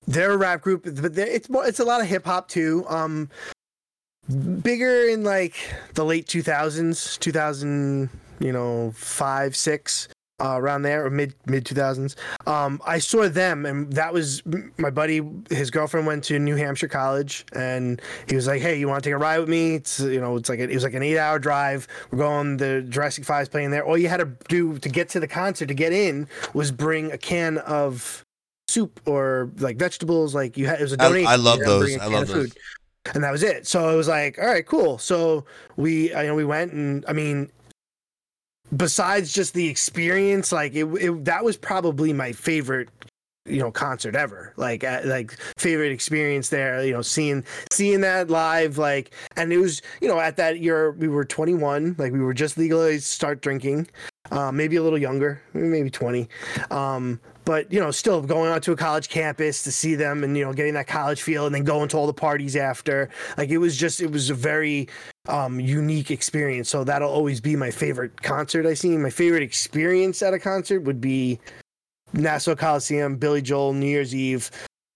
they're 0.06 0.32
a 0.32 0.36
rap 0.36 0.60
group, 0.60 0.84
but 0.84 1.16
it's 1.16 1.48
more 1.48 1.66
it's 1.66 1.80
a 1.80 1.84
lot 1.84 2.00
of 2.00 2.06
hip 2.06 2.24
hop 2.24 2.48
too. 2.48 2.84
Um, 2.88 3.30
bigger 4.62 5.04
in 5.08 5.22
like 5.22 5.54
the 5.94 6.04
late 6.04 6.26
two 6.26 6.42
thousands, 6.42 7.16
two 7.18 7.32
thousand 7.32 8.10
you 8.40 8.52
know 8.52 8.92
five 8.96 9.54
six. 9.54 10.08
Uh, 10.38 10.58
around 10.58 10.82
there 10.82 11.06
or 11.06 11.08
mid 11.08 11.34
mid 11.46 11.64
2000s 11.64 12.14
um 12.46 12.78
i 12.84 12.98
saw 12.98 13.26
them 13.26 13.64
and 13.64 13.90
that 13.94 14.12
was 14.12 14.42
my 14.76 14.90
buddy 14.90 15.22
his 15.48 15.70
girlfriend 15.70 16.06
went 16.06 16.22
to 16.22 16.38
new 16.38 16.56
hampshire 16.56 16.88
college 16.88 17.46
and 17.54 18.02
he 18.28 18.36
was 18.36 18.46
like 18.46 18.60
hey 18.60 18.78
you 18.78 18.86
want 18.86 19.02
to 19.02 19.08
take 19.08 19.14
a 19.14 19.18
ride 19.18 19.38
with 19.38 19.48
me 19.48 19.76
it's 19.76 19.98
you 19.98 20.20
know 20.20 20.36
it's 20.36 20.50
like 20.50 20.58
a, 20.58 20.64
it 20.64 20.74
was 20.74 20.84
like 20.84 20.92
an 20.92 21.02
eight 21.02 21.16
hour 21.16 21.38
drive 21.38 21.88
we're 22.10 22.18
going 22.18 22.58
the 22.58 22.82
jurassic 22.82 23.24
five's 23.24 23.48
playing 23.48 23.70
there 23.70 23.82
all 23.82 23.96
you 23.96 24.08
had 24.08 24.18
to 24.18 24.30
do 24.48 24.76
to 24.78 24.90
get 24.90 25.08
to 25.08 25.20
the 25.20 25.26
concert 25.26 25.68
to 25.68 25.74
get 25.74 25.94
in 25.94 26.28
was 26.52 26.70
bring 26.70 27.10
a 27.12 27.16
can 27.16 27.56
of 27.56 28.22
soup 28.68 29.00
or 29.06 29.50
like 29.56 29.78
vegetables 29.78 30.34
like 30.34 30.58
you 30.58 30.66
had 30.66 30.78
it 30.78 30.82
was 30.82 30.92
a 30.92 30.98
donation 30.98 31.28
I 31.32 31.36
love 31.36 31.60
You 31.60 31.64
to 31.64 31.78
bring 31.78 31.92
those. 31.98 32.02
I 32.02 32.06
love 32.08 32.28
those. 32.28 32.52
and 33.14 33.24
that 33.24 33.30
was 33.32 33.42
it. 33.42 33.66
So 33.66 33.88
it 33.88 33.96
was 33.96 34.08
like, 34.08 34.38
all 34.38 34.46
right, 34.48 34.66
cool. 34.66 34.98
So 34.98 35.46
we, 35.76 36.14
I 36.14 36.26
know, 36.26 36.34
we 36.34 36.44
went, 36.44 36.72
and 36.72 37.04
I 37.08 37.12
mean, 37.14 37.50
besides 38.74 39.32
just 39.32 39.54
the 39.54 39.68
experience, 39.68 40.52
like 40.52 40.74
it, 40.74 40.84
it 40.84 41.24
that 41.24 41.44
was 41.44 41.56
probably 41.56 42.12
my 42.12 42.32
favorite, 42.32 42.88
you 43.44 43.58
know, 43.58 43.70
concert 43.70 44.16
ever. 44.16 44.52
Like, 44.56 44.84
uh, 44.84 45.02
like 45.04 45.36
favorite 45.58 45.92
experience 45.92 46.48
there. 46.48 46.84
You 46.84 46.92
know, 46.92 47.02
seeing 47.02 47.44
seeing 47.72 48.00
that 48.00 48.30
live, 48.30 48.78
like, 48.78 49.12
and 49.36 49.52
it 49.52 49.58
was, 49.58 49.82
you 50.00 50.08
know, 50.08 50.18
at 50.18 50.36
that 50.36 50.60
year 50.60 50.92
we 50.92 51.08
were 51.08 51.24
21, 51.24 51.96
like 51.98 52.12
we 52.12 52.20
were 52.20 52.34
just 52.34 52.56
legalized 52.58 53.04
start 53.04 53.42
drinking, 53.42 53.88
uh, 54.30 54.50
maybe 54.50 54.76
a 54.76 54.82
little 54.82 54.98
younger, 54.98 55.42
maybe 55.52 55.90
20. 55.90 56.28
Um, 56.70 57.20
but 57.46 57.72
you 57.72 57.80
know, 57.80 57.90
still 57.90 58.20
going 58.20 58.50
onto 58.50 58.72
a 58.72 58.76
college 58.76 59.08
campus 59.08 59.62
to 59.62 59.72
see 59.72 59.94
them 59.94 60.22
and 60.24 60.36
you 60.36 60.44
know, 60.44 60.52
getting 60.52 60.74
that 60.74 60.88
college 60.88 61.22
feel 61.22 61.46
and 61.46 61.54
then 61.54 61.64
going 61.64 61.88
to 61.88 61.96
all 61.96 62.06
the 62.06 62.12
parties 62.12 62.56
after. 62.56 63.08
Like 63.38 63.48
it 63.48 63.58
was 63.58 63.76
just 63.76 64.02
it 64.02 64.10
was 64.10 64.28
a 64.28 64.34
very 64.34 64.88
um 65.28 65.58
unique 65.58 66.10
experience. 66.10 66.68
So 66.68 66.84
that'll 66.84 67.10
always 67.10 67.40
be 67.40 67.56
my 67.56 67.70
favorite 67.70 68.20
concert 68.20 68.66
I 68.66 68.74
seen. 68.74 69.00
My 69.00 69.10
favorite 69.10 69.42
experience 69.42 70.20
at 70.22 70.34
a 70.34 70.38
concert 70.38 70.80
would 70.80 71.00
be 71.00 71.38
Nassau 72.12 72.56
Coliseum, 72.56 73.16
Billy 73.16 73.40
Joel, 73.40 73.72
New 73.72 73.86
Year's 73.86 74.14
Eve. 74.14 74.50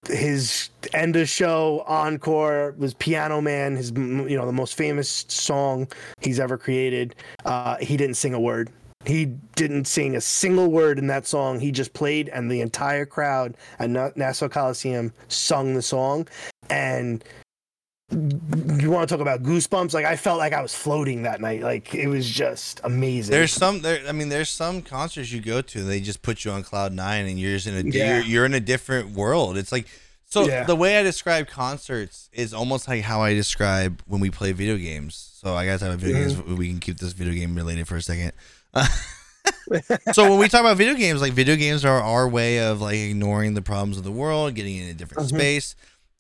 His 0.09 0.71
end 0.93 1.15
of 1.15 1.29
show 1.29 1.85
encore 1.87 2.75
was 2.79 2.95
Piano 2.95 3.41
Man, 3.41 3.77
his 3.77 3.93
you 3.93 4.37
know 4.37 4.47
the 4.47 4.53
most 4.53 4.75
famous 4.75 5.25
song 5.29 5.87
he's 6.21 6.41
ever 6.41 6.59
created. 6.59 7.15
Uh, 7.45 7.77
he 7.77 7.97
didn't 7.97 8.17
sing 8.17 8.35
a 8.35 8.41
word. 8.41 8.73
He 9.07 9.25
didn't 9.57 9.87
sing 9.87 10.15
a 10.15 10.21
single 10.21 10.71
word 10.71 10.99
in 10.99 11.07
that 11.07 11.27
song. 11.27 11.59
He 11.59 11.73
just 11.73 11.95
played, 11.95 12.29
and 12.29 12.51
the 12.51 12.61
entire 12.61 13.07
crowd 13.07 13.57
at 13.79 13.89
Na- 13.89 14.11
Nassau 14.15 14.49
Coliseum 14.49 15.13
sung 15.29 15.75
the 15.75 15.81
song. 15.83 16.29
And 16.69 17.25
you 18.13 18.91
want 18.91 19.09
to 19.09 19.15
talk 19.15 19.23
about 19.23 19.43
goosebumps? 19.43 19.95
Like 19.95 20.05
I 20.05 20.17
felt 20.17 20.39
like 20.39 20.53
I 20.53 20.61
was 20.61 20.75
floating 20.75 21.23
that 21.23 21.41
night. 21.41 21.63
Like 21.63 21.95
it 21.95 22.09
was 22.09 22.29
just 22.29 22.81
amazing. 22.85 23.33
there's 23.33 23.53
some 23.53 23.81
there. 23.81 24.01
I 24.07 24.13
mean, 24.13 24.29
there's 24.29 24.51
some 24.51 24.83
concerts 24.83 25.33
you 25.33 25.41
go 25.41 25.63
to. 25.63 25.79
And 25.81 25.89
they 25.89 26.01
just 26.01 26.21
put 26.21 26.45
you 26.45 26.51
on 26.51 26.63
cloud 26.63 26.93
nine, 26.93 27.27
and 27.27 27.39
you're 27.39 27.55
just 27.55 27.67
in 27.69 27.75
a 27.75 27.91
Yeah. 27.91 28.17
you're, 28.17 28.25
you're 28.25 28.45
in 28.47 28.55
a 28.55 28.61
different 28.61 29.11
world. 29.13 29.57
It's 29.57 29.73
like 29.73 29.87
so. 30.27 30.47
Yeah. 30.47 30.65
The 30.65 30.77
way 30.77 30.99
I 30.99 31.03
describe 31.03 31.47
concerts 31.47 32.29
is 32.33 32.53
almost 32.53 32.87
like 32.87 33.03
how 33.03 33.23
I 33.23 33.33
describe 33.33 34.03
when 34.07 34.21
we 34.21 34.31
play 34.31 34.53
video 34.53 34.77
games. 34.77 35.31
So 35.41 35.55
I 35.55 35.65
guys 35.65 35.81
have 35.81 35.95
a 35.95 35.97
video 35.97 36.19
games. 36.19 36.35
Mm-hmm. 36.35 36.57
We 36.57 36.69
can 36.69 36.81
keep 36.81 36.99
this 36.99 37.13
video 37.13 37.33
game 37.33 37.55
related 37.55 37.89
for 37.89 37.97
a 37.97 38.03
second. 38.03 38.33
so 40.13 40.29
when 40.29 40.39
we 40.39 40.49
talk 40.49 40.61
about 40.61 40.77
video 40.77 40.95
games, 40.95 41.21
like 41.21 41.33
video 41.33 41.57
games 41.57 41.85
are 41.85 42.01
our 42.01 42.29
way 42.29 42.61
of 42.61 42.81
like 42.81 42.97
ignoring 42.97 43.55
the 43.55 43.63
problems 43.63 43.97
of 43.99 44.05
the 44.05 44.11
world, 44.13 44.55
getting 44.55 44.77
in 44.77 44.89
a 44.89 44.95
different 44.95 45.23
Mm-hmm. 45.23 45.37
space. 45.37 45.75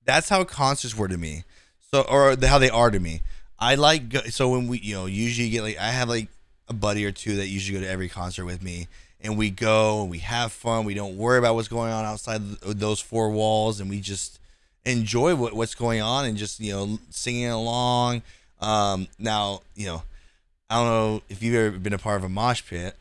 That's 0.05 0.29
how 0.29 0.45
concerts 0.45 0.97
were 0.97 1.09
to 1.09 1.17
me. 1.17 1.45
So 1.93 2.03
or 2.03 2.37
the, 2.37 2.49
how 2.49 2.59
they 2.59 2.71
are 2.71 2.91
to 2.91 3.01
me. 3.01 3.23
I 3.59 3.75
like 3.75 4.09
go, 4.09 4.21
so 4.23 4.49
when 4.51 4.69
we 4.69 4.79
you 4.79 4.95
know 4.95 5.07
usually 5.07 5.51
get 5.51 5.63
like 5.63 5.79
I 5.79 5.91
have 5.91 6.09
like 6.09 6.29
a 6.69 6.73
buddy 6.73 7.05
or 7.05 7.13
two 7.13 7.37
that 7.37 7.47
usually 7.49 7.79
go 7.79 7.85
to 7.85 7.91
every 7.91 8.09
concert 8.09 8.45
with 8.45 8.63
me, 8.63 8.89
and 9.21 9.37
we 9.37 9.51
go 9.51 10.03
and 10.03 10.11
we 10.11 10.19
have 10.19 10.53
fun. 10.53 10.85
We 10.85 10.95
don't 10.95 11.17
worry 11.17 11.39
about 11.39 11.55
what's 11.55 11.69
going 11.69 11.93
on 11.93 12.05
outside 12.05 12.43
those 12.63 13.01
four 13.01 13.31
walls, 13.31 13.81
and 13.81 13.91
we 13.91 14.01
just 14.01 14.39
enjoy 14.85 15.35
what, 15.35 15.53
what's 15.53 15.75
going 15.75 16.01
on 16.01 16.25
and 16.25 16.37
just 16.37 16.61
you 16.61 16.73
know 16.73 16.99
singing 17.11 17.49
along. 17.49 18.23
Um, 18.61 19.09
now 19.19 19.63
you 19.75 19.87
know 19.87 20.03
I 20.71 20.77
don't 20.77 20.87
know 20.87 21.23
if 21.29 21.43
you've 21.43 21.57
ever 21.57 21.79
been 21.79 21.93
a 21.93 21.99
part 21.99 22.19
of 22.19 22.25
a 22.25 22.29
mosh 22.29 22.65
pit. 22.65 22.97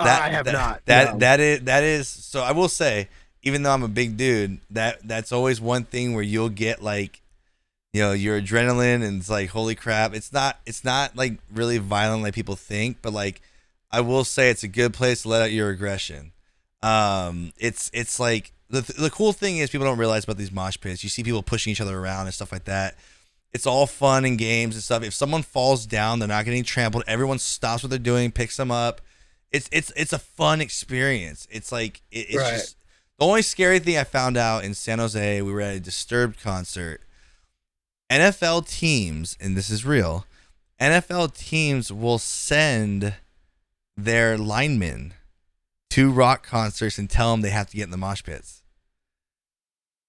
Uh, 0.00 0.04
I 0.04 0.30
have 0.30 0.46
that, 0.46 0.52
not. 0.52 0.86
That 0.86 1.12
no. 1.12 1.18
that 1.18 1.40
is 1.40 1.60
that 1.62 1.82
is 1.82 2.08
so. 2.08 2.42
I 2.42 2.52
will 2.52 2.68
say, 2.68 3.08
even 3.42 3.62
though 3.62 3.72
I'm 3.72 3.82
a 3.82 3.88
big 3.88 4.16
dude, 4.16 4.58
that 4.70 5.06
that's 5.06 5.32
always 5.32 5.60
one 5.60 5.84
thing 5.84 6.14
where 6.14 6.22
you'll 6.22 6.48
get 6.48 6.82
like, 6.82 7.20
you 7.92 8.00
know, 8.00 8.12
your 8.12 8.40
adrenaline 8.40 9.06
and 9.06 9.20
it's 9.20 9.28
like, 9.28 9.50
holy 9.50 9.74
crap! 9.74 10.14
It's 10.14 10.32
not 10.32 10.58
it's 10.64 10.84
not 10.84 11.14
like 11.14 11.34
really 11.52 11.78
violent 11.78 12.22
like 12.22 12.34
people 12.34 12.56
think, 12.56 12.98
but 13.02 13.12
like, 13.12 13.42
I 13.90 14.00
will 14.00 14.24
say 14.24 14.50
it's 14.50 14.62
a 14.62 14.68
good 14.68 14.94
place 14.94 15.22
to 15.22 15.28
let 15.28 15.42
out 15.42 15.52
your 15.52 15.68
aggression. 15.68 16.32
Um, 16.82 17.52
it's 17.58 17.90
it's 17.92 18.18
like 18.18 18.52
the 18.70 18.80
the 18.98 19.10
cool 19.10 19.32
thing 19.32 19.58
is 19.58 19.68
people 19.68 19.86
don't 19.86 19.98
realize 19.98 20.24
about 20.24 20.36
these 20.36 20.52
mosh 20.52 20.78
pits. 20.80 21.02
You 21.02 21.10
see 21.10 21.22
people 21.22 21.42
pushing 21.42 21.72
each 21.72 21.80
other 21.80 21.98
around 21.98 22.26
and 22.26 22.34
stuff 22.34 22.52
like 22.52 22.64
that. 22.64 22.94
It's 23.52 23.66
all 23.66 23.86
fun 23.86 24.24
and 24.24 24.38
games 24.38 24.74
and 24.74 24.84
stuff. 24.84 25.02
If 25.02 25.14
someone 25.14 25.42
falls 25.42 25.86
down, 25.86 26.18
they're 26.18 26.28
not 26.28 26.44
getting 26.44 26.64
trampled. 26.64 27.04
Everyone 27.06 27.38
stops 27.38 27.82
what 27.82 27.90
they're 27.90 27.98
doing, 27.98 28.30
picks 28.30 28.56
them 28.56 28.70
up. 28.70 29.00
It's 29.50 29.68
it's 29.72 29.90
it's 29.96 30.12
a 30.12 30.18
fun 30.18 30.60
experience. 30.60 31.46
It's 31.50 31.72
like 31.72 32.02
it, 32.10 32.26
it's 32.30 32.36
Right. 32.36 32.52
just 32.54 32.76
the 33.18 33.24
only 33.24 33.42
scary 33.42 33.78
thing 33.78 33.96
I 33.96 34.04
found 34.04 34.36
out 34.36 34.64
in 34.64 34.74
San 34.74 34.98
Jose. 34.98 35.40
We 35.42 35.50
were 35.52 35.62
at 35.62 35.76
a 35.76 35.80
Disturbed 35.80 36.40
concert. 36.40 37.00
NFL 38.10 38.68
teams, 38.68 39.36
and 39.40 39.56
this 39.56 39.70
is 39.70 39.84
real. 39.84 40.26
NFL 40.80 41.34
teams 41.36 41.90
will 41.92 42.18
send 42.18 43.14
their 43.96 44.38
linemen 44.38 45.14
to 45.90 46.10
rock 46.10 46.46
concerts 46.46 46.98
and 46.98 47.08
tell 47.10 47.32
them 47.32 47.40
they 47.40 47.50
have 47.50 47.68
to 47.70 47.76
get 47.76 47.84
in 47.84 47.90
the 47.90 47.96
mosh 47.96 48.22
pits. 48.22 48.62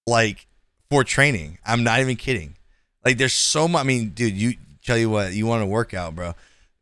Like 0.06 0.46
for 0.90 1.04
training. 1.04 1.58
I'm 1.64 1.82
not 1.82 2.00
even 2.00 2.16
kidding. 2.16 2.56
Like 3.04 3.18
there's 3.18 3.32
so 3.32 3.68
much 3.68 3.80
I 3.80 3.84
mean, 3.84 4.10
dude, 4.10 4.34
you 4.34 4.54
tell 4.84 4.98
you 4.98 5.10
what, 5.10 5.32
you 5.32 5.46
want 5.46 5.62
to 5.62 5.66
work 5.66 5.94
out, 5.94 6.14
bro. 6.14 6.34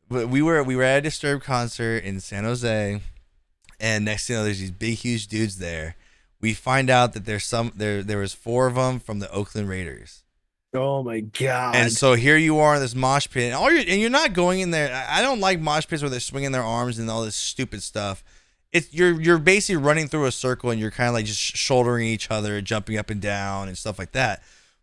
But 0.08 0.28
we 0.28 0.42
were 0.42 0.62
we 0.62 0.76
were 0.76 0.82
at 0.82 0.98
a 0.98 1.02
Disturbed 1.02 1.44
concert 1.44 2.04
in 2.04 2.20
San 2.20 2.44
Jose 2.44 3.00
and 3.80 4.04
next 4.04 4.26
thing 4.26 4.34
you 4.34 4.40
know 4.40 4.44
there's 4.44 4.60
these 4.60 4.70
big 4.70 4.96
huge 4.96 5.28
dudes 5.28 5.58
there. 5.58 5.96
We 6.40 6.54
find 6.54 6.88
out 6.90 7.12
that 7.14 7.24
there's 7.24 7.44
some 7.44 7.72
there 7.74 8.02
there 8.02 8.18
was 8.18 8.32
four 8.32 8.66
of 8.66 8.74
them 8.74 9.00
from 9.00 9.18
the 9.18 9.30
Oakland 9.30 9.68
Raiders. 9.68 10.22
Oh 10.74 11.02
my 11.02 11.20
god. 11.20 11.76
And 11.76 11.92
so 11.92 12.14
here 12.14 12.36
you 12.36 12.58
are 12.58 12.76
in 12.76 12.80
this 12.80 12.94
mosh 12.94 13.28
pit, 13.28 13.44
and 13.44 13.54
all 13.54 13.70
you're 13.70 13.80
and 13.80 14.00
you're 14.00 14.10
not 14.10 14.32
going 14.32 14.60
in 14.60 14.70
there. 14.70 14.94
I 14.94 15.18
I 15.18 15.22
don't 15.22 15.40
like 15.40 15.60
mosh 15.60 15.86
pits 15.86 16.02
where 16.02 16.10
they're 16.10 16.20
swinging 16.20 16.52
their 16.52 16.62
arms 16.62 16.98
and 16.98 17.10
all 17.10 17.24
this 17.24 17.36
stupid 17.36 17.82
stuff. 17.82 18.22
It's 18.72 18.92
you're 18.92 19.20
you're 19.20 19.38
basically 19.38 19.82
running 19.82 20.08
through 20.08 20.26
a 20.26 20.32
circle 20.32 20.70
and 20.70 20.80
you're 20.80 20.90
kind 20.90 21.08
of 21.08 21.14
like 21.14 21.26
just 21.26 21.40
shouldering 21.40 22.06
each 22.06 22.30
other, 22.30 22.60
jumping 22.60 22.98
up 22.98 23.10
and 23.10 23.20
down 23.20 23.68
and 23.68 23.78
stuff 23.78 23.98
like 23.98 24.12
that. 24.12 24.42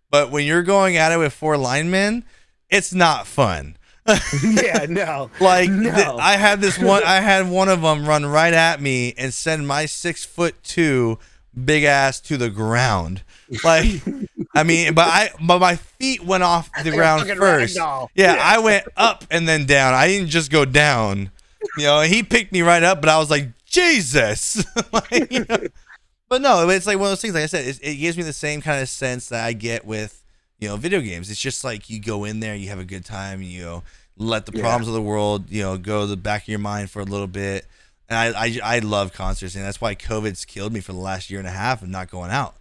But 0.09 0.31
when 0.31 0.45
you're 0.45 0.63
going 0.63 0.97
at 0.97 1.11
it 1.11 1.17
with 1.17 1.33
four 1.33 1.57
linemen, 1.57 2.23
it's 2.69 2.93
not 2.93 3.27
fun. 3.27 3.77
yeah, 4.43 4.85
no. 4.87 5.29
Like 5.39 5.69
no. 5.69 5.93
th- 5.93 6.07
I 6.07 6.37
had 6.37 6.61
this 6.61 6.77
one, 6.77 7.03
I 7.03 7.21
had 7.21 7.49
one 7.49 7.69
of 7.69 7.81
them 7.81 8.05
run 8.07 8.25
right 8.25 8.53
at 8.53 8.79
me 8.81 9.13
and 9.17 9.33
send 9.33 9.67
my 9.67 9.85
six 9.87 10.23
foot 10.25 10.55
two 10.63 11.17
big 11.63 11.83
ass 11.83 12.19
to 12.21 12.37
the 12.37 12.49
ground. 12.49 13.23
Like, 13.63 14.01
I 14.53 14.63
mean, 14.63 14.93
but 14.93 15.07
I, 15.07 15.29
but 15.41 15.59
my 15.59 15.75
feet 15.75 16.23
went 16.23 16.43
off 16.43 16.69
the 16.83 16.91
ground 16.91 17.27
first. 17.29 17.77
ragdoll. 17.77 18.09
Yeah, 18.15 18.37
I 18.39 18.59
went 18.59 18.87
up 18.97 19.25
and 19.31 19.47
then 19.47 19.65
down. 19.65 19.93
I 19.93 20.07
didn't 20.07 20.29
just 20.29 20.51
go 20.51 20.65
down. 20.65 21.31
You 21.77 21.85
know, 21.85 22.01
he 22.01 22.23
picked 22.23 22.51
me 22.51 22.61
right 22.61 22.83
up, 22.83 23.01
but 23.01 23.09
I 23.09 23.17
was 23.17 23.29
like, 23.31 23.49
Jesus. 23.65 24.63
like, 24.93 25.31
you 25.31 25.45
know. 25.49 25.57
But 26.35 26.41
no, 26.41 26.67
it's 26.69 26.85
like 26.85 26.97
one 26.97 27.05
of 27.07 27.11
those 27.11 27.21
things. 27.21 27.33
Like 27.33 27.43
I 27.43 27.47
said, 27.47 27.65
it, 27.65 27.79
it 27.81 27.95
gives 27.95 28.17
me 28.17 28.23
the 28.23 28.33
same 28.33 28.61
kind 28.61 28.81
of 28.81 28.89
sense 28.89 29.29
that 29.29 29.45
I 29.45 29.53
get 29.53 29.85
with 29.85 30.21
you 30.59 30.67
know 30.67 30.75
video 30.75 30.99
games. 30.99 31.29
It's 31.31 31.39
just 31.39 31.63
like 31.63 31.89
you 31.89 31.99
go 32.01 32.25
in 32.25 32.41
there, 32.41 32.55
you 32.55 32.67
have 32.69 32.79
a 32.79 32.83
good 32.85 33.05
time, 33.05 33.41
you 33.41 33.63
know, 33.63 33.83
let 34.17 34.45
the 34.45 34.51
Yeah. 34.53 34.61
problems 34.61 34.87
of 34.89 34.93
the 34.93 35.01
world, 35.01 35.49
you 35.49 35.61
know, 35.61 35.77
go 35.77 36.01
to 36.01 36.07
the 36.07 36.17
back 36.17 36.43
of 36.43 36.47
your 36.49 36.59
mind 36.59 36.91
for 36.91 36.99
a 37.01 37.05
little 37.05 37.27
bit. 37.27 37.65
And 38.09 38.17
I, 38.35 38.45
I, 38.45 38.59
I 38.75 38.79
love 38.79 39.13
concerts, 39.13 39.55
and 39.55 39.63
that's 39.65 39.79
why 39.81 39.95
COVID's 39.95 40.45
killed 40.45 40.73
me 40.73 40.79
for 40.81 40.91
the 40.91 40.99
last 40.99 41.29
year 41.31 41.39
and 41.39 41.47
a 41.47 41.51
half 41.51 41.81
of 41.81 41.87
not 41.89 42.11
going 42.11 42.31
out. 42.31 42.55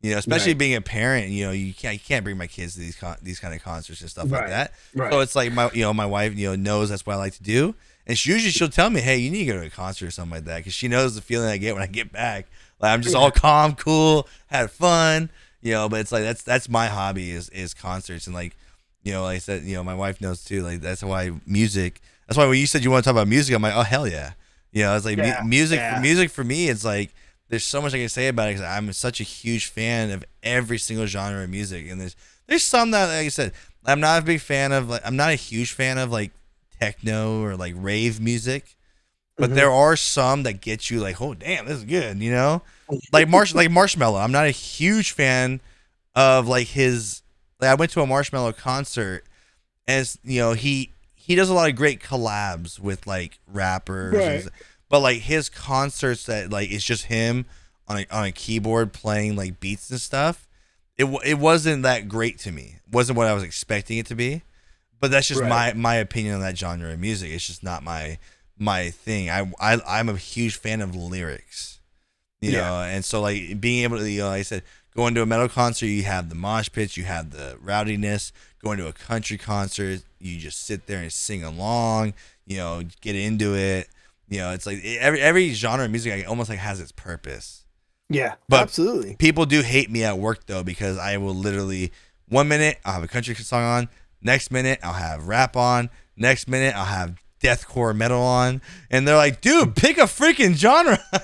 You 0.00 0.12
know, 0.12 0.18
especially 0.18 0.52
Right. 0.52 0.58
being 0.58 0.74
a 0.74 0.80
parent, 0.80 1.28
you 1.28 1.44
know, 1.44 1.52
you 1.52 1.74
can't 1.74 1.94
you 1.94 2.00
can't 2.00 2.24
bring 2.24 2.38
my 2.38 2.46
kids 2.46 2.74
to 2.74 2.80
these 2.80 2.96
con- 2.96 3.18
these 3.22 3.40
kind 3.40 3.52
of 3.54 3.62
concerts 3.62 4.00
and 4.00 4.08
stuff 4.08 4.30
like 4.30 4.46
that. 4.48 4.72
Right. 4.94 5.12
So 5.12 5.20
it's 5.20 5.36
like 5.36 5.52
my 5.52 5.70
you 5.72 5.82
know 5.82 5.92
my 5.92 6.06
wife 6.06 6.34
you 6.36 6.48
know 6.48 6.56
knows 6.56 6.88
that's 6.88 7.04
what 7.04 7.14
I 7.14 7.16
like 7.16 7.34
to 7.34 7.42
do, 7.42 7.74
and 8.06 8.16
she 8.16 8.30
usually 8.30 8.52
she'll 8.52 8.68
tell 8.68 8.88
me, 8.90 9.00
hey, 9.00 9.18
you 9.18 9.30
need 9.30 9.44
to 9.46 9.52
go 9.52 9.60
to 9.60 9.66
a 9.66 9.70
concert 9.70 10.06
or 10.06 10.10
something 10.12 10.34
like 10.36 10.44
that, 10.46 10.58
because 10.58 10.72
she 10.72 10.88
knows 10.88 11.14
the 11.14 11.20
feeling 11.20 11.48
I 11.48 11.56
get 11.58 11.74
when 11.74 11.82
I 11.82 11.86
get 11.88 12.10
back. 12.12 12.46
Like 12.80 12.92
I'm 12.92 13.02
just 13.02 13.14
all 13.14 13.30
calm, 13.30 13.74
cool, 13.74 14.28
had 14.46 14.70
fun, 14.70 15.30
you 15.60 15.72
know. 15.72 15.88
But 15.88 16.00
it's 16.00 16.12
like 16.12 16.22
that's 16.22 16.42
that's 16.42 16.68
my 16.68 16.86
hobby 16.86 17.30
is 17.30 17.48
is 17.50 17.74
concerts 17.74 18.26
and 18.26 18.34
like 18.34 18.56
you 19.02 19.12
know 19.12 19.22
like 19.22 19.36
I 19.36 19.38
said 19.38 19.62
you 19.62 19.74
know 19.74 19.84
my 19.84 19.94
wife 19.94 20.20
knows 20.20 20.44
too. 20.44 20.62
Like 20.62 20.80
that's 20.80 21.02
why 21.02 21.32
music. 21.46 22.00
That's 22.26 22.36
why 22.36 22.46
when 22.46 22.58
you 22.58 22.66
said 22.66 22.84
you 22.84 22.90
want 22.90 23.04
to 23.04 23.08
talk 23.08 23.16
about 23.16 23.28
music, 23.28 23.54
I'm 23.54 23.62
like 23.62 23.74
oh 23.74 23.82
hell 23.82 24.06
yeah, 24.06 24.32
you 24.72 24.82
know. 24.82 24.96
It's 24.96 25.04
like 25.04 25.18
mu- 25.18 25.48
music 25.48 25.78
yeah. 25.78 26.00
music 26.00 26.30
for 26.30 26.44
me. 26.44 26.68
It's 26.68 26.84
like 26.84 27.14
there's 27.48 27.64
so 27.64 27.80
much 27.80 27.94
I 27.94 27.98
can 27.98 28.08
say 28.08 28.28
about 28.28 28.48
it 28.48 28.56
because 28.56 28.66
I'm 28.66 28.92
such 28.92 29.20
a 29.20 29.24
huge 29.24 29.66
fan 29.66 30.10
of 30.10 30.24
every 30.42 30.78
single 30.78 31.06
genre 31.06 31.42
of 31.42 31.50
music, 31.50 31.88
and 31.90 32.00
there's 32.00 32.16
there's 32.46 32.62
some 32.62 32.90
that 32.92 33.06
like 33.06 33.26
I 33.26 33.28
said 33.28 33.52
I'm 33.88 34.00
not 34.00 34.22
a 34.22 34.24
big 34.24 34.40
fan 34.40 34.72
of. 34.72 34.88
Like 34.88 35.02
I'm 35.04 35.16
not 35.16 35.30
a 35.30 35.36
huge 35.36 35.72
fan 35.72 35.98
of 35.98 36.10
like 36.10 36.32
techno 36.80 37.42
or 37.42 37.56
like 37.56 37.74
rave 37.76 38.20
music, 38.20 38.76
but 39.38 39.46
mm-hmm. 39.46 39.54
there 39.54 39.70
are 39.70 39.96
some 39.96 40.42
that 40.42 40.60
get 40.60 40.90
you 40.90 41.00
like, 41.00 41.20
oh 41.20 41.34
damn, 41.34 41.66
this 41.66 41.78
is 41.78 41.84
good, 41.84 42.18
you 42.18 42.32
know, 42.32 42.62
oh, 42.90 42.98
like 43.12 43.28
Marsh 43.28 43.54
like 43.54 43.70
Marshmello. 43.70 44.22
I'm 44.22 44.32
not 44.32 44.46
a 44.46 44.50
huge 44.50 45.12
fan 45.12 45.60
of 46.14 46.48
like 46.48 46.66
his. 46.66 47.22
Like 47.60 47.70
I 47.70 47.74
went 47.74 47.92
to 47.92 48.02
a 48.02 48.06
Marshmello 48.06 48.56
concert, 48.56 49.24
as 49.86 50.18
you 50.24 50.40
know 50.40 50.52
he 50.52 50.90
he 51.14 51.34
does 51.34 51.48
a 51.48 51.54
lot 51.54 51.70
of 51.70 51.76
great 51.76 52.00
collabs 52.00 52.80
with 52.80 53.06
like 53.06 53.38
rappers, 53.46 54.14
and 54.14 54.50
but 54.88 55.00
like 55.00 55.18
his 55.18 55.48
concerts 55.48 56.26
that 56.26 56.50
like 56.50 56.70
it's 56.70 56.84
just 56.84 57.04
him 57.04 57.46
on 57.86 57.98
a, 57.98 58.06
on 58.10 58.24
a 58.24 58.32
keyboard 58.32 58.92
playing 58.92 59.36
like 59.36 59.60
beats 59.60 59.90
and 59.90 60.00
stuff. 60.00 60.48
It 60.96 61.04
it 61.24 61.38
wasn't 61.38 61.84
that 61.84 62.08
great 62.08 62.38
to 62.40 62.50
me. 62.52 62.80
It 62.86 62.92
wasn't 62.92 63.16
what 63.16 63.28
I 63.28 63.34
was 63.34 63.44
expecting 63.44 63.98
it 63.98 64.06
to 64.06 64.14
be. 64.14 64.42
But 65.00 65.12
that's 65.12 65.28
just 65.28 65.40
Right. 65.40 65.48
my 65.48 65.72
my 65.74 65.94
opinion 65.96 66.34
on 66.34 66.40
that 66.40 66.58
genre 66.58 66.92
of 66.92 66.98
music. 66.98 67.30
It's 67.30 67.46
just 67.46 67.62
not 67.62 67.84
my 67.84 68.18
my 68.58 68.90
thing. 68.90 69.30
I, 69.30 69.50
I 69.60 69.78
I'm 69.86 70.08
a 70.08 70.16
huge 70.16 70.56
fan 70.56 70.80
of 70.80 70.94
lyrics, 70.94 71.80
you 72.40 72.52
Yeah. 72.52 72.60
know, 72.68 72.82
and 72.82 73.04
so 73.04 73.20
like 73.20 73.60
being 73.60 73.82
able 73.84 73.98
to, 73.98 74.10
you 74.10 74.20
know, 74.20 74.28
like 74.28 74.40
I 74.40 74.42
said, 74.42 74.62
going 74.96 75.14
to 75.14 75.22
a 75.22 75.26
metal 75.26 75.48
concert, 75.48 75.86
you 75.86 76.02
have 76.04 76.28
the 76.28 76.34
mosh 76.34 76.68
pits, 76.72 76.96
you 76.96 77.04
have 77.04 77.30
the 77.30 77.56
rowdiness. 77.62 78.32
Going 78.60 78.78
to 78.78 78.88
a 78.88 78.92
country 78.92 79.38
concert, 79.38 80.02
you 80.18 80.36
just 80.36 80.66
sit 80.66 80.86
there 80.88 81.00
and 81.00 81.12
sing 81.12 81.44
along, 81.44 82.14
you 82.44 82.56
know, 82.56 82.82
get 83.00 83.14
into 83.14 83.54
it. 83.56 83.88
You 84.28 84.38
know, 84.38 84.50
it's 84.50 84.66
like 84.66 84.84
every 84.84 85.20
every 85.20 85.52
genre 85.52 85.84
of 85.84 85.90
music 85.92 86.28
almost 86.28 86.50
like 86.50 86.58
has 86.58 86.80
its 86.80 86.90
purpose. 86.90 87.64
yeah, 88.10 88.34
But- 88.48 88.62
absolutely. 88.62 89.14
People 89.14 89.46
do 89.46 89.62
hate 89.62 89.90
me 89.92 90.02
at 90.02 90.18
work 90.18 90.46
though 90.46 90.64
because 90.64 90.98
I 90.98 91.16
will 91.18 91.34
literally 91.36 91.92
one 92.28 92.48
minute 92.48 92.78
I'll 92.84 92.94
have 92.94 93.02
a 93.04 93.08
country 93.08 93.34
song 93.36 93.62
on, 93.62 93.88
next 94.20 94.50
minute 94.50 94.80
I'll 94.82 94.92
have 94.94 95.28
rap 95.28 95.54
on, 95.56 95.88
next 96.16 96.48
minute 96.48 96.74
I'll 96.74 96.84
have 96.86 97.14
deathcore 97.42 97.94
metal 97.96 98.20
on, 98.20 98.60
and 98.90 99.06
they're 99.06 99.16
like, 99.16 99.40
"Dude, 99.40 99.76
pick 99.76 99.98
a 99.98 100.02
freaking 100.02 100.54
genre." 100.54 100.98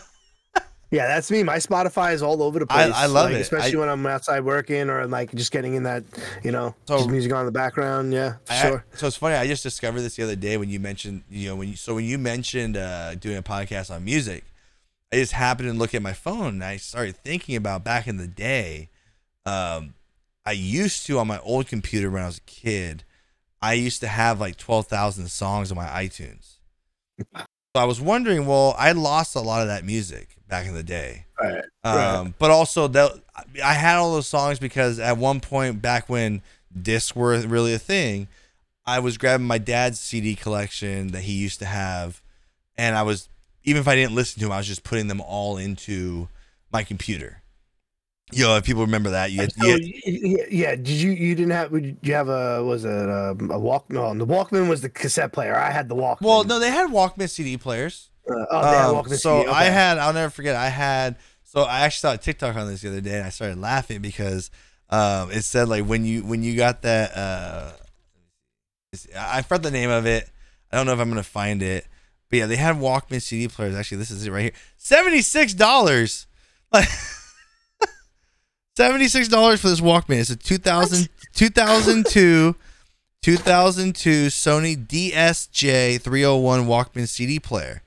Yeah, 0.90 1.08
that's 1.08 1.28
me. 1.28 1.42
My 1.42 1.56
Spotify 1.56 2.12
is 2.14 2.22
all 2.22 2.40
over 2.40 2.60
the 2.60 2.66
place. 2.68 2.92
I 2.94 3.06
love 3.06 3.30
like, 3.30 3.38
it. 3.38 3.40
especially 3.40 3.74
I- 3.74 3.80
when 3.80 3.88
I'm 3.88 4.06
outside 4.06 4.44
working 4.44 4.90
or 4.90 5.08
like 5.08 5.34
just 5.34 5.50
getting 5.50 5.74
in 5.74 5.82
that, 5.84 6.04
you 6.44 6.52
know, 6.52 6.76
So- 6.86 7.08
music 7.08 7.32
on 7.32 7.40
in 7.40 7.46
the 7.46 7.52
background. 7.52 8.12
Yeah, 8.12 8.34
I- 8.48 8.62
sure. 8.62 8.84
so 8.94 9.08
it's 9.08 9.16
funny. 9.16 9.34
I 9.34 9.48
just 9.48 9.64
discovered 9.64 10.02
this 10.02 10.14
the 10.14 10.22
other 10.22 10.36
day 10.36 10.56
when 10.56 10.70
you 10.70 10.78
mentioned, 10.78 11.24
you 11.28 11.48
know, 11.48 11.56
when 11.56 11.68
you 11.70 11.74
so 11.74 11.96
when 11.96 12.04
you 12.04 12.16
mentioned 12.16 12.76
uh, 12.76 13.16
doing 13.16 13.36
a 13.36 13.42
podcast 13.42 13.92
on 13.92 14.04
music, 14.04 14.44
I 15.12 15.16
just 15.16 15.32
happened 15.32 15.68
to 15.68 15.74
look 15.76 15.96
at 15.96 16.02
my 16.02 16.12
phone 16.12 16.46
and 16.54 16.64
I 16.64 16.76
started 16.76 17.16
thinking 17.16 17.56
about 17.56 17.82
back 17.82 18.06
in 18.06 18.18
the 18.18 18.28
day. 18.28 18.88
Um, 19.44 19.94
I 20.46 20.52
used 20.52 21.06
to 21.06 21.18
on 21.18 21.26
my 21.26 21.40
old 21.40 21.66
computer 21.66 22.08
when 22.08 22.22
I 22.22 22.26
was 22.26 22.38
a 22.38 22.42
kid. 22.42 23.02
I 23.62 23.74
used 23.74 24.00
to 24.00 24.08
have 24.08 24.40
like 24.40 24.56
twelve 24.56 24.86
thousand 24.86 25.28
songs 25.28 25.70
on 25.70 25.76
my 25.76 25.86
iTunes. 25.86 26.56
So 27.76 27.82
I 27.82 27.86
was 27.86 28.00
wondering, 28.00 28.46
well, 28.46 28.76
I 28.78 28.92
lost 28.92 29.34
a 29.34 29.40
lot 29.40 29.62
of 29.62 29.66
that 29.66 29.84
music 29.84 30.36
back 30.46 30.68
in 30.68 30.74
the 30.74 30.84
day. 30.84 31.24
Right. 31.40 31.64
Um, 31.82 31.96
Right. 31.96 32.34
But 32.38 32.52
also, 32.52 32.86
that 32.86 33.20
I 33.64 33.72
had 33.74 33.96
all 33.96 34.12
those 34.12 34.28
songs 34.28 34.60
because 34.60 35.00
at 35.00 35.18
one 35.18 35.40
point 35.40 35.82
back 35.82 36.08
when 36.08 36.40
discs 36.80 37.16
were 37.16 37.36
really 37.40 37.74
a 37.74 37.80
thing, 37.80 38.28
I 38.86 39.00
was 39.00 39.18
grabbing 39.18 39.48
my 39.48 39.58
dad's 39.58 39.98
CD 39.98 40.36
collection 40.36 41.08
that 41.08 41.22
he 41.22 41.32
used 41.32 41.58
to 41.58 41.64
have, 41.64 42.22
and 42.76 42.94
I 42.94 43.02
was 43.02 43.28
even 43.64 43.80
if 43.80 43.88
I 43.88 43.96
didn't 43.96 44.14
listen 44.14 44.38
to 44.38 44.46
them, 44.46 44.52
I 44.52 44.58
was 44.58 44.68
just 44.68 44.84
putting 44.84 45.08
them 45.08 45.20
all 45.20 45.56
into 45.56 46.28
my 46.72 46.84
computer. 46.84 47.42
Know, 48.42 48.56
if 48.56 48.64
people 48.64 48.82
remember 48.82 49.10
that, 49.10 49.30
you, 49.32 49.40
had, 49.40 49.52
So, 49.52 49.66
you 49.66 50.38
had- 50.38 50.52
yeah, 50.52 50.70
did 50.76 50.88
you 50.88 51.10
you 51.12 51.34
didn't 51.34 51.52
have 51.52 51.70
did 51.72 51.96
you 52.02 52.14
have 52.14 52.28
a 52.28 52.62
was 52.64 52.84
it 52.84 52.90
a, 52.90 53.36
a 53.50 53.58
walk 53.58 53.90
no 53.90 54.12
the 54.14 54.26
Walkman 54.26 54.68
was 54.68 54.80
the 54.82 54.88
cassette 54.88 55.32
player 55.32 55.54
I 55.56 55.70
had 55.70 55.88
the 55.88 55.94
Walkman 55.94 56.22
well, 56.22 56.44
no, 56.44 56.58
they 56.58 56.70
had 56.70 56.90
Walkman 56.90 57.28
CD 57.30 57.56
players. 57.56 58.10
uh, 58.28 58.34
oh, 58.50 58.62
they 58.62 58.76
had 58.76 58.86
Um, 58.90 58.96
Walkman 58.96 59.18
so 59.18 59.40
CD, 59.42 59.50
I 59.52 59.64
had, 59.64 59.98
I'll 59.98 60.12
never 60.12 60.30
forget, 60.30 60.56
I 60.56 60.68
had, 60.68 61.16
so 61.42 61.62
I 61.62 61.80
actually 61.80 62.08
saw 62.10 62.14
a 62.14 62.18
TikTok 62.18 62.56
on 62.56 62.66
this 62.68 62.80
the 62.82 62.88
other 62.88 63.00
day 63.00 63.16
and 63.18 63.24
I 63.26 63.30
started 63.30 63.58
laughing 63.58 64.00
because 64.02 64.50
um, 64.90 65.30
it 65.30 65.42
said 65.42 65.68
like 65.68 65.84
when 65.86 66.04
you, 66.04 66.22
when 66.24 66.42
you 66.42 66.56
got 66.56 66.82
that, 66.82 67.16
uh, 67.16 67.72
I 69.18 69.42
forgot 69.42 69.62
the 69.62 69.70
name 69.70 69.90
of 69.90 70.06
it. 70.06 70.28
I 70.72 70.76
don't 70.76 70.86
know 70.86 70.92
if 70.92 70.98
I'm 71.00 71.10
going 71.10 71.22
to 71.22 71.28
find 71.28 71.62
it, 71.62 71.86
but 72.30 72.38
yeah, 72.38 72.46
they 72.46 72.56
had 72.56 72.76
Walkman 72.76 73.20
CD 73.22 73.48
players. 73.48 73.74
Actually, 73.74 73.98
this 73.98 74.10
is 74.10 74.26
it 74.26 74.30
right 74.30 74.42
here. 74.42 74.52
$76. 74.80 76.26
Like, 76.72 76.88
$76 78.76 79.58
for 79.58 79.68
this 79.68 79.80
Walkman. 79.80 80.18
It's 80.20 80.30
a 80.30 80.36
2000, 80.36 81.08
2002 81.34 82.54
2002 83.22 84.26
Sony 84.26 84.76
DSJ 84.76 85.98
301 85.98 86.66
Walkman 86.66 87.08
CD 87.08 87.40
player. 87.40 87.80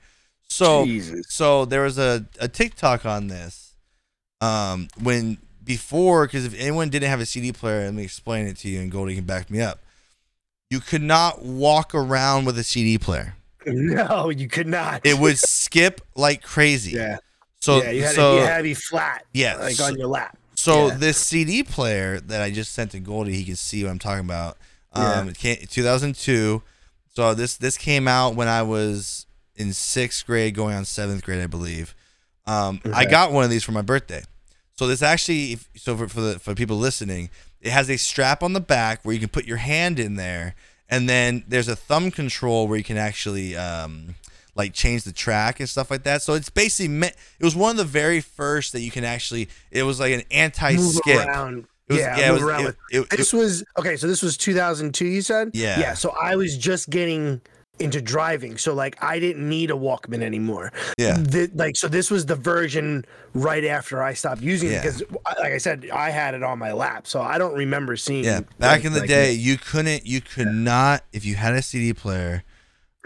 So 0.48 0.84
Jesus. 0.84 1.26
so 1.28 1.64
there 1.64 1.82
was 1.82 1.96
a, 1.96 2.26
a 2.40 2.48
TikTok 2.48 3.06
on 3.06 3.28
this. 3.28 3.74
Um, 4.40 4.88
when 5.00 5.38
before, 5.62 6.26
because 6.26 6.44
if 6.44 6.58
anyone 6.58 6.88
didn't 6.88 7.08
have 7.08 7.20
a 7.20 7.26
CD 7.26 7.52
player, 7.52 7.84
let 7.84 7.94
me 7.94 8.02
explain 8.02 8.46
it 8.46 8.56
to 8.58 8.68
you, 8.68 8.80
and 8.80 8.90
Goldy 8.90 9.14
can 9.14 9.24
back 9.24 9.50
me 9.50 9.60
up. 9.60 9.80
You 10.70 10.80
could 10.80 11.02
not 11.02 11.44
walk 11.44 11.94
around 11.94 12.44
with 12.46 12.58
a 12.58 12.64
CD 12.64 12.98
player. 12.98 13.34
No, 13.66 14.30
you 14.30 14.48
could 14.48 14.66
not. 14.66 15.02
It 15.04 15.18
would 15.18 15.38
skip 15.38 16.00
like 16.16 16.42
crazy. 16.42 16.92
Yeah. 16.92 17.18
So 17.60 17.82
yeah, 17.82 17.90
you 17.90 18.02
had, 18.04 18.14
so 18.14 18.36
to, 18.36 18.40
you 18.40 18.46
had 18.46 18.56
to 18.58 18.62
be 18.62 18.74
flat. 18.74 19.24
Yeah, 19.34 19.56
Like 19.56 19.74
so- 19.74 19.84
on 19.84 19.98
your 19.98 20.06
lap. 20.08 20.37
So 20.58 20.88
Yeah. 20.88 20.96
this 20.96 21.18
CD 21.18 21.62
player 21.62 22.18
that 22.18 22.42
I 22.42 22.50
just 22.50 22.72
sent 22.72 22.90
to 22.90 22.98
Goldy, 22.98 23.32
he 23.34 23.44
can 23.44 23.54
see 23.54 23.84
what 23.84 23.90
I'm 23.90 23.98
talking 24.00 24.24
about. 24.24 24.58
Yeah. 24.96 25.18
Um, 25.18 25.32
came, 25.32 25.58
2002. 25.68 26.62
So 27.14 27.32
this 27.32 27.56
this 27.56 27.76
came 27.78 28.08
out 28.08 28.34
when 28.34 28.48
I 28.48 28.62
was 28.62 29.26
in 29.54 29.72
sixth 29.72 30.26
grade, 30.26 30.56
going 30.56 30.74
on 30.74 30.84
seventh 30.84 31.22
grade, 31.22 31.40
I 31.40 31.46
believe. 31.46 31.94
Um, 32.44 32.80
I 32.92 33.04
got 33.04 33.30
one 33.30 33.44
of 33.44 33.50
these 33.50 33.62
for 33.62 33.70
my 33.72 33.82
birthday. 33.82 34.22
So 34.74 34.88
this 34.88 35.00
actually, 35.00 35.52
if, 35.52 35.68
so 35.76 35.96
for 35.96 36.08
for 36.08 36.20
the 36.20 36.38
for 36.40 36.56
people 36.56 36.76
listening, 36.76 37.30
it 37.60 37.70
has 37.70 37.88
a 37.88 37.96
strap 37.96 38.42
on 38.42 38.52
the 38.52 38.60
back 38.60 39.04
where 39.04 39.14
you 39.14 39.20
can 39.20 39.28
put 39.28 39.44
your 39.46 39.58
hand 39.58 40.00
in 40.00 40.16
there, 40.16 40.56
and 40.88 41.08
then 41.08 41.44
there's 41.46 41.68
a 41.68 41.76
thumb 41.76 42.10
control 42.10 42.66
where 42.66 42.78
you 42.78 42.84
can 42.84 42.96
actually 42.98 43.56
um, 43.56 44.16
like 44.58 44.74
change 44.74 45.04
the 45.04 45.12
track 45.12 45.60
and 45.60 45.68
stuff 45.68 45.90
like 45.90 46.02
that. 46.02 46.20
So 46.20 46.34
it's 46.34 46.50
basically 46.50 46.88
meant. 46.88 47.14
It 47.38 47.44
was 47.44 47.56
one 47.56 47.70
of 47.70 47.76
the 47.78 47.84
very 47.84 48.20
first 48.20 48.72
that 48.72 48.80
you 48.80 48.90
can 48.90 49.04
actually. 49.04 49.48
It 49.70 49.84
was 49.84 50.00
like 50.00 50.12
an 50.12 50.22
anti-skip. 50.30 51.26
around. 51.26 51.66
It 51.88 51.92
was- 51.94 52.00
yeah, 52.02 52.18
yeah, 52.18 52.24
it 52.28 52.32
move 52.32 52.40
was- 52.42 52.42
around 52.50 52.66
it- 52.66 52.76
it- 52.90 53.10
this 53.10 53.32
was 53.32 53.64
okay. 53.78 53.96
So 53.96 54.06
this 54.06 54.20
was 54.22 54.36
2002. 54.36 55.06
You 55.06 55.22
said. 55.22 55.52
Yeah. 55.54 55.78
Yeah. 55.80 55.94
So 55.94 56.10
I 56.20 56.36
was 56.36 56.56
just 56.58 56.90
getting 56.90 57.40
into 57.78 58.02
driving, 58.02 58.58
so 58.58 58.74
like 58.74 59.00
I 59.00 59.20
didn't 59.20 59.48
need 59.48 59.70
a 59.70 59.74
Walkman 59.74 60.20
anymore. 60.20 60.72
Yeah. 60.98 61.16
The, 61.16 61.48
like 61.54 61.76
so, 61.76 61.86
this 61.86 62.10
was 62.10 62.26
the 62.26 62.34
version 62.34 63.04
right 63.34 63.64
after 63.64 64.02
I 64.02 64.14
stopped 64.14 64.42
using 64.42 64.70
Yeah. 64.72 64.78
it 64.78 64.82
because, 64.82 65.02
like 65.40 65.52
I 65.52 65.58
said, 65.58 65.88
I 65.92 66.10
had 66.10 66.34
it 66.34 66.42
on 66.42 66.58
my 66.58 66.72
lap, 66.72 67.06
so 67.06 67.22
I 67.22 67.38
don't 67.38 67.54
remember 67.54 67.94
seeing. 67.96 68.24
Yeah, 68.24 68.40
back 68.58 68.78
like- 68.78 68.84
in 68.84 68.94
the 68.94 69.00
like, 69.00 69.08
day, 69.08 69.32
you 69.32 69.56
couldn't, 69.58 70.04
you 70.04 70.20
could 70.20 70.48
not, 70.48 71.04
if 71.12 71.24
you 71.24 71.36
had 71.36 71.54
a 71.54 71.62
CD 71.62 71.92
player, 71.94 72.42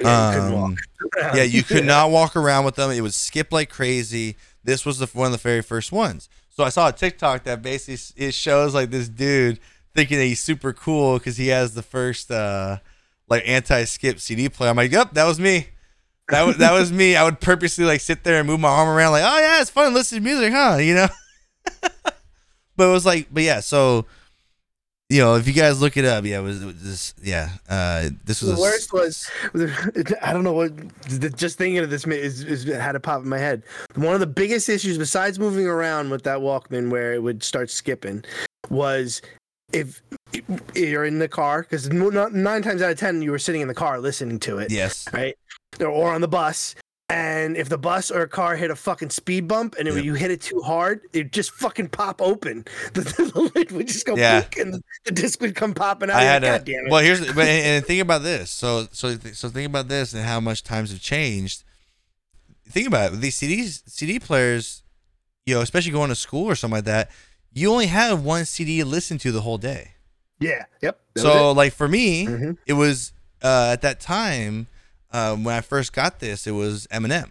Yeah, 0.02 0.48
you 0.50 0.56
um, 0.56 0.76
yeah, 1.34 1.42
you 1.42 1.62
could 1.62 1.84
not 1.84 2.10
walk 2.12 2.36
around 2.36 2.64
with 2.64 2.76
them. 2.76 2.90
It 2.90 3.00
would 3.00 3.14
skip 3.14 3.52
like 3.52 3.70
crazy. 3.70 4.36
This 4.64 4.86
was 4.86 4.98
the 4.98 5.06
one 5.06 5.26
of 5.26 5.32
the 5.32 5.38
very 5.38 5.62
first 5.62 5.92
ones. 5.92 6.28
So 6.50 6.64
I 6.64 6.68
saw 6.68 6.88
a 6.88 6.92
TikTok 6.92 7.44
that 7.44 7.62
basically 7.62 8.26
it 8.26 8.34
shows 8.34 8.74
like 8.74 8.90
this 8.90 9.08
dude 9.08 9.58
thinking 9.94 10.18
that 10.18 10.24
he's 10.24 10.40
super 10.40 10.72
cool 10.72 11.18
because 11.18 11.36
he 11.36 11.48
has 11.48 11.74
the 11.74 11.82
first 11.82 12.30
uh 12.30 12.78
like 13.28 13.42
anti-skip 13.46 14.20
CD 14.20 14.48
player. 14.48 14.70
I'm 14.70 14.76
like, 14.76 14.92
yep, 14.92 15.14
that 15.14 15.24
was 15.24 15.40
me. 15.40 15.68
That 16.28 16.46
was 16.46 16.58
that 16.58 16.72
was 16.72 16.92
me. 16.92 17.16
I 17.16 17.24
would 17.24 17.40
purposely 17.40 17.84
like 17.84 18.00
sit 18.00 18.24
there 18.24 18.38
and 18.38 18.46
move 18.46 18.60
my 18.60 18.68
arm 18.68 18.88
around, 18.88 19.12
like, 19.12 19.24
oh 19.24 19.38
yeah, 19.38 19.60
it's 19.60 19.70
fun 19.70 19.94
listening 19.94 20.22
to 20.22 20.28
music, 20.30 20.52
huh? 20.52 20.76
You 20.76 20.94
know. 20.94 21.08
but 22.76 22.88
it 22.88 22.92
was 22.92 23.06
like, 23.06 23.28
but 23.32 23.42
yeah, 23.42 23.60
so 23.60 24.06
you 25.12 25.20
know, 25.20 25.34
if 25.34 25.46
you 25.46 25.52
guys 25.52 25.78
look 25.78 25.98
it 25.98 26.06
up, 26.06 26.24
yeah, 26.24 26.38
it 26.38 26.42
was, 26.42 26.62
it 26.62 26.66
was 26.66 26.82
this, 26.82 27.14
yeah, 27.22 27.50
uh, 27.68 28.08
this 28.24 28.40
was 28.40 28.54
The 28.54 28.60
worst 28.60 28.94
was, 28.94 29.30
I 30.22 30.32
don't 30.32 30.42
know 30.42 30.54
what, 30.54 30.72
just 31.36 31.58
thinking 31.58 31.78
of 31.80 31.90
this 31.90 32.06
is, 32.06 32.42
is 32.42 32.64
had 32.64 32.96
a 32.96 33.00
pop 33.00 33.22
in 33.22 33.28
my 33.28 33.36
head. 33.36 33.62
One 33.94 34.14
of 34.14 34.20
the 34.20 34.26
biggest 34.26 34.70
issues, 34.70 34.96
besides 34.96 35.38
moving 35.38 35.66
around 35.66 36.08
with 36.08 36.22
that 36.22 36.38
Walkman 36.38 36.88
where 36.88 37.12
it 37.12 37.22
would 37.22 37.42
start 37.42 37.70
skipping, 37.70 38.24
was 38.70 39.20
if 39.74 40.00
you're 40.74 41.04
in 41.04 41.18
the 41.18 41.28
car, 41.28 41.60
because 41.60 41.90
nine 41.90 42.62
times 42.62 42.80
out 42.80 42.90
of 42.90 42.98
ten, 42.98 43.20
you 43.20 43.32
were 43.32 43.38
sitting 43.38 43.60
in 43.60 43.68
the 43.68 43.74
car 43.74 44.00
listening 44.00 44.38
to 44.40 44.58
it, 44.58 44.70
yes, 44.70 45.06
right? 45.12 45.36
Or 45.78 46.14
on 46.14 46.22
the 46.22 46.28
bus. 46.28 46.74
And 47.12 47.56
if 47.56 47.68
the 47.68 47.78
bus 47.78 48.10
or 48.10 48.22
a 48.22 48.28
car 48.28 48.56
hit 48.56 48.70
a 48.70 48.76
fucking 48.76 49.10
speed 49.10 49.46
bump 49.46 49.74
and 49.78 49.86
it, 49.88 49.94
Yep. 49.96 50.04
you 50.04 50.14
hit 50.14 50.30
it 50.30 50.40
too 50.40 50.60
hard, 50.62 51.00
it 51.12 51.32
just 51.32 51.50
fucking 51.52 51.88
pop 51.88 52.22
open. 52.22 52.64
The, 52.94 53.00
the 53.02 53.50
lid 53.54 53.70
would 53.72 53.86
just 53.88 54.06
go 54.06 54.16
Yeah. 54.16 54.44
and 54.58 54.82
the 55.04 55.10
disc 55.12 55.40
would 55.40 55.54
come 55.54 55.74
popping 55.74 56.10
out. 56.10 56.16
I 56.16 56.22
had 56.22 56.42
like, 56.42 56.50
a 56.50 56.58
God 56.58 56.64
damn 56.64 56.86
it. 56.86 56.90
well. 56.90 57.02
Here's 57.02 57.20
but 57.34 57.46
and, 57.46 57.66
and 57.66 57.84
think 57.86 58.00
about 58.02 58.22
this. 58.22 58.50
So 58.50 58.86
so 58.92 59.16
so 59.32 59.48
think 59.48 59.66
about 59.68 59.88
this 59.88 60.14
and 60.14 60.24
how 60.24 60.40
much 60.40 60.62
times 60.62 60.90
have 60.90 61.00
changed. 61.00 61.64
Think 62.68 62.86
about 62.86 63.12
it. 63.12 63.20
These 63.20 63.38
CDs, 63.38 63.82
CD 63.86 64.18
players, 64.18 64.82
you 65.44 65.54
know, 65.54 65.60
especially 65.60 65.92
going 65.92 66.08
to 66.08 66.14
school 66.14 66.46
or 66.46 66.54
something 66.54 66.76
like 66.78 66.84
that. 66.84 67.10
You 67.52 67.70
only 67.70 67.86
have 67.88 68.24
one 68.24 68.44
CD 68.46 68.78
to 68.78 68.86
listen 68.86 69.18
to 69.18 69.32
the 69.32 69.42
whole 69.42 69.58
day. 69.58 69.90
Yeah. 70.40 70.64
Yep. 70.80 70.98
So 71.18 71.52
like 71.52 71.72
for 71.74 71.86
me, 71.88 72.26
Mhm. 72.26 72.56
it 72.66 72.72
was 72.72 73.12
uh, 73.42 73.70
at 73.72 73.82
that 73.82 74.00
time 74.00 74.68
um, 75.12 75.44
when 75.44 75.54
I 75.54 75.60
first 75.60 75.92
got 75.92 76.20
this, 76.20 76.46
it 76.46 76.52
was 76.52 76.86
Eminem. 76.88 77.30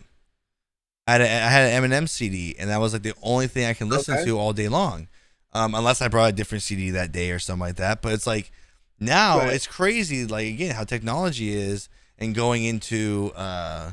I 1.08 1.14
had, 1.14 1.22
a, 1.22 1.26
I 1.26 1.50
had 1.50 1.74
an 1.74 1.84
Eminem 1.92 2.08
CD, 2.08 2.56
and 2.60 2.70
that 2.70 2.80
was 2.80 2.94
like 2.94 3.02
the 3.02 3.14
only 3.24 3.48
thing 3.48 3.66
I 3.66 3.74
can 3.74 3.90
listen 3.90 4.14
Okay. 4.16 4.26
to 4.26 4.38
all 4.38 4.54
day 4.54 4.68
long, 4.68 5.08
um, 5.52 5.74
unless 5.76 6.02
I 6.02 6.08
brought 6.08 6.30
a 6.30 6.32
different 6.34 6.62
CD 6.64 6.92
that 6.92 7.12
day 7.12 7.32
or 7.32 7.40
something 7.40 7.68
like 7.68 7.76
that. 7.78 8.02
But 8.02 8.14
it's 8.14 8.28
like 8.28 8.52
now 9.00 9.40
Right. 9.40 9.54
it's 9.54 9.68
crazy, 9.68 10.26
like 10.26 10.48
again, 10.48 10.76
how 10.76 10.84
technology 10.84 11.54
is, 11.54 11.90
and 12.20 12.36
going 12.36 12.64
into, 12.66 13.32
uh, 13.36 13.92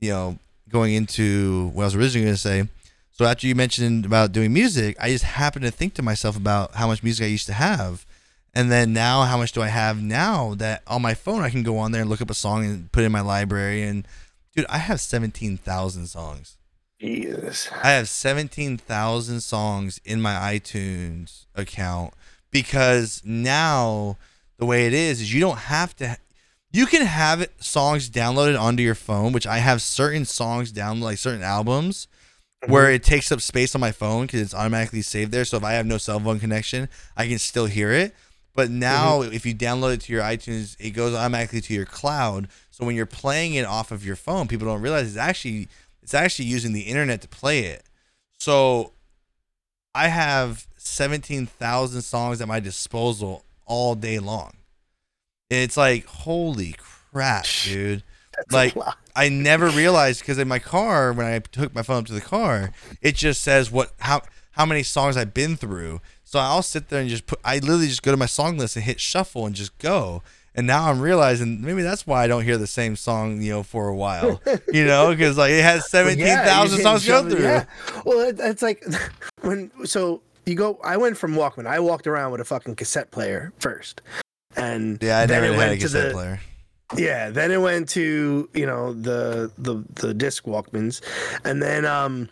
you 0.00 0.10
know, 0.10 0.38
going 0.68 0.94
into 0.94 1.68
what 1.74 1.82
I 1.82 1.86
was 1.86 1.94
originally 1.96 2.26
going 2.26 2.34
to 2.36 2.40
say. 2.40 2.68
So 3.10 3.24
after 3.24 3.48
you 3.48 3.56
mentioned 3.56 4.06
about 4.06 4.30
doing 4.30 4.52
music, 4.52 4.96
I 5.00 5.10
just 5.10 5.24
happened 5.24 5.64
to 5.64 5.72
think 5.72 5.94
to 5.94 6.02
myself 6.02 6.36
about 6.36 6.76
how 6.76 6.86
much 6.86 7.02
music 7.02 7.24
I 7.24 7.28
used 7.28 7.46
to 7.46 7.52
have. 7.52 8.06
And 8.54 8.70
then 8.70 8.92
now, 8.92 9.22
how 9.22 9.36
much 9.36 9.52
do 9.52 9.62
I 9.62 9.68
have 9.68 10.02
now 10.02 10.54
that 10.54 10.82
on 10.86 11.02
my 11.02 11.14
phone 11.14 11.42
I 11.42 11.50
can 11.50 11.62
go 11.62 11.78
on 11.78 11.92
there 11.92 12.00
and 12.00 12.10
look 12.10 12.22
up 12.22 12.30
a 12.30 12.34
song 12.34 12.64
and 12.64 12.90
put 12.92 13.02
it 13.02 13.06
in 13.06 13.12
my 13.12 13.20
library? 13.20 13.82
And 13.82 14.06
dude, 14.54 14.66
I 14.68 14.78
have 14.78 15.00
17,000 15.00 16.06
songs. 16.06 16.56
Jesus. 17.00 17.70
I 17.82 17.90
have 17.90 18.08
17,000 18.08 19.40
songs 19.40 20.00
in 20.04 20.20
my 20.20 20.32
iTunes 20.32 21.46
account 21.54 22.14
because 22.50 23.22
now 23.24 24.16
the 24.58 24.66
way 24.66 24.86
it 24.86 24.92
is 24.92 25.20
is 25.20 25.32
you 25.32 25.40
don't 25.40 25.58
have 25.58 25.94
to 25.96 26.16
you 26.70 26.86
can 26.86 27.06
have 27.06 27.40
it, 27.40 27.52
songs 27.62 28.10
downloaded 28.10 28.60
onto 28.60 28.82
your 28.82 28.94
phone, 28.94 29.32
which 29.32 29.46
I 29.46 29.58
have 29.58 29.80
certain 29.80 30.24
songs 30.24 30.70
down 30.70 31.00
like 31.00 31.16
certain 31.18 31.42
albums 31.42 32.08
mm-hmm. 32.62 32.72
where 32.72 32.90
it 32.90 33.02
takes 33.02 33.32
up 33.32 33.40
space 33.40 33.74
on 33.74 33.80
my 33.80 33.92
phone 33.92 34.26
because 34.26 34.40
it's 34.40 34.54
automatically 34.54 35.02
saved 35.02 35.32
there. 35.32 35.44
So 35.44 35.56
if 35.56 35.64
I 35.64 35.72
have 35.72 35.86
no 35.86 35.98
cell 35.98 36.20
phone 36.20 36.40
connection, 36.40 36.88
I 37.16 37.26
can 37.26 37.38
still 37.38 37.66
hear 37.66 37.92
it. 37.92 38.14
But 38.58 38.72
now, 38.72 39.22
if 39.22 39.46
you 39.46 39.54
download 39.54 39.94
it 39.94 40.00
to 40.00 40.12
your 40.12 40.22
iTunes, 40.22 40.74
it 40.80 40.90
goes 40.90 41.14
automatically 41.14 41.60
to 41.60 41.72
your 41.72 41.84
cloud. 41.84 42.48
So 42.72 42.84
when 42.84 42.96
you're 42.96 43.06
playing 43.06 43.54
it 43.54 43.64
off 43.64 43.92
of 43.92 44.04
your 44.04 44.16
phone, 44.16 44.48
people 44.48 44.66
don't 44.66 44.80
realize 44.80 45.06
it's 45.06 45.16
actually 45.16 45.68
it's 46.02 46.12
actually 46.12 46.46
using 46.46 46.72
the 46.72 46.80
internet 46.80 47.20
to 47.22 47.28
play 47.28 47.60
it. 47.60 47.84
So 48.36 48.94
I 49.94 50.08
have 50.08 50.66
seventeen 50.76 51.46
thousand 51.46 52.02
songs 52.02 52.40
at 52.40 52.48
my 52.48 52.58
disposal 52.58 53.44
all 53.64 53.94
day 53.94 54.18
long. 54.18 54.54
It's 55.50 55.76
like 55.76 56.06
holy 56.06 56.74
crap, 57.12 57.46
dude! 57.62 58.02
That's 58.34 58.52
like. 58.52 58.74
I 59.14 59.28
never 59.28 59.68
realized 59.68 60.18
because 60.18 60.38
in 60.38 60.48
my 60.48 60.58
car 60.58 61.12
when 61.12 61.26
I 61.26 61.38
took 61.38 61.76
my 61.76 61.82
phone 61.82 61.98
up 61.98 62.06
to 62.06 62.12
the 62.12 62.20
car, 62.20 62.72
it 63.02 63.14
just 63.14 63.40
says 63.40 63.70
what 63.70 63.92
how 64.00 64.22
how 64.50 64.66
many 64.66 64.82
songs 64.82 65.16
I've 65.16 65.32
been 65.32 65.56
through. 65.56 66.00
So 66.30 66.38
I'll 66.38 66.62
sit 66.62 66.90
there 66.90 67.00
and 67.00 67.08
just 67.08 67.24
put. 67.26 67.40
I 67.42 67.54
literally 67.54 67.86
just 67.88 68.02
go 68.02 68.10
to 68.10 68.18
my 68.18 68.26
song 68.26 68.58
list 68.58 68.76
and 68.76 68.84
hit 68.84 69.00
shuffle 69.00 69.46
and 69.46 69.54
just 69.54 69.76
go. 69.78 70.22
And 70.54 70.66
now 70.66 70.90
I'm 70.90 71.00
realizing 71.00 71.62
maybe 71.62 71.80
that's 71.80 72.06
why 72.06 72.22
I 72.22 72.26
don't 72.26 72.44
hear 72.44 72.58
the 72.58 72.66
same 72.66 72.96
song, 72.96 73.40
you 73.40 73.50
know, 73.52 73.62
for 73.62 73.88
a 73.88 73.94
while. 73.96 74.38
You 74.72 74.84
know, 74.84 75.08
because 75.10 75.38
like 75.38 75.52
it 75.52 75.62
has 75.62 75.80
Well, 75.80 75.88
seventeen 75.88 76.26
yeah, 76.26 76.66
songs 76.66 77.04
to 77.04 77.08
go 77.08 77.30
through. 77.30 77.42
Yeah. 77.42 77.64
Well, 78.04 78.30
it's 78.38 78.60
like 78.60 78.84
when 79.40 79.70
so 79.86 80.20
you 80.44 80.54
go. 80.54 80.78
I 80.84 80.98
went 80.98 81.16
from 81.16 81.32
Walkman. 81.34 81.66
I 81.66 81.80
walked 81.80 82.06
around 82.06 82.32
with 82.32 82.42
a 82.42 82.44
fucking 82.44 82.76
cassette 82.76 83.10
player 83.10 83.54
first, 83.58 84.02
and 84.54 85.02
Yeah, 85.02 85.20
I 85.20 85.26
never 85.26 85.54
had 85.54 85.72
a 85.72 85.76
cassette 85.78 86.08
the- 86.08 86.12
player. 86.12 86.40
Yeah, 86.96 87.30
then 87.30 87.50
it 87.50 87.60
went 87.62 87.88
to 87.90 88.48
you 88.52 88.66
know 88.66 88.92
the 88.92 89.50
the 89.56 89.82
the 89.94 90.12
disc 90.12 90.44
Walkmans, 90.44 91.00
and 91.44 91.62
then 91.62 91.84
um, 91.86 92.28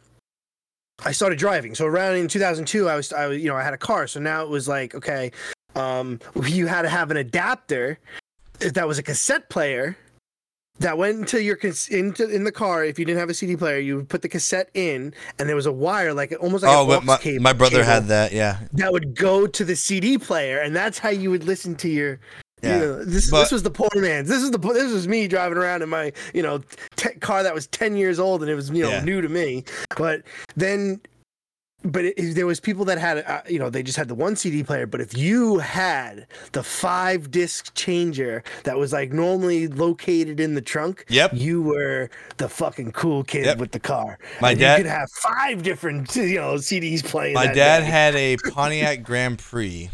I 1.04 1.12
started 1.12 1.38
driving. 1.38 1.74
So 1.74 1.86
around 1.86 2.16
in 2.16 2.28
2002, 2.28 2.88
I 2.88 2.96
was 2.96 3.12
I 3.12 3.26
was 3.26 3.38
you 3.38 3.48
know 3.48 3.56
I 3.56 3.62
had 3.62 3.74
a 3.74 3.78
car. 3.78 4.06
So 4.06 4.20
now 4.20 4.42
it 4.42 4.48
was 4.48 4.68
like 4.68 4.94
okay, 4.94 5.32
um, 5.74 6.20
you 6.44 6.66
had 6.66 6.82
to 6.82 6.88
have 6.88 7.10
an 7.10 7.16
adapter 7.16 7.98
that 8.58 8.88
was 8.88 8.98
a 8.98 9.02
cassette 9.02 9.50
player 9.50 9.96
that 10.78 10.98
went 10.98 11.18
into 11.18 11.42
your 11.42 11.58
into 11.90 12.28
in 12.28 12.44
the 12.44 12.52
car. 12.52 12.84
If 12.84 12.98
you 12.98 13.04
didn't 13.04 13.18
have 13.18 13.30
a 13.30 13.34
CD 13.34 13.56
player, 13.56 13.78
you 13.78 13.96
would 13.96 14.08
put 14.08 14.22
the 14.22 14.28
cassette 14.28 14.70
in, 14.74 15.14
and 15.38 15.48
there 15.48 15.56
was 15.56 15.66
a 15.66 15.72
wire 15.72 16.12
like 16.12 16.32
it 16.32 16.38
almost 16.38 16.64
like 16.64 16.76
oh, 16.76 16.90
a 16.90 17.00
my, 17.00 17.16
cable, 17.16 17.42
my 17.42 17.52
brother 17.52 17.76
cable 17.76 17.86
had 17.86 18.06
that. 18.06 18.32
Yeah, 18.32 18.58
that 18.72 18.92
would 18.92 19.14
go 19.14 19.46
to 19.46 19.64
the 19.64 19.76
CD 19.76 20.18
player, 20.18 20.60
and 20.60 20.74
that's 20.74 20.98
how 20.98 21.08
you 21.08 21.30
would 21.30 21.44
listen 21.44 21.74
to 21.76 21.88
your. 21.88 22.20
Yeah, 22.62 22.74
You 22.74 22.80
know, 22.80 23.04
this 23.04 23.30
but- 23.30 23.40
this 23.42 23.52
was 23.52 23.62
the 23.62 23.70
poor 23.70 23.88
man's. 23.94 24.28
This 24.28 24.42
is 24.42 24.50
the 24.50 24.58
this 24.58 24.92
was 24.92 25.06
me 25.06 25.28
driving 25.28 25.58
around 25.58 25.82
in 25.82 25.88
my 25.88 26.12
you 26.32 26.42
know 26.42 26.62
t- 26.96 27.10
car 27.20 27.42
that 27.42 27.54
was 27.54 27.66
ten 27.66 27.96
years 27.96 28.18
old 28.18 28.42
and 28.42 28.50
it 28.50 28.54
was 28.54 28.70
you 28.70 28.82
know 28.82 28.90
Yeah. 28.90 29.04
new 29.04 29.20
to 29.20 29.28
me. 29.28 29.64
But 29.96 30.22
then 30.56 31.00
but 31.84 32.04
it, 32.06 32.34
there 32.34 32.46
was 32.46 32.58
people 32.58 32.84
that 32.86 32.98
had 32.98 33.18
uh, 33.18 33.42
you 33.48 33.58
know 33.58 33.68
they 33.68 33.82
just 33.82 33.98
had 33.98 34.08
the 34.08 34.14
one 34.14 34.34
CD 34.34 34.64
player 34.64 34.86
but 34.86 35.00
if 35.02 35.16
you 35.16 35.58
had 35.58 36.26
the 36.52 36.62
five 36.62 37.30
disc 37.30 37.72
changer 37.74 38.42
that 38.64 38.76
was 38.78 38.92
like 38.92 39.12
normally 39.12 39.68
located 39.68 40.40
in 40.40 40.54
the 40.54 40.62
trunk 40.62 41.04
Yep. 41.10 41.32
you 41.34 41.60
were 41.62 42.08
the 42.38 42.48
fucking 42.48 42.92
cool 42.92 43.22
kid 43.22 43.44
Yep. 43.44 43.58
with 43.58 43.70
the 43.72 43.78
car 43.80 44.18
My 44.40 44.52
And 44.52 44.58
dad- 44.60 44.78
you 44.78 44.84
could 44.84 44.90
have 44.90 45.10
five 45.12 45.62
different 45.62 46.16
you 46.16 46.36
know 46.40 46.54
CDs 46.54 47.04
playing 47.04 47.34
My 47.34 47.48
that 47.48 47.54
dad 47.54 47.80
day. 47.80 47.84
had 47.86 48.16
a 48.16 48.36
Pontiac 48.50 49.02
Grand 49.04 49.38
Prix, 49.38 49.90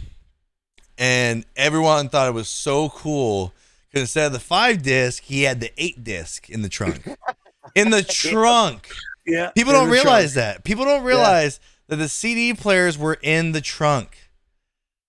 and 1.03 1.45
everyone 1.57 2.09
thought 2.09 2.29
it 2.29 2.33
was 2.35 2.49
so 2.49 2.89
cool 2.91 3.53
because 3.91 4.03
instead 4.03 4.27
of 4.27 4.33
the 4.33 4.39
five 4.39 4.83
disc, 4.83 5.25
he 5.25 5.43
had 5.43 5.61
the 5.61 5.73
eight 5.77 6.05
disc 6.05 6.49
in 6.49 6.63
the 6.63 6.69
trunk. 6.69 7.03
In 7.75 7.91
the 7.91 8.03
trunk. 8.03 8.89
yeah 9.27 9.51
People 9.51 9.73
don't 9.73 9.89
the 9.89 9.95
trunk. 9.95 10.05
realize 10.05 10.35
that. 10.35 10.63
People 10.65 10.85
don't 10.85 11.05
realize 11.05 11.59
that 11.89 11.97
the 11.97 12.09
CD 12.09 12.53
players 12.55 12.99
were 12.99 13.15
in 13.23 13.53
the 13.53 13.61
trunk. 13.63 14.31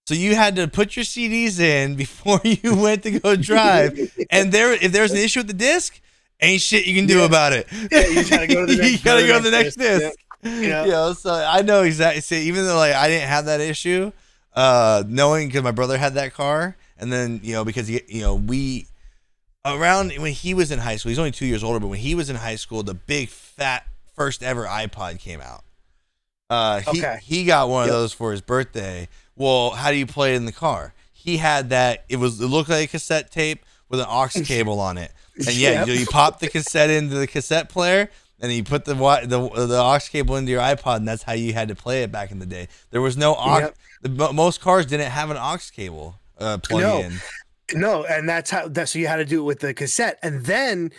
So 0.08 0.14
you 0.14 0.36
had 0.36 0.56
to 0.58 0.68
put 0.68 0.96
your 0.96 1.04
CDs 1.04 1.60
in 1.60 1.96
before 2.06 2.40
you 2.44 2.76
went 2.82 3.04
to 3.04 3.20
go 3.20 3.36
drive. 3.36 4.00
and 4.30 4.52
there, 4.52 4.72
if 4.74 4.92
there's 4.92 5.12
an 5.12 5.18
issue 5.18 5.40
with 5.42 5.48
the 5.48 5.54
disc, 5.54 6.00
ain't 6.42 6.62
shit 6.62 6.86
you 6.86 6.96
can 6.96 7.06
do 7.08 7.20
Yeah. 7.20 7.26
about 7.26 7.54
it. 7.54 7.68
Yeah, 7.92 8.08
you 8.08 8.30
gotta 8.30 8.48
go 8.48 8.66
to 8.66 8.76
the 8.76 8.82
next- 8.82 9.04
go 9.04 9.38
to 9.38 9.44
the 9.44 9.52
next 9.52 9.76
disc. 9.76 10.02
disc. 10.02 10.20
Yeah. 10.44 10.86
You 10.86 10.92
know, 10.92 11.14
so 11.14 11.34
I 11.34 11.62
know 11.64 11.84
exactly. 11.84 12.22
See, 12.22 12.44
even 12.48 12.66
though 12.66 12.78
like 12.78 12.94
I 12.94 13.08
didn't 13.08 13.28
have 13.30 13.46
that 13.46 13.62
issue, 13.62 14.12
uh, 14.56 15.04
knowing 15.08 15.48
because 15.48 15.64
my 15.64 15.72
brother 15.72 15.98
had 15.98 16.14
that 16.16 16.34
car, 16.34 16.76
and 16.98 17.12
then 17.12 17.40
you 17.44 17.54
know 17.54 17.66
because 17.66 17.88
he, 17.88 18.02
you 18.08 18.22
know 18.22 18.36
we 18.36 18.88
around 19.66 20.12
when 20.18 20.34
he 20.34 20.54
was 20.54 20.72
in 20.72 20.80
high 20.80 20.96
school, 20.98 21.10
he's 21.10 21.20
only 21.20 21.32
two 21.32 21.46
years 21.46 21.64
older, 21.64 21.80
but 21.80 21.88
when 21.88 22.00
he 22.00 22.16
was 22.16 22.30
in 22.30 22.36
high 22.36 22.56
school, 22.56 22.84
the 22.84 22.94
big 22.94 23.30
fat 23.30 23.86
first 24.16 24.44
ever 24.44 24.66
iPod 24.66 25.20
came 25.20 25.42
out. 25.42 25.64
Uh, 26.50 26.82
he 26.82 27.00
Okay. 27.00 27.20
he 27.24 27.46
got 27.46 27.70
one 27.70 27.84
of 27.84 27.88
Yep. 27.88 27.94
those 27.94 28.14
for 28.14 28.32
his 28.32 28.42
birthday. 28.42 29.08
Well, 29.36 29.72
how 29.72 29.90
do 29.92 29.98
you 29.98 30.06
play 30.06 30.34
it 30.34 30.38
in 30.38 30.46
the 30.46 30.52
car? 30.52 30.94
He 31.12 31.38
had 31.38 31.70
that. 31.70 32.04
It 32.10 32.18
was 32.18 32.40
it 32.40 32.48
looked 32.48 32.70
like 32.70 32.86
a 32.86 32.88
cassette 32.92 33.32
tape 33.32 33.66
with 33.90 34.00
an 34.00 34.06
aux 34.10 34.28
cable 34.44 34.80
on 34.80 34.98
it, 34.98 35.12
and 35.38 35.56
yeah, 35.56 35.72
Yep. 35.72 35.88
you, 35.88 35.94
you 35.94 36.06
pop 36.06 36.40
the 36.40 36.50
cassette 36.50 36.90
into 36.90 37.16
the 37.16 37.28
cassette 37.28 37.70
player, 37.70 38.10
and 38.44 38.52
you 38.52 38.64
put 38.64 38.84
the 38.84 38.94
the 38.94 39.66
the 39.68 39.82
aux 39.82 40.00
cable 40.12 40.36
into 40.36 40.52
your 40.52 40.62
iPod, 40.62 40.98
and 40.98 41.08
that's 41.08 41.24
how 41.24 41.32
you 41.32 41.54
had 41.54 41.70
to 41.70 41.76
play 41.76 42.04
it 42.04 42.12
back 42.12 42.30
in 42.30 42.40
the 42.40 42.46
day. 42.46 42.68
There 42.92 43.02
was 43.02 43.16
no 43.16 43.36
aux. 43.36 43.60
Yep. 43.60 43.76
The, 44.02 44.34
most 44.34 44.60
cars 44.60 44.86
didn't 44.86 45.10
have 45.10 45.32
an 45.32 45.38
aux 45.38 45.58
cable 45.74 46.20
uh, 46.40 46.58
plug 46.58 46.82
No. 46.82 47.00
in. 47.00 47.14
No, 47.74 48.04
and 48.04 48.28
that's 48.28 48.52
how 48.52 48.68
that's 48.68 48.92
so 48.92 49.00
you 49.00 49.08
had 49.08 49.16
to 49.16 49.26
do 49.26 49.40
it 49.40 49.44
with 49.44 49.62
the 49.62 49.74
cassette, 49.74 50.20
and 50.22 50.46
then 50.46 50.92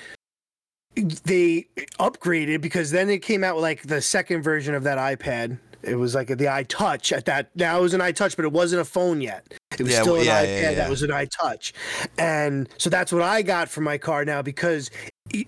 they 0.96 1.66
upgraded 2.00 2.62
because 2.62 2.90
then 2.90 3.10
it 3.10 3.18
came 3.18 3.44
out 3.44 3.56
with 3.56 3.62
like 3.62 3.82
the 3.82 4.00
second 4.00 4.42
version 4.42 4.74
of 4.74 4.82
that 4.84 4.96
iPad. 4.96 5.58
It 5.86 5.96
was 5.96 6.14
like 6.14 6.28
the 6.28 6.34
iTouch 6.36 7.16
at 7.16 7.24
that. 7.26 7.50
Now 7.54 7.78
it 7.78 7.82
was 7.82 7.94
an 7.94 8.00
iTouch, 8.00 8.36
but 8.36 8.44
it 8.44 8.52
wasn't 8.52 8.82
a 8.82 8.84
phone 8.84 9.20
yet. 9.20 9.54
It 9.78 9.82
was 9.82 9.92
Yeah, 9.92 10.02
still 10.02 10.16
an 10.16 10.24
yeah, 10.24 10.44
iPad 10.44 10.62
yeah, 10.62 10.74
that 10.74 10.90
was 10.90 11.02
an 11.02 11.10
iTouch, 11.10 11.72
and 12.18 12.68
so 12.78 12.90
that's 12.90 13.12
what 13.12 13.22
I 13.22 13.42
got 13.42 13.68
for 13.68 13.80
my 13.80 13.98
car 13.98 14.24
now 14.24 14.42
because 14.42 14.90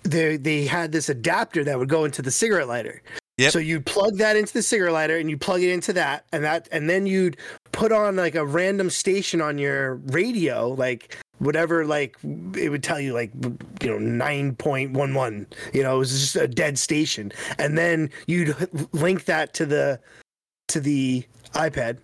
they 0.02 0.36
they 0.36 0.66
had 0.66 0.92
this 0.92 1.08
adapter 1.08 1.64
that 1.64 1.78
would 1.78 1.88
go 1.88 2.04
into 2.04 2.22
the 2.22 2.30
cigarette 2.30 2.68
lighter. 2.68 3.02
Yep. 3.38 3.52
So 3.52 3.58
you'd 3.58 3.84
plug 3.84 4.16
that 4.16 4.34
into 4.34 4.54
the 4.54 4.62
cigarette 4.62 4.94
lighter 4.94 5.18
and 5.18 5.28
you 5.28 5.36
plug 5.36 5.60
it 5.60 5.70
into 5.70 5.92
that 5.92 6.24
and 6.32 6.42
that 6.44 6.68
and 6.72 6.88
then 6.88 7.06
you'd 7.06 7.36
put 7.72 7.92
on 7.92 8.16
like 8.16 8.34
a 8.34 8.46
random 8.46 8.88
station 8.88 9.42
on 9.42 9.58
your 9.58 9.96
radio, 10.06 10.70
like 10.70 11.18
whatever 11.38 11.84
like 11.84 12.16
it 12.56 12.70
would 12.70 12.82
tell 12.82 12.98
you 12.98 13.12
like 13.12 13.30
you 13.82 13.98
know 14.00 14.24
9.11 14.24 15.46
you 15.74 15.82
know 15.82 15.96
it 15.96 15.98
was 15.98 16.10
just 16.10 16.36
a 16.36 16.48
dead 16.48 16.78
station 16.78 17.30
and 17.58 17.76
then 17.76 18.10
you'd 18.26 18.56
link 18.92 19.24
that 19.26 19.52
to 19.52 19.66
the 19.66 20.00
to 20.68 20.80
the 20.80 21.24
ipad 21.52 21.98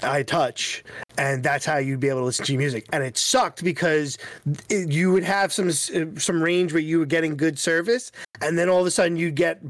iTouch, 0.00 0.82
and 1.18 1.42
that's 1.42 1.64
how 1.64 1.76
you'd 1.76 2.00
be 2.00 2.08
able 2.08 2.20
to 2.20 2.24
listen 2.24 2.44
to 2.46 2.52
your 2.52 2.58
music. 2.58 2.86
And 2.92 3.04
it 3.04 3.16
sucked 3.16 3.62
because 3.62 4.18
it, 4.68 4.90
you 4.90 5.12
would 5.12 5.24
have 5.24 5.52
some 5.52 5.68
uh, 5.68 6.18
some 6.18 6.42
range 6.42 6.72
where 6.72 6.82
you 6.82 6.98
were 6.98 7.06
getting 7.06 7.36
good 7.36 7.58
service, 7.58 8.12
and 8.40 8.58
then 8.58 8.68
all 8.68 8.80
of 8.80 8.86
a 8.86 8.90
sudden 8.90 9.16
you'd 9.16 9.34
get 9.34 9.60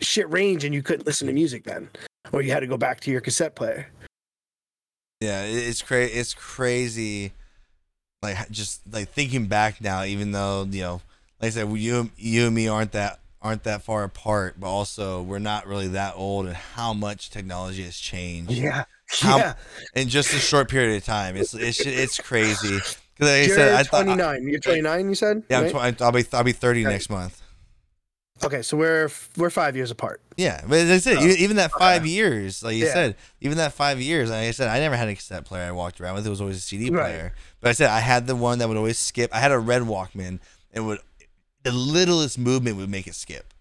shit 0.00 0.30
range 0.30 0.64
and 0.64 0.74
you 0.74 0.82
couldn't 0.82 1.06
listen 1.06 1.26
to 1.26 1.32
music 1.32 1.64
then, 1.64 1.88
or 2.32 2.42
you 2.42 2.50
had 2.52 2.60
to 2.60 2.66
go 2.66 2.76
back 2.76 3.00
to 3.00 3.10
your 3.10 3.20
cassette 3.20 3.54
player. 3.54 3.88
Yeah, 5.20 5.44
it's 5.44 5.82
crazy. 5.82 6.12
It's 6.12 6.34
crazy. 6.34 7.32
Like 8.22 8.50
just 8.50 8.80
like 8.92 9.08
thinking 9.08 9.46
back 9.46 9.80
now, 9.80 10.04
even 10.04 10.32
though 10.32 10.66
you 10.70 10.82
know, 10.82 11.00
like 11.40 11.48
I 11.48 11.50
said, 11.50 11.70
you 11.70 12.10
you 12.16 12.46
and 12.46 12.54
me 12.54 12.68
aren't 12.68 12.92
that 12.92 13.20
aren't 13.42 13.64
that 13.64 13.82
far 13.82 14.02
apart, 14.04 14.56
but 14.58 14.66
also 14.68 15.22
we're 15.22 15.38
not 15.38 15.66
really 15.66 15.88
that 15.88 16.14
old, 16.16 16.46
and 16.46 16.56
how 16.56 16.92
much 16.92 17.30
technology 17.30 17.82
has 17.84 17.96
changed. 17.98 18.50
Yeah, 18.50 18.84
How- 19.20 19.38
yeah. 19.38 19.54
in 19.94 20.08
just 20.08 20.32
a 20.34 20.38
short 20.38 20.68
period 20.70 20.96
of 20.96 21.04
time. 21.04 21.36
It's 21.36 21.54
it's 21.54 21.80
it's 21.80 22.18
crazy. 22.20 22.74
Like 23.18 23.30
I 23.30 23.42
You're 23.42 23.56
said, 23.56 23.74
I 23.74 23.82
thought 23.82 24.04
29. 24.04 24.48
You're 24.48 24.60
29. 24.60 25.08
You 25.08 25.14
said. 25.14 25.42
yeah, 25.48 25.58
I'm 25.60 25.72
right? 25.72 25.96
tw- 25.96 26.02
I'll 26.02 26.12
be 26.12 26.24
I'll 26.32 26.44
be 26.44 26.52
30 26.52 26.80
Okay. 26.84 26.92
next 26.92 27.08
month. 27.08 27.40
Okay, 28.44 28.60
so 28.60 28.76
we're 28.76 29.08
we're 29.38 29.48
five 29.48 29.74
years 29.76 29.90
apart. 29.90 30.20
Yeah, 30.36 30.60
but 30.68 30.84
that's 30.84 31.06
it. 31.06 31.16
Oh, 31.18 31.24
even, 31.24 31.56
that 31.56 31.72
five 31.72 32.04
years, 32.04 32.62
like 32.62 32.76
you 32.76 32.84
Yeah. 32.84 32.92
said, 32.92 33.16
even 33.40 33.56
that 33.56 33.72
five 33.72 33.98
years, 33.98 34.28
like 34.28 34.40
I 34.40 34.50
said, 34.50 34.68
I 34.68 34.78
never 34.78 34.94
had 34.94 35.08
a 35.08 35.14
cassette 35.14 35.46
player 35.46 35.62
I 35.66 35.72
walked 35.72 35.98
around 36.02 36.16
with. 36.16 36.26
It 36.26 36.30
was 36.30 36.42
always 36.42 36.58
a 36.58 36.60
CD 36.60 36.90
Right. 36.90 37.00
player. 37.04 37.32
But 37.62 37.70
I 37.70 37.72
said 37.72 37.88
I 37.88 38.00
had 38.00 38.26
the 38.26 38.36
one 38.36 38.58
that 38.58 38.68
would 38.68 38.76
always 38.76 38.98
skip. 38.98 39.34
I 39.34 39.38
had 39.40 39.52
a 39.52 39.58
red 39.58 39.80
Walkman, 39.82 40.40
and 40.74 40.86
would 40.86 40.98
the 41.66 41.72
littlest 41.72 42.38
movement 42.38 42.76
would 42.76 42.88
make 42.88 43.08
it 43.08 43.14
skip. 43.16 43.52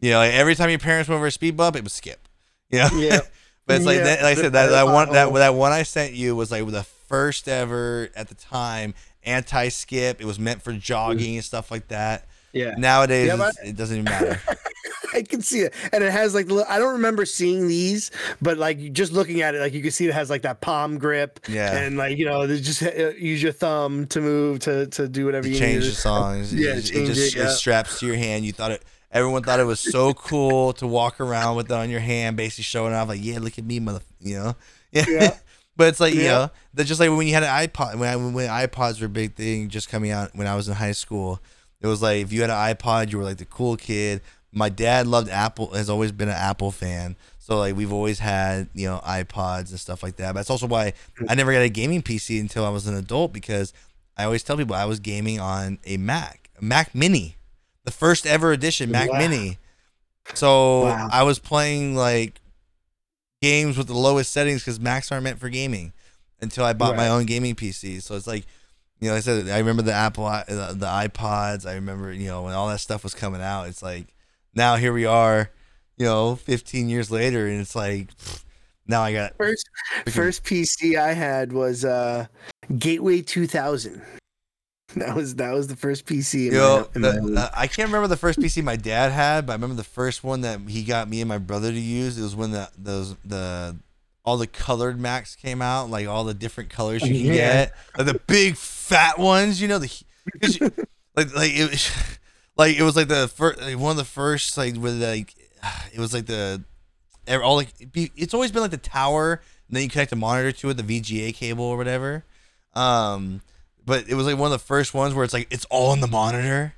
You 0.00 0.10
know, 0.10 0.18
like 0.18 0.32
every 0.32 0.54
time 0.54 0.70
your 0.70 0.78
parents 0.78 1.08
went 1.08 1.18
over 1.18 1.26
a 1.26 1.30
speed 1.30 1.54
bump, 1.56 1.76
it 1.76 1.82
would 1.82 1.92
skip. 1.92 2.26
You 2.70 2.78
know? 2.78 2.88
Yeah. 2.94 3.20
but 3.66 3.76
it's 3.76 3.84
like 3.84 3.98
Yeah. 3.98 4.04
that, 4.04 4.22
like 4.22 4.38
I 4.38 4.40
said, 4.40 4.52
that, 4.54 4.70
that 4.70 4.86
one 4.86 5.12
that 5.12 5.32
that 5.34 5.54
one 5.54 5.70
I 5.70 5.82
sent 5.82 6.14
you 6.14 6.34
was 6.34 6.50
like 6.50 6.66
the 6.66 6.82
first 6.82 7.48
ever 7.48 8.08
at 8.16 8.28
the 8.28 8.34
time 8.34 8.94
anti 9.22 9.68
skip. 9.68 10.20
It 10.20 10.24
was 10.24 10.38
meant 10.38 10.62
for 10.62 10.70
mm-hmm. 10.70 10.80
jogging 10.80 11.36
and 11.36 11.44
stuff 11.44 11.70
like 11.70 11.88
that. 11.88 12.26
Yeah. 12.52 12.74
Nowadays, 12.78 13.28
Yeah, 13.28 13.36
but- 13.36 13.54
it 13.62 13.76
doesn't 13.76 13.98
even 13.98 14.04
matter. 14.04 14.40
I 15.18 15.22
can 15.22 15.42
see 15.42 15.60
it, 15.60 15.74
and 15.92 16.02
it 16.02 16.10
has 16.12 16.34
like 16.34 16.46
the 16.46 16.64
I 16.68 16.78
don't 16.78 16.94
remember 16.94 17.24
seeing 17.26 17.68
these, 17.68 18.10
but 18.40 18.58
like 18.58 18.78
you- 18.78 18.90
just 18.90 19.12
looking 19.12 19.42
at 19.42 19.54
it, 19.54 19.60
like 19.60 19.72
you 19.72 19.82
can 19.82 19.90
see 19.90 20.06
it 20.06 20.14
has 20.14 20.30
like 20.30 20.42
that 20.42 20.60
palm 20.60 20.98
grip, 20.98 21.40
Yeah. 21.48 21.76
and 21.76 21.96
like 21.96 22.18
you 22.18 22.24
know, 22.26 22.46
just 22.46 22.82
uh, 22.82 23.10
use 23.10 23.42
your 23.42 23.52
thumb 23.52 24.06
to 24.08 24.20
move 24.20 24.60
to 24.60 24.86
to 24.88 25.08
do 25.08 25.26
whatever 25.26 25.48
you 25.48 25.58
change 25.58 25.84
need. 25.84 25.90
the 25.90 25.94
songs. 25.94 26.54
Yeah, 26.54 26.70
it, 26.72 26.78
it 26.78 26.82
change 26.94 27.08
just 27.08 27.34
it, 27.36 27.38
yeah. 27.38 27.46
it 27.46 27.50
straps 27.50 28.00
to 28.00 28.06
your 28.06 28.16
hand. 28.16 28.44
You 28.44 28.52
thought 28.52 28.70
it. 28.72 28.82
Everyone 29.10 29.42
thought 29.42 29.60
it 29.60 29.64
was 29.64 29.80
so 29.80 30.14
cool 30.14 30.72
to 30.74 30.86
walk 30.86 31.20
around 31.20 31.56
with 31.56 31.66
it 31.70 31.74
on 31.74 31.90
your 31.90 32.00
hand, 32.00 32.36
basically 32.36 32.64
showing 32.64 32.94
off 32.94 33.08
like, 33.08 33.20
yeah, 33.22 33.38
look 33.40 33.58
at 33.58 33.64
me, 33.64 33.78
mother. 33.80 34.00
You 34.20 34.36
know. 34.38 34.56
Yeah. 34.90 35.04
Yeah. 35.08 35.36
but 35.76 35.88
it's 35.88 36.00
like 36.00 36.14
you 36.14 36.24
know, 36.24 36.50
that's 36.74 36.88
just 36.88 37.00
like 37.00 37.10
when 37.10 37.26
you 37.26 37.34
had 37.34 37.42
an 37.42 37.48
iPod. 37.68 37.96
When 37.98 38.08
I, 38.08 38.16
when 38.16 38.48
iPods 38.48 39.00
were 39.00 39.06
a 39.06 39.10
big 39.10 39.34
thing, 39.34 39.68
just 39.68 39.88
coming 39.88 40.10
out 40.10 40.30
when 40.34 40.46
I 40.46 40.54
was 40.54 40.68
in 40.68 40.74
high 40.74 40.92
school. 40.92 41.40
It 41.80 41.86
was 41.88 42.00
like 42.00 42.22
if 42.22 42.32
you 42.32 42.42
had 42.42 42.50
an 42.50 42.56
iPod, 42.76 43.10
you 43.10 43.18
were 43.18 43.24
like 43.24 43.38
the 43.38 43.44
cool 43.44 43.76
kid. 43.76 44.20
My 44.52 44.68
dad 44.68 45.06
loved 45.06 45.28
Apple. 45.28 45.68
Has 45.74 45.88
always 45.90 46.12
been 46.12 46.28
an 46.28 46.34
Apple 46.34 46.70
fan. 46.70 47.16
So 47.38 47.58
like 47.58 47.74
we've 47.74 47.92
always 47.92 48.18
had 48.20 48.68
you 48.74 48.86
know 48.86 49.00
iPods 49.04 49.70
and 49.70 49.80
stuff 49.80 50.02
like 50.02 50.16
that. 50.16 50.28
But 50.28 50.40
that's 50.40 50.50
also 50.50 50.66
why 50.66 50.92
hmm. 51.18 51.26
I 51.28 51.34
never 51.34 51.52
got 51.52 51.62
a 51.62 51.68
gaming 51.68 52.02
PC 52.02 52.40
until 52.40 52.64
I 52.64 52.70
was 52.70 52.86
an 52.86 52.94
adult 52.94 53.32
because 53.32 53.72
I 54.16 54.24
always 54.24 54.42
tell 54.42 54.56
people 54.56 54.76
I 54.76 54.84
was 54.84 55.00
gaming 55.00 55.40
on 55.40 55.78
a 55.84 55.96
Mac, 55.96 56.50
a 56.60 56.64
Mac 56.64 56.94
Mini, 56.94 57.36
the 57.84 57.90
first 57.90 58.26
ever 58.26 58.52
edition 58.52 58.90
Mac 58.90 59.10
Wow. 59.10 59.18
Mini. 59.18 59.58
So 60.34 60.82
Wow. 60.82 61.08
I 61.10 61.22
was 61.24 61.38
playing 61.38 61.96
like 61.96 62.40
games 63.40 63.76
with 63.76 63.88
the 63.88 63.94
lowest 63.98 64.32
settings 64.32 64.62
because 64.62 64.78
Macs 64.78 65.10
aren't 65.10 65.24
meant 65.24 65.40
for 65.40 65.48
gaming 65.48 65.92
until 66.40 66.64
I 66.64 66.72
bought 66.72 66.96
my 66.96 67.08
own 67.08 67.24
gaming 67.24 67.54
PC. 67.54 68.02
So 68.02 68.14
it's 68.14 68.26
like, 68.26 68.46
you 69.00 69.08
know, 69.08 69.14
like 69.14 69.18
I 69.18 69.20
said 69.22 69.48
I 69.48 69.58
remember 69.58 69.82
the 69.82 69.92
Apple, 69.92 70.26
the, 70.26 70.74
the 70.76 70.86
iPods. 70.86 71.66
I 71.66 71.74
remember, 71.74 72.12
you 72.12 72.28
know, 72.28 72.42
when 72.42 72.54
all 72.54 72.68
that 72.68 72.78
stuff 72.78 73.02
was 73.02 73.14
coming 73.14 73.42
out. 73.42 73.66
It's 73.66 73.82
like 73.82 74.11
now 74.54 74.76
here 74.76 74.92
we 74.92 75.04
are, 75.06 75.50
you 75.96 76.06
know, 76.06 76.34
15 76.36 76.88
years 76.88 77.10
later, 77.10 77.46
and 77.46 77.60
it's 77.60 77.74
like 77.76 78.08
now 78.86 79.02
I 79.02 79.12
got 79.12 79.36
First 79.36 79.68
Freaking- 80.04 80.12
first 80.12 80.44
PC 80.44 80.96
I 80.98 81.12
had 81.12 81.52
was 81.52 81.84
uh 81.84 82.26
Gateway 82.78 83.22
2000. 83.22 84.02
That 84.96 85.16
was 85.16 85.36
that 85.36 85.52
was 85.54 85.68
the 85.68 85.76
first 85.76 86.04
PC. 86.04 86.34
In 86.48 86.52
You 86.52 86.58
know, 86.58 86.88
my, 86.96 87.08
in 87.16 87.34
the- 87.34 87.40
uh, 87.40 87.50
I 87.54 87.66
can't 87.66 87.88
remember 87.88 88.08
the 88.08 88.16
first 88.16 88.38
PC 88.38 88.62
my 88.62 88.76
dad 88.76 89.10
had, 89.10 89.46
but 89.46 89.52
I 89.52 89.54
remember 89.56 89.74
the 89.76 89.84
first 89.84 90.22
one 90.22 90.42
that 90.42 90.60
he 90.68 90.82
got 90.84 91.08
me 91.08 91.20
and 91.22 91.28
my 91.28 91.38
brother 91.38 91.70
to 91.72 91.78
use. 91.80 92.18
It 92.18 92.22
was 92.22 92.36
when 92.36 92.50
the 92.50 92.68
those 92.76 93.14
the 93.24 93.76
all 94.24 94.36
the 94.36 94.46
colored 94.46 95.00
Macs 95.00 95.34
came 95.34 95.62
out, 95.62 95.88
like 95.90 96.06
all 96.06 96.24
the 96.24 96.34
different 96.34 96.68
colors 96.70 97.02
you 97.02 97.14
can 97.24 97.26
Yeah. 97.34 97.34
get, 97.64 97.72
like 97.96 98.06
the 98.06 98.20
big 98.26 98.56
fat 98.56 99.18
ones. 99.18 99.62
You 99.62 99.68
know 99.68 99.78
the 99.78 99.90
like 101.16 101.34
like 101.34 101.52
it 101.54 101.70
was 101.70 101.90
like 102.56 102.76
it 102.76 102.82
was 102.82 102.96
like 102.96 103.08
the 103.08 103.28
first 103.28 103.60
like 103.60 103.78
one 103.78 103.92
of 103.92 103.96
the 103.96 104.04
first 104.04 104.56
like 104.56 104.76
with 104.76 105.02
like 105.02 105.34
it 105.92 105.98
was 105.98 106.12
like 106.12 106.26
the 106.26 106.62
all 107.28 107.56
like 107.56 107.68
it's 107.94 108.34
always 108.34 108.50
been 108.50 108.62
like 108.62 108.70
the 108.70 108.76
tower, 108.76 109.40
and 109.68 109.76
then 109.76 109.82
you 109.84 109.88
connect 109.88 110.12
a 110.12 110.16
monitor 110.16 110.52
to 110.52 110.70
it, 110.70 110.74
the 110.74 110.82
VGA 110.82 111.34
cable 111.34 111.64
or 111.64 111.76
whatever. 111.76 112.24
Um, 112.74 113.42
but 113.84 114.08
it 114.08 114.14
was 114.14 114.26
like 114.26 114.38
one 114.38 114.52
of 114.52 114.58
the 114.58 114.64
first 114.64 114.94
ones 114.94 115.14
where 115.14 115.24
it's 115.24 115.34
like 115.34 115.46
it's 115.50 115.64
all 115.66 115.92
in 115.92 116.00
the 116.00 116.08
monitor, 116.08 116.74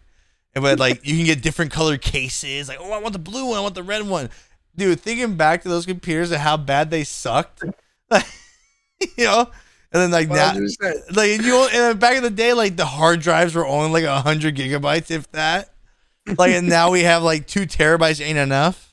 and 0.55 0.63
but 0.63 0.79
like 0.79 1.07
you 1.07 1.17
can 1.17 1.27
get 1.27 1.43
different 1.43 1.73
colored 1.73 2.03
cases. 2.03 2.69
Like 2.69 2.79
oh, 2.81 2.93
I 2.93 2.99
want 2.99 3.13
the 3.13 3.19
blue 3.19 3.47
one, 3.47 3.59
I 3.59 3.61
want 3.61 3.75
the 3.75 3.83
red 3.83 4.07
one. 4.07 4.31
dude, 4.77 5.01
thinking 5.01 5.37
back 5.37 5.63
to 5.63 5.69
those 5.69 5.87
computers 5.87 6.31
and 6.31 6.41
how 6.41 6.57
bad 6.57 6.91
they 6.91 7.05
sucked, 7.05 7.63
like, 8.11 8.27
you 9.17 9.25
know, 9.25 9.51
and 9.95 10.03
then 10.03 10.11
like 10.11 10.29
now, 10.29 10.53
100%. 10.53 11.17
like 11.17 11.41
you 11.41 11.69
and 11.73 12.01
back 12.01 12.17
in 12.17 12.23
the 12.25 12.31
day, 12.31 12.53
like 12.53 12.77
the 12.77 12.85
hard 12.85 13.21
drives 13.21 13.55
were 13.55 13.67
only 13.67 14.03
like 14.03 14.23
hundred 14.23 14.57
gigabytes, 14.57 15.11
if 15.11 15.31
that. 15.33 15.71
Like, 16.39 16.53
and 16.53 16.69
now 16.69 16.91
we 16.91 17.03
have 17.05 17.23
like 17.23 17.47
two 17.47 17.61
terabytes 17.67 18.21
ain't 18.25 18.39
enough. 18.39 18.93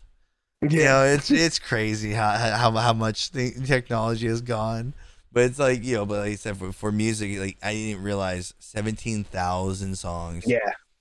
You 0.61 0.83
know, 0.83 1.03
it's 1.05 1.31
it's 1.31 1.57
crazy 1.57 2.11
how 2.11 2.29
how 2.37 2.71
how 2.71 2.93
much 2.93 3.31
the 3.31 3.51
technology 3.65 4.27
has 4.27 4.41
gone. 4.41 4.93
But 5.31 5.45
it's 5.45 5.57
like 5.57 5.83
you 5.83 5.95
know, 5.95 6.05
but 6.05 6.19
like 6.19 6.31
I 6.33 6.35
said, 6.35 6.57
for, 6.57 6.71
for 6.71 6.91
music, 6.91 7.39
like 7.39 7.57
I 7.63 7.73
didn't 7.73 8.03
realize 8.03 8.53
seventeen 8.59 9.23
thousand 9.23 9.97
songs. 9.97 10.43
Yeah. 10.45 10.59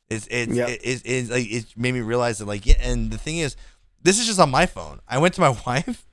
It's 0.08 0.26
it's 0.30 0.54
Yep. 0.54 0.68
it, 0.68 0.80
it's, 0.82 1.02
it's 1.04 1.30
like 1.30 1.50
it 1.50 1.66
made 1.76 1.92
me 1.92 2.00
realize 2.00 2.38
that 2.38 2.46
like 2.46 2.64
yeah, 2.64 2.76
and 2.80 3.10
the 3.10 3.18
thing 3.18 3.38
is, 3.38 3.54
this 4.02 4.18
is 4.18 4.26
just 4.26 4.40
on 4.40 4.50
my 4.50 4.64
phone. 4.66 5.00
I 5.06 5.18
went 5.18 5.34
to 5.34 5.40
my 5.40 5.50
wife, 5.66 6.06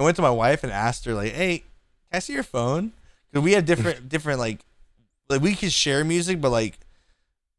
I 0.00 0.04
went 0.04 0.16
to 0.16 0.22
my 0.22 0.30
wife 0.30 0.62
and 0.62 0.72
asked 0.72 1.04
her 1.04 1.14
like, 1.14 1.32
"Hey, 1.32 1.58
can 1.58 2.16
I 2.16 2.18
see 2.20 2.32
your 2.32 2.42
phone?" 2.42 2.92
Because 3.30 3.44
we 3.44 3.52
have 3.52 3.64
different 3.66 4.08
different 4.08 4.38
like 4.38 4.60
like 5.28 5.40
we 5.42 5.54
could 5.54 5.72
share 5.72 6.04
music, 6.04 6.40
but 6.40 6.50
like, 6.50 6.78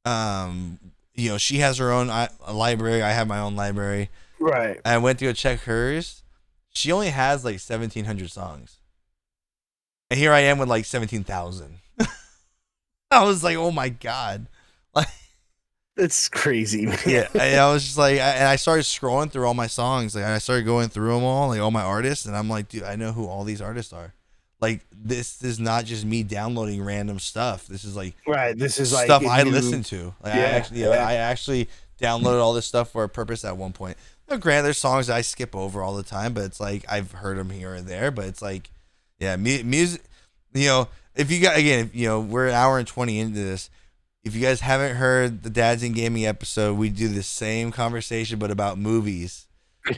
um, 0.06 0.80
you 1.16 1.30
know, 1.30 1.38
she 1.38 1.58
has 1.60 1.78
her 1.78 1.92
own 1.92 2.10
i- 2.10 2.30
library. 2.52 3.02
I 3.04 3.12
have 3.12 3.28
my 3.28 3.40
own 3.40 3.56
library. 3.56 4.10
Right. 4.40 4.80
I 4.86 4.98
went 4.98 5.20
to 5.20 5.26
go 5.26 5.34
check 5.34 5.62
hers. 5.62 6.24
She 6.70 6.92
only 6.92 7.10
has 7.10 7.44
like 7.46 7.60
seventeen 7.60 8.06
hundred 8.06 8.32
songs, 8.32 8.80
and 10.10 10.20
here 10.20 10.32
I 10.32 10.40
am 10.42 10.58
with 10.58 10.70
like 10.70 10.86
seventeen 10.86 11.24
thousand. 11.24 11.80
I 13.12 13.24
was 13.26 13.44
like, 13.44 13.58
"Oh 13.58 13.72
my 13.72 13.90
god!" 13.90 14.48
Like. 14.96 15.08
It's 15.98 16.30
crazy. 16.30 16.86
Man. 16.86 16.98
yeah, 17.06 17.28
and 17.34 17.60
I 17.60 17.74
was 17.74 17.84
just 17.84 17.98
like, 17.98 18.14
I, 18.16 18.30
and 18.30 18.48
I 18.48 18.56
started 18.56 18.84
scrolling 18.84 19.30
through 19.30 19.46
all 19.46 19.54
my 19.54 19.68
songs. 19.68 20.16
Like, 20.16 20.24
I 20.24 20.38
started 20.38 20.64
going 20.66 20.88
through 20.88 21.14
them 21.14 21.24
all, 21.26 21.50
like 21.50 21.60
all 21.60 21.72
my 21.72 21.82
artists, 21.82 22.26
and 22.26 22.38
I'm 22.38 22.50
like, 22.50 22.70
dude, 22.70 22.84
I 22.84 22.96
know 22.96 23.12
who 23.12 23.28
all 23.28 23.44
these 23.44 23.62
artists 23.62 23.92
are. 23.92 24.14
Like, 24.62 24.86
this 24.92 25.42
is 25.44 25.60
not 25.60 25.86
just 25.86 26.04
me 26.06 26.24
downloading 26.24 26.84
random 26.84 27.20
stuff. 27.20 27.68
This 27.68 27.84
is 27.86 27.96
like 27.96 28.16
Right. 28.28 28.58
This 28.58 28.80
is 28.80 28.92
like 28.92 29.06
stuff 29.06 29.26
I 29.26 29.44
you- 29.44 29.52
listen 29.52 29.84
to. 29.84 30.14
Like, 30.22 30.36
I 30.36 30.38
Yeah, 30.40 30.44
actually, 30.46 30.80
you 30.82 30.90
yeah. 30.90 31.08
I 31.08 31.14
actually 31.16 31.70
downloaded 32.02 32.42
all 32.42 32.54
this 32.54 32.66
stuff 32.66 32.92
for 32.92 33.04
a 33.04 33.10
purpose 33.10 33.46
at 33.46 33.56
one 33.58 33.72
point. 33.74 33.98
Now, 34.30 34.38
granted, 34.38 34.64
there's 34.64 34.78
songs 34.78 35.10
I 35.10 35.22
skip 35.22 35.56
over 35.56 35.82
all 35.82 35.96
the 35.96 36.04
time, 36.04 36.34
but 36.34 36.44
it's 36.44 36.60
like 36.60 36.84
I've 36.92 37.12
heard 37.14 37.38
them 37.38 37.50
here 37.50 37.74
and 37.74 37.88
there. 37.88 38.12
But 38.12 38.26
it's 38.26 38.42
like, 38.42 38.70
yeah, 39.20 39.36
mu- 39.38 39.64
music. 39.64 40.02
You 40.54 40.68
know, 40.68 40.88
if 41.16 41.32
you 41.32 41.42
got 41.42 41.58
again, 41.58 41.86
if, 41.86 41.96
you 41.96 42.08
know, 42.08 42.20
we're 42.20 42.48
an 42.48 42.54
hour 42.54 42.78
and 42.80 42.88
twenty 42.88 43.20
into 43.20 43.40
this. 43.40 43.70
If 44.26 44.36
you 44.36 44.42
guys 44.42 44.60
haven't 44.60 44.98
heard 44.98 45.44
the 45.44 45.50
Dads 45.50 45.82
in 45.84 45.94
Gaming 45.94 46.26
episode, 46.26 46.78
we 46.78 46.90
do 46.90 47.08
the 47.08 47.24
same 47.24 47.72
conversation 47.72 48.38
but 48.38 48.52
about 48.52 48.78
movies. 48.78 49.46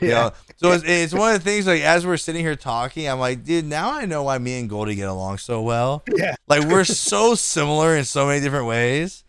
You 0.00 0.08
Yeah. 0.08 0.14
know? 0.14 0.32
So 0.56 0.72
it's, 0.72 0.84
it's 0.86 1.12
one 1.14 1.34
of 1.34 1.42
the 1.42 1.50
things 1.50 1.66
like 1.66 1.82
as 1.82 2.06
we're 2.06 2.16
sitting 2.16 2.42
here 2.44 2.56
talking, 2.56 3.08
I'm 3.08 3.18
like, 3.20 3.44
dude, 3.44 3.64
now 3.64 3.90
I 3.92 4.04
know 4.04 4.22
why 4.22 4.38
me 4.38 4.58
and 4.60 4.68
Goldy 4.70 4.94
get 4.94 5.08
along 5.08 5.38
so 5.38 5.60
well. 5.62 6.02
Yeah. 6.16 6.34
Like 6.48 6.64
we're 6.68 6.84
so 6.84 7.34
similar 7.34 7.96
in 7.96 8.04
so 8.04 8.26
many 8.26 8.40
different 8.40 8.66
ways. 8.66 9.24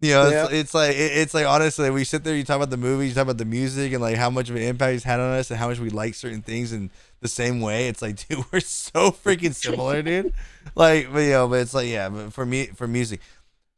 You 0.00 0.12
know, 0.12 0.22
it's, 0.26 0.32
Yeah. 0.52 0.58
it's 0.60 0.74
like 0.74 0.90
it- 0.96 1.12
it's 1.18 1.34
like 1.34 1.44
honestly, 1.46 1.90
we 1.90 2.04
sit 2.04 2.22
there, 2.24 2.34
you 2.36 2.44
talk 2.44 2.56
about 2.56 2.70
the 2.70 2.76
movies, 2.76 3.08
you 3.10 3.14
talk 3.16 3.24
about 3.24 3.38
the 3.38 3.44
music, 3.44 3.92
and 3.92 4.00
like 4.00 4.16
how 4.16 4.30
much 4.30 4.48
of 4.48 4.56
an 4.56 4.62
impact 4.62 4.94
it's 4.94 5.04
had 5.04 5.18
on 5.20 5.32
us, 5.38 5.50
and 5.50 5.58
how 5.58 5.68
much 5.68 5.78
we 5.80 5.90
like 5.90 6.14
certain 6.14 6.40
things 6.40 6.72
in 6.72 6.90
the 7.20 7.26
same 7.28 7.60
way. 7.60 7.88
It's 7.88 8.00
like, 8.00 8.16
dude, 8.28 8.44
we're 8.52 8.60
so 8.60 9.10
freaking 9.10 9.54
similar, 9.54 10.00
dude. 10.02 10.32
Like, 10.76 11.12
but 11.12 11.18
you 11.20 11.30
know, 11.30 11.48
but 11.48 11.60
it's 11.60 11.74
like, 11.74 11.88
yeah, 11.88 12.08
but 12.08 12.32
for 12.32 12.46
me, 12.46 12.66
for 12.66 12.86
music. 12.86 13.20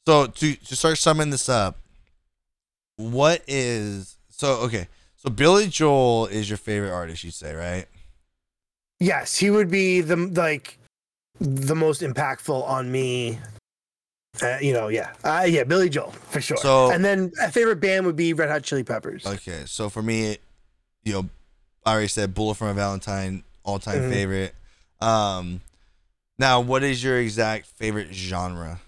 So 0.06 0.26
to 0.26 0.54
to 0.54 0.76
start 0.76 0.98
summing 0.98 1.30
this 1.30 1.48
up, 1.48 1.78
what 2.96 3.42
is 3.48 4.16
so 4.28 4.56
okay? 4.66 4.88
So 5.22 5.28
Billy 5.28 5.66
Joel 5.68 6.28
is 6.28 6.48
your 6.48 6.56
favorite 6.56 6.92
artist, 6.92 7.24
you 7.24 7.30
say, 7.30 7.54
right? 7.54 7.84
Yes, 9.00 9.36
he 9.36 9.50
would 9.50 9.70
be 9.70 10.00
the 10.00 10.16
like 10.16 10.78
the 11.38 11.74
most 11.76 12.00
impactful 12.00 12.66
on 12.66 12.90
me. 12.90 13.38
Uh, 14.40 14.56
you 14.62 14.72
know, 14.72 14.88
yeah, 14.88 15.12
uh, 15.22 15.44
yeah, 15.46 15.64
Billy 15.64 15.90
Joel 15.90 16.12
for 16.12 16.40
sure. 16.40 16.56
So- 16.56 16.90
and 16.90 17.04
then 17.04 17.32
a 17.42 17.52
favorite 17.52 17.80
band 17.80 18.06
would 18.06 18.16
be 18.16 18.32
Red 18.32 18.48
Hot 18.48 18.62
Chili 18.62 18.82
Peppers. 18.82 19.26
Okay, 19.26 19.64
so 19.66 19.90
for 19.90 20.02
me, 20.02 20.38
you 21.04 21.12
know, 21.12 21.28
I 21.84 21.92
already 21.92 22.08
said 22.08 22.32
"Bullet 22.32 22.54
for 22.54 22.64
My 22.64 22.72
Valentine" 22.72 23.44
all 23.62 23.78
time 23.78 24.00
Mhm. 24.00 24.08
favorite. 24.08 24.54
Um, 25.02 25.60
now, 26.38 26.62
what 26.62 26.82
is 26.82 27.04
your 27.04 27.18
exact 27.18 27.66
favorite 27.66 28.14
genre? 28.14 28.80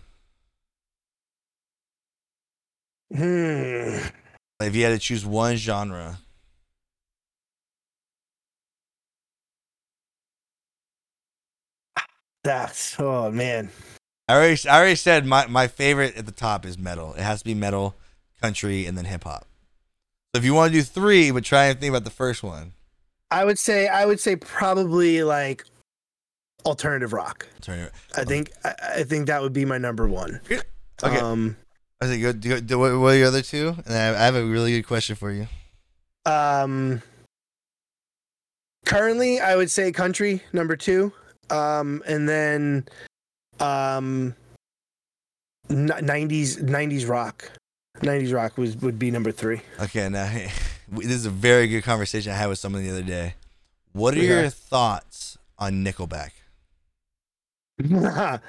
Hmm. 3.14 3.98
Like, 4.62 4.68
if 4.68 4.76
you 4.76 4.84
had 4.84 4.90
to 4.90 4.98
choose 5.00 5.26
one 5.26 5.56
genre, 5.56 6.18
That's 12.44 12.94
oh 13.00 13.32
man. 13.32 13.70
I 14.28 14.34
already, 14.36 14.68
I 14.68 14.78
already 14.78 14.94
said 14.94 15.26
my, 15.26 15.48
my 15.48 15.66
favorite 15.66 16.16
at 16.16 16.26
the 16.26 16.32
top 16.32 16.64
is 16.64 16.78
metal. 16.78 17.12
It 17.14 17.22
has 17.22 17.40
to 17.40 17.44
be 17.44 17.54
metal, 17.54 17.96
country, 18.40 18.86
and 18.86 18.96
then 18.96 19.04
hip 19.04 19.24
hop. 19.24 19.46
So 20.32 20.38
if 20.38 20.44
you 20.44 20.54
want 20.54 20.72
to 20.72 20.78
do 20.78 20.84
three, 20.84 21.32
but 21.32 21.42
try 21.44 21.64
and 21.64 21.80
think 21.80 21.90
about 21.90 22.04
the 22.04 22.10
first 22.10 22.44
one. 22.44 22.72
I 23.32 23.44
would 23.44 23.58
say 23.58 23.88
I 23.88 24.06
would 24.06 24.20
say 24.20 24.36
probably 24.36 25.24
like 25.24 25.64
alternative 26.64 27.12
rock. 27.12 27.48
Alternative. 27.56 27.92
I 28.16 28.22
think 28.22 28.52
I, 28.62 28.74
I 28.98 29.02
think 29.02 29.26
that 29.26 29.42
would 29.42 29.52
be 29.52 29.64
my 29.64 29.78
number 29.78 30.06
one. 30.06 30.40
Okay. 30.44 31.18
Um, 31.18 31.56
I 32.02 32.16
good. 32.18 32.40
Do, 32.40 32.60
do, 32.60 32.78
what 32.78 32.98
what 32.98 33.14
are 33.14 33.16
your 33.16 33.28
other 33.28 33.42
two? 33.42 33.76
And 33.86 33.94
I 33.94 33.98
have, 33.98 34.16
I 34.16 34.18
have 34.24 34.34
a 34.34 34.44
really 34.44 34.72
good 34.72 34.86
question 34.86 35.14
for 35.14 35.30
you. 35.30 35.46
um, 36.26 37.00
currently, 38.84 39.40
I 39.40 39.54
would 39.56 39.70
say 39.70 39.92
country 39.92 40.42
number 40.52 40.76
two. 40.76 41.12
Um, 41.50 42.02
and 42.06 42.28
then 42.28 42.88
um, 43.60 44.34
nineties 45.68 46.60
nineties 46.62 47.06
rock. 47.06 47.50
Nineties 48.02 48.32
rock 48.32 48.56
was 48.58 48.76
would 48.78 48.98
be 48.98 49.10
number 49.10 49.30
three. 49.30 49.60
Okay, 49.80 50.08
now 50.08 50.24
this 50.88 51.06
is 51.06 51.26
a 51.26 51.30
very 51.30 51.68
good 51.68 51.82
conversation 51.84 52.32
I 52.32 52.36
had 52.36 52.48
with 52.48 52.58
someone 52.58 52.82
the 52.82 52.90
other 52.90 53.02
day. 53.02 53.34
What 53.92 54.14
are 54.14 54.18
Okay. 54.18 54.26
your 54.26 54.48
thoughts 54.50 55.38
on 55.58 55.84
Nickelback? 55.84 56.30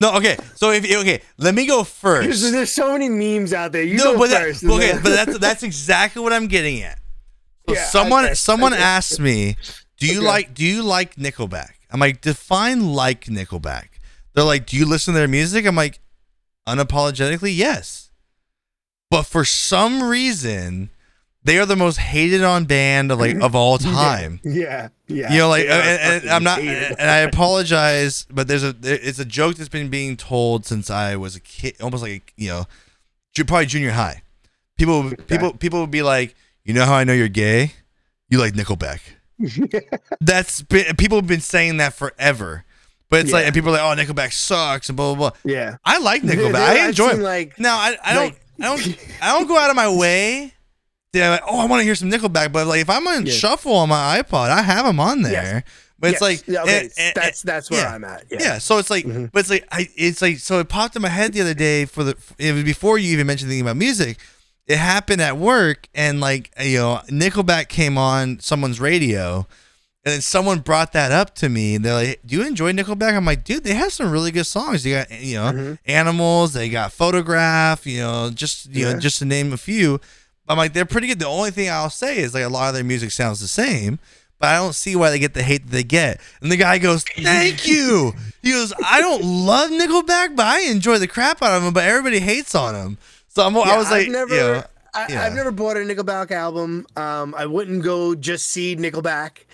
No, 0.00 0.14
okay. 0.16 0.36
So 0.56 0.70
if 0.72 0.84
okay, 0.84 1.22
let 1.38 1.54
me 1.54 1.66
go 1.66 1.82
first. 1.84 2.42
there's 2.52 2.72
so 2.72 2.92
many 2.92 3.08
memes 3.08 3.52
out 3.52 3.72
there. 3.72 3.82
You 3.82 3.96
no, 3.96 4.12
go 4.12 4.18
but 4.18 4.30
that, 4.30 4.42
first. 4.42 4.62
and 4.62 4.72
okay, 4.72 4.92
but 5.02 5.10
that's 5.10 5.38
that's 5.38 5.62
exactly 5.62 6.22
what 6.22 6.32
I'm 6.32 6.48
getting 6.48 6.82
at. 6.82 6.98
So 7.68 7.74
Yeah, 7.74 7.84
someone 7.86 8.24
okay, 8.26 8.34
someone 8.34 8.72
okay. 8.74 8.82
asked 8.82 9.18
me, 9.18 9.56
"Do 9.98 10.06
you 10.06 10.18
Okay. 10.18 10.26
like 10.26 10.54
do 10.54 10.64
you 10.64 10.82
like 10.82 11.16
Nickelback?" 11.16 11.72
I'm 11.90 11.98
like, 12.00 12.20
"Define 12.20 12.92
like 12.92 13.24
Nickelback." 13.24 13.88
They're 14.34 14.44
like, 14.44 14.66
"Do 14.66 14.76
you 14.76 14.84
listen 14.84 15.14
to 15.14 15.18
their 15.18 15.28
music?" 15.28 15.64
I'm 15.64 15.76
like, 15.76 15.98
"Unapologetically, 16.68 17.56
yes." 17.56 18.10
But 19.10 19.22
for 19.22 19.44
some 19.44 20.02
reason, 20.02 20.90
they 21.46 21.58
are 21.58 21.64
the 21.66 21.76
most 21.76 21.96
hated 21.98 22.42
on 22.44 22.64
band 22.64 23.10
of 23.12 23.18
like 23.20 23.36
of 23.40 23.54
all 23.54 23.78
time. 24.02 24.40
yeah, 24.44 24.88
yeah. 25.06 25.32
You 25.32 25.38
know, 25.38 25.48
like, 25.48 25.66
uh, 25.68 25.72
and, 25.72 26.22
and 26.24 26.30
I'm 26.30 26.42
not, 26.44 26.60
hated. 26.60 26.96
and 26.98 27.08
I 27.10 27.18
apologize, 27.18 28.26
but 28.30 28.48
there's 28.48 28.64
a, 28.64 28.74
it's 28.82 29.18
a 29.18 29.24
joke 29.24 29.54
that's 29.56 29.68
been 29.68 29.88
being 29.88 30.16
told 30.16 30.66
since 30.66 30.90
I 30.90 31.16
was 31.16 31.36
a 31.36 31.40
kid, 31.40 31.76
almost 31.80 32.02
like 32.02 32.32
you 32.36 32.48
know, 32.48 32.64
probably 33.34 33.66
junior 33.66 33.92
high. 33.92 34.22
People, 34.76 35.12
people, 35.28 35.52
people 35.54 35.80
would 35.80 35.90
be 35.90 36.02
like, 36.02 36.34
you 36.64 36.74
know 36.74 36.84
how 36.84 36.94
I 36.94 37.04
know 37.04 37.12
you're 37.14 37.28
gay? 37.28 37.72
You 38.28 38.38
like 38.38 38.52
Nickelback. 38.54 39.00
That's 40.20 40.62
been, 40.62 40.96
people 40.96 41.18
have 41.18 41.26
been 41.26 41.40
saying 41.40 41.76
that 41.78 41.94
forever, 41.94 42.64
but 43.08 43.20
it's 43.20 43.32
like, 43.32 43.44
and 43.46 43.54
people 43.54 43.70
are 43.70 43.78
like, 43.94 43.98
oh, 43.98 44.02
Nickelback 44.02 44.32
sucks 44.32 44.88
and 44.88 44.96
blah 44.96 45.14
blah 45.14 45.30
blah. 45.30 45.38
yeah. 45.44 45.76
I 45.84 45.98
like 45.98 46.22
Nickelback. 46.24 46.54
I 46.56 46.88
enjoy 46.88 47.10
it. 47.10 47.18
like 47.20 47.58
Now 47.58 47.76
I, 47.78 47.96
I 48.04 48.14
don't 48.14 48.24
like- 48.24 48.40
I 48.58 48.64
don't 48.74 48.98
I 49.22 49.38
don't 49.38 49.46
go 49.46 49.58
out 49.58 49.68
of 49.70 49.76
my 49.76 49.94
way. 49.94 50.52
To, 51.20 51.30
like, 51.30 51.42
oh, 51.46 51.58
I 51.60 51.64
want 51.66 51.80
to 51.80 51.84
hear 51.84 51.94
some 51.94 52.10
Nickelback, 52.10 52.52
but 52.52 52.66
like 52.66 52.80
if 52.80 52.90
I'm 52.90 53.06
on 53.06 53.26
Yeah. 53.26 53.32
shuffle 53.32 53.74
on 53.74 53.88
my 53.88 54.20
iPod, 54.22 54.50
I 54.50 54.62
have 54.62 54.86
them 54.86 55.00
on 55.00 55.22
there. 55.22 55.32
Yes. 55.32 55.62
But 55.98 56.10
it's 56.10 56.20
Yes. 56.20 56.20
like 56.20 56.42
Yeah, 56.46 56.62
okay, 56.62 56.80
and- 56.80 56.90
and- 56.98 57.12
that's 57.14 57.42
that's 57.42 57.70
where 57.70 57.80
yeah. 57.80 57.94
I'm 57.94 58.04
at. 58.04 58.24
yeah. 58.30 58.38
Yeah. 58.40 58.58
So 58.58 58.76
it's 58.78 58.90
like, 58.90 59.06
Mhm. 59.06 59.30
but 59.32 59.40
it's 59.40 59.50
like 59.50 59.66
I 59.72 59.88
it's 59.96 60.20
like 60.20 60.38
so 60.38 60.58
it 60.58 60.68
popped 60.68 60.94
in 60.94 61.02
my 61.02 61.08
head 61.08 61.32
the 61.32 61.40
other 61.40 61.54
day 61.54 61.86
for 61.86 62.04
the 62.04 62.16
it 62.38 62.52
was 62.52 62.64
before 62.64 62.98
you 62.98 63.12
even 63.12 63.26
mentioned 63.26 63.50
anything 63.50 63.62
about 63.66 63.76
music. 63.76 64.18
It 64.66 64.76
happened 64.78 65.22
at 65.22 65.38
work, 65.38 65.88
and 65.94 66.20
like 66.20 66.50
you 66.60 66.78
know, 66.78 67.00
Nickelback 67.08 67.68
came 67.68 67.96
on 67.96 68.40
someone's 68.40 68.78
radio. 68.80 69.46
And 70.04 70.12
then 70.14 70.20
someone 70.20 70.60
brought 70.60 70.92
that 70.92 71.10
up 71.10 71.34
to 71.36 71.48
me, 71.48 71.74
and 71.74 71.84
they're 71.84 71.94
like, 71.94 72.20
"Do 72.24 72.36
you 72.36 72.42
enjoy 72.46 72.72
Nickelback?" 72.72 73.14
I'm 73.16 73.24
like, 73.24 73.42
"Dude, 73.42 73.64
they 73.64 73.74
have 73.74 73.92
some 73.92 74.08
really 74.12 74.30
good 74.30 74.46
songs. 74.46 74.84
They 74.84 74.90
got, 74.92 75.10
you 75.10 75.34
know, 75.34 75.50
Mhm. 75.52 75.78
Animals. 75.86 76.52
They 76.52 76.68
got 76.68 76.92
Photograph. 76.92 77.84
You 77.86 78.02
know, 78.02 78.30
just 78.30 78.66
you 78.72 78.84
know, 78.84 79.00
just 79.00 79.18
to 79.18 79.24
name 79.24 79.52
a 79.52 79.56
few. 79.56 80.00
I'm 80.48 80.56
like, 80.56 80.72
they're 80.72 80.84
pretty 80.84 81.08
good. 81.08 81.18
The 81.18 81.26
only 81.26 81.50
thing 81.50 81.68
I'll 81.70 81.90
say 81.90 82.18
is 82.18 82.34
like 82.34 82.44
a 82.44 82.48
lot 82.48 82.68
of 82.68 82.74
their 82.74 82.84
music 82.84 83.10
sounds 83.10 83.40
the 83.40 83.48
same, 83.48 83.98
but 84.38 84.48
I 84.48 84.56
don't 84.56 84.74
see 84.74 84.94
why 84.96 85.10
they 85.10 85.18
get 85.18 85.34
the 85.34 85.42
hate 85.42 85.64
that 85.66 85.72
they 85.72 85.82
get. 85.82 86.20
And 86.40 86.52
the 86.52 86.56
guy 86.56 86.78
goes, 86.78 87.04
"Thank 87.16 87.66
you." 87.66 88.12
He 88.42 88.52
goes, 88.52 88.72
"I 88.84 89.00
don't 89.00 89.22
love 89.24 89.70
Nickelback, 89.70 90.36
but 90.36 90.46
I 90.46 90.60
enjoy 90.60 90.98
the 90.98 91.08
crap 91.08 91.42
out 91.42 91.56
of 91.56 91.62
them. 91.64 91.72
But 91.74 91.84
everybody 91.84 92.20
hates 92.20 92.54
on 92.54 92.74
them." 92.74 92.98
So 93.28 93.46
I'm, 93.46 93.56
I 93.56 93.76
was 93.76 93.90
like, 93.90 94.06
I've 94.06 94.12
never, 94.12 94.34
you 94.34 94.40
know, 94.40 94.64
I, 94.94 95.06
Yeah. 95.10 95.22
I've 95.24 95.34
never 95.34 95.50
bought 95.50 95.76
a 95.76 95.80
Nickelback 95.80 96.30
album. 96.30 96.86
Um, 96.96 97.34
I 97.36 97.44
wouldn't 97.44 97.82
go 97.82 98.14
just 98.14 98.46
see 98.46 98.74
Nickelback. 98.76 99.44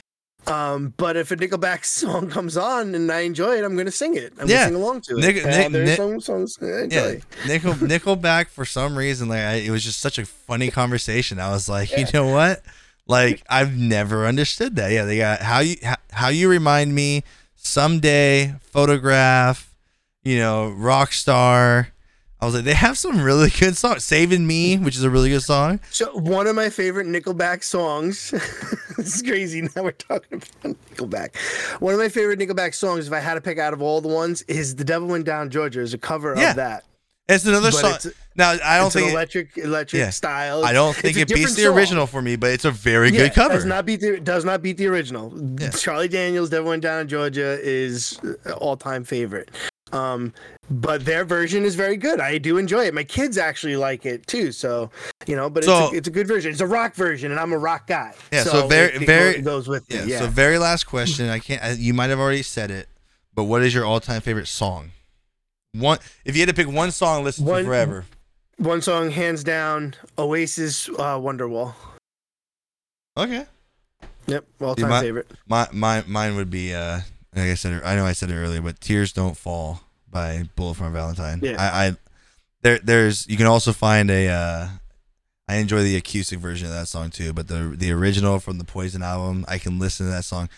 Um, 0.46 0.92
but 0.96 1.16
if 1.16 1.30
a 1.30 1.36
Nickelback 1.36 1.84
song 1.84 2.28
comes 2.28 2.56
on 2.56 2.94
and 2.94 3.10
I 3.12 3.20
enjoy 3.20 3.56
it, 3.58 3.64
I'm 3.64 3.76
gonna 3.76 3.90
sing 3.92 4.16
it. 4.16 4.32
I'm 4.40 4.48
Yeah. 4.48 4.56
gonna 4.56 4.66
sing 4.66 4.74
along 4.74 5.00
to 5.02 5.16
it. 5.16 5.20
Nick- 5.20 5.44
Uh, 5.44 5.48
Nick- 5.50 5.72
there's 5.72 5.88
Nick- 5.90 5.96
some 5.96 6.20
songs 6.20 6.58
I 6.60 6.66
enjoy. 6.82 6.96
Yeah, 6.96 7.46
Nickel 7.46 7.72
Nickelback 7.74 8.48
for 8.48 8.64
some 8.64 8.96
reason 8.98 9.28
like 9.28 9.40
I, 9.40 9.52
it 9.54 9.70
was 9.70 9.84
just 9.84 10.00
such 10.00 10.18
a 10.18 10.26
funny 10.26 10.70
conversation. 10.70 11.38
I 11.38 11.50
was 11.50 11.68
like, 11.68 11.96
you 11.96 12.06
know 12.12 12.26
what? 12.26 12.62
Like 13.06 13.42
I've 13.48 13.76
never 13.76 14.26
understood 14.26 14.76
that. 14.76 14.90
Yeah, 14.90 15.04
they 15.04 15.18
got 15.18 15.40
how 15.42 15.60
you 15.60 15.76
how, 15.82 15.96
how 16.10 16.28
you 16.28 16.48
remind 16.48 16.94
me 16.94 17.22
someday 17.56 18.54
photograph, 18.60 19.72
you 20.24 20.38
know, 20.38 20.70
rock 20.70 21.12
star. 21.12 21.88
I 22.42 22.44
was 22.44 22.56
like, 22.56 22.64
they 22.64 22.74
have 22.74 22.98
some 22.98 23.22
really 23.22 23.50
good 23.60 23.76
songs. 23.76 24.02
Saving 24.04 24.44
Me, 24.48 24.76
which 24.76 24.96
is 24.96 25.04
a 25.04 25.10
really 25.10 25.30
good 25.30 25.42
song. 25.44 25.78
So 25.92 26.12
one 26.18 26.48
of 26.48 26.56
my 26.56 26.70
favorite 26.70 27.06
Nickelback 27.06 27.62
songs. 27.62 28.30
this 28.96 29.14
is 29.14 29.22
crazy. 29.22 29.62
Now 29.62 29.84
we're 29.84 29.92
talking 29.92 30.42
about 30.42 30.76
Nickelback. 30.90 31.36
One 31.80 31.94
of 31.94 32.00
my 32.00 32.08
favorite 32.08 32.40
Nickelback 32.40 32.74
songs, 32.74 33.06
if 33.06 33.12
I 33.12 33.20
had 33.20 33.34
to 33.34 33.40
pick 33.40 33.58
out 33.60 33.72
of 33.72 33.80
all 33.80 34.00
the 34.00 34.08
ones, 34.08 34.42
is 34.42 34.74
"The 34.74 34.82
Devil 34.84 35.06
Went 35.06 35.24
Down 35.24 35.50
Georgia." 35.50 35.80
Is 35.80 35.94
a 35.94 35.98
cover 35.98 36.34
Yeah. 36.36 36.50
of 36.50 36.56
that. 36.56 36.84
It's 37.28 37.44
another 37.46 37.70
But 37.70 37.80
song. 37.80 37.90
it's- 37.94 38.12
now 38.34 38.50
I 38.64 38.76
don't 38.78 38.86
it's 38.86 38.96
think 38.96 39.06
an 39.06 39.12
electric, 39.12 39.56
electric 39.58 40.00
yeah. 40.00 40.10
style. 40.10 40.64
I 40.64 40.72
don't 40.72 40.96
think 40.96 41.16
it 41.16 41.28
beats 41.28 41.54
the 41.54 41.62
song. 41.62 41.76
original 41.78 42.06
for 42.08 42.20
me, 42.20 42.34
but 42.34 42.50
it's 42.50 42.64
a 42.64 42.72
very 42.72 43.10
Yeah, 43.10 43.18
good 43.28 43.34
cover. 43.34 43.54
Does 43.54 43.64
not 43.64 43.86
beat 43.86 44.00
the 44.00 44.18
does 44.18 44.44
not 44.44 44.60
beat 44.62 44.78
the 44.78 44.88
original. 44.88 45.32
Charlie 45.78 46.08
Daniels, 46.08 46.50
"Devil 46.50 46.70
Went 46.70 46.82
Down 46.82 47.02
in 47.02 47.08
Georgia" 47.08 47.58
is 47.62 48.18
uh, 48.44 48.50
all 48.54 48.76
time 48.76 49.04
favorite. 49.04 49.50
Um, 49.92 50.32
but 50.70 51.04
their 51.04 51.24
version 51.24 51.64
is 51.64 51.74
very 51.74 51.96
good. 51.98 52.18
I 52.20 52.38
do 52.38 52.56
enjoy 52.56 52.86
it. 52.86 52.94
My 52.94 53.04
kids 53.04 53.36
actually 53.36 53.76
like 53.76 54.06
it 54.06 54.26
too. 54.26 54.50
So 54.52 54.90
you 55.26 55.36
know, 55.36 55.50
but 55.50 55.64
So- 55.64 55.84
it's, 55.84 55.92
a, 55.92 55.96
it's 55.98 56.08
a 56.08 56.10
good 56.10 56.26
version. 56.26 56.50
It's 56.50 56.60
a 56.62 56.66
rock 56.66 56.94
version, 56.94 57.30
and 57.30 57.38
I'm 57.38 57.52
a 57.52 57.58
rock 57.58 57.86
guy. 57.86 58.14
Yeah, 58.32 58.44
so 58.44 58.66
very- 58.66 58.94
it, 58.94 59.06
very- 59.06 59.34
go- 59.42 59.56
goes 59.56 59.68
with 59.68 59.84
yeah, 59.88 60.02
it. 60.02 60.08
Yeah. 60.08 60.18
So 60.20 60.26
very 60.28 60.58
last 60.58 60.84
question. 60.84 61.28
I 61.28 61.38
can't. 61.38 61.62
I, 61.62 61.72
you 61.72 61.92
might 61.94 62.10
have 62.10 62.18
already 62.18 62.42
said 62.42 62.70
it, 62.70 62.88
but 63.34 63.44
what 63.44 63.62
is 63.62 63.74
your 63.74 63.84
all-time 63.84 64.20
favorite 64.22 64.48
song? 64.48 64.92
One. 65.74 65.98
If 66.24 66.36
you 66.36 66.42
had 66.42 66.48
to 66.48 66.54
pick 66.54 66.68
one 66.72 66.90
song, 66.90 67.24
listen 67.24 67.44
One- 67.44 67.60
to 67.62 67.68
forever. 67.68 68.04
One 68.58 68.80
song, 68.82 69.10
hands 69.10 69.42
down, 69.42 69.94
Oasis, 70.18 70.88
uh, 70.90 71.18
Wonderwall. 71.18 71.74
Okay. 73.16 73.44
Yep, 74.26 74.44
all 74.60 74.74
time 74.76 74.88
my- 74.90 75.00
favorite. 75.00 75.30
My 75.46 75.66
my 75.72 76.04
mine 76.06 76.36
would 76.36 76.48
be 76.50 76.72
uh 76.74 77.00
like 77.34 77.44
I 77.50 77.54
said 77.54 77.82
I 77.84 77.94
know 77.96 78.04
I 78.06 78.12
said 78.12 78.30
it 78.30 78.34
earlier, 78.36 78.60
but 78.62 78.80
Tears 78.80 79.12
Don't 79.12 79.36
Fall 79.36 79.80
by 80.10 80.44
Bullet 80.56 80.80
My 80.80 80.88
Valentine. 80.90 81.40
Yeah. 81.42 81.56
I, 81.58 81.86
I 81.86 81.96
there 82.62 82.78
there's 82.78 83.26
you 83.28 83.36
can 83.36 83.46
also 83.46 83.72
find 83.72 84.10
a 84.10 84.28
uh 84.28 84.68
I 85.48 85.56
enjoy 85.56 85.82
the 85.82 85.96
acoustic 85.96 86.38
version 86.38 86.68
of 86.68 86.72
that 86.74 86.88
song 86.88 87.10
too, 87.10 87.32
but 87.32 87.48
the 87.48 87.74
the 87.76 87.90
original 87.92 88.38
from 88.38 88.58
the 88.58 88.64
Poison 88.64 89.02
album, 89.02 89.44
I 89.48 89.58
can 89.58 89.78
listen 89.78 90.06
to 90.06 90.12
that 90.12 90.24
song. 90.24 90.48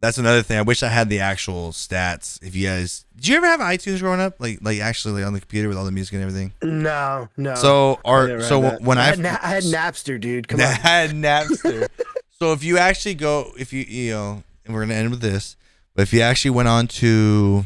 That's 0.00 0.18
another 0.18 0.42
thing. 0.42 0.58
I 0.58 0.62
wish 0.62 0.82
I 0.82 0.88
had 0.88 1.08
the 1.08 1.20
actual 1.20 1.70
stats. 1.70 2.42
If 2.42 2.54
you 2.54 2.66
guys, 2.66 3.06
did 3.16 3.28
you 3.28 3.36
ever 3.36 3.46
have 3.46 3.60
iTunes 3.60 4.00
growing 4.00 4.20
up? 4.20 4.38
Like, 4.38 4.58
like 4.60 4.78
actually, 4.80 5.14
like 5.20 5.26
on 5.26 5.32
the 5.32 5.40
computer 5.40 5.66
with 5.68 5.78
all 5.78 5.84
the 5.86 5.92
music 5.92 6.12
and 6.14 6.22
everything. 6.22 6.52
No, 6.62 7.28
no. 7.38 7.54
So, 7.54 8.00
I 8.04 8.08
our 8.10 8.28
had 8.28 8.42
so 8.42 8.60
that. 8.60 8.82
when 8.82 8.98
I 8.98 9.02
I 9.02 9.06
had, 9.06 9.18
Na- 9.20 9.38
I 9.42 9.48
had 9.48 9.62
Napster, 9.64 10.20
dude. 10.20 10.46
Come 10.48 10.60
I 10.62 10.64
on. 10.64 10.70
had 10.72 11.10
Napster. 11.12 11.88
so 12.38 12.52
if 12.52 12.62
you 12.62 12.76
actually 12.76 13.14
go, 13.14 13.52
if 13.58 13.72
you 13.72 13.82
you 13.84 14.10
know, 14.10 14.42
and 14.66 14.74
we're 14.74 14.82
gonna 14.82 14.94
end 14.94 15.10
with 15.10 15.20
this, 15.20 15.56
but 15.94 16.02
if 16.02 16.12
you 16.12 16.20
actually 16.20 16.52
went 16.52 16.68
on 16.68 16.86
to, 16.88 17.64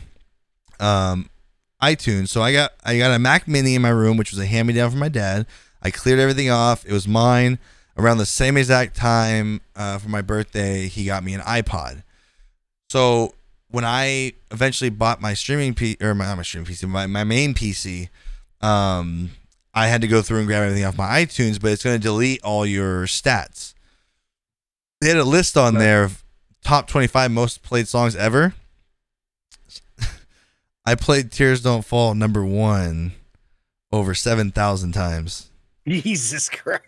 um, 0.80 1.28
iTunes. 1.82 2.28
So 2.28 2.42
I 2.42 2.52
got 2.52 2.72
I 2.84 2.98
got 2.98 3.12
a 3.12 3.18
Mac 3.18 3.46
Mini 3.46 3.74
in 3.74 3.82
my 3.82 3.90
room, 3.90 4.16
which 4.16 4.30
was 4.30 4.40
a 4.40 4.46
hand 4.46 4.68
me 4.68 4.74
down 4.74 4.90
from 4.90 4.98
my 4.98 5.08
dad. 5.08 5.46
I 5.82 5.90
cleared 5.90 6.18
everything 6.18 6.50
off. 6.50 6.84
It 6.84 6.92
was 6.92 7.06
mine. 7.06 7.58
Around 7.96 8.18
the 8.18 8.26
same 8.26 8.56
exact 8.56 8.94
time 8.94 9.60
uh, 9.74 9.98
for 9.98 10.08
my 10.08 10.22
birthday, 10.22 10.86
he 10.86 11.04
got 11.04 11.24
me 11.24 11.34
an 11.34 11.40
iPod. 11.40 12.04
So 12.90 13.34
when 13.70 13.84
I 13.84 14.34
eventually 14.52 14.90
bought 14.90 15.20
my 15.20 15.34
streaming 15.34 15.74
P 15.74 15.96
or 16.00 16.14
my, 16.14 16.24
not 16.26 16.36
my 16.36 16.42
streaming 16.42 16.70
PC, 16.70 16.88
my, 16.88 17.06
my 17.08 17.24
main 17.24 17.54
PC, 17.54 18.08
um, 18.60 19.30
I 19.74 19.88
had 19.88 20.00
to 20.02 20.08
go 20.08 20.22
through 20.22 20.38
and 20.38 20.46
grab 20.46 20.62
everything 20.62 20.84
off 20.84 20.96
my 20.96 21.24
iTunes, 21.24 21.60
but 21.60 21.72
it's 21.72 21.82
going 21.82 21.96
to 21.96 22.02
delete 22.02 22.40
all 22.44 22.64
your 22.64 23.06
stats. 23.06 23.74
They 25.00 25.08
had 25.08 25.16
a 25.16 25.24
list 25.24 25.56
on 25.56 25.74
there 25.74 26.04
of 26.04 26.22
top 26.68 26.86
25 26.86 27.30
most 27.30 27.62
played 27.62 27.88
songs 27.88 28.14
ever. 28.14 28.52
I 30.86 30.94
played 30.94 31.32
Tears 31.32 31.62
Don't 31.62 31.84
Fall 31.84 32.14
number 32.14 32.44
one 32.44 33.12
over 33.92 34.14
7,000 34.14 34.92
times. 34.92 35.50
Jesus 35.86 36.48
Christ. 36.48 36.82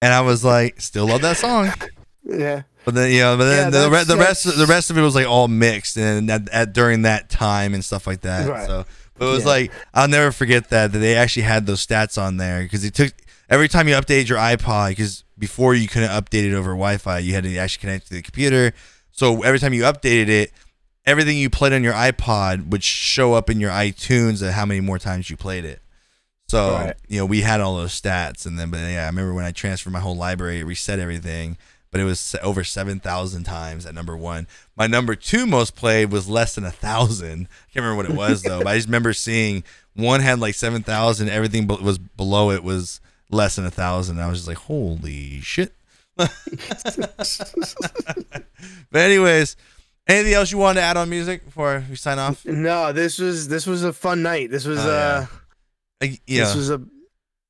And 0.00 0.12
I 0.12 0.20
was 0.20 0.44
like, 0.44 0.80
still 0.80 1.06
love 1.06 1.22
that 1.22 1.36
song. 1.36 1.72
Yeah. 2.24 2.62
But 2.84 2.94
then, 2.94 3.10
you 3.12 3.20
know, 3.20 3.36
but 3.36 3.46
then 3.46 3.72
Yeah, 3.72 3.80
the, 3.82 3.90
re- 3.90 4.04
the 4.04 4.16
rest, 4.16 4.44
the 4.44 4.66
rest 4.66 4.90
of 4.90 4.98
it 4.98 5.02
was 5.02 5.14
like 5.14 5.26
all 5.26 5.48
mixed 5.48 5.96
and 5.96 6.30
at, 6.30 6.48
at 6.50 6.72
during 6.72 7.02
that 7.02 7.30
time 7.30 7.74
and 7.74 7.84
stuff 7.84 8.06
like 8.06 8.20
that. 8.20 8.48
Right. 8.48 8.66
So, 8.66 8.84
but 9.18 9.26
it 9.28 9.30
was 9.30 9.42
Yeah. 9.44 9.48
like 9.50 9.72
I'll 9.92 10.08
never 10.08 10.30
forget 10.32 10.68
that 10.70 10.92
that 10.92 10.98
they 10.98 11.16
actually 11.16 11.42
had 11.44 11.66
those 11.66 11.84
stats 11.84 12.20
on 12.20 12.36
there 12.36 12.62
because 12.62 12.84
it 12.84 12.94
took 12.94 13.12
every 13.48 13.68
time 13.68 13.88
you 13.88 13.94
update 13.94 14.28
your 14.28 14.38
iPod 14.38 14.90
because 14.90 15.24
before 15.38 15.74
you 15.74 15.88
couldn't 15.88 16.10
update 16.10 16.44
it 16.50 16.54
over 16.54 16.70
Wi-Fi, 16.70 17.18
you 17.18 17.34
had 17.34 17.44
to 17.44 17.56
actually 17.56 17.80
connect 17.80 18.08
to 18.08 18.14
the 18.14 18.22
computer. 18.22 18.72
So 19.12 19.42
every 19.42 19.58
time 19.58 19.72
you 19.74 19.82
updated 19.82 20.28
it, 20.28 20.52
everything 21.06 21.36
you 21.38 21.50
played 21.50 21.72
on 21.72 21.82
your 21.84 21.92
iPod 21.92 22.68
would 22.68 22.82
show 22.82 23.34
up 23.34 23.50
in 23.50 23.60
your 23.60 23.70
iTunes 23.70 24.42
of 24.46 24.54
how 24.54 24.64
many 24.66 24.80
more 24.80 24.98
times 24.98 25.30
you 25.30 25.36
played 25.36 25.64
it. 25.64 25.80
So 26.48 26.72
Right. 26.72 26.96
you 27.08 27.18
know 27.18 27.26
we 27.26 27.40
had 27.40 27.60
all 27.60 27.76
those 27.76 27.98
stats, 27.98 28.44
and 28.46 28.58
then 28.58 28.70
but 28.70 28.78
yeah, 28.78 29.04
I 29.04 29.06
remember 29.06 29.32
when 29.34 29.44
I 29.44 29.50
transferred 29.50 29.92
my 29.92 30.00
whole 30.00 30.16
library, 30.16 30.60
it 30.60 30.64
reset 30.64 30.98
everything, 30.98 31.56
but 31.90 32.00
it 32.00 32.04
was 32.04 32.36
over 32.42 32.62
seven 32.64 33.00
thousand 33.00 33.44
times 33.44 33.86
at 33.86 33.94
number 33.94 34.16
one. 34.16 34.46
My 34.76 34.86
number 34.86 35.14
two 35.14 35.46
most 35.46 35.74
played 35.74 36.12
was 36.12 36.28
less 36.28 36.54
than 36.54 36.64
a 36.64 36.70
thousand. 36.70 37.48
I 37.48 37.72
can't 37.72 37.84
remember 37.84 37.96
what 37.96 38.06
it 38.10 38.16
was 38.16 38.42
though, 38.42 38.58
but 38.58 38.68
I 38.68 38.76
just 38.76 38.88
remember 38.88 39.12
seeing 39.14 39.64
one 39.94 40.20
had 40.20 40.38
like 40.38 40.54
seven 40.54 40.82
thousand, 40.82 41.28
everything 41.30 41.66
was 41.66 41.98
below 41.98 42.50
it 42.50 42.62
was 42.62 43.00
less 43.34 43.56
than 43.56 43.66
a 43.66 43.70
thousand. 43.70 44.20
I 44.20 44.28
was 44.28 44.38
just 44.38 44.48
like, 44.48 44.56
holy 44.58 45.40
shit. 45.40 45.72
but 46.16 46.30
anyways, 48.94 49.56
anything 50.06 50.34
else 50.34 50.52
you 50.52 50.58
wanted 50.58 50.80
to 50.80 50.84
add 50.86 50.96
on 50.96 51.08
music 51.10 51.44
before 51.44 51.84
we 51.88 51.96
sign 51.96 52.18
off? 52.18 52.44
No, 52.46 52.92
this 52.92 53.18
was 53.18 53.48
this 53.48 53.66
was 53.66 53.84
a 53.84 53.92
fun 53.92 54.22
night. 54.22 54.50
This 54.50 54.64
was 54.64 54.78
Oh, 54.78 54.90
uh 54.90 55.26
yeah. 56.26 56.44
this 56.44 56.54
was 56.54 56.70
a 56.70 56.80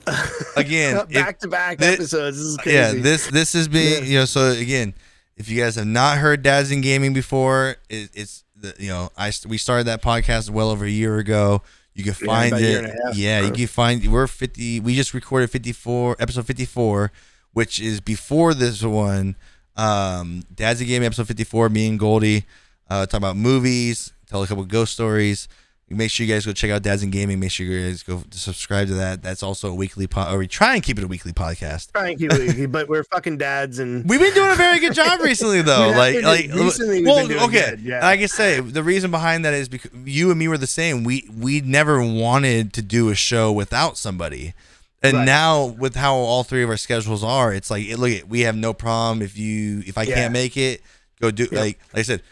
Again, 0.57 1.07
back 1.13 1.39
to 1.41 1.49
back 1.49 1.81
episodes. 1.81 2.37
This 2.37 2.47
is 2.47 2.57
crazy. 2.59 2.77
Yeah, 2.77 2.93
this 2.93 3.27
this 3.29 3.53
has 3.55 3.69
been 3.69 4.03
Yeah. 4.05 4.09
you 4.09 4.19
know. 4.21 4.25
So 4.27 4.51
again, 4.51 4.95
if 5.37 5.49
you 5.49 5.61
guys 5.61 5.77
have 5.77 5.87
not 5.87 6.19
heard 6.19 6.43
Dads 6.43 6.71
in 6.71 6.81
Gaming 6.83 7.15
before, 7.15 7.77
it, 7.89 8.11
it's 8.13 8.45
the 8.55 8.75
you 8.79 8.89
know 8.89 9.11
I 9.17 9.33
we 9.49 9.57
started 9.59 9.85
that 9.87 10.03
podcast 10.03 10.51
well 10.51 10.71
over 10.71 10.85
a 10.85 10.91
year 10.91 11.19
ago. 11.19 11.63
You 11.95 12.05
can 12.05 12.15
find 12.15 12.53
a 12.55 12.61
year 12.61 12.85
it. 12.85 12.95
half, 13.05 13.17
yeah, 13.17 13.41
you 13.43 13.53
can 13.53 13.67
find. 13.69 14.05
We're 14.11 14.27
fifty. 14.27 14.81
We 14.81 14.95
just 14.97 15.15
recorded 15.15 15.51
fifty 15.51 15.73
four 15.73 16.17
episode 16.19 16.47
fifty 16.47 16.65
four, 16.65 17.13
which 17.53 17.81
is 17.81 18.01
before 18.01 18.53
this 18.53 18.83
one. 18.83 19.37
Um, 19.77 20.43
Dads 20.55 20.81
in 20.81 20.89
Gaming 20.89 21.07
episode 21.07 21.29
fifty 21.29 21.45
four. 21.45 21.69
Me 21.69 21.89
and 21.89 21.99
Goldy 21.99 22.47
uh, 22.91 23.07
talk 23.07 23.19
about 23.19 23.37
movies, 23.37 24.13
tell 24.29 24.43
a 24.43 24.47
couple 24.47 24.65
ghost 24.65 24.93
stories. 24.93 25.49
Make 25.91 26.11
sure 26.11 26.25
you 26.25 26.33
guys 26.33 26.47
go 26.47 26.53
check 26.53 26.71
out 26.71 26.83
Dads 26.83 27.03
in 27.03 27.11
Gaming. 27.11 27.39
Make 27.39 27.51
sure 27.51 27.67
you 27.67 27.87
guys 27.87 28.03
go 28.03 28.23
subscribe 28.31 28.89
to 28.89 28.95
that. 28.95 29.23
That's 29.23 29.43
also 29.43 29.71
a 29.71 29.75
weekly 29.75 30.07
pod. 30.07 30.33
Or 30.35 30.39
we 30.39 30.49
try 30.49 30.75
and 30.75 30.83
keep 30.83 30.97
it 30.99 31.05
a 31.05 31.07
weekly 31.07 31.33
podcast. 31.33 31.89
Thank 31.91 32.21
you, 32.21 32.69
but 32.69 32.89
we're 32.89 33.05
fucking 33.05 33.37
dads 33.37 33.79
and 33.79 34.09
We've 34.09 34.19
been 34.19 34.33
doing 34.33 34.51
a 34.51 34.55
very 34.55 34.81
good 34.81 34.95
job 34.95 35.21
recently, 35.21 35.61
though. 35.61 35.93
Like, 35.95 36.23
like, 36.23 36.51
recently 36.55 37.01
we've 37.01 37.07
well, 37.07 37.19
been 37.29 37.37
doing 37.37 37.49
okay. 37.51 37.71
good, 37.71 37.81
yeah. 37.81 38.07
I 38.07 38.25
say, 38.25 38.61
the 38.61 38.83
reason 38.83 39.11
behind 39.11 39.45
that 39.45 39.53
is 39.53 39.69
because 39.69 39.91
you 40.05 40.31
and 40.31 40.39
me 40.39 40.49
were 40.49 40.57
the 40.59 40.67
same. 40.67 41.05
We 41.05 41.29
we 41.39 41.61
never 41.61 42.01
wanted 42.03 42.73
to 42.73 42.83
do 42.83 43.11
a 43.11 43.15
show 43.15 43.53
without 43.53 43.99
somebody, 43.99 44.55
and 45.03 45.19
Right. 45.19 45.25
now 45.27 45.67
with 45.67 45.97
how 45.97 46.15
all 46.15 46.45
three 46.45 46.63
of 46.63 46.71
our 46.71 46.79
schedules 46.79 47.23
are, 47.23 47.53
it's 47.53 47.71
like, 47.71 47.87
look, 47.99 48.23
we 48.27 48.41
have 48.41 48.57
no 48.57 48.73
problem 48.73 49.21
if 49.21 49.37
you 49.37 49.83
if 49.87 49.99
I 49.99 50.05
Yeah. 50.05 50.15
can't 50.15 50.33
make 50.33 50.57
it, 50.57 50.83
go 51.21 51.31
do 51.31 51.47
Yeah. 51.53 51.61
like 51.61 51.79
like 51.93 52.01
I 52.01 52.03
said, 52.03 52.23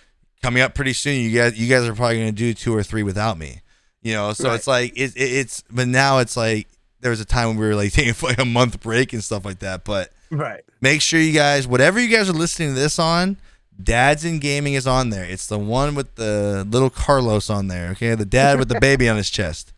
coming 0.42 0.62
up 0.62 0.74
pretty 0.74 0.92
soon. 0.92 1.20
You 1.20 1.30
guys 1.36 1.58
you 1.58 1.68
guys 1.68 1.88
are 1.88 1.94
probably 1.94 2.18
gonna 2.18 2.32
do 2.32 2.54
two 2.54 2.74
or 2.74 2.82
three 2.82 3.02
without 3.02 3.38
me. 3.38 3.60
You 4.02 4.14
know, 4.14 4.32
so 4.32 4.48
Right. 4.48 4.54
it's 4.56 4.66
like 4.66 4.92
it, 4.96 5.16
it, 5.16 5.20
it's 5.20 5.62
but 5.70 5.86
now 5.88 6.18
it's 6.18 6.36
like 6.36 6.68
there 7.00 7.10
was 7.10 7.20
a 7.20 7.24
time 7.24 7.48
when 7.48 7.56
we 7.58 7.66
were 7.66 7.74
like 7.74 7.92
taking 7.94 8.14
like 8.26 8.38
a 8.38 8.44
month 8.44 8.80
break 8.80 9.12
and 9.12 9.22
stuff 9.22 9.44
like 9.44 9.60
that, 9.60 9.84
but 9.84 10.12
right. 10.30 10.62
make 10.80 11.00
sure 11.02 11.20
you 11.20 11.32
guys 11.32 11.66
whatever 11.66 12.00
you 12.00 12.08
guys 12.08 12.28
are 12.28 12.32
listening 12.34 12.70
to 12.74 12.80
this 12.80 12.98
on 12.98 13.36
dads 13.82 14.24
in 14.24 14.38
gaming 14.38 14.74
is 14.74 14.86
on 14.86 15.08
there 15.10 15.24
it's 15.24 15.46
the 15.46 15.58
one 15.58 15.94
with 15.94 16.14
the 16.16 16.64
little 16.70 16.90
carlos 16.90 17.48
on 17.48 17.68
there 17.68 17.88
okay 17.90 18.14
the 18.14 18.24
dad 18.24 18.58
with 18.58 18.68
the 18.68 18.78
baby 18.80 19.08
on 19.08 19.16
his 19.16 19.30
chest 19.30 19.72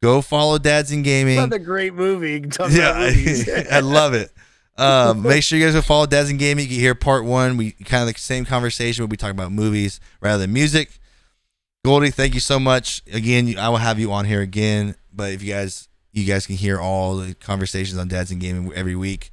go 0.00 0.20
follow 0.22 0.56
dads 0.56 0.92
in 0.92 1.02
gaming 1.02 1.36
Another 1.36 1.58
great 1.58 1.94
movie. 1.94 2.44
Yeah. 2.70 2.92
I, 2.94 3.66
I 3.72 3.80
love 3.80 4.14
it 4.14 4.30
um, 4.76 5.22
make 5.22 5.42
sure 5.42 5.58
you 5.58 5.64
guys 5.64 5.74
go 5.74 5.80
follow 5.82 6.06
dads 6.06 6.30
in 6.30 6.36
gaming 6.36 6.64
you 6.64 6.70
can 6.70 6.80
hear 6.80 6.94
part 6.94 7.24
one 7.24 7.56
we 7.56 7.72
kind 7.72 8.08
of 8.08 8.12
the 8.14 8.20
same 8.20 8.44
conversation 8.44 9.02
where 9.02 9.08
we 9.08 9.16
talk 9.16 9.30
about 9.30 9.52
movies 9.52 10.00
rather 10.20 10.38
than 10.38 10.52
music 10.52 10.98
goldy 11.84 12.10
thank 12.10 12.34
you 12.34 12.40
so 12.40 12.58
much 12.58 13.02
again 13.12 13.56
i 13.58 13.68
will 13.68 13.76
have 13.76 13.98
you 14.00 14.10
on 14.12 14.24
here 14.24 14.40
again 14.40 14.94
but 15.12 15.32
if 15.32 15.42
you 15.42 15.52
guys 15.52 15.88
you 16.14 16.24
guys 16.24 16.46
can 16.46 16.56
hear 16.56 16.78
all 16.78 17.16
the 17.16 17.34
conversations 17.34 17.98
on 17.98 18.06
Dads 18.06 18.30
in 18.30 18.38
Gaming 18.38 18.72
every 18.74 18.94
week. 18.94 19.32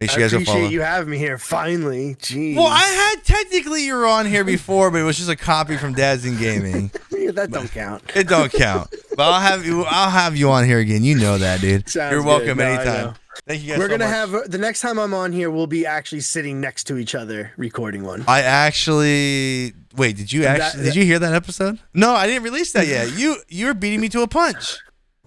Make 0.00 0.10
sure 0.10 0.20
I 0.20 0.22
you 0.22 0.24
guys 0.24 0.32
go 0.32 0.36
appreciate 0.38 0.54
follow. 0.54 0.68
you 0.70 0.80
having 0.80 1.10
me 1.10 1.18
here. 1.18 1.36
Finally, 1.36 2.14
jeez. 2.16 2.56
Well, 2.56 2.68
I 2.68 2.80
had 2.80 3.22
technically 3.24 3.84
you 3.84 3.94
were 3.94 4.06
on 4.06 4.24
here 4.24 4.42
before, 4.56 4.90
but 4.90 5.00
it 5.00 5.04
was 5.04 5.18
just 5.18 5.28
a 5.28 5.36
copy 5.36 5.76
from 5.76 5.92
Dads 5.92 6.24
in 6.24 6.38
Gaming. 6.38 6.90
Yeah, 7.26 7.32
that 7.32 7.50
don't 7.50 7.68
count. 7.72 8.04
It 8.14 8.28
don't 8.28 8.52
count. 8.52 8.88
But 9.16 9.24
I'll 9.24 9.40
have 9.40 9.66
you. 9.66 9.82
I'll 9.82 10.10
have 10.10 10.36
you 10.36 10.50
on 10.50 10.64
here 10.64 10.78
again. 10.78 11.02
You 11.02 11.16
know 11.16 11.38
that, 11.38 11.60
dude. 11.60 11.88
Sounds 11.88 12.12
You're 12.12 12.22
welcome 12.22 12.58
No, 12.58 12.64
anytime. 12.64 13.14
Thank 13.46 13.62
you 13.62 13.68
guys. 13.70 13.78
We're 13.78 13.84
so 13.86 13.98
gonna 13.98 14.04
much. 14.10 14.14
have 14.42 14.50
the 14.50 14.58
next 14.58 14.80
time 14.80 14.98
I'm 14.98 15.12
on 15.14 15.32
here. 15.32 15.50
We'll 15.50 15.66
be 15.66 15.84
actually 15.86 16.20
sitting 16.20 16.60
next 16.60 16.84
to 16.84 16.96
each 16.98 17.14
other 17.14 17.52
recording 17.56 18.02
one. 18.04 18.24
I 18.28 18.42
actually 18.42 19.72
wait. 19.96 20.16
Did 20.16 20.32
you 20.32 20.42
That- 20.42 20.60
actually? 20.60 20.84
did 20.84 20.96
you 20.96 21.04
hear 21.04 21.18
that 21.18 21.34
episode? 21.34 21.78
No, 21.94 22.12
I 22.12 22.26
didn't 22.26 22.42
release 22.44 22.72
that 22.72 22.86
yet. 22.86 23.16
You 23.18 23.36
you 23.48 23.66
were 23.66 23.74
beating 23.74 24.00
me 24.00 24.08
to 24.10 24.22
a 24.22 24.28
punch. 24.28 24.78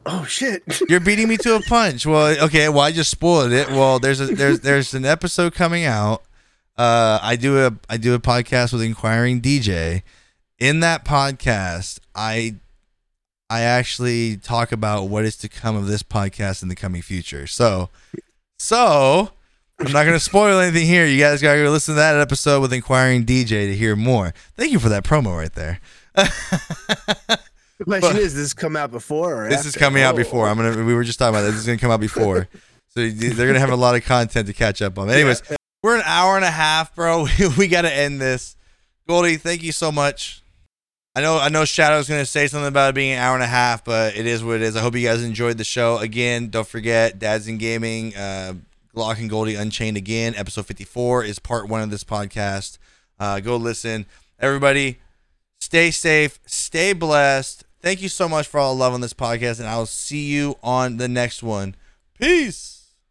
Oh 0.05 0.23
shit! 0.25 0.63
You're 0.89 1.01
beating 1.01 1.27
me 1.27 1.37
to 1.37 1.55
a 1.55 1.61
punch. 1.61 2.05
Well, 2.05 2.43
okay. 2.45 2.69
Well, 2.69 2.81
I 2.81 2.91
just 2.91 3.11
spoiled 3.11 3.51
it. 3.51 3.69
Well, 3.69 3.99
there's 3.99 4.19
a 4.21 4.27
there's 4.27 4.61
there's 4.61 4.93
an 4.93 5.05
episode 5.05 5.53
coming 5.53 5.85
out. 5.85 6.23
Uh, 6.77 7.19
I 7.21 7.35
do 7.35 7.65
a 7.65 7.73
I 7.89 7.97
do 7.97 8.13
a 8.13 8.19
podcast 8.19 8.71
with 8.73 8.81
Inquiring 8.81 9.41
DJ. 9.41 10.03
In 10.57 10.79
that 10.81 11.05
podcast, 11.05 11.99
I 12.15 12.55
I 13.49 13.61
actually 13.61 14.37
talk 14.37 14.71
about 14.71 15.05
what 15.05 15.25
is 15.25 15.35
to 15.37 15.49
come 15.49 15.75
of 15.75 15.87
this 15.87 16.03
podcast 16.03 16.61
in 16.61 16.69
the 16.69 16.75
coming 16.75 17.01
future. 17.01 17.47
So, 17.47 17.89
so 18.59 19.31
I'm 19.79 19.91
not 19.91 20.03
gonna 20.05 20.19
spoil 20.19 20.59
anything 20.59 20.85
here. 20.85 21.05
You 21.05 21.17
guys 21.19 21.41
gotta 21.41 21.63
go 21.63 21.71
listen 21.71 21.95
to 21.95 21.99
that 21.99 22.15
episode 22.17 22.61
with 22.61 22.71
Inquiring 22.73 23.25
DJ 23.25 23.47
to 23.67 23.75
hear 23.75 23.95
more. 23.95 24.33
Thank 24.55 24.71
you 24.71 24.79
for 24.79 24.89
that 24.89 25.03
promo 25.03 25.35
right 25.37 25.53
there. 25.53 25.79
The 26.15 27.85
question 27.85 28.17
is, 28.17 28.23
does 28.23 28.35
this 28.35 28.53
come 28.53 28.75
out 28.75 28.91
before 28.91 29.45
or 29.45 29.49
This 29.49 29.61
is 29.61 29.67
after? 29.67 29.79
coming 29.79 30.03
out 30.03 30.15
Oh. 30.15 30.17
before. 30.17 30.47
I'm 30.49 30.57
gonna. 30.57 30.83
We 30.83 30.93
were 30.93 31.03
just 31.05 31.17
talking 31.17 31.33
about 31.35 31.43
this. 31.43 31.51
This 31.53 31.61
is 31.61 31.65
gonna 31.65 31.77
come 31.77 31.91
out 31.91 32.01
before, 32.01 32.47
so 32.89 33.09
they're 33.09 33.47
gonna 33.47 33.59
have 33.59 33.71
a 33.71 33.75
lot 33.77 33.95
of 33.95 34.03
content 34.03 34.47
to 34.47 34.53
catch 34.53 34.81
up 34.81 34.99
on. 34.99 35.09
Anyways, 35.09 35.41
we're 35.81 35.95
an 35.95 36.03
hour 36.05 36.35
and 36.35 36.43
a 36.43 36.51
half, 36.51 36.93
bro. 36.93 37.25
We, 37.39 37.47
we 37.57 37.67
got 37.67 37.83
to 37.83 37.93
end 37.93 38.19
this. 38.19 38.57
Goldy, 39.07 39.37
thank 39.37 39.63
you 39.63 39.71
so 39.71 39.91
much. 39.93 40.43
I 41.19 41.21
know. 41.21 41.37
I 41.37 41.49
know. 41.49 41.65
Shadow's 41.65 42.07
gonna 42.07 42.25
say 42.25 42.47
something 42.47 42.69
about 42.69 42.91
it 42.91 42.95
being 42.95 43.11
an 43.11 43.19
hour 43.19 43.33
and 43.33 43.43
a 43.43 43.47
half, 43.47 43.83
but 43.83 44.15
it 44.15 44.25
is 44.25 44.41
what 44.41 44.55
it 44.55 44.61
is. 44.61 44.77
I 44.77 44.79
hope 44.79 44.95
you 44.95 45.05
guys 45.05 45.21
enjoyed 45.21 45.57
the 45.57 45.65
show. 45.65 45.97
Again, 45.97 46.47
don't 46.47 46.65
forget, 46.65 47.19
Dads 47.19 47.45
in 47.49 47.57
Gaming, 47.57 48.15
uh, 48.15 48.53
Glock 48.95 49.17
and 49.17 49.29
Goldy 49.29 49.55
Unchained 49.55 49.97
again. 49.97 50.33
Episode 50.37 50.65
54 50.65 51.25
is 51.25 51.37
part 51.37 51.67
one 51.67 51.81
of 51.81 51.89
this 51.91 52.05
podcast. 52.05 52.77
Uh, 53.19 53.41
go 53.41 53.57
listen, 53.57 54.05
everybody. 54.39 54.99
Stay 55.59 55.91
safe. 55.91 56.39
Stay 56.45 56.93
blessed. 56.93 57.65
Thank 57.81 58.01
you 58.01 58.07
so 58.07 58.29
much 58.29 58.47
for 58.47 58.57
all 58.61 58.73
the 58.73 58.79
love 58.79 58.93
on 58.93 59.01
this 59.01 59.13
podcast, 59.13 59.59
and 59.59 59.67
I 59.67 59.75
will 59.75 59.87
see 59.87 60.25
you 60.25 60.55
on 60.63 60.95
the 60.95 61.09
next 61.09 61.43
one. 61.43 61.75
Peace. 62.17 62.78